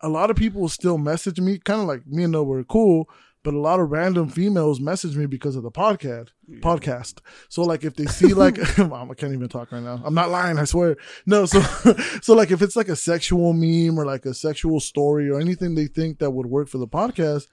a 0.00 0.08
lot 0.08 0.30
of 0.30 0.36
people 0.36 0.68
still 0.68 0.98
message 0.98 1.40
me, 1.40 1.58
kind 1.58 1.80
of 1.80 1.86
like 1.86 2.06
me 2.06 2.24
and 2.24 2.32
Noah 2.32 2.44
were 2.44 2.64
cool, 2.64 3.08
but 3.42 3.54
a 3.54 3.58
lot 3.58 3.80
of 3.80 3.90
random 3.90 4.28
females 4.28 4.80
message 4.80 5.16
me 5.16 5.26
because 5.26 5.56
of 5.56 5.62
the 5.62 5.70
podcast. 5.70 6.28
Podcast. 6.60 7.20
So 7.48 7.62
like 7.62 7.84
if 7.84 7.94
they 7.96 8.06
see 8.06 8.34
like 8.34 8.58
Mom, 8.78 9.10
I 9.10 9.14
can't 9.14 9.32
even 9.32 9.48
talk 9.48 9.72
right 9.72 9.82
now. 9.82 10.00
I'm 10.04 10.14
not 10.14 10.30
lying, 10.30 10.58
I 10.58 10.64
swear. 10.64 10.96
No, 11.26 11.46
so 11.46 11.60
so 12.22 12.34
like 12.34 12.50
if 12.50 12.62
it's 12.62 12.76
like 12.76 12.88
a 12.88 12.96
sexual 12.96 13.52
meme 13.52 13.98
or 13.98 14.04
like 14.04 14.26
a 14.26 14.34
sexual 14.34 14.80
story 14.80 15.30
or 15.30 15.40
anything 15.40 15.74
they 15.74 15.86
think 15.86 16.18
that 16.18 16.30
would 16.30 16.46
work 16.46 16.68
for 16.68 16.78
the 16.78 16.88
podcast, 16.88 17.46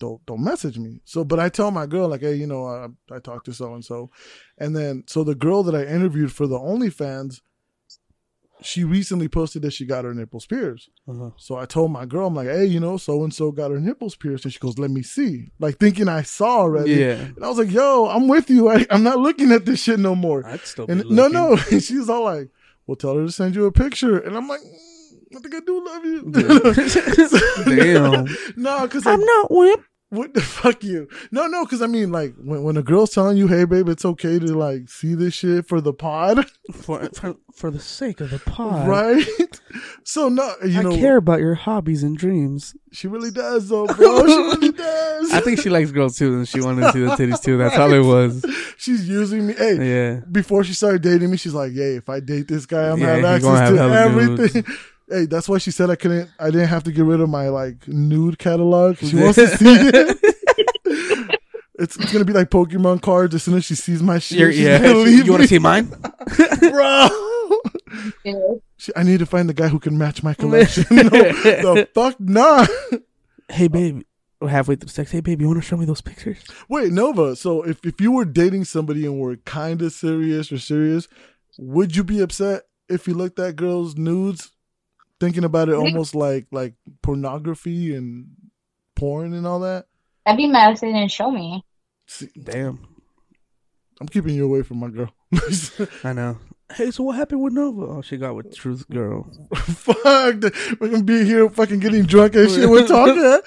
don't 0.00 0.24
don't 0.26 0.42
message 0.42 0.78
me. 0.78 1.00
So, 1.04 1.22
but 1.24 1.38
I 1.38 1.48
tell 1.48 1.70
my 1.70 1.86
girl 1.86 2.08
like, 2.08 2.22
hey, 2.22 2.34
you 2.34 2.46
know, 2.48 2.66
I, 2.66 2.88
I 3.14 3.18
talked 3.20 3.44
to 3.46 3.52
so 3.52 3.72
and 3.74 3.84
so, 3.84 4.10
and 4.58 4.74
then 4.74 5.04
so 5.06 5.22
the 5.22 5.36
girl 5.36 5.62
that 5.62 5.74
I 5.76 5.84
interviewed 5.84 6.32
for 6.32 6.46
the 6.48 6.58
OnlyFans, 6.58 7.40
she 8.62 8.84
recently 8.84 9.26
posted 9.28 9.62
that 9.62 9.72
she 9.72 9.86
got 9.86 10.04
her 10.04 10.12
nipples 10.12 10.44
pierced. 10.46 10.90
Uh-huh. 11.08 11.30
So 11.36 11.56
I 11.56 11.64
told 11.64 11.92
my 11.92 12.04
girl, 12.04 12.26
I'm 12.26 12.34
like, 12.34 12.48
hey, 12.48 12.66
you 12.66 12.78
know, 12.80 12.96
so 12.98 13.22
and 13.24 13.32
so 13.32 13.50
got 13.52 13.70
her 13.70 13.80
nipples 13.80 14.16
pierced, 14.16 14.44
and 14.44 14.52
she 14.52 14.58
goes, 14.58 14.78
let 14.78 14.90
me 14.90 15.02
see, 15.02 15.50
like 15.58 15.78
thinking 15.78 16.08
I 16.08 16.22
saw 16.22 16.58
already. 16.60 16.92
yeah. 16.94 17.12
And 17.36 17.42
I 17.44 17.48
was 17.48 17.56
like, 17.58 17.70
yo, 17.70 18.06
I'm 18.08 18.28
with 18.28 18.50
you. 18.50 18.68
I, 18.68 18.84
I'm 18.90 19.02
not 19.02 19.18
looking 19.18 19.50
at 19.52 19.64
this 19.64 19.82
shit 19.82 19.98
no 20.00 20.14
more. 20.14 20.44
I'd 20.46 20.60
still 20.60 20.86
be 20.86 20.92
And 20.92 21.04
no, 21.08 21.26
looking. 21.28 21.32
no, 21.32 21.58
and 21.70 21.82
she's 21.82 22.08
all 22.10 22.24
like, 22.24 22.48
well, 22.86 22.96
tell 22.96 23.16
her 23.16 23.24
to 23.26 23.32
send 23.32 23.54
you 23.54 23.66
a 23.66 23.72
picture, 23.72 24.18
and 24.18 24.36
I'm 24.36 24.48
like. 24.48 24.60
Mm, 24.60 24.86
I 25.32 25.38
think 25.38 25.54
I 25.54 25.60
do 25.60 25.84
love 25.86 26.04
you. 26.04 26.22
Damn. 27.64 28.26
no, 28.56 28.80
because 28.82 29.06
I'm 29.06 29.20
not 29.20 29.48
whip. 29.48 29.80
What 30.10 30.34
the 30.34 30.40
fuck 30.60 30.84
you? 30.84 31.08
No, 31.30 31.46
no, 31.46 31.64
because 31.64 31.80
I 31.82 31.86
mean, 31.86 32.12
like, 32.12 32.34
when, 32.36 32.62
when 32.62 32.76
a 32.76 32.82
girl's 32.82 33.10
telling 33.10 33.36
you, 33.36 33.46
hey, 33.48 33.64
babe, 33.64 33.88
it's 33.88 34.04
okay 34.04 34.38
to, 34.38 34.46
like, 34.58 34.88
see 34.90 35.14
this 35.14 35.34
shit 35.34 35.66
for 35.66 35.80
the 35.80 35.92
pod, 35.92 36.46
For, 36.72 37.08
for 37.14 37.36
for 37.52 37.70
the 37.70 37.80
sake 37.80 38.20
of 38.20 38.30
the 38.30 38.38
pod. 38.38 38.86
right? 38.88 39.24
So, 40.04 40.28
no, 40.28 40.54
you 40.64 40.78
I 40.78 40.82
know, 40.82 40.96
care 40.96 41.16
about 41.16 41.40
your 41.40 41.54
hobbies 41.54 42.02
and 42.04 42.16
dreams. 42.16 42.74
she 42.92 43.08
really 43.08 43.30
does, 43.32 43.68
though, 43.68 43.86
bro. 43.86 44.26
She 44.26 44.36
really 44.36 44.72
does. 44.72 45.32
I 45.32 45.40
think 45.40 45.60
she 45.60 45.68
likes 45.68 45.90
girls 45.90 46.16
too, 46.16 46.34
and 46.34 46.48
she 46.48 46.60
wanted 46.60 46.82
to 46.82 46.92
see 46.92 47.00
the 47.00 47.10
titties 47.10 47.42
too. 47.42 47.58
That's 47.58 47.76
all 47.76 47.92
it 47.92 48.00
was. 48.04 48.44
She's 48.78 49.08
using 49.08 49.48
me. 49.48 49.54
Hey, 49.54 49.76
Yeah. 49.76 50.20
before 50.30 50.62
she 50.64 50.72
started 50.74 51.02
dating 51.02 51.30
me, 51.30 51.36
she's 51.36 51.52
like, 51.54 51.72
"Hey, 51.72 51.96
if 51.96 52.08
I 52.08 52.20
date 52.20 52.46
this 52.48 52.66
guy, 52.66 52.90
I'm 52.90 52.98
Yeah, 52.98 53.16
gonna 53.20 53.28
have 53.28 53.40
he 53.40 53.42
gonna 53.42 53.58
access 53.58 53.76
to 53.76 53.82
have 53.82 54.18
everything." 54.18 54.64
Hey, 55.10 55.26
that's 55.26 55.48
why 55.48 55.58
she 55.58 55.72
said 55.72 55.90
I 55.90 55.96
couldn't. 55.96 56.30
I 56.38 56.50
didn't 56.50 56.68
have 56.68 56.84
to 56.84 56.92
get 56.92 57.04
rid 57.04 57.20
of 57.20 57.28
my 57.28 57.48
like 57.48 57.88
nude 57.88 58.38
catalog. 58.38 58.98
She 58.98 59.16
wants 59.20 59.36
to 59.36 59.48
see 59.48 59.66
it. 59.66 60.18
it's, 61.74 61.96
it's 61.96 62.12
gonna 62.12 62.24
be 62.24 62.32
like 62.32 62.48
Pokemon 62.48 63.02
cards. 63.02 63.34
As 63.34 63.42
soon 63.42 63.56
as 63.56 63.64
she 63.64 63.74
sees 63.74 64.02
my 64.02 64.20
shit, 64.20 64.38
You're, 64.38 64.52
she's 64.52 64.60
yeah. 64.60 64.78
gonna 64.78 64.94
leave 64.94 65.26
You 65.26 65.32
want 65.32 65.42
to 65.42 65.48
see 65.48 65.58
mine? 65.58 65.86
bro. 66.60 67.08
Yeah. 68.24 68.34
She, 68.76 68.92
I 68.94 69.02
need 69.02 69.18
to 69.18 69.26
find 69.26 69.48
the 69.48 69.54
guy 69.54 69.66
who 69.68 69.80
can 69.80 69.98
match 69.98 70.22
my 70.22 70.32
collection. 70.34 70.84
no, 70.90 71.02
the 71.08 71.88
fuck 71.92 72.20
nah. 72.20 72.66
Hey, 73.48 73.66
babe. 73.66 74.02
We're 74.40 74.48
halfway 74.48 74.76
through 74.76 74.88
sex. 74.88 75.10
Hey, 75.10 75.20
babe, 75.20 75.40
you 75.40 75.48
want 75.48 75.60
to 75.60 75.68
show 75.68 75.76
me 75.76 75.84
those 75.84 76.00
pictures? 76.00 76.38
Wait, 76.68 76.92
Nova. 76.92 77.36
So 77.36 77.62
if 77.62 77.84
if 77.84 78.00
you 78.00 78.12
were 78.12 78.24
dating 78.24 78.64
somebody 78.64 79.04
and 79.04 79.20
were 79.20 79.36
kind 79.36 79.82
of 79.82 79.92
serious 79.92 80.50
or 80.50 80.58
serious, 80.58 81.08
would 81.58 81.96
you 81.96 82.04
be 82.04 82.20
upset 82.20 82.62
if 82.88 83.06
you 83.06 83.14
looked 83.14 83.38
at 83.38 83.56
girls' 83.56 83.96
nudes, 83.96 84.52
thinking 85.20 85.44
about 85.44 85.68
it 85.68 85.74
almost 85.74 86.14
like 86.14 86.46
like 86.50 86.74
pornography 87.02 87.94
and 87.94 88.28
porn 88.96 89.32
and 89.34 89.46
all 89.46 89.60
that? 89.60 89.86
I'd 90.26 90.36
be 90.36 90.46
mad 90.46 90.72
if 90.72 90.80
they 90.80 90.92
didn't 90.92 91.12
show 91.12 91.30
me. 91.30 91.64
See, 92.06 92.28
Damn. 92.42 92.86
I'm 94.00 94.08
keeping 94.08 94.34
you 94.34 94.46
away 94.46 94.62
from 94.62 94.78
my 94.78 94.88
girl. 94.88 95.12
I 96.04 96.12
know. 96.14 96.38
Hey, 96.72 96.90
so 96.90 97.04
what 97.04 97.16
happened 97.16 97.42
with 97.42 97.52
Nova? 97.52 97.82
Oh, 97.82 98.02
she 98.02 98.16
got 98.16 98.34
with 98.34 98.54
Truth 98.56 98.88
Girl. 98.88 99.28
Fuck, 99.54 99.96
we're 100.80 100.88
gonna 100.88 101.02
be 101.02 101.24
here 101.24 101.50
fucking 101.50 101.80
getting 101.80 102.04
drunk 102.04 102.34
and 102.36 102.48
shit. 102.48 102.68
We're 102.68 102.86
talking. 102.86 103.16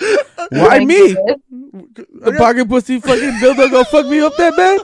Why 0.51 0.83
me? 0.83 1.13
The 1.13 2.35
pocket 2.37 2.67
pussy 2.67 2.99
fucking 2.99 3.31
dildo 3.39 3.71
gonna 3.71 3.85
fuck 3.85 4.05
me 4.07 4.19
up 4.19 4.35
that 4.37 4.55
bad? 4.55 4.81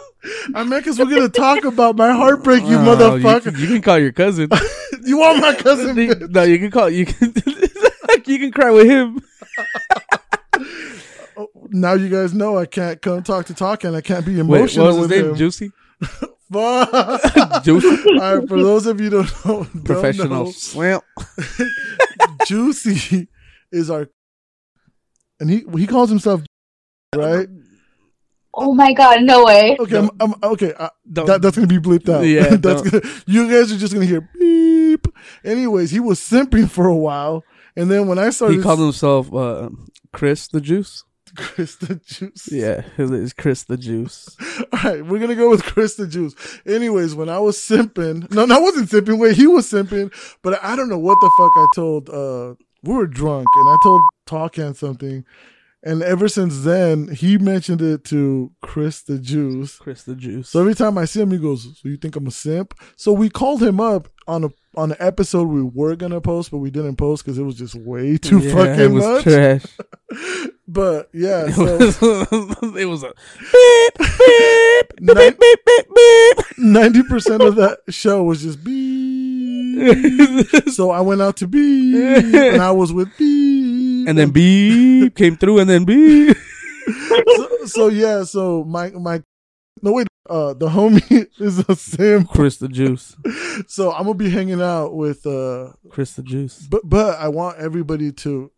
I 0.53 0.63
meant 0.63 0.84
because 0.84 0.99
we're 0.99 1.05
gonna 1.05 1.30
talk 1.30 1.63
about 1.63 1.95
my 1.95 2.11
heartbreak, 2.11 2.63
you 2.63 2.76
Oh, 2.78 2.95
motherfucker. 2.95 3.45
You, 3.45 3.51
can- 3.51 3.61
you 3.61 3.67
can 3.67 3.82
call 3.82 3.99
your 3.99 4.11
cousin. 4.11 4.49
You, 5.05 5.17
want 5.17 5.39
my 5.39 5.53
cousin? 5.57 5.95
bitch. 5.95 6.30
no, 6.30 6.43
you 6.43 6.59
can 6.59 6.70
call 6.72 6.89
you 6.89 7.05
can 7.05 7.34
you 8.26 8.38
can 8.38 8.51
cry 8.51 8.70
with 8.70 8.86
him. 8.86 9.22
Now 11.70 11.93
you 11.93 12.09
guys 12.09 12.34
know 12.34 12.57
I 12.57 12.65
can't 12.65 13.01
come 13.01 13.24
talk 13.24 13.45
to 13.47 13.53
talk 13.53 13.84
and 13.86 13.95
I 13.95 14.01
can't 14.01 14.26
be 14.26 14.39
emotional. 14.39 14.88
Wait, 14.88 14.93
what 14.93 15.01
was 15.01 15.09
his 15.09 15.22
name? 15.22 15.30
him. 15.32 15.36
Juicy, 15.38 15.72
Juicy, 17.63 18.20
All 18.20 18.39
right, 18.39 18.47
for 18.47 18.61
those 18.61 18.86
of 18.88 18.99
you 18.99 19.09
don't 19.09 19.45
know, 19.45 19.63
don't 19.63 19.84
professional 19.86 20.45
know, 20.45 20.51
swamp. 20.51 21.03
Juicy 22.45 23.28
is 23.72 23.89
our, 23.89 24.09
and 25.39 25.49
he 25.49 25.63
he 25.78 25.88
calls 25.88 26.09
himself 26.09 26.41
right. 27.15 27.47
Oh 28.53 28.73
my 28.73 28.93
god, 28.93 29.21
no 29.23 29.43
way. 29.45 29.77
Okay, 29.79 29.97
I'm, 29.97 30.09
I'm 30.19 30.33
okay. 30.43 30.73
I, 30.79 30.89
Don't- 31.11 31.27
that, 31.27 31.41
that's 31.41 31.55
gonna 31.55 31.67
be 31.67 31.77
bleeped 31.79 32.09
out. 32.09 32.21
Yeah, 32.25 32.55
that's 32.57 32.81
don't. 32.81 32.91
gonna. 33.03 33.13
You 33.27 33.49
guys 33.49 33.71
are 33.71 33.77
just 33.77 33.93
gonna 33.93 34.05
hear 34.05 34.27
beep. 34.39 35.07
Anyways, 35.43 35.91
he 35.91 35.99
was 35.99 36.19
simping 36.19 36.69
for 36.69 36.87
a 36.87 36.95
while, 36.95 37.43
and 37.75 37.89
then 37.91 38.07
when 38.07 38.17
I 38.19 38.31
started, 38.31 38.57
He 38.57 38.61
called 38.63 38.79
himself 38.79 39.33
uh, 39.33 39.69
Chris 40.11 40.47
the 40.47 40.61
Juice. 40.61 41.03
Chris 41.35 41.75
the 41.75 41.95
Juice. 42.03 42.49
Yeah, 42.51 42.81
it's 42.97 43.33
Chris 43.33 43.63
the 43.65 43.77
Juice. 43.77 44.35
All 44.73 44.79
right, 44.83 45.05
we're 45.05 45.19
gonna 45.19 45.35
go 45.35 45.49
with 45.51 45.63
Chris 45.63 45.93
the 45.95 46.07
Juice. 46.07 46.33
Anyways, 46.65 47.13
when 47.13 47.29
I 47.29 47.37
was 47.39 47.55
simping, 47.57 48.29
no, 48.33 48.45
no, 48.45 48.55
I 48.55 48.59
wasn't 48.59 48.89
simping. 48.89 49.19
Wait, 49.19 49.35
he 49.35 49.45
was 49.45 49.71
simping, 49.71 50.11
but 50.41 50.61
I 50.63 50.75
don't 50.75 50.89
know 50.89 50.97
what 50.97 51.17
the 51.21 51.31
fuck 51.37 51.51
I 51.55 51.67
told. 51.75 52.09
uh 52.09 52.55
We 52.83 52.93
were 52.95 53.05
drunk, 53.07 53.45
and 53.55 53.69
I 53.69 53.77
told 53.83 54.01
Talkan 54.25 54.75
something, 54.75 55.23
And 55.82 56.03
ever 56.03 56.27
since 56.27 56.63
then, 56.63 57.07
he 57.07 57.38
mentioned 57.38 57.82
it 57.82 58.03
to 58.05 58.51
Chris 58.61 59.01
the 59.01 59.17
Juice. 59.17 59.77
Chris 59.77 60.03
the 60.03 60.13
Juice. 60.15 60.49
So 60.49 60.59
every 60.59 60.75
time 60.75 60.97
I 60.97 61.05
see 61.05 61.21
him, 61.21 61.32
he 61.32 61.38
goes, 61.38 61.63
"So 61.82 61.88
you 61.88 61.95
think 61.95 62.17
I'm 62.17 62.27
a 62.27 62.32
simp?" 62.32 62.73
So 62.97 63.13
we 63.13 63.30
called 63.30 63.63
him 63.63 63.80
up 63.80 64.09
on 64.27 64.43
a 64.43 64.49
on 64.75 64.91
an 64.91 64.97
episode 64.99 65.47
we 65.47 65.61
were 65.63 65.95
gonna 65.95 66.19
post, 66.21 66.51
but 66.51 66.57
we 66.57 66.69
didn't 66.69 66.97
post 66.97 67.23
because 67.23 67.38
it 67.38 67.43
was 67.43 67.55
just 67.55 67.75
way 67.75 68.17
too 68.17 68.39
Yeah, 68.39 68.53
fucking 68.53 68.80
it 68.82 68.91
was 68.91 69.05
much. 69.05 69.23
trash. 69.23 69.65
But 70.71 71.09
yeah, 71.13 71.47
It 71.47 71.53
so 71.55 71.77
was, 71.80 71.97
it 72.77 72.86
was 72.86 73.01
a 73.01 73.11
beep, 73.51 73.97
beep, 73.97 75.15
beep, 75.15 75.39
beep, 75.39 75.59
beep, 75.65 75.88
beep. 75.95 76.57
ninety 76.59 77.01
percent 77.03 77.41
of 77.41 77.55
that 77.55 77.80
show 77.89 78.21
was 78.23 78.43
just 78.43 78.63
beep. 78.63 80.47
so 80.73 80.91
I 80.91 81.01
went 81.01 81.21
out 81.21 81.38
to 81.38 81.47
beep, 81.47 81.95
and 82.36 82.61
I 82.61 82.71
was 82.71 82.93
with 82.93 83.09
beep, 83.17 83.59
and 84.10 84.18
then 84.18 84.32
beep 84.32 85.16
came 85.16 85.38
through, 85.38 85.60
and 85.60 85.70
then 85.70 85.86
beep. 85.86 86.36
so, 87.36 87.66
so 87.66 87.88
yeah, 87.88 88.24
so 88.24 88.64
my 88.64 88.89
my 88.91 89.24
no 89.82 89.93
wait, 89.93 90.07
uh, 90.30 90.53
the 90.53 90.68
homie 90.70 91.28
is 91.39 91.60
a 91.60 91.76
simp. 91.76 92.30
Chris 92.30 92.57
the 92.57 92.68
Juice. 92.68 93.16
So 93.68 93.91
I'm 93.91 94.03
gonna 94.03 94.14
be 94.14 94.30
hanging 94.30 94.62
out 94.62 94.95
with 94.95 95.26
uh 95.28 95.74
Chris 95.89 96.14
the 96.14 96.24
Juice. 96.24 96.66
but 96.72 96.82
but 96.86 97.20
I 97.20 97.28
want 97.28 97.57
everybody 97.60 98.14
to 98.14 98.51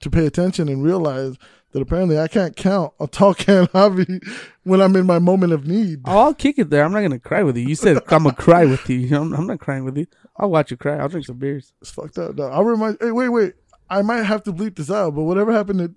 to 0.00 0.10
pay 0.10 0.26
attention 0.26 0.68
and 0.68 0.84
realize 0.84 1.38
that 1.72 1.80
apparently 1.80 2.18
I 2.18 2.28
can't 2.28 2.54
count 2.54 2.92
a 3.00 3.06
tall 3.06 3.32
can 3.32 3.66
hobby 3.72 4.20
when 4.64 4.82
I'm 4.82 4.94
in 4.94 5.06
my 5.06 5.18
moment 5.18 5.54
of 5.54 5.66
need. 5.66 6.02
Oh, 6.04 6.18
I'll 6.18 6.34
kick 6.34 6.58
it 6.58 6.68
there. 6.68 6.84
I'm 6.84 6.92
not 6.92 7.00
gonna 7.00 7.18
cry 7.18 7.42
with 7.42 7.56
you. 7.56 7.66
You 7.66 7.74
said 7.74 7.96
I'm 8.08 8.24
gonna 8.24 8.34
cry 8.34 8.66
with 8.66 8.88
you. 8.90 9.16
I'm, 9.16 9.32
I'm 9.32 9.46
not 9.46 9.58
crying 9.58 9.86
with 9.86 9.96
you. 9.96 10.06
I'll 10.36 10.50
watch 10.50 10.70
you 10.70 10.76
cry. 10.76 10.98
I'll 10.98 11.08
drink 11.08 11.24
some 11.24 11.38
beers. 11.38 11.72
It's 11.80 11.90
fucked 11.90 12.18
up. 12.18 12.36
dog. 12.36 12.52
I'll 12.52 12.64
remind. 12.64 12.98
Hey, 13.00 13.10
wait, 13.10 13.30
wait. 13.30 13.54
I 13.92 14.02
might 14.02 14.22
have 14.22 14.42
to 14.44 14.52
bleep 14.52 14.76
this 14.76 14.90
out, 14.90 15.14
but 15.14 15.22
whatever 15.22 15.52
happened 15.52 15.78
to 15.80 15.94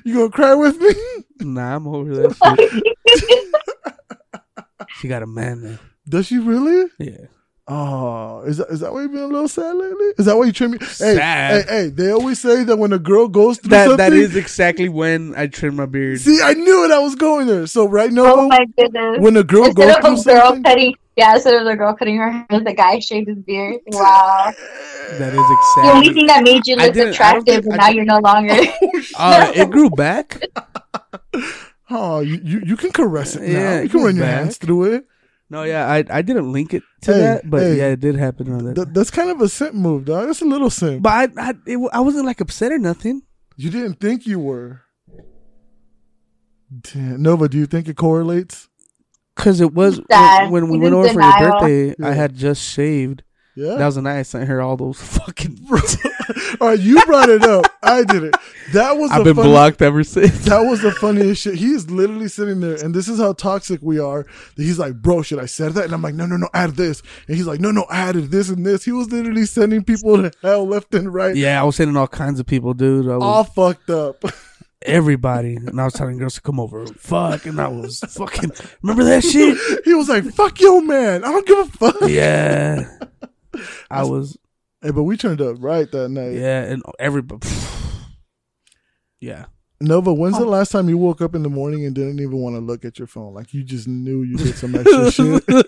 you 0.04 0.14
gonna 0.14 0.30
cry 0.30 0.54
with 0.54 0.78
me? 0.80 0.90
Nah, 1.40 1.76
I'm 1.76 1.86
over 1.88 2.14
that 2.14 2.58
shit. 2.58 2.84
She 4.98 5.08
got 5.08 5.22
a 5.22 5.26
man 5.26 5.62
now. 5.62 5.78
Does 6.08 6.26
she 6.26 6.38
really? 6.38 6.90
Yeah. 6.98 7.26
Oh, 7.68 8.42
is 8.46 8.58
that 8.58 8.68
is 8.70 8.80
that 8.80 8.92
why 8.92 9.02
you've 9.02 9.12
been 9.12 9.22
a 9.22 9.26
little 9.26 9.48
sad 9.48 9.74
lately? 9.76 10.06
Is 10.18 10.24
that 10.26 10.36
why 10.38 10.44
you 10.46 10.52
trim 10.52 10.70
me? 10.70 10.78
Hey, 10.80 10.86
Sad. 10.86 11.66
hey, 11.68 11.76
hey! 11.82 11.88
They 11.90 12.10
always 12.12 12.38
say 12.38 12.62
that 12.64 12.76
when 12.76 12.92
a 12.92 12.98
girl 12.98 13.26
goes 13.28 13.58
through 13.58 13.70
That 13.70 13.88
something, 13.88 13.96
that 13.98 14.12
is 14.14 14.36
exactly 14.36 14.88
when 14.88 15.34
I 15.36 15.48
trim 15.48 15.76
my 15.76 15.84
beard. 15.86 16.20
See, 16.20 16.40
I 16.42 16.54
knew 16.54 16.84
it. 16.84 16.92
I 16.92 16.98
was 17.00 17.14
going 17.16 17.46
there. 17.46 17.66
So 17.66 17.86
right 17.88 18.10
now, 18.12 18.24
Oh 18.36 18.48
my 18.48 18.64
goodness. 18.78 19.18
when 19.18 19.36
a 19.36 19.42
girl 19.44 19.66
Instead 19.66 19.76
goes 19.76 20.18
of 20.20 20.24
through 20.24 20.32
a 20.32 20.34
girl 20.36 20.46
something, 20.46 20.62
cutting, 20.62 20.94
yeah, 21.16 21.34
instead 21.34 21.54
of 21.54 21.64
the 21.66 21.76
girl 21.76 21.94
cutting 21.94 22.16
her 22.18 22.30
hair, 22.30 22.60
the 22.60 22.72
guy 22.74 22.98
shaved 22.98 23.28
his 23.28 23.38
beard. 23.38 23.80
Wow. 23.86 24.52
That 25.18 25.32
is 25.32 25.36
The 25.36 25.90
only 25.94 26.12
thing 26.12 26.26
that 26.26 26.42
made 26.42 26.66
you 26.66 26.74
look 26.76 26.92
didn't- 26.92 27.20
I 27.20 27.32
don't 27.34 27.42
attractive, 27.42 27.64
think- 27.64 27.66
and 27.66 27.76
now 27.76 27.88
you're 27.90 28.04
no 28.04 28.18
longer. 28.18 28.54
Uh, 29.18 29.52
it 29.54 29.70
grew 29.70 29.88
back. 29.90 30.42
oh, 31.90 32.20
you, 32.20 32.40
you 32.42 32.60
you 32.66 32.76
can 32.76 32.90
caress 32.90 33.36
it 33.36 33.42
now. 33.42 33.48
Yeah, 33.58 33.80
you 33.82 33.88
can 33.88 34.00
run 34.00 34.12
goes 34.12 34.16
your 34.18 34.26
back. 34.26 34.38
hands 34.40 34.56
through 34.58 34.84
it. 34.94 35.04
No, 35.48 35.62
yeah, 35.62 35.86
I 35.86 36.04
I 36.10 36.22
didn't 36.22 36.50
link 36.52 36.74
it 36.74 36.82
to 37.02 37.12
Hey, 37.14 37.20
that, 37.20 37.48
but 37.48 37.62
hey. 37.62 37.76
yeah, 37.78 37.88
it 37.94 38.00
did 38.00 38.16
happen 38.16 38.50
on 38.52 38.64
that. 38.64 38.74
Th- 38.74 38.88
that's 38.90 39.10
kind 39.12 39.30
of 39.30 39.40
a 39.40 39.48
simp 39.48 39.74
move, 39.74 40.04
dog. 40.06 40.26
That's 40.26 40.42
a 40.42 40.44
little 40.44 40.70
simp. 40.70 41.02
but 41.02 41.12
I 41.38 41.50
I, 41.50 41.54
it, 41.66 41.78
I 41.92 42.00
wasn't 42.00 42.26
like 42.26 42.40
upset 42.40 42.72
or 42.72 42.78
nothing. 42.78 43.22
You 43.56 43.70
didn't 43.70 44.00
think 44.00 44.26
you 44.26 44.40
were. 44.40 44.82
Damn. 46.92 47.22
Nova, 47.22 47.48
do 47.48 47.56
you 47.58 47.66
think 47.66 47.86
it 47.88 47.96
correlates? 47.96 48.68
Cause 49.36 49.60
it 49.60 49.72
was 49.74 50.00
when, 50.08 50.50
when 50.50 50.68
we 50.68 50.78
He 50.78 50.82
went 50.84 50.96
was 50.96 51.06
over 51.10 51.20
for 51.20 51.20
your 51.42 51.50
birthday. 51.50 51.94
Yeah. 51.98 52.08
I 52.08 52.12
had 52.12 52.34
just 52.34 52.62
shaved. 52.68 53.22
Yeah. 53.54 53.76
That 53.76 53.86
was 53.86 53.94
the 53.94 54.02
night 54.02 54.18
I 54.18 54.22
sent 54.22 54.48
her 54.48 54.60
all 54.60 54.76
those 54.76 55.00
fucking. 55.18 55.58
All 56.60 56.68
right, 56.68 56.78
you 56.78 57.02
brought 57.06 57.28
it 57.28 57.42
up. 57.42 57.66
I 57.82 58.02
did 58.02 58.24
it. 58.24 58.34
That 58.72 58.96
was 58.96 59.10
I've 59.10 59.18
the 59.18 59.24
been 59.26 59.36
funny- 59.36 59.48
blocked 59.50 59.80
ever 59.82 60.02
since. 60.04 60.44
That 60.46 60.60
was 60.62 60.82
the 60.82 60.90
funniest 60.90 61.42
shit. 61.42 61.54
He's 61.54 61.88
literally 61.90 62.28
sitting 62.28 62.60
there, 62.60 62.74
and 62.82 62.94
this 62.94 63.08
is 63.08 63.18
how 63.20 63.32
toxic 63.34 63.80
we 63.82 63.98
are. 63.98 64.26
He's 64.56 64.78
like, 64.78 64.94
"Bro, 65.00 65.22
should 65.22 65.38
I 65.38 65.46
said 65.46 65.72
that?" 65.74 65.84
And 65.84 65.94
I'm 65.94 66.02
like, 66.02 66.14
"No, 66.14 66.26
no, 66.26 66.36
no, 66.36 66.48
add 66.52 66.72
this." 66.76 67.02
And 67.28 67.36
he's 67.36 67.46
like, 67.46 67.60
"No, 67.60 67.70
no, 67.70 67.86
added 67.90 68.30
this 68.30 68.48
and 68.48 68.66
this." 68.66 68.84
He 68.84 68.92
was 68.92 69.10
literally 69.12 69.46
sending 69.46 69.84
people 69.84 70.16
to 70.20 70.32
hell 70.42 70.66
left 70.66 70.94
and 70.94 71.12
right, 71.14 71.36
Yeah, 71.36 71.60
I 71.60 71.64
was 71.64 71.76
sending 71.76 71.96
all 71.96 72.08
kinds 72.08 72.40
of 72.40 72.46
people, 72.46 72.74
dude. 72.74 73.06
I 73.08 73.16
was 73.16 73.22
all 73.22 73.44
fucked 73.44 73.90
up. 73.90 74.16
everybody, 74.86 75.56
and 75.56 75.80
I 75.80 75.84
was 75.84 75.92
telling 75.94 76.18
girls 76.18 76.34
to 76.34 76.40
come 76.40 76.58
over. 76.60 76.86
Fuck, 76.86 77.46
and 77.46 77.60
I 77.60 77.68
was 77.68 78.00
fucking. 78.00 78.52
Remember 78.82 79.04
that 79.04 79.22
shit? 79.24 79.58
he 79.84 79.94
was 79.94 80.08
like, 80.08 80.24
"Fuck 80.24 80.60
yo, 80.60 80.80
man, 80.80 81.24
I 81.24 81.28
don't 81.32 81.46
give 81.46 81.58
a 81.58 81.64
fuck." 81.66 81.96
Yeah, 82.08 82.88
I 83.90 84.04
was. 84.04 84.36
Hey, 84.82 84.90
but 84.90 85.02
we 85.04 85.16
turned 85.16 85.40
up 85.40 85.56
right 85.60 85.90
that 85.90 86.08
night. 86.08 86.32
Yeah, 86.34 86.62
and 86.62 86.82
everybody. 86.98 87.46
Yeah, 89.18 89.46
Nova, 89.80 90.12
when's 90.12 90.36
Oh. 90.36 90.40
the 90.40 90.44
last 90.46 90.70
time 90.70 90.90
you 90.90 90.98
woke 90.98 91.22
up 91.22 91.34
in 91.34 91.42
the 91.42 91.48
morning 91.48 91.86
and 91.86 91.94
didn't 91.94 92.20
even 92.20 92.36
want 92.36 92.54
to 92.54 92.60
look 92.60 92.84
at 92.84 92.98
your 92.98 93.08
phone? 93.08 93.32
Like 93.32 93.54
you 93.54 93.64
just 93.64 93.88
knew 93.88 94.22
you 94.22 94.36
did 94.36 94.56
some 94.56 94.74
extra 94.74 95.10
shit. 95.10 95.46
the 95.46 95.64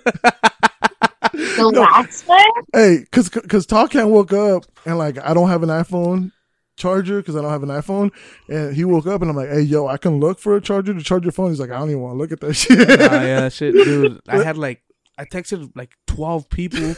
No. 1.58 1.68
last 1.80 2.28
one? 2.28 2.38
Hey, 2.74 3.06
cause 3.10 3.30
cause 3.30 3.66
Talkan 3.66 4.10
woke 4.10 4.34
up 4.34 4.64
and 4.84 4.98
like 4.98 5.18
I 5.24 5.32
don't 5.32 5.48
have 5.48 5.62
an 5.62 5.70
iPhone 5.70 6.30
charger 6.78 7.18
because 7.18 7.36
I 7.36 7.42
don't 7.42 7.50
have 7.50 7.62
an 7.62 7.68
iPhone, 7.68 8.10
and 8.48 8.74
he 8.74 8.84
woke 8.84 9.06
up 9.06 9.20
and 9.20 9.30
I'm 9.30 9.36
like, 9.36 9.50
hey 9.50 9.60
yo, 9.60 9.86
I 9.86 9.96
can 9.96 10.20
look 10.20 10.38
for 10.38 10.56
a 10.56 10.60
charger 10.60 10.94
to 10.94 11.02
charge 11.02 11.24
your 11.24 11.32
phone. 11.32 11.50
He's 11.50 11.60
like, 11.60 11.70
I 11.70 11.78
don't 11.78 11.90
even 11.90 12.00
want 12.00 12.14
to 12.14 12.18
look 12.18 12.32
at 12.32 12.40
that 12.40 12.54
shit. 12.54 12.88
Nah, 12.88 13.22
yeah, 13.22 13.48
shit, 13.48 13.74
dude. 13.74 14.20
I 14.28 14.42
had 14.42 14.56
like 14.56 14.82
I 15.18 15.24
texted 15.24 15.70
like 15.74 15.90
twelve 16.06 16.48
people. 16.48 16.94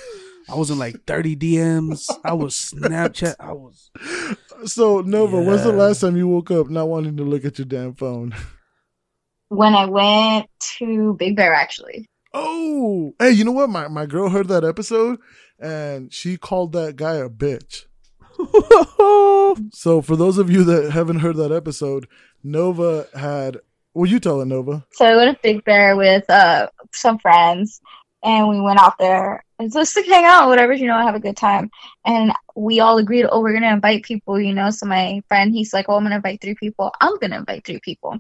I 0.49 0.55
was 0.55 0.71
in 0.71 0.79
like 0.79 1.05
thirty 1.07 1.35
DMs. 1.37 2.09
I 2.25 2.35
was 2.35 2.55
Snapchat. 2.55 3.37
I 3.41 3.53
was. 3.53 3.91
so 4.67 5.01
Nova, 5.01 5.41
when's 5.41 5.65
the 5.65 5.73
last 5.73 6.01
time 6.01 6.17
you 6.17 6.29
woke 6.29 6.51
up 6.51 6.69
not 6.69 6.89
wanting 6.89 7.17
to 7.17 7.25
look 7.25 7.45
at 7.45 7.59
your 7.59 7.67
damn 7.67 7.95
phone? 7.95 8.35
When 9.49 9.75
I 9.75 9.87
went 9.87 10.49
to 10.79 11.15
Big 11.15 11.35
Bear, 11.35 11.53
actually. 11.53 12.09
Oh, 12.33 13.13
hey, 13.19 13.33
you 13.33 13.45
know 13.45 13.51
what? 13.51 13.69
My 13.71 13.89
my 13.89 14.07
girl 14.07 14.29
heard 14.29 14.47
that 14.49 14.65
episode 14.65 15.19
and 15.61 16.13
she 16.13 16.37
called 16.37 16.73
that 16.73 16.97
guy 16.97 17.17
a 17.17 17.29
bitch. 17.29 17.85
So 19.73 20.03
for 20.03 20.17
those 20.17 20.39
of 20.39 20.51
you 20.51 20.65
that 20.65 20.91
haven't 20.91 21.21
heard 21.21 21.37
that 21.37 21.53
episode, 21.53 22.07
Nova 22.43 23.07
had. 23.15 23.59
Well, 23.95 24.07
you 24.07 24.21
tell 24.21 24.41
it, 24.41 24.47
Nova. 24.47 24.87
So 24.93 25.05
I 25.05 25.17
went 25.17 25.37
to 25.37 25.43
Big 25.43 25.65
Bear 25.65 25.97
with 25.97 26.29
uh 26.31 26.69
some 26.93 27.19
friends, 27.19 27.81
and 28.23 28.49
we 28.49 28.61
went 28.61 28.81
out 28.81 28.99
there. 28.99 29.45
It's 29.59 29.75
just 29.75 29.95
to 29.95 30.03
hang 30.03 30.25
out, 30.25 30.49
whatever, 30.49 30.73
you 30.73 30.87
know, 30.87 30.99
have 30.99 31.15
a 31.15 31.21
good 31.21 31.37
time. 31.37 31.71
And 32.05 32.33
we 32.57 32.81
all 32.81 32.99
agreed, 32.99 33.27
oh, 33.31 33.41
we're 33.41 33.53
gonna 33.53 33.73
invite 33.73 34.05
people, 34.05 34.41
you 34.41 34.55
know. 34.55 34.71
So 34.71 34.87
my 34.87 35.23
friend, 35.29 35.53
he's 35.53 35.73
like, 35.73 35.87
oh, 35.89 35.97
I'm 35.97 36.05
gonna 36.05 36.17
invite 36.17 36.41
three 36.41 36.55
people. 36.55 36.93
I'm 37.01 37.19
gonna 37.19 37.39
invite 37.39 37.65
three 37.65 37.81
people. 37.81 38.19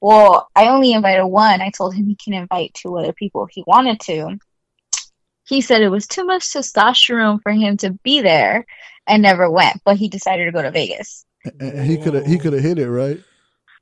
Well, 0.00 0.50
I 0.54 0.68
only 0.68 0.92
invited 0.92 1.24
one. 1.26 1.62
I 1.62 1.70
told 1.70 1.94
him 1.94 2.06
he 2.06 2.16
can 2.16 2.34
invite 2.34 2.74
two 2.74 2.96
other 2.98 3.12
people 3.12 3.44
if 3.44 3.50
he 3.52 3.64
wanted 3.66 4.00
to. 4.00 4.38
He 5.46 5.60
said 5.60 5.82
it 5.82 5.88
was 5.88 6.06
too 6.06 6.24
much 6.24 6.42
testosterone 6.42 7.40
for 7.42 7.52
him 7.52 7.76
to 7.78 7.92
be 8.02 8.20
there 8.20 8.66
and 9.06 9.22
never 9.22 9.50
went, 9.50 9.80
but 9.84 9.96
he 9.96 10.08
decided 10.08 10.46
to 10.46 10.52
go 10.52 10.62
to 10.62 10.70
Vegas. 10.70 11.24
And 11.60 11.86
he 11.86 11.98
could 11.98 12.14
have 12.14 12.26
he 12.26 12.38
could 12.38 12.52
have 12.54 12.62
hit 12.62 12.78
it 12.78 12.88
right. 12.90 13.20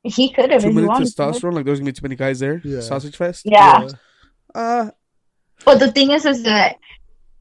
He 0.03 0.31
could 0.33 0.51
have 0.51 0.63
Two 0.63 0.69
if 0.71 0.75
he 0.75 0.81
to. 0.81 0.87
testosterone. 0.89 1.55
Like 1.55 1.65
there's 1.65 1.79
gonna 1.79 1.91
be 1.91 1.93
too 1.93 2.03
many 2.03 2.17
guys 2.17 2.41
there. 2.41 2.61
Yeah. 2.65 2.81
Sausage 2.81 3.17
fest. 3.17 3.43
Yeah. 3.45 3.89
Uh, 4.55 4.91
But 5.65 5.79
the 5.79 5.93
thing 5.93 6.11
is, 6.11 6.27
is 6.27 6.43
that 6.43 6.77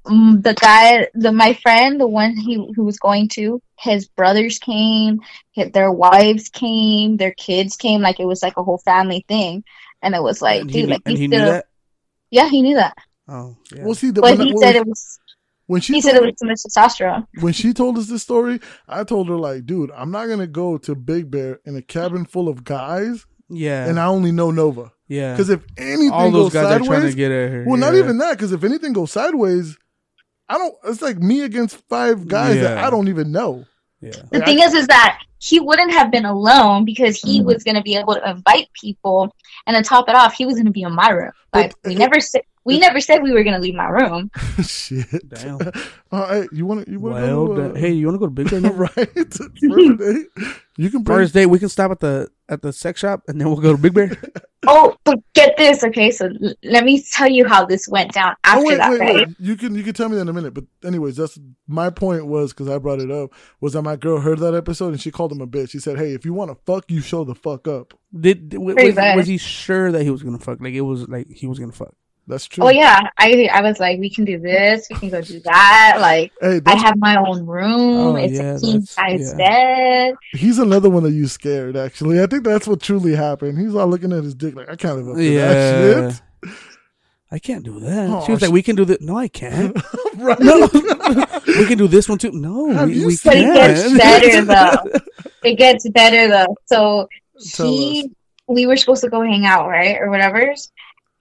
um, 0.06 0.42
the 0.42 0.54
guy, 0.54 1.08
the 1.16 1.32
my 1.32 1.54
friend, 1.56 2.00
the 2.00 2.08
one 2.08 2.36
he 2.36 2.56
who 2.76 2.84
was 2.84 3.00
going 3.00 3.30
to, 3.30 3.62
his 3.80 4.08
brothers 4.08 4.60
came, 4.60 5.22
his, 5.54 5.72
their 5.72 5.92
wives 5.92 6.50
came, 6.50 7.18
their 7.18 7.32
kids 7.34 7.76
came, 7.78 8.02
like 8.02 8.20
it 8.20 8.26
was 8.26 8.44
like 8.44 8.58
a 8.58 8.64
whole 8.64 8.78
family 8.80 9.26
thing, 9.28 9.64
and 10.04 10.14
it 10.16 10.22
was 10.22 10.42
like, 10.42 10.62
and 10.62 10.72
dude, 10.72 10.86
knew- 10.86 10.92
like 10.94 11.02
and 11.06 11.18
he 11.18 11.28
still, 11.28 11.40
knew 11.40 11.52
that. 11.52 11.66
yeah, 12.30 12.48
he 12.50 12.62
knew 12.62 12.76
that, 12.76 12.96
Oh, 13.28 13.56
yeah. 13.74 13.86
Well, 13.86 13.96
see, 13.96 14.12
the, 14.12 14.22
but 14.22 14.38
when, 14.38 14.48
he 14.48 14.54
when, 14.54 14.58
said 14.62 14.76
it 14.76 14.86
was, 14.86 15.20
when 15.72 15.82
she 15.82 15.94
he 15.94 16.02
told, 16.02 16.14
said 16.14 16.22
it 16.22 16.26
was 16.26 16.36
too 16.40 16.48
much 16.48 16.60
testosterone. 16.60 17.26
when 17.40 17.54
she 17.54 17.74
told 17.74 17.98
us 17.98 18.08
this 18.08 18.22
story, 18.24 18.60
I 18.88 19.04
told 19.04 19.28
her 19.30 19.36
like, 19.38 19.66
dude, 19.66 19.92
I'm 19.92 20.12
not 20.12 20.28
gonna 20.28 20.48
go 20.48 20.78
to 20.80 20.96
Big 20.96 21.32
Bear 21.32 21.60
in 21.66 21.76
a 21.76 21.82
cabin 21.82 22.26
full 22.26 22.48
of 22.48 22.64
guys, 22.64 23.26
yeah, 23.50 23.88
and 23.88 24.00
I 24.00 24.06
only 24.06 24.32
know 24.32 24.52
Nova. 24.52 24.92
yeah. 25.08 25.34
Because 25.34 25.50
if 25.50 25.64
anything 25.78 26.12
all 26.12 26.32
those 26.32 26.54
goes 26.54 26.64
guys 26.64 26.66
are 26.66 26.78
trying 26.80 26.88
to 26.88 26.96
sideways, 26.96 27.16
get 27.16 27.32
at 27.32 27.52
her. 27.52 27.64
well, 27.68 27.78
not 27.78 27.96
even 27.96 28.18
that. 28.20 28.32
Because 28.38 28.52
if 28.52 28.64
anything 28.64 28.94
goes 28.94 29.12
sideways, 29.12 29.78
I 30.48 30.58
don't. 30.58 30.76
It's 30.86 31.02
like 31.02 31.18
me 31.18 31.42
against 31.42 31.78
five 31.90 32.28
guys 32.28 32.60
that 32.62 32.78
I 32.78 32.90
don't 32.90 33.08
even 33.08 33.32
know. 33.32 33.66
Yeah. 34.02 34.12
The 34.32 34.40
Like, 34.40 34.46
thing 34.46 34.60
is, 34.60 34.74
is 34.74 34.88
that 34.88 35.20
he 35.40 35.60
wouldn't 35.60 35.92
have 35.94 36.12
been 36.12 36.26
alone 36.26 36.86
because 36.86 37.20
he 37.22 37.40
Mm. 37.42 37.46
was 37.46 37.64
going 37.64 37.76
to 37.76 37.82
be 37.84 37.96
able 37.96 38.16
to 38.16 38.30
invite 38.30 38.68
people, 38.80 39.36
and 39.68 39.76
to 39.76 39.88
top 39.88 40.10
it 40.10 40.16
off, 40.16 40.34
he 40.34 40.46
was 40.46 40.56
going 40.56 40.66
to 40.66 40.72
be 40.72 40.82
in 40.82 40.94
my 40.94 41.10
room. 41.10 41.32
Like 41.54 41.76
But- 41.84 41.90
we 41.90 41.96
never 41.96 42.20
said, 42.20 42.42
We 42.64 42.80
never 42.80 43.00
said 43.02 43.24
we 43.24 43.32
were 43.32 43.44
gonna 43.44 43.60
leave 43.60 43.74
my 43.76 43.90
room. 43.90 44.30
Shit. 44.64 45.28
Damn. 45.28 45.60
All 46.12 46.22
right, 46.22 46.48
you 46.52 46.66
want 46.66 46.86
to? 46.86 46.92
You 46.92 47.00
want 47.00 47.16
Well, 47.16 47.48
to? 47.48 47.56
da- 47.56 47.70
uh, 47.70 47.76
hey, 47.76 47.92
you 47.92 48.06
want 48.06 48.16
to 48.16 48.20
go 48.20 48.26
to 48.28 48.32
Big 48.32 48.50
Bear? 48.50 48.72
right. 48.72 48.90
First 48.94 49.98
date. 49.98 50.28
You 50.78 50.90
can 50.90 51.04
bring. 51.04 51.18
First 51.18 51.34
date, 51.34 51.48
we 51.48 51.60
can 51.60 51.70
stop 51.70 51.92
at 51.92 52.00
the 52.00 52.30
at 52.50 52.62
the 52.62 52.72
sex 52.74 53.00
shop 53.00 53.24
and 53.28 53.40
then 53.40 53.48
we'll 53.48 53.62
go 53.62 53.72
to 53.72 53.78
Big 53.78 53.94
Bear. 53.94 54.12
Oh, 54.68 54.96
but 55.06 55.20
get 55.34 55.58
this, 55.58 55.84
okay? 55.84 56.12
So 56.12 56.26
l- 56.28 56.54
let 56.64 56.84
me 56.84 57.02
tell 57.02 57.30
you 57.30 57.48
how 57.48 57.66
this 57.66 57.88
went 57.88 58.12
down 58.12 58.34
oh, 58.34 58.38
after 58.44 58.60
oh 58.60 58.68
wait, 58.68 58.78
that, 58.78 58.92
wait, 58.92 59.00
right? 59.00 59.16
wait. 59.16 59.28
You 59.40 59.56
can 59.56 59.74
you 59.74 59.84
can 59.84 59.94
tell 59.94 60.08
me 60.08 60.16
that 60.16 60.22
in 60.22 60.30
a 60.30 60.34
minute. 60.34 60.54
But 60.54 60.66
anyways, 60.84 61.16
that's 61.18 61.40
my 61.68 61.90
point 61.90 62.28
was 62.28 62.54
because 62.54 62.70
I 62.70 62.78
brought 62.78 63.00
it 63.00 63.10
up 63.10 63.32
was 63.60 63.74
that 63.74 63.82
my 63.82 63.96
girl 63.96 64.20
heard 64.20 64.38
that 64.40 64.54
episode 64.54 64.90
and 64.90 65.02
she 65.02 65.10
called 65.10 65.32
him 65.32 65.42
a 65.42 65.48
bitch. 65.48 65.72
She 65.72 65.80
said, 65.80 65.98
"Hey, 65.98 66.14
if 66.14 66.26
you 66.26 66.34
want 66.34 66.52
to 66.52 66.58
fuck, 66.66 66.92
you 66.92 67.02
show 67.02 67.24
the 67.24 67.34
fuck 67.34 67.68
up." 67.68 67.96
Did, 68.14 68.50
did 68.50 68.58
was, 68.60 68.76
was 68.76 69.28
he 69.28 69.38
sure 69.38 69.92
that 69.92 70.04
he 70.04 70.12
was 70.12 70.22
gonna 70.22 70.38
fuck? 70.38 70.62
Like 70.62 70.74
it 70.74 70.82
was 70.82 71.08
like 71.08 71.28
he 71.32 71.48
was 71.48 71.58
gonna 71.58 71.72
fuck. 71.72 71.96
That's 72.28 72.46
true. 72.46 72.64
Oh 72.66 72.70
yeah, 72.70 73.10
I 73.18 73.50
I 73.52 73.62
was 73.62 73.80
like, 73.80 74.00
we 74.00 74.10
can 74.10 74.24
do 74.26 74.40
this, 74.40 74.88
we 74.90 74.96
can 74.98 75.10
go 75.10 75.22
do 75.22 75.40
that. 75.42 75.98
Like 76.00 76.32
Hey, 76.40 76.62
I 76.66 76.76
have 76.76 76.98
my 76.98 77.18
own 77.18 77.46
room. 77.46 77.72
Oh, 77.72 78.16
it's 78.16 78.34
yeah, 78.34 78.56
a 78.56 78.60
king 78.60 78.82
size 78.86 79.34
yeah. 79.38 79.38
bed. 79.38 80.16
he's 80.32 80.60
another 80.60 80.90
one 80.90 81.04
that 81.04 81.12
you 81.12 81.28
scared. 81.28 81.76
Actually, 81.76 82.22
I 82.22 82.28
think 82.28 82.44
that's 82.46 82.68
what 82.68 82.80
truly 82.82 83.16
happened. 83.16 83.58
He's 83.58 83.76
all 83.76 83.88
looking 83.88 84.14
at 84.14 84.24
his 84.24 84.36
dick 84.36 84.56
like, 84.56 84.70
"I 84.70 84.76
can't 84.76 84.98
live 84.98 85.10
up 85.10 85.16
to 85.18 85.24
Yeah. 85.24 85.48
that 85.54 86.14
shit." 86.44 86.54
I 87.34 87.40
can't 87.40 87.64
do 87.64 87.80
that. 87.80 88.10
Oh, 88.10 88.26
she 88.26 88.32
was 88.34 88.42
like, 88.42 88.52
"We 88.52 88.62
can 88.62 88.76
do 88.76 88.86
that." 88.86 89.02
No, 89.02 89.18
I 89.18 89.28
can't. 89.28 89.76
right? 90.18 90.40
No, 90.40 90.70
we 91.48 91.66
can 91.66 91.78
do 91.78 91.88
this 91.88 92.08
one 92.10 92.18
too. 92.18 92.32
No, 92.32 92.72
Have 92.72 92.90
we, 92.90 92.96
you 93.00 93.08
we 93.08 93.16
seen- 93.16 93.32
But 93.54 93.72
it 93.72 93.76
gets 93.86 93.98
better 93.98 94.46
though. 94.46 95.00
It 95.44 95.56
gets 95.56 95.90
better 95.90 96.28
though. 96.28 96.56
So 96.66 97.08
Tell 97.54 97.66
he, 97.68 98.12
we 98.48 98.68
were 98.68 98.76
supposed 98.78 99.02
to 99.04 99.10
go 99.10 99.22
hang 99.22 99.46
out, 99.46 99.68
right, 99.70 99.98
or 100.00 100.10
whatever. 100.10 100.54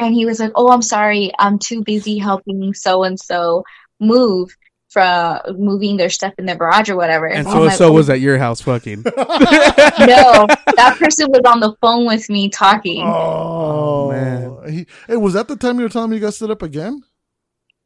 And 0.01 0.14
he 0.14 0.26
was 0.26 0.40
like, 0.40 0.53
"Oh, 0.55 0.72
I'm 0.72 0.82
sorry, 0.82 1.30
I'm 1.38 1.59
too 1.59 1.82
busy 1.82 2.18
helping 2.18 2.74
so 2.74 3.05
and 3.05 3.18
so 3.18 3.64
move 4.01 4.57
from 4.88 5.38
moving 5.57 5.96
their 5.96 6.11
stuff 6.11 6.34
in 6.38 6.46
their 6.46 6.57
garage 6.57 6.88
or 6.88 6.96
whatever." 6.96 7.26
And 7.26 7.46
I'm 7.46 7.53
so 7.53 7.61
like, 7.62 7.78
so 7.78 7.88
"Oh, 7.88 7.92
was 7.92 8.11
at 8.11 8.20
your 8.20 8.38
house 8.38 8.61
fucking. 8.61 9.03
no, 9.07 9.12
that 9.16 10.96
person 10.98 11.30
was 11.30 11.42
on 11.44 11.61
the 11.61 11.76
phone 11.80 12.07
with 12.07 12.28
me 12.28 12.48
talking. 12.48 13.03
Oh, 13.07 14.09
oh 14.09 14.11
man. 14.11 14.72
He, 14.72 14.86
hey, 15.07 15.16
was 15.16 15.34
that 15.34 15.48
the 15.48 15.57
time 15.57 15.76
you 15.76 15.82
were 15.82 15.88
telling 15.88 16.11
me 16.11 16.16
you 16.16 16.22
got 16.22 16.34
stood 16.34 16.51
up 16.51 16.62
again? 16.62 17.03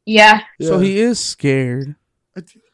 Yeah, 0.05 0.41
So 0.61 0.79
he 0.79 0.99
is 0.99 1.19
scared. 1.19 1.95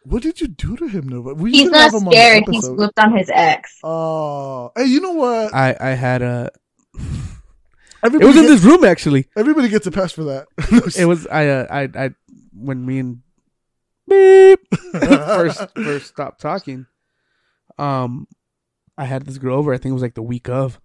What 0.04 0.24
did 0.24 0.42
you 0.42 0.48
do 0.48 0.76
to 0.78 0.88
him, 0.88 1.08
Nova? 1.08 1.36
We 1.36 1.52
he's 1.52 1.70
not 1.70 1.92
have 1.92 1.94
him 1.94 2.08
on 2.08 2.14
scared. 2.14 2.44
He's 2.50 2.64
episode. 2.64 2.76
flipped 2.76 3.00
on 3.00 3.16
his 3.16 3.30
ex. 3.32 3.80
Oh, 3.84 4.72
hey, 4.76 4.86
you 4.86 5.00
know 5.00 5.14
what? 5.14 5.54
I 5.54 5.76
I 5.80 5.90
had 5.90 6.22
a. 6.22 6.50
It 8.04 8.08
Everybody, 8.08 8.28
was 8.28 8.38
in 8.38 8.46
this 8.48 8.64
room 8.64 8.84
actually. 8.84 9.28
everybody 9.38 9.70
gets 9.70 9.86
a 9.88 9.92
pass 9.92 10.12
for 10.12 10.24
that. 10.26 10.48
It 10.98 11.06
was 11.06 11.28
I 11.28 11.48
uh, 11.48 11.68
I 11.70 11.82
I 12.06 12.10
when 12.54 12.86
me 12.86 13.00
and 13.00 13.22
beep 14.08 14.60
first 14.94 15.62
first 15.76 16.08
stopped 16.08 16.42
talking. 16.42 16.88
Um, 17.78 18.28
I 18.98 19.06
had 19.06 19.26
this 19.26 19.38
girl 19.38 19.56
over. 19.58 19.74
I 19.74 19.78
think 19.78 19.92
it 19.92 19.94
was 19.94 20.02
like 20.02 20.16
the 20.16 20.22
week 20.22 20.50
of, 20.50 20.80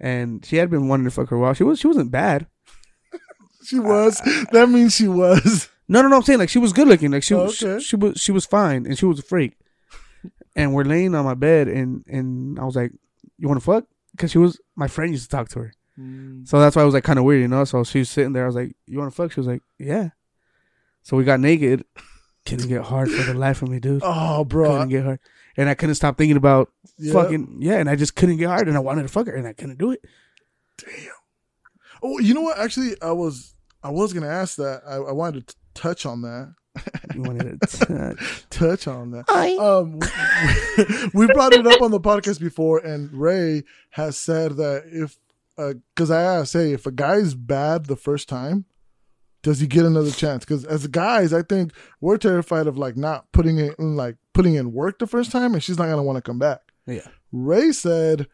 and 0.00 0.44
she 0.44 0.56
had 0.56 0.70
been 0.70 0.88
wanting 0.88 1.04
to 1.04 1.10
fuck 1.10 1.28
her 1.30 1.38
while. 1.38 1.54
She 1.54 1.64
was 1.64 1.78
she 1.78 1.86
wasn't 1.86 2.10
bad. 2.10 2.46
she 3.64 3.78
was. 3.78 4.18
That 4.52 4.68
means 4.68 4.94
she 4.94 5.08
was. 5.08 5.68
No, 5.88 6.00
no, 6.02 6.08
no. 6.08 6.16
I'm 6.16 6.22
saying 6.22 6.38
like 6.38 6.48
she 6.48 6.58
was 6.58 6.72
good 6.72 6.88
looking. 6.88 7.10
Like 7.10 7.22
she 7.22 7.34
Oh, 7.34 7.44
was 7.44 7.62
okay. 7.62 7.78
she, 7.82 7.88
she 7.88 7.96
was 7.96 8.20
she 8.20 8.32
was 8.32 8.46
fine, 8.46 8.86
and 8.86 8.98
she 8.98 9.06
was 9.06 9.18
a 9.18 9.22
freak. 9.22 9.56
And 10.54 10.74
we're 10.74 10.84
laying 10.84 11.14
on 11.14 11.24
my 11.24 11.34
bed, 11.34 11.68
and 11.68 12.04
and 12.06 12.58
I 12.58 12.64
was 12.64 12.76
like, 12.76 12.92
"You 13.38 13.48
want 13.48 13.60
to 13.60 13.64
fuck?" 13.64 13.84
Because 14.12 14.30
she 14.30 14.38
was 14.38 14.60
my 14.76 14.86
friend 14.88 15.10
used 15.12 15.24
to 15.30 15.36
talk 15.36 15.48
to 15.50 15.58
her, 15.60 15.72
so 16.44 16.58
that's 16.58 16.74
why 16.76 16.82
I 16.82 16.84
was 16.84 16.94
like 16.94 17.04
kind 17.04 17.18
of 17.18 17.24
weird, 17.24 17.42
you 17.42 17.48
know. 17.48 17.64
So 17.64 17.84
she 17.84 18.00
was 18.00 18.10
sitting 18.10 18.32
there. 18.32 18.44
I 18.44 18.46
was 18.46 18.56
like, 18.56 18.74
"You 18.86 18.98
want 18.98 19.10
to 19.12 19.14
fuck?" 19.16 19.32
She 19.32 19.40
was 19.40 19.46
like, 19.46 19.62
"Yeah." 19.78 20.10
So 21.02 21.16
we 21.16 21.24
got 21.24 21.40
naked. 21.40 21.84
Couldn't 22.46 22.68
get 22.68 22.82
hard 22.82 23.08
for 23.10 23.22
the 23.22 23.34
life 23.38 23.62
of 23.62 23.68
me, 23.68 23.78
dude. 23.78 24.02
Oh, 24.04 24.44
bro. 24.44 24.70
Couldn't 24.72 24.88
get 24.88 25.04
hard, 25.04 25.20
and 25.56 25.68
I 25.68 25.74
couldn't 25.74 25.94
stop 25.94 26.18
thinking 26.18 26.36
about 26.36 26.72
Yeah. 26.98 27.12
fucking 27.12 27.58
yeah. 27.60 27.74
And 27.78 27.88
I 27.88 27.94
just 27.94 28.16
couldn't 28.16 28.38
get 28.38 28.48
hard, 28.48 28.66
and 28.66 28.76
I 28.76 28.80
wanted 28.80 29.02
to 29.02 29.08
fuck 29.08 29.26
her, 29.28 29.34
and 29.34 29.46
I 29.46 29.52
couldn't 29.52 29.78
do 29.78 29.92
it. 29.92 30.00
Damn. 30.78 31.10
Oh, 32.02 32.18
you 32.18 32.34
know 32.34 32.40
what? 32.40 32.58
Actually, 32.58 33.00
I 33.00 33.12
was 33.12 33.54
I 33.82 33.90
was 33.90 34.12
gonna 34.12 34.26
ask 34.28 34.56
that. 34.56 34.82
I, 34.86 34.96
I 34.96 35.12
wanted 35.12 35.46
to 35.46 35.54
touch 35.74 36.04
on 36.04 36.22
that. 36.22 36.54
You 37.14 37.22
wanted 37.22 37.60
to 37.60 37.66
touch. 38.16 38.46
touch 38.50 38.88
on 38.88 39.10
that. 39.12 39.28
Um, 39.30 40.00
we 41.14 41.26
brought 41.28 41.52
it 41.52 41.64
up 41.66 41.80
on 41.80 41.90
the 41.92 42.00
podcast 42.00 42.40
before, 42.40 42.78
and 42.78 43.12
Ray 43.12 43.62
has 43.90 44.16
said 44.16 44.56
that 44.56 44.84
if, 44.86 45.16
Uh, 45.58 45.74
because 45.94 46.10
I 46.10 46.22
asked, 46.22 46.54
hey, 46.54 46.72
if 46.72 46.86
a 46.86 46.90
guy's 46.90 47.34
bad 47.34 47.86
the 47.86 47.96
first 47.96 48.28
time, 48.28 48.64
does 49.42 49.60
he 49.60 49.66
get 49.66 49.84
another 49.84 50.10
chance? 50.10 50.44
Because 50.44 50.64
as 50.64 50.86
guys, 50.86 51.32
I 51.32 51.42
think 51.42 51.72
we're 52.00 52.16
terrified 52.16 52.66
of 52.66 52.78
like 52.78 52.96
not 52.96 53.30
putting 53.32 53.58
it 53.58 53.74
in, 53.78 53.96
like 53.96 54.16
putting 54.32 54.54
in 54.54 54.72
work 54.72 54.98
the 54.98 55.06
first 55.06 55.32
time, 55.32 55.52
and 55.52 55.62
she's 55.62 55.78
not 55.78 55.86
gonna 55.88 56.02
want 56.02 56.16
to 56.16 56.22
come 56.22 56.38
back. 56.38 56.60
Yeah. 56.86 57.06
Ray 57.32 57.72
said, 57.72 58.28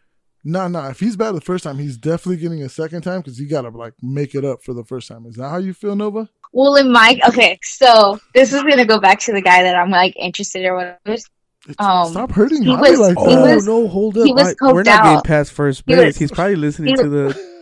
"Nah, 0.45 0.69
nah. 0.69 0.91
If 0.91 1.01
he's 1.01 1.17
bad 1.17 1.33
the 1.33 1.41
first 1.41 1.65
time, 1.65 1.79
he's 1.79 1.97
definitely 1.97 2.37
getting 2.37 2.63
a 2.63 2.69
second 2.69 3.03
time 3.03 3.21
because 3.21 3.41
you 3.41 3.49
gotta 3.49 3.71
like 3.71 3.95
make 4.03 4.35
it 4.35 4.45
up 4.45 4.63
for 4.63 4.75
the 4.75 4.85
first 4.85 5.09
time." 5.09 5.25
Is 5.27 5.37
that 5.37 5.49
how 5.49 5.59
you 5.59 5.73
feel, 5.73 5.97
Nova? 5.97 6.29
Well, 6.53 6.77
in 6.77 6.93
my 6.93 7.19
okay, 7.27 7.59
so 7.63 8.21
this 8.35 8.53
is 8.53 8.63
gonna 8.63 8.85
go 8.85 9.01
back 9.01 9.19
to 9.21 9.33
the 9.33 9.43
guy 9.43 9.63
that 9.63 9.77
I'm 9.77 9.91
like 9.91 10.15
interested 10.17 10.65
or 10.67 10.75
whatever. 10.75 11.23
It's- 11.69 11.87
Um, 11.87 12.11
Stop 12.13 12.33
hurting 12.33 12.63
he 12.63 12.75
Holly 12.75 12.91
was- 12.93 13.01
like 13.01 13.19
he 13.19 13.25
that. 13.35 13.39
Oh 13.51 13.55
was- 13.55 13.67
no! 13.67 13.89
Hold 13.89 14.17
up! 14.19 14.25
he 14.27 14.33
was 14.33 14.49
I- 14.61 14.73
we're 14.73 14.83
coked 14.83 14.87
not 14.87 15.05
getting 15.05 15.21
past 15.23 15.53
first 15.53 15.83
He 15.87 15.95
base. 15.95 16.07
was- 16.07 16.17
He's 16.17 16.31
probably 16.33 16.57
listening 16.57 16.97
he 16.97 17.03
to 17.03 17.09
the. 17.09 17.49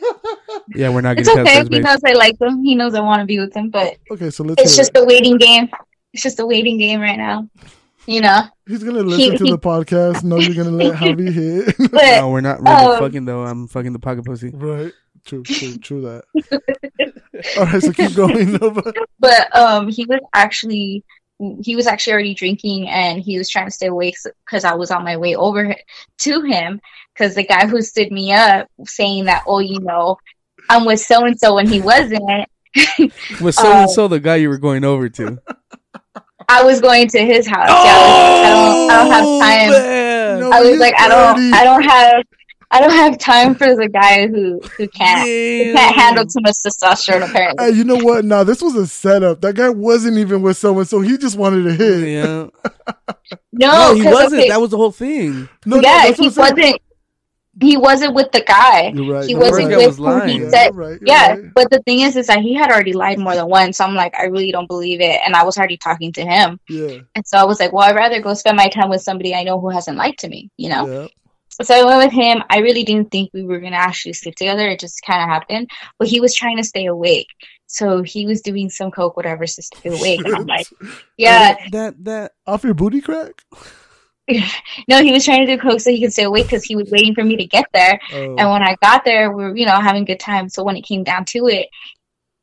Yeah, 0.74 0.88
we're 0.90 1.00
not 1.00 1.16
It's 1.18 1.28
getting 1.28 1.44
past 1.44 1.48
okay. 1.54 1.60
first 1.60 1.72
He 1.72 1.78
base. 1.78 1.84
knows 1.84 1.98
I 2.04 2.12
like 2.14 2.40
him. 2.40 2.62
He 2.64 2.74
knows 2.74 2.94
I 2.94 3.00
want 3.00 3.20
to 3.20 3.26
be 3.26 3.38
with 3.38 3.54
him, 3.54 3.70
but 3.70 3.96
okay, 4.10 4.30
so 4.30 4.42
let's. 4.44 4.60
it's 4.62 4.76
just 4.76 4.90
it. 4.96 5.00
a 5.00 5.04
waiting 5.04 5.36
game. 5.38 5.68
It's 6.12 6.22
just 6.22 6.40
a 6.40 6.46
waiting 6.46 6.78
game 6.78 7.00
right 7.00 7.18
now. 7.18 7.48
You 8.06 8.20
know. 8.20 8.42
He's 8.68 8.82
gonna 8.84 9.02
listen 9.02 9.36
to 9.38 9.44
he- 9.44 9.50
the 9.50 9.58
podcast. 9.58 10.22
Know 10.24 10.38
you're 10.38 10.54
gonna 10.54 10.76
let 10.76 10.94
Javi 10.94 11.32
hit. 11.32 11.76
But 11.90 11.92
No, 12.20 12.30
we're 12.30 12.40
not 12.40 12.60
really 12.62 12.74
Um, 12.94 12.98
fucking 13.00 13.24
though. 13.26 13.42
I'm 13.44 13.66
fucking 13.68 13.92
the 13.92 13.98
pocket 13.98 14.24
pussy. 14.24 14.50
right. 14.54 14.92
True. 15.24 15.42
True. 15.42 15.76
True 15.78 16.00
that. 16.02 16.24
All 17.58 17.64
right. 17.64 17.82
So 17.82 17.92
keep 17.92 18.14
going, 18.14 18.52
Nova. 18.52 18.92
but 19.18 19.56
um 19.56 19.88
he 19.88 20.04
was 20.06 20.20
actually 20.34 21.04
he 21.62 21.76
was 21.76 21.86
actually 21.86 22.14
already 22.14 22.34
drinking 22.34 22.88
and 22.88 23.20
he 23.20 23.36
was 23.36 23.48
trying 23.48 23.66
to 23.66 23.70
stay 23.70 23.88
awake 23.88 24.16
because 24.44 24.64
I 24.64 24.74
was 24.74 24.90
on 24.90 25.04
my 25.04 25.16
way 25.16 25.34
over 25.34 25.74
to 26.18 26.40
him 26.42 26.80
because 27.12 27.34
the 27.34 27.44
guy 27.44 27.66
who 27.66 27.82
stood 27.82 28.10
me 28.10 28.32
up 28.32 28.68
saying 28.86 29.26
that 29.26 29.44
oh 29.46 29.58
you 29.58 29.80
know 29.80 30.16
I'm 30.70 30.86
with 30.86 31.00
so 31.00 31.24
and 31.24 31.38
so 31.38 31.54
when 31.54 31.68
he 31.68 31.80
wasn't 31.80 32.48
Was 33.40 33.58
um, 33.58 33.64
so 33.64 33.72
and 33.72 33.90
so 33.90 34.08
the 34.08 34.20
guy 34.20 34.36
you 34.36 34.48
were 34.48 34.58
going 34.58 34.84
over 34.84 35.08
to? 35.08 35.38
I 36.48 36.62
was 36.62 36.80
going 36.80 37.08
to 37.08 37.18
his 37.18 37.46
house. 37.46 37.68
Yeah, 37.68 37.74
I, 37.74 38.44
was, 38.44 38.90
I 38.90 38.90
don't 38.90 38.90
I 38.90 38.94
don't 38.94 39.10
have 39.10 39.24
time. 39.40 40.40
No. 40.40 40.50
I 40.50 40.60
was 40.60 40.78
like 40.78 40.94
I 40.98 41.08
don't. 41.08 41.54
I 41.54 41.64
don't 41.64 41.82
have 41.82 42.24
oh, 42.24 42.45
I 42.70 42.80
don't 42.80 42.90
have 42.90 43.16
time 43.18 43.54
for 43.54 43.74
the 43.76 43.88
guy 43.88 44.26
who 44.26 44.60
who 44.76 44.88
can't 44.88 45.20
who 45.28 45.72
can't 45.72 45.96
handle 45.96 46.24
too 46.26 46.40
much 46.40 46.56
testosterone 46.66 47.28
apparently. 47.28 47.64
Hey, 47.64 47.70
you 47.72 47.84
know 47.84 47.96
what? 47.96 48.24
Nah, 48.24 48.42
this 48.44 48.60
was 48.60 48.74
a 48.74 48.86
setup. 48.86 49.40
That 49.40 49.54
guy 49.54 49.68
wasn't 49.68 50.18
even 50.18 50.42
with 50.42 50.56
someone, 50.56 50.84
so 50.84 51.00
he 51.00 51.16
just 51.16 51.36
wanted 51.38 51.62
to 51.64 51.72
hit. 51.74 52.08
Yeah. 52.08 52.46
No, 53.52 53.68
No, 53.70 53.94
he 53.94 54.02
'cause, 54.02 54.12
wasn't. 54.12 54.40
okay, 54.40 54.48
That 54.50 54.60
was 54.60 54.70
the 54.70 54.76
whole 54.76 54.90
thing. 54.92 55.48
No, 55.64 55.76
no, 55.76 55.82
yeah, 55.82 56.06
that's 56.06 56.18
he 56.18 56.28
what 56.28 56.38
I'm 56.52 56.56
wasn't. 56.56 56.80
He 57.60 57.76
wasn't 57.78 58.14
with 58.14 58.30
the 58.32 58.42
guy. 58.42 58.92
Right. 58.94 59.24
He 59.24 59.30
you're 59.30 59.40
wasn't 59.40 59.68
right. 59.68 59.70
guy 59.70 59.76
with 59.78 59.86
was 59.86 59.96
who 59.96 60.04
he 60.04 60.10
lying. 60.40 60.50
said. 60.50 60.64
You're 60.66 60.72
right, 60.74 60.90
you're 60.90 60.98
Yeah, 61.06 61.28
right. 61.30 61.54
but 61.54 61.70
the 61.70 61.80
thing 61.84 62.00
is, 62.00 62.14
is 62.16 62.26
that 62.26 62.40
he 62.40 62.52
had 62.52 62.70
already 62.70 62.92
lied 62.92 63.18
more 63.18 63.34
than 63.34 63.48
once. 63.48 63.78
So 63.78 63.84
I'm 63.86 63.94
like, 63.94 64.14
I 64.18 64.24
really 64.24 64.52
don't 64.52 64.66
believe 64.68 65.00
it, 65.00 65.20
and 65.24 65.34
I 65.34 65.42
was 65.44 65.56
already 65.56 65.78
talking 65.78 66.12
to 66.12 66.22
him, 66.24 66.60
Yeah. 66.68 66.98
and 67.14 67.26
so 67.26 67.38
I 67.38 67.44
was 67.44 67.58
like, 67.58 67.72
well, 67.72 67.84
I'd 67.88 67.96
rather 67.96 68.20
go 68.20 68.34
spend 68.34 68.58
my 68.58 68.68
time 68.68 68.90
with 68.90 69.00
somebody 69.00 69.34
I 69.34 69.42
know 69.44 69.58
who 69.58 69.70
hasn't 69.70 69.96
lied 69.96 70.18
to 70.18 70.28
me, 70.28 70.50
you 70.58 70.68
know. 70.68 70.86
Yeah. 70.86 71.06
So 71.62 71.74
I 71.74 71.84
went 71.84 72.04
with 72.04 72.12
him. 72.12 72.42
I 72.50 72.58
really 72.58 72.84
didn't 72.84 73.10
think 73.10 73.30
we 73.32 73.44
were 73.44 73.60
gonna 73.60 73.76
actually 73.76 74.12
sleep 74.12 74.34
together. 74.34 74.68
It 74.68 74.80
just 74.80 75.02
kind 75.02 75.22
of 75.22 75.28
happened. 75.28 75.70
But 75.98 76.08
he 76.08 76.20
was 76.20 76.34
trying 76.34 76.58
to 76.58 76.64
stay 76.64 76.86
awake, 76.86 77.28
so 77.66 78.02
he 78.02 78.26
was 78.26 78.42
doing 78.42 78.70
some 78.70 78.90
coke, 78.90 79.16
whatever, 79.16 79.46
to 79.46 79.62
stay 79.62 79.88
awake. 79.98 80.24
And 80.24 80.34
I'm 80.34 80.46
like, 80.46 80.66
yeah, 81.16 81.56
That 81.72 82.04
that 82.04 82.32
Off 82.46 82.64
your 82.64 82.74
booty 82.74 83.00
crack? 83.00 83.42
no, 84.88 85.02
he 85.02 85.12
was 85.12 85.24
trying 85.24 85.46
to 85.46 85.56
do 85.56 85.60
coke 85.60 85.80
so 85.80 85.90
he 85.90 86.00
could 86.00 86.12
stay 86.12 86.24
awake 86.24 86.46
because 86.46 86.64
he 86.64 86.74
was 86.74 86.90
waiting 86.90 87.14
for 87.14 87.22
me 87.22 87.36
to 87.36 87.46
get 87.46 87.66
there. 87.72 88.00
Oh. 88.12 88.36
And 88.36 88.50
when 88.50 88.62
I 88.62 88.76
got 88.82 89.04
there, 89.04 89.30
we 89.30 89.44
were, 89.44 89.56
you 89.56 89.66
know, 89.66 89.80
having 89.80 90.02
a 90.02 90.06
good 90.06 90.20
time. 90.20 90.48
So 90.48 90.64
when 90.64 90.76
it 90.76 90.82
came 90.82 91.04
down 91.04 91.24
to 91.26 91.46
it, 91.46 91.68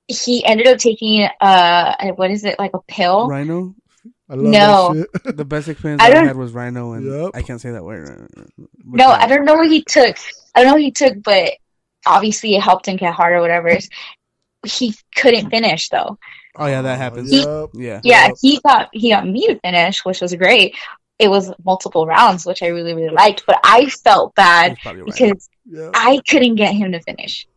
he 0.07 0.45
ended 0.45 0.67
up 0.67 0.77
taking 0.77 1.27
uh 1.41 2.11
what 2.15 2.31
is 2.31 2.43
it, 2.45 2.57
like 2.59 2.71
a 2.73 2.81
pill? 2.87 3.27
rhino. 3.27 3.75
I 4.33 4.35
love 4.35 4.45
No. 4.51 4.93
that 4.95 5.07
shit. 5.25 5.37
The 5.37 5.45
best 5.45 5.67
experience 5.67 6.01
I 6.01 6.07
I, 6.11 6.25
had 6.25 6.35
was 6.35 6.51
rhino, 6.53 6.93
and 6.93 7.05
Yup. 7.05 7.31
I 7.35 7.43
can't 7.43 7.61
say 7.61 7.69
that 7.71 7.83
word. 7.83 8.27
But 8.35 8.47
No, 8.83 9.07
yeah. 9.09 9.17
I 9.21 9.27
don't 9.27 9.45
know 9.45 9.53
what 9.53 9.69
he 9.69 9.83
took. 9.83 10.17
I 10.55 10.59
don't 10.61 10.67
know 10.69 10.73
what 10.73 10.81
he 10.81 10.91
took, 10.91 11.21
but 11.21 11.51
obviously 12.05 12.55
it 12.55 12.61
helped 12.63 12.87
him 12.87 12.97
get 12.97 13.13
hard 13.13 13.33
or 13.33 13.41
whatever. 13.41 13.77
He 14.65 14.95
couldn't 15.15 15.49
finish 15.51 15.89
though. 15.89 16.17
Oh 16.55 16.65
yeah, 16.65 16.81
that 16.81 16.97
happens. 16.97 17.29
He- 17.29 17.41
Yup. 17.43 17.69
Yeah. 17.75 18.01
Yeah, 18.03 18.27
Yep. 18.27 18.35
he 18.41 18.59
got 18.65 18.89
he 18.93 19.09
got 19.11 19.27
me 19.27 19.45
to 19.47 19.59
finish, 19.59 20.03
which 20.03 20.19
was 20.21 20.33
great. 20.35 20.75
It 21.19 21.27
was 21.29 21.51
multiple 21.63 22.07
rounds, 22.07 22.43
which 22.45 22.63
I 22.63 22.67
really, 22.67 22.93
really 22.95 23.13
liked, 23.13 23.43
but 23.45 23.59
I 23.63 23.85
felt 23.87 24.33
bad 24.35 24.71
was 24.71 24.79
probably 24.81 25.01
rhino. 25.01 25.11
because 25.13 25.49
Yeah. 25.65 25.89
I 25.93 26.19
couldn't 26.27 26.55
get 26.55 26.73
him 26.73 26.91
to 26.93 26.99
finish. 27.01 27.47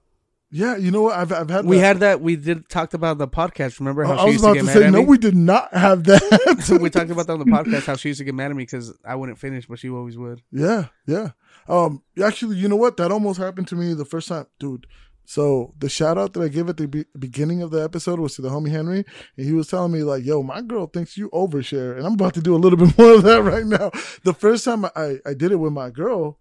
Yeah, 0.50 0.76
you 0.76 0.90
know 0.92 1.02
what? 1.02 1.16
I've 1.16 1.32
I've 1.32 1.50
had 1.50 1.66
We 1.66 1.76
that. 1.76 1.82
had 1.82 2.00
that. 2.00 2.20
We 2.20 2.36
did 2.36 2.68
talked 2.68 2.94
about 2.94 3.18
the 3.18 3.26
podcast. 3.26 3.80
Remember 3.80 4.04
how 4.04 4.14
I 4.14 4.16
she 4.18 4.24
was 4.26 4.32
used 4.34 4.44
to 4.44 4.46
about 4.50 4.54
get 4.54 4.60
to 4.60 4.66
mad 4.66 4.72
say 4.74 4.84
at 4.84 4.92
no. 4.92 4.98
me? 5.00 5.04
We 5.06 5.18
did 5.18 5.34
not 5.36 5.74
have 5.74 6.04
that. 6.04 6.78
we 6.80 6.88
talked 6.90 7.10
about 7.10 7.26
that 7.26 7.32
on 7.32 7.38
the 7.40 7.44
podcast 7.46 7.86
how 7.86 7.96
she 7.96 8.08
used 8.08 8.18
to 8.18 8.24
get 8.24 8.34
mad 8.34 8.50
at 8.52 8.56
me 8.56 8.62
because 8.62 8.96
I 9.04 9.16
wouldn't 9.16 9.38
finish, 9.38 9.66
but 9.66 9.78
she 9.80 9.90
always 9.90 10.16
would. 10.16 10.42
Yeah, 10.52 10.86
yeah. 11.06 11.30
Um, 11.68 12.02
actually, 12.22 12.56
you 12.56 12.68
know 12.68 12.76
what? 12.76 12.96
That 12.96 13.10
almost 13.10 13.40
happened 13.40 13.66
to 13.68 13.74
me 13.76 13.92
the 13.94 14.04
first 14.04 14.28
time, 14.28 14.46
dude. 14.60 14.86
So 15.28 15.74
the 15.76 15.88
shout 15.88 16.16
out 16.16 16.32
that 16.34 16.42
I 16.42 16.46
gave 16.46 16.68
at 16.68 16.76
the 16.76 16.86
be- 16.86 17.04
beginning 17.18 17.60
of 17.60 17.72
the 17.72 17.82
episode 17.82 18.20
was 18.20 18.36
to 18.36 18.42
the 18.42 18.48
homie 18.50 18.70
Henry, 18.70 19.04
and 19.36 19.44
he 19.46 19.52
was 19.52 19.66
telling 19.66 19.90
me 19.90 20.04
like, 20.04 20.24
"Yo, 20.24 20.44
my 20.44 20.62
girl 20.62 20.86
thinks 20.86 21.16
you 21.16 21.28
overshare," 21.30 21.96
and 21.96 22.06
I'm 22.06 22.12
about 22.12 22.34
to 22.34 22.40
do 22.40 22.54
a 22.54 22.58
little 22.58 22.78
bit 22.78 22.96
more 22.98 23.14
of 23.14 23.24
that 23.24 23.42
right 23.42 23.66
now. 23.66 23.90
The 24.22 24.32
first 24.32 24.64
time 24.64 24.84
I 24.84 25.18
I 25.26 25.34
did 25.34 25.50
it 25.50 25.56
with 25.56 25.72
my 25.72 25.90
girl, 25.90 26.38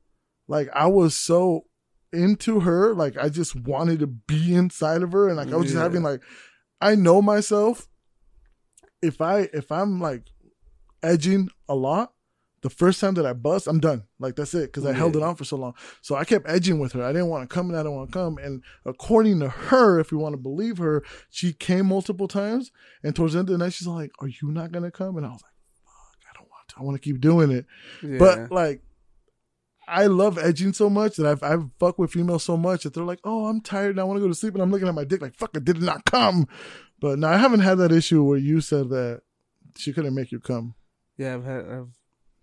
like 0.48 0.69
I 0.76 0.86
was 0.86 1.18
so 1.18 1.65
into 2.16 2.62
her, 2.62 2.94
like 2.94 3.18
I 3.18 3.30
just 3.30 3.56
wanted 3.56 4.00
to 4.00 4.08
be 4.08 4.56
inside 4.56 5.02
of 5.04 5.12
her, 5.12 5.28
and 5.28 5.38
like 5.38 5.52
I 5.52 5.56
was 5.56 5.66
just 5.66 5.76
Yeah. 5.76 5.84
having 5.84 6.04
like, 6.04 6.22
I 6.82 6.96
know 6.96 7.22
myself. 7.22 7.88
If 9.02 9.22
I 9.22 9.50
if 9.54 9.72
I'm 9.72 10.00
like 10.00 10.24
edging 11.04 11.50
a 11.70 11.76
lot, 11.76 12.14
the 12.62 12.70
first 12.72 13.00
time 13.00 13.14
that 13.16 13.26
I 13.26 13.34
bust, 13.34 13.68
I'm 13.68 13.80
done. 13.80 14.04
Like 14.20 14.36
that's 14.36 14.54
it 14.56 14.72
because 14.74 14.86
I 14.86 14.94
held 14.94 15.16
it 15.16 15.22
on 15.22 15.36
for 15.36 15.44
so 15.44 15.58
long. 15.58 15.76
So 16.02 16.16
I 16.16 16.24
kept 16.26 16.50
edging 16.50 16.80
with 16.80 16.94
her. 16.94 17.04
I 17.04 17.12
didn't 17.14 17.28
want 17.28 17.48
to 17.48 17.54
come 17.54 17.70
and 17.70 17.78
I 17.78 17.82
didn't 17.84 17.96
want 17.96 18.12
to 18.12 18.18
come. 18.18 18.38
And 18.40 18.64
according 18.86 19.40
to 19.42 19.50
her, 19.50 20.00
if 20.00 20.12
we 20.12 20.18
want 20.18 20.34
to 20.34 20.38
believe 20.42 20.80
her, 20.80 21.04
she 21.30 21.54
came 21.54 21.86
multiple 21.86 22.28
times. 22.28 22.72
And 23.04 23.16
towards 23.16 23.34
the 23.34 23.40
end 23.40 23.50
of 23.50 23.60
the 23.60 23.64
night, 23.64 23.74
she's 23.74 23.86
like, 23.88 24.12
"Are 24.20 24.28
you 24.28 24.50
not 24.52 24.72
gonna 24.72 24.90
come?" 24.92 25.18
And 25.18 25.26
I 25.26 25.30
was 25.30 25.44
like, 25.44 25.54
"Fuck, 25.84 26.18
I 26.32 26.34
don't 26.40 26.50
want 26.50 26.68
to. 26.70 26.76
I 26.80 26.84
want 26.84 26.96
to 26.96 27.02
keep 27.02 27.22
doing 27.22 27.52
it." 27.52 27.66
Yeah. 28.02 28.18
But 28.18 28.52
like, 28.52 28.82
I 29.88 30.07
love 30.07 30.38
edging 30.38 30.74
so 30.74 30.90
much 30.90 31.16
that 31.18 31.26
I've 31.26 31.44
I've 31.44 31.70
fucked 31.80 31.99
with 31.99 32.12
females 32.12 32.44
so 32.44 32.57
much 32.57 32.84
that 32.84 32.94
they're 32.94 33.03
like, 33.03 33.20
"Oh, 33.24 33.45
I'm 33.48 33.62
tired 33.62 33.91
and 33.91 33.99
I 33.99 34.03
want 34.03 34.18
to 34.18 34.22
go 34.22 34.28
to 34.28 34.36
sleep," 34.36 34.53
and 34.53 34.64
I'm 34.64 34.72
looking 34.72 34.88
at 34.88 34.95
my 34.95 35.03
dick 35.03 35.22
like, 35.22 35.36
"Fuck, 35.36 35.52
I 35.56 35.60
did 35.60 35.82
not 35.82 36.06
come." 36.06 36.48
But 36.99 37.20
no, 37.20 37.28
I 37.28 37.38
haven't 37.38 37.60
had 37.60 37.76
that 37.80 37.91
issue 37.91 38.24
where 38.24 38.38
you 38.38 38.62
said 38.62 38.90
that 38.90 39.22
she 39.78 39.94
couldn't 39.94 40.16
make 40.16 40.32
you 40.32 40.40
come. 40.40 40.76
yeah, 41.18 41.36
I've 41.36 41.44
had. 41.44 41.66
I've, 41.66 41.88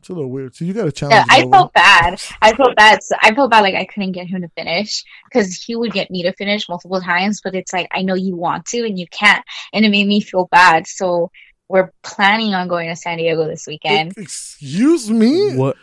It's 0.01 0.09
a 0.09 0.12
little 0.14 0.31
weird. 0.31 0.55
So 0.55 0.64
you 0.64 0.73
got 0.74 0.85
to 0.85 0.93
challenge. 0.93 1.27
Yeah, 1.31 1.36
I 1.36 1.48
felt 1.48 1.73
bad. 1.73 2.20
I 2.43 2.52
felt 2.55 2.77
bad. 2.77 3.02
So 3.02 3.14
I 3.23 3.35
felt 3.35 3.51
bad 3.51 3.60
like 3.60 3.74
I 3.74 3.85
couldn't 3.86 4.12
get 4.12 4.27
him 4.27 4.43
to 4.43 4.48
finish 4.48 5.05
because 5.24 5.62
he 5.62 5.77
would 5.77 5.93
get 5.93 6.10
me 6.10 6.24
to 6.24 6.32
finish 6.32 6.69
multiple 6.69 7.01
times, 7.01 7.40
but 7.43 7.55
it's 7.55 7.73
like 7.73 7.89
I 7.93 8.02
know 8.02 8.14
you 8.14 8.36
want 8.36 8.66
to 8.66 8.85
and 8.85 8.98
you 8.98 9.06
can't, 9.06 9.44
and 9.73 9.85
it 9.85 9.90
made 9.90 10.06
me 10.06 10.20
feel 10.20 10.48
bad. 10.51 10.86
So 10.86 11.31
we're 11.69 11.93
planning 12.02 12.52
on 12.52 12.69
going 12.69 12.89
to 12.90 12.97
San 12.97 13.19
Diego 13.19 13.47
this 13.47 13.64
weekend. 13.66 14.12
Excuse 14.19 15.10
me. 15.10 15.56
what? 15.56 15.77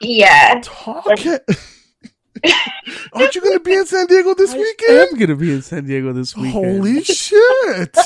Yeah, 0.00 0.60
Talking. 0.62 1.38
Aren't 3.14 3.34
you 3.34 3.40
going 3.40 3.54
to 3.54 3.60
be 3.64 3.72
in 3.74 3.86
San 3.86 4.06
Diego 4.06 4.34
this 4.34 4.52
weekend? 4.54 5.08
I'm 5.10 5.18
gonna 5.18 5.34
be 5.36 5.52
in 5.54 5.62
San 5.62 5.86
Diego 5.86 6.12
this 6.12 6.36
weekend. 6.36 6.52
Holy 6.52 7.02
shit! 7.04 7.96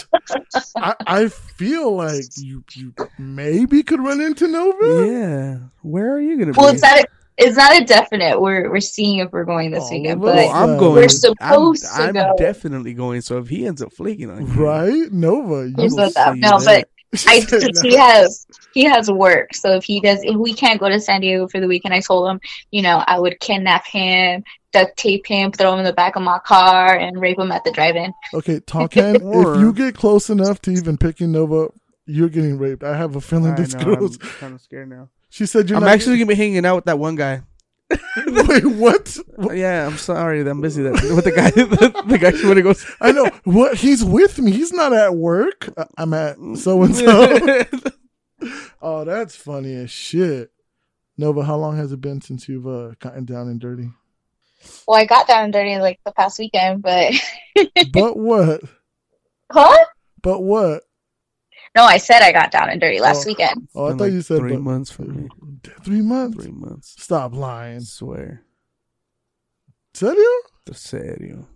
I, 0.76 0.94
I 1.06 1.28
feel 1.28 1.96
like 1.96 2.24
you 2.36 2.62
you 2.74 2.94
maybe 3.18 3.82
could 3.82 4.00
run 4.00 4.20
into 4.20 4.46
Nova. 4.46 5.06
Yeah. 5.06 5.58
Where 5.82 6.14
are 6.14 6.20
you 6.20 6.38
gonna 6.38 6.52
well, 6.52 6.54
be? 6.54 6.60
Well, 6.60 6.74
it's 6.74 6.82
not. 6.82 6.98
A, 7.00 7.04
it's 7.38 7.56
not 7.56 7.82
a 7.82 7.84
definite. 7.84 8.40
We're 8.40 8.70
we're 8.70 8.80
seeing 8.80 9.18
if 9.18 9.32
we're 9.32 9.44
going 9.44 9.72
this 9.72 9.84
Oh, 9.88 9.90
weekend, 9.90 10.20
well, 10.20 10.34
but 10.34 10.54
I'm 10.54 10.70
uh, 10.70 10.78
going. 10.78 10.94
we're 10.94 11.08
supposed 11.08 11.84
I'm, 11.92 12.14
to 12.14 12.20
I'm 12.20 12.30
go. 12.30 12.34
definitely 12.38 12.94
going. 12.94 13.22
So 13.22 13.38
if 13.38 13.48
he 13.48 13.66
ends 13.66 13.82
up 13.82 13.92
flaking 13.92 14.30
on 14.30 14.46
you, 14.46 14.52
Right, 14.52 15.10
Nova. 15.12 15.68
You 15.68 15.74
Here's 15.76 15.92
will 15.92 16.04
what's 16.04 16.16
up. 16.16 16.34
see 16.34 16.40
No, 16.40 16.60
that. 16.60 16.86
but 16.86 16.88
I 17.26 17.44
no. 17.52 17.82
he 17.82 17.96
has 17.96 18.46
he 18.72 18.84
has 18.84 19.10
work, 19.10 19.54
so 19.54 19.74
if 19.74 19.84
he 19.84 20.00
does, 20.00 20.20
if 20.22 20.36
we 20.36 20.54
can't 20.54 20.78
go 20.78 20.88
to 20.88 21.00
San 21.00 21.20
Diego 21.20 21.48
for 21.48 21.60
the 21.60 21.66
weekend, 21.66 21.92
I 21.92 22.00
told 22.00 22.30
him, 22.30 22.40
you 22.70 22.82
know, 22.82 23.02
I 23.06 23.18
would 23.18 23.40
kidnap 23.40 23.84
him, 23.86 24.44
duct 24.72 24.96
tape 24.96 25.26
him, 25.26 25.50
throw 25.50 25.72
him 25.72 25.80
in 25.80 25.84
the 25.84 25.92
back 25.92 26.14
of 26.16 26.22
my 26.22 26.38
car, 26.38 26.96
and 26.96 27.20
rape 27.20 27.38
him 27.38 27.50
at 27.50 27.64
the 27.64 27.72
drive-in. 27.72 28.12
Okay, 28.34 28.60
Talkan, 28.60 29.22
Or- 29.24 29.54
if 29.54 29.60
you 29.60 29.72
get 29.72 29.96
close 29.96 30.30
enough 30.30 30.60
to 30.62 30.70
even 30.70 30.96
picking 30.96 31.32
Nova, 31.32 31.70
you're 32.06 32.28
getting 32.28 32.58
raped. 32.58 32.84
I 32.84 32.96
have 32.96 33.16
a 33.16 33.20
feeling 33.20 33.52
I 33.52 33.56
this 33.56 33.74
know, 33.74 33.96
goes. 33.96 34.18
I'm 34.22 34.28
kind 34.28 34.54
of 34.54 34.60
scared 34.60 34.88
now. 34.88 35.08
She 35.30 35.46
said 35.46 35.68
you're 35.68 35.78
I'm 35.78 35.84
not. 35.84 35.90
actually 35.92 36.16
gonna 36.18 36.26
be 36.26 36.34
hanging 36.34 36.64
out 36.64 36.76
with 36.76 36.84
that 36.86 36.98
one 36.98 37.16
guy. 37.16 37.42
Wait, 38.26 38.64
what? 38.66 39.16
What? 39.36 39.56
Yeah, 39.56 39.86
I'm 39.86 39.96
sorry, 39.98 40.48
I'm 40.48 40.60
busy. 40.60 40.82
That 40.82 40.92
with 41.14 41.24
the 41.24 41.32
guy, 41.32 41.50
the, 41.50 42.04
the 42.06 42.18
guy 42.18 42.30
want 42.46 42.56
to 42.56 42.62
go. 42.62 42.74
I 43.00 43.12
know. 43.12 43.26
What? 43.44 43.76
He's 43.78 44.04
with 44.04 44.38
me. 44.38 44.52
He's 44.52 44.72
not 44.72 44.92
at 44.92 45.14
work. 45.16 45.68
Uh, 45.76 45.84
I'm 45.98 46.14
at 46.14 46.36
so 46.56 46.82
and 46.82 46.94
so. 46.94 47.64
Oh, 48.80 49.04
that's 49.04 49.36
funny 49.36 49.74
as 49.74 49.90
shit. 49.90 50.50
Nova, 51.18 51.42
how 51.44 51.56
long 51.56 51.76
has 51.76 51.92
it 51.92 52.00
been 52.00 52.20
since 52.22 52.48
you've 52.48 52.66
uh, 52.66 52.92
gotten 52.98 53.24
down 53.26 53.48
and 53.48 53.60
dirty? 53.60 53.90
Well, 54.86 54.98
I 54.98 55.04
got 55.04 55.26
down 55.26 55.44
and 55.44 55.52
dirty 55.52 55.76
like 55.78 56.00
the 56.06 56.12
past 56.12 56.38
weekend, 56.38 56.82
but 56.82 57.12
But 57.92 58.16
what? 58.16 58.60
huh? 59.50 59.84
But 60.22 60.40
what? 60.42 60.84
No, 61.76 61.84
I 61.84 61.98
said 61.98 62.22
I 62.22 62.32
got 62.32 62.50
down 62.50 62.68
and 62.70 62.80
dirty 62.80 63.00
last 63.00 63.24
Oh. 63.26 63.28
weekend. 63.28 63.68
Oh, 63.74 63.86
I 63.86 63.90
thought 63.90 64.00
like 64.00 64.12
you 64.12 64.22
said 64.22 64.38
three 64.38 64.52
but- 64.54 64.62
months 64.62 64.90
for 64.90 65.02
me. 65.02 65.28
Three 65.84 66.02
months. 66.02 66.42
Three 66.44 66.52
months. 66.52 66.94
Stop 66.98 67.34
I 67.34 67.36
lying. 67.36 67.80
swear. 67.80 68.42
Serio? 69.94 70.28
The 70.66 70.74
serio. 70.74 71.48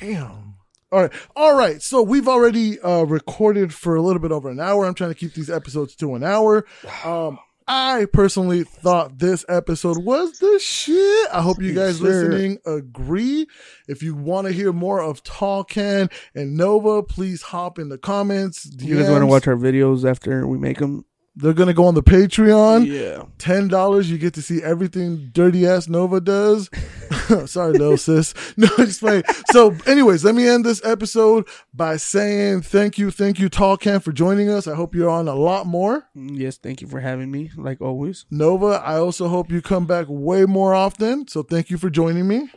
Damn. 0.00 0.54
All 0.90 1.02
right. 1.02 1.12
All 1.36 1.56
right. 1.56 1.82
So 1.82 2.02
we've 2.02 2.28
already 2.28 2.80
uh, 2.80 3.02
recorded 3.04 3.72
for 3.74 3.96
a 3.96 4.02
little 4.02 4.20
bit 4.20 4.32
over 4.32 4.48
an 4.50 4.60
hour. 4.60 4.84
I'm 4.86 4.94
trying 4.94 5.10
to 5.10 5.14
keep 5.18 5.34
these 5.34 5.50
episodes 5.50 5.94
to 5.96 6.14
an 6.14 6.24
hour. 6.24 6.64
Um, 7.04 7.38
I 7.70 8.06
personally 8.14 8.64
thought 8.64 9.18
this 9.18 9.44
episode 9.46 10.02
was 10.02 10.38
the 10.38 10.58
shit. 10.58 11.28
I 11.30 11.42
hope 11.42 11.60
you 11.60 11.74
guys 11.74 11.98
Sure. 11.98 12.06
listening 12.08 12.56
agree. 12.64 13.46
If 13.86 14.02
you 14.02 14.14
want 14.14 14.46
to 14.46 14.54
hear 14.54 14.72
more 14.72 15.02
of 15.02 15.22
Talkan 15.22 16.10
and 16.34 16.56
Nova, 16.56 17.02
please 17.02 17.42
hop 17.42 17.78
in 17.78 17.90
the 17.90 17.98
comments. 17.98 18.64
You 18.80 18.96
guys 18.96 19.10
want 19.10 19.20
to 19.20 19.26
watch 19.26 19.46
our 19.46 19.54
videos 19.54 20.08
after 20.08 20.46
we 20.46 20.56
make 20.56 20.78
them? 20.78 21.04
They're 21.40 21.52
gonna 21.52 21.72
go 21.72 21.84
on 21.84 21.94
the 21.94 22.02
Patreon. 22.02 22.86
Yeah. 22.86 23.26
Ten 23.38 23.68
dollars, 23.68 24.10
you 24.10 24.18
get 24.18 24.34
to 24.34 24.42
see 24.42 24.60
everything 24.60 25.30
dirty 25.32 25.68
ass 25.68 25.86
Nova 25.88 26.20
does. 26.20 26.68
Sorry, 27.46 27.72
little 27.72 27.96
sis. 27.96 28.34
No, 28.56 28.68
explain. 28.78 29.22
So, 29.52 29.76
anyways, 29.86 30.24
let 30.24 30.34
me 30.34 30.48
end 30.48 30.64
this 30.64 30.84
episode 30.84 31.46
by 31.72 31.96
saying 31.96 32.62
thank 32.62 32.98
you, 32.98 33.12
thank 33.12 33.38
you, 33.38 33.48
Tall 33.48 33.76
Can, 33.76 34.00
for 34.00 34.10
joining 34.10 34.50
us. 34.50 34.66
I 34.66 34.74
hope 34.74 34.96
you're 34.96 35.08
on 35.08 35.28
a 35.28 35.34
lot 35.36 35.66
more. 35.66 36.08
Yes, 36.14 36.56
thank 36.56 36.80
you 36.80 36.88
for 36.88 36.98
having 36.98 37.30
me, 37.30 37.52
like 37.56 37.80
always. 37.80 38.26
Nova, 38.32 38.82
I 38.84 38.96
also 38.96 39.28
hope 39.28 39.52
you 39.52 39.62
come 39.62 39.86
back 39.86 40.06
way 40.08 40.44
more 40.44 40.74
often. 40.74 41.28
So, 41.28 41.44
thank 41.44 41.70
you 41.70 41.78
for 41.78 41.88
joining 41.88 42.26
me. 42.26 42.50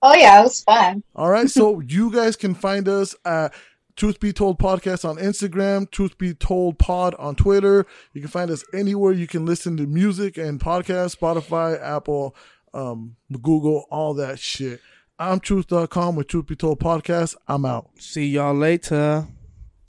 Oh 0.00 0.14
yeah, 0.14 0.38
it 0.38 0.44
was 0.44 0.62
fun. 0.62 1.02
All 1.16 1.28
right. 1.28 1.50
So, 1.50 1.80
you 1.80 2.12
guys 2.12 2.36
can 2.36 2.54
find 2.54 2.86
us 2.88 3.16
at 3.24 3.52
Truth 3.98 4.20
Be 4.20 4.32
Told 4.32 4.60
Podcast 4.60 5.04
on 5.04 5.16
Instagram, 5.16 5.90
Truth 5.90 6.18
Be 6.18 6.32
Told 6.32 6.78
Pod 6.78 7.16
on 7.16 7.34
Twitter. 7.34 7.84
You 8.12 8.20
can 8.20 8.30
find 8.30 8.48
us 8.48 8.64
anywhere 8.72 9.10
you 9.10 9.26
can 9.26 9.44
listen 9.44 9.76
to 9.76 9.88
music 9.88 10.38
and 10.38 10.60
podcasts, 10.60 11.16
Spotify, 11.16 11.82
Apple, 11.82 12.36
um, 12.72 13.16
Google, 13.42 13.88
all 13.90 14.14
that 14.14 14.38
shit. 14.38 14.80
I'm 15.18 15.40
truth.com 15.40 16.14
with 16.14 16.28
Truth 16.28 16.46
Be 16.46 16.54
Told 16.54 16.78
Podcast. 16.78 17.34
I'm 17.48 17.64
out. 17.64 17.90
See 17.98 18.28
y'all 18.28 18.54
later. 18.54 19.26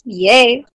Yay. 0.06 0.66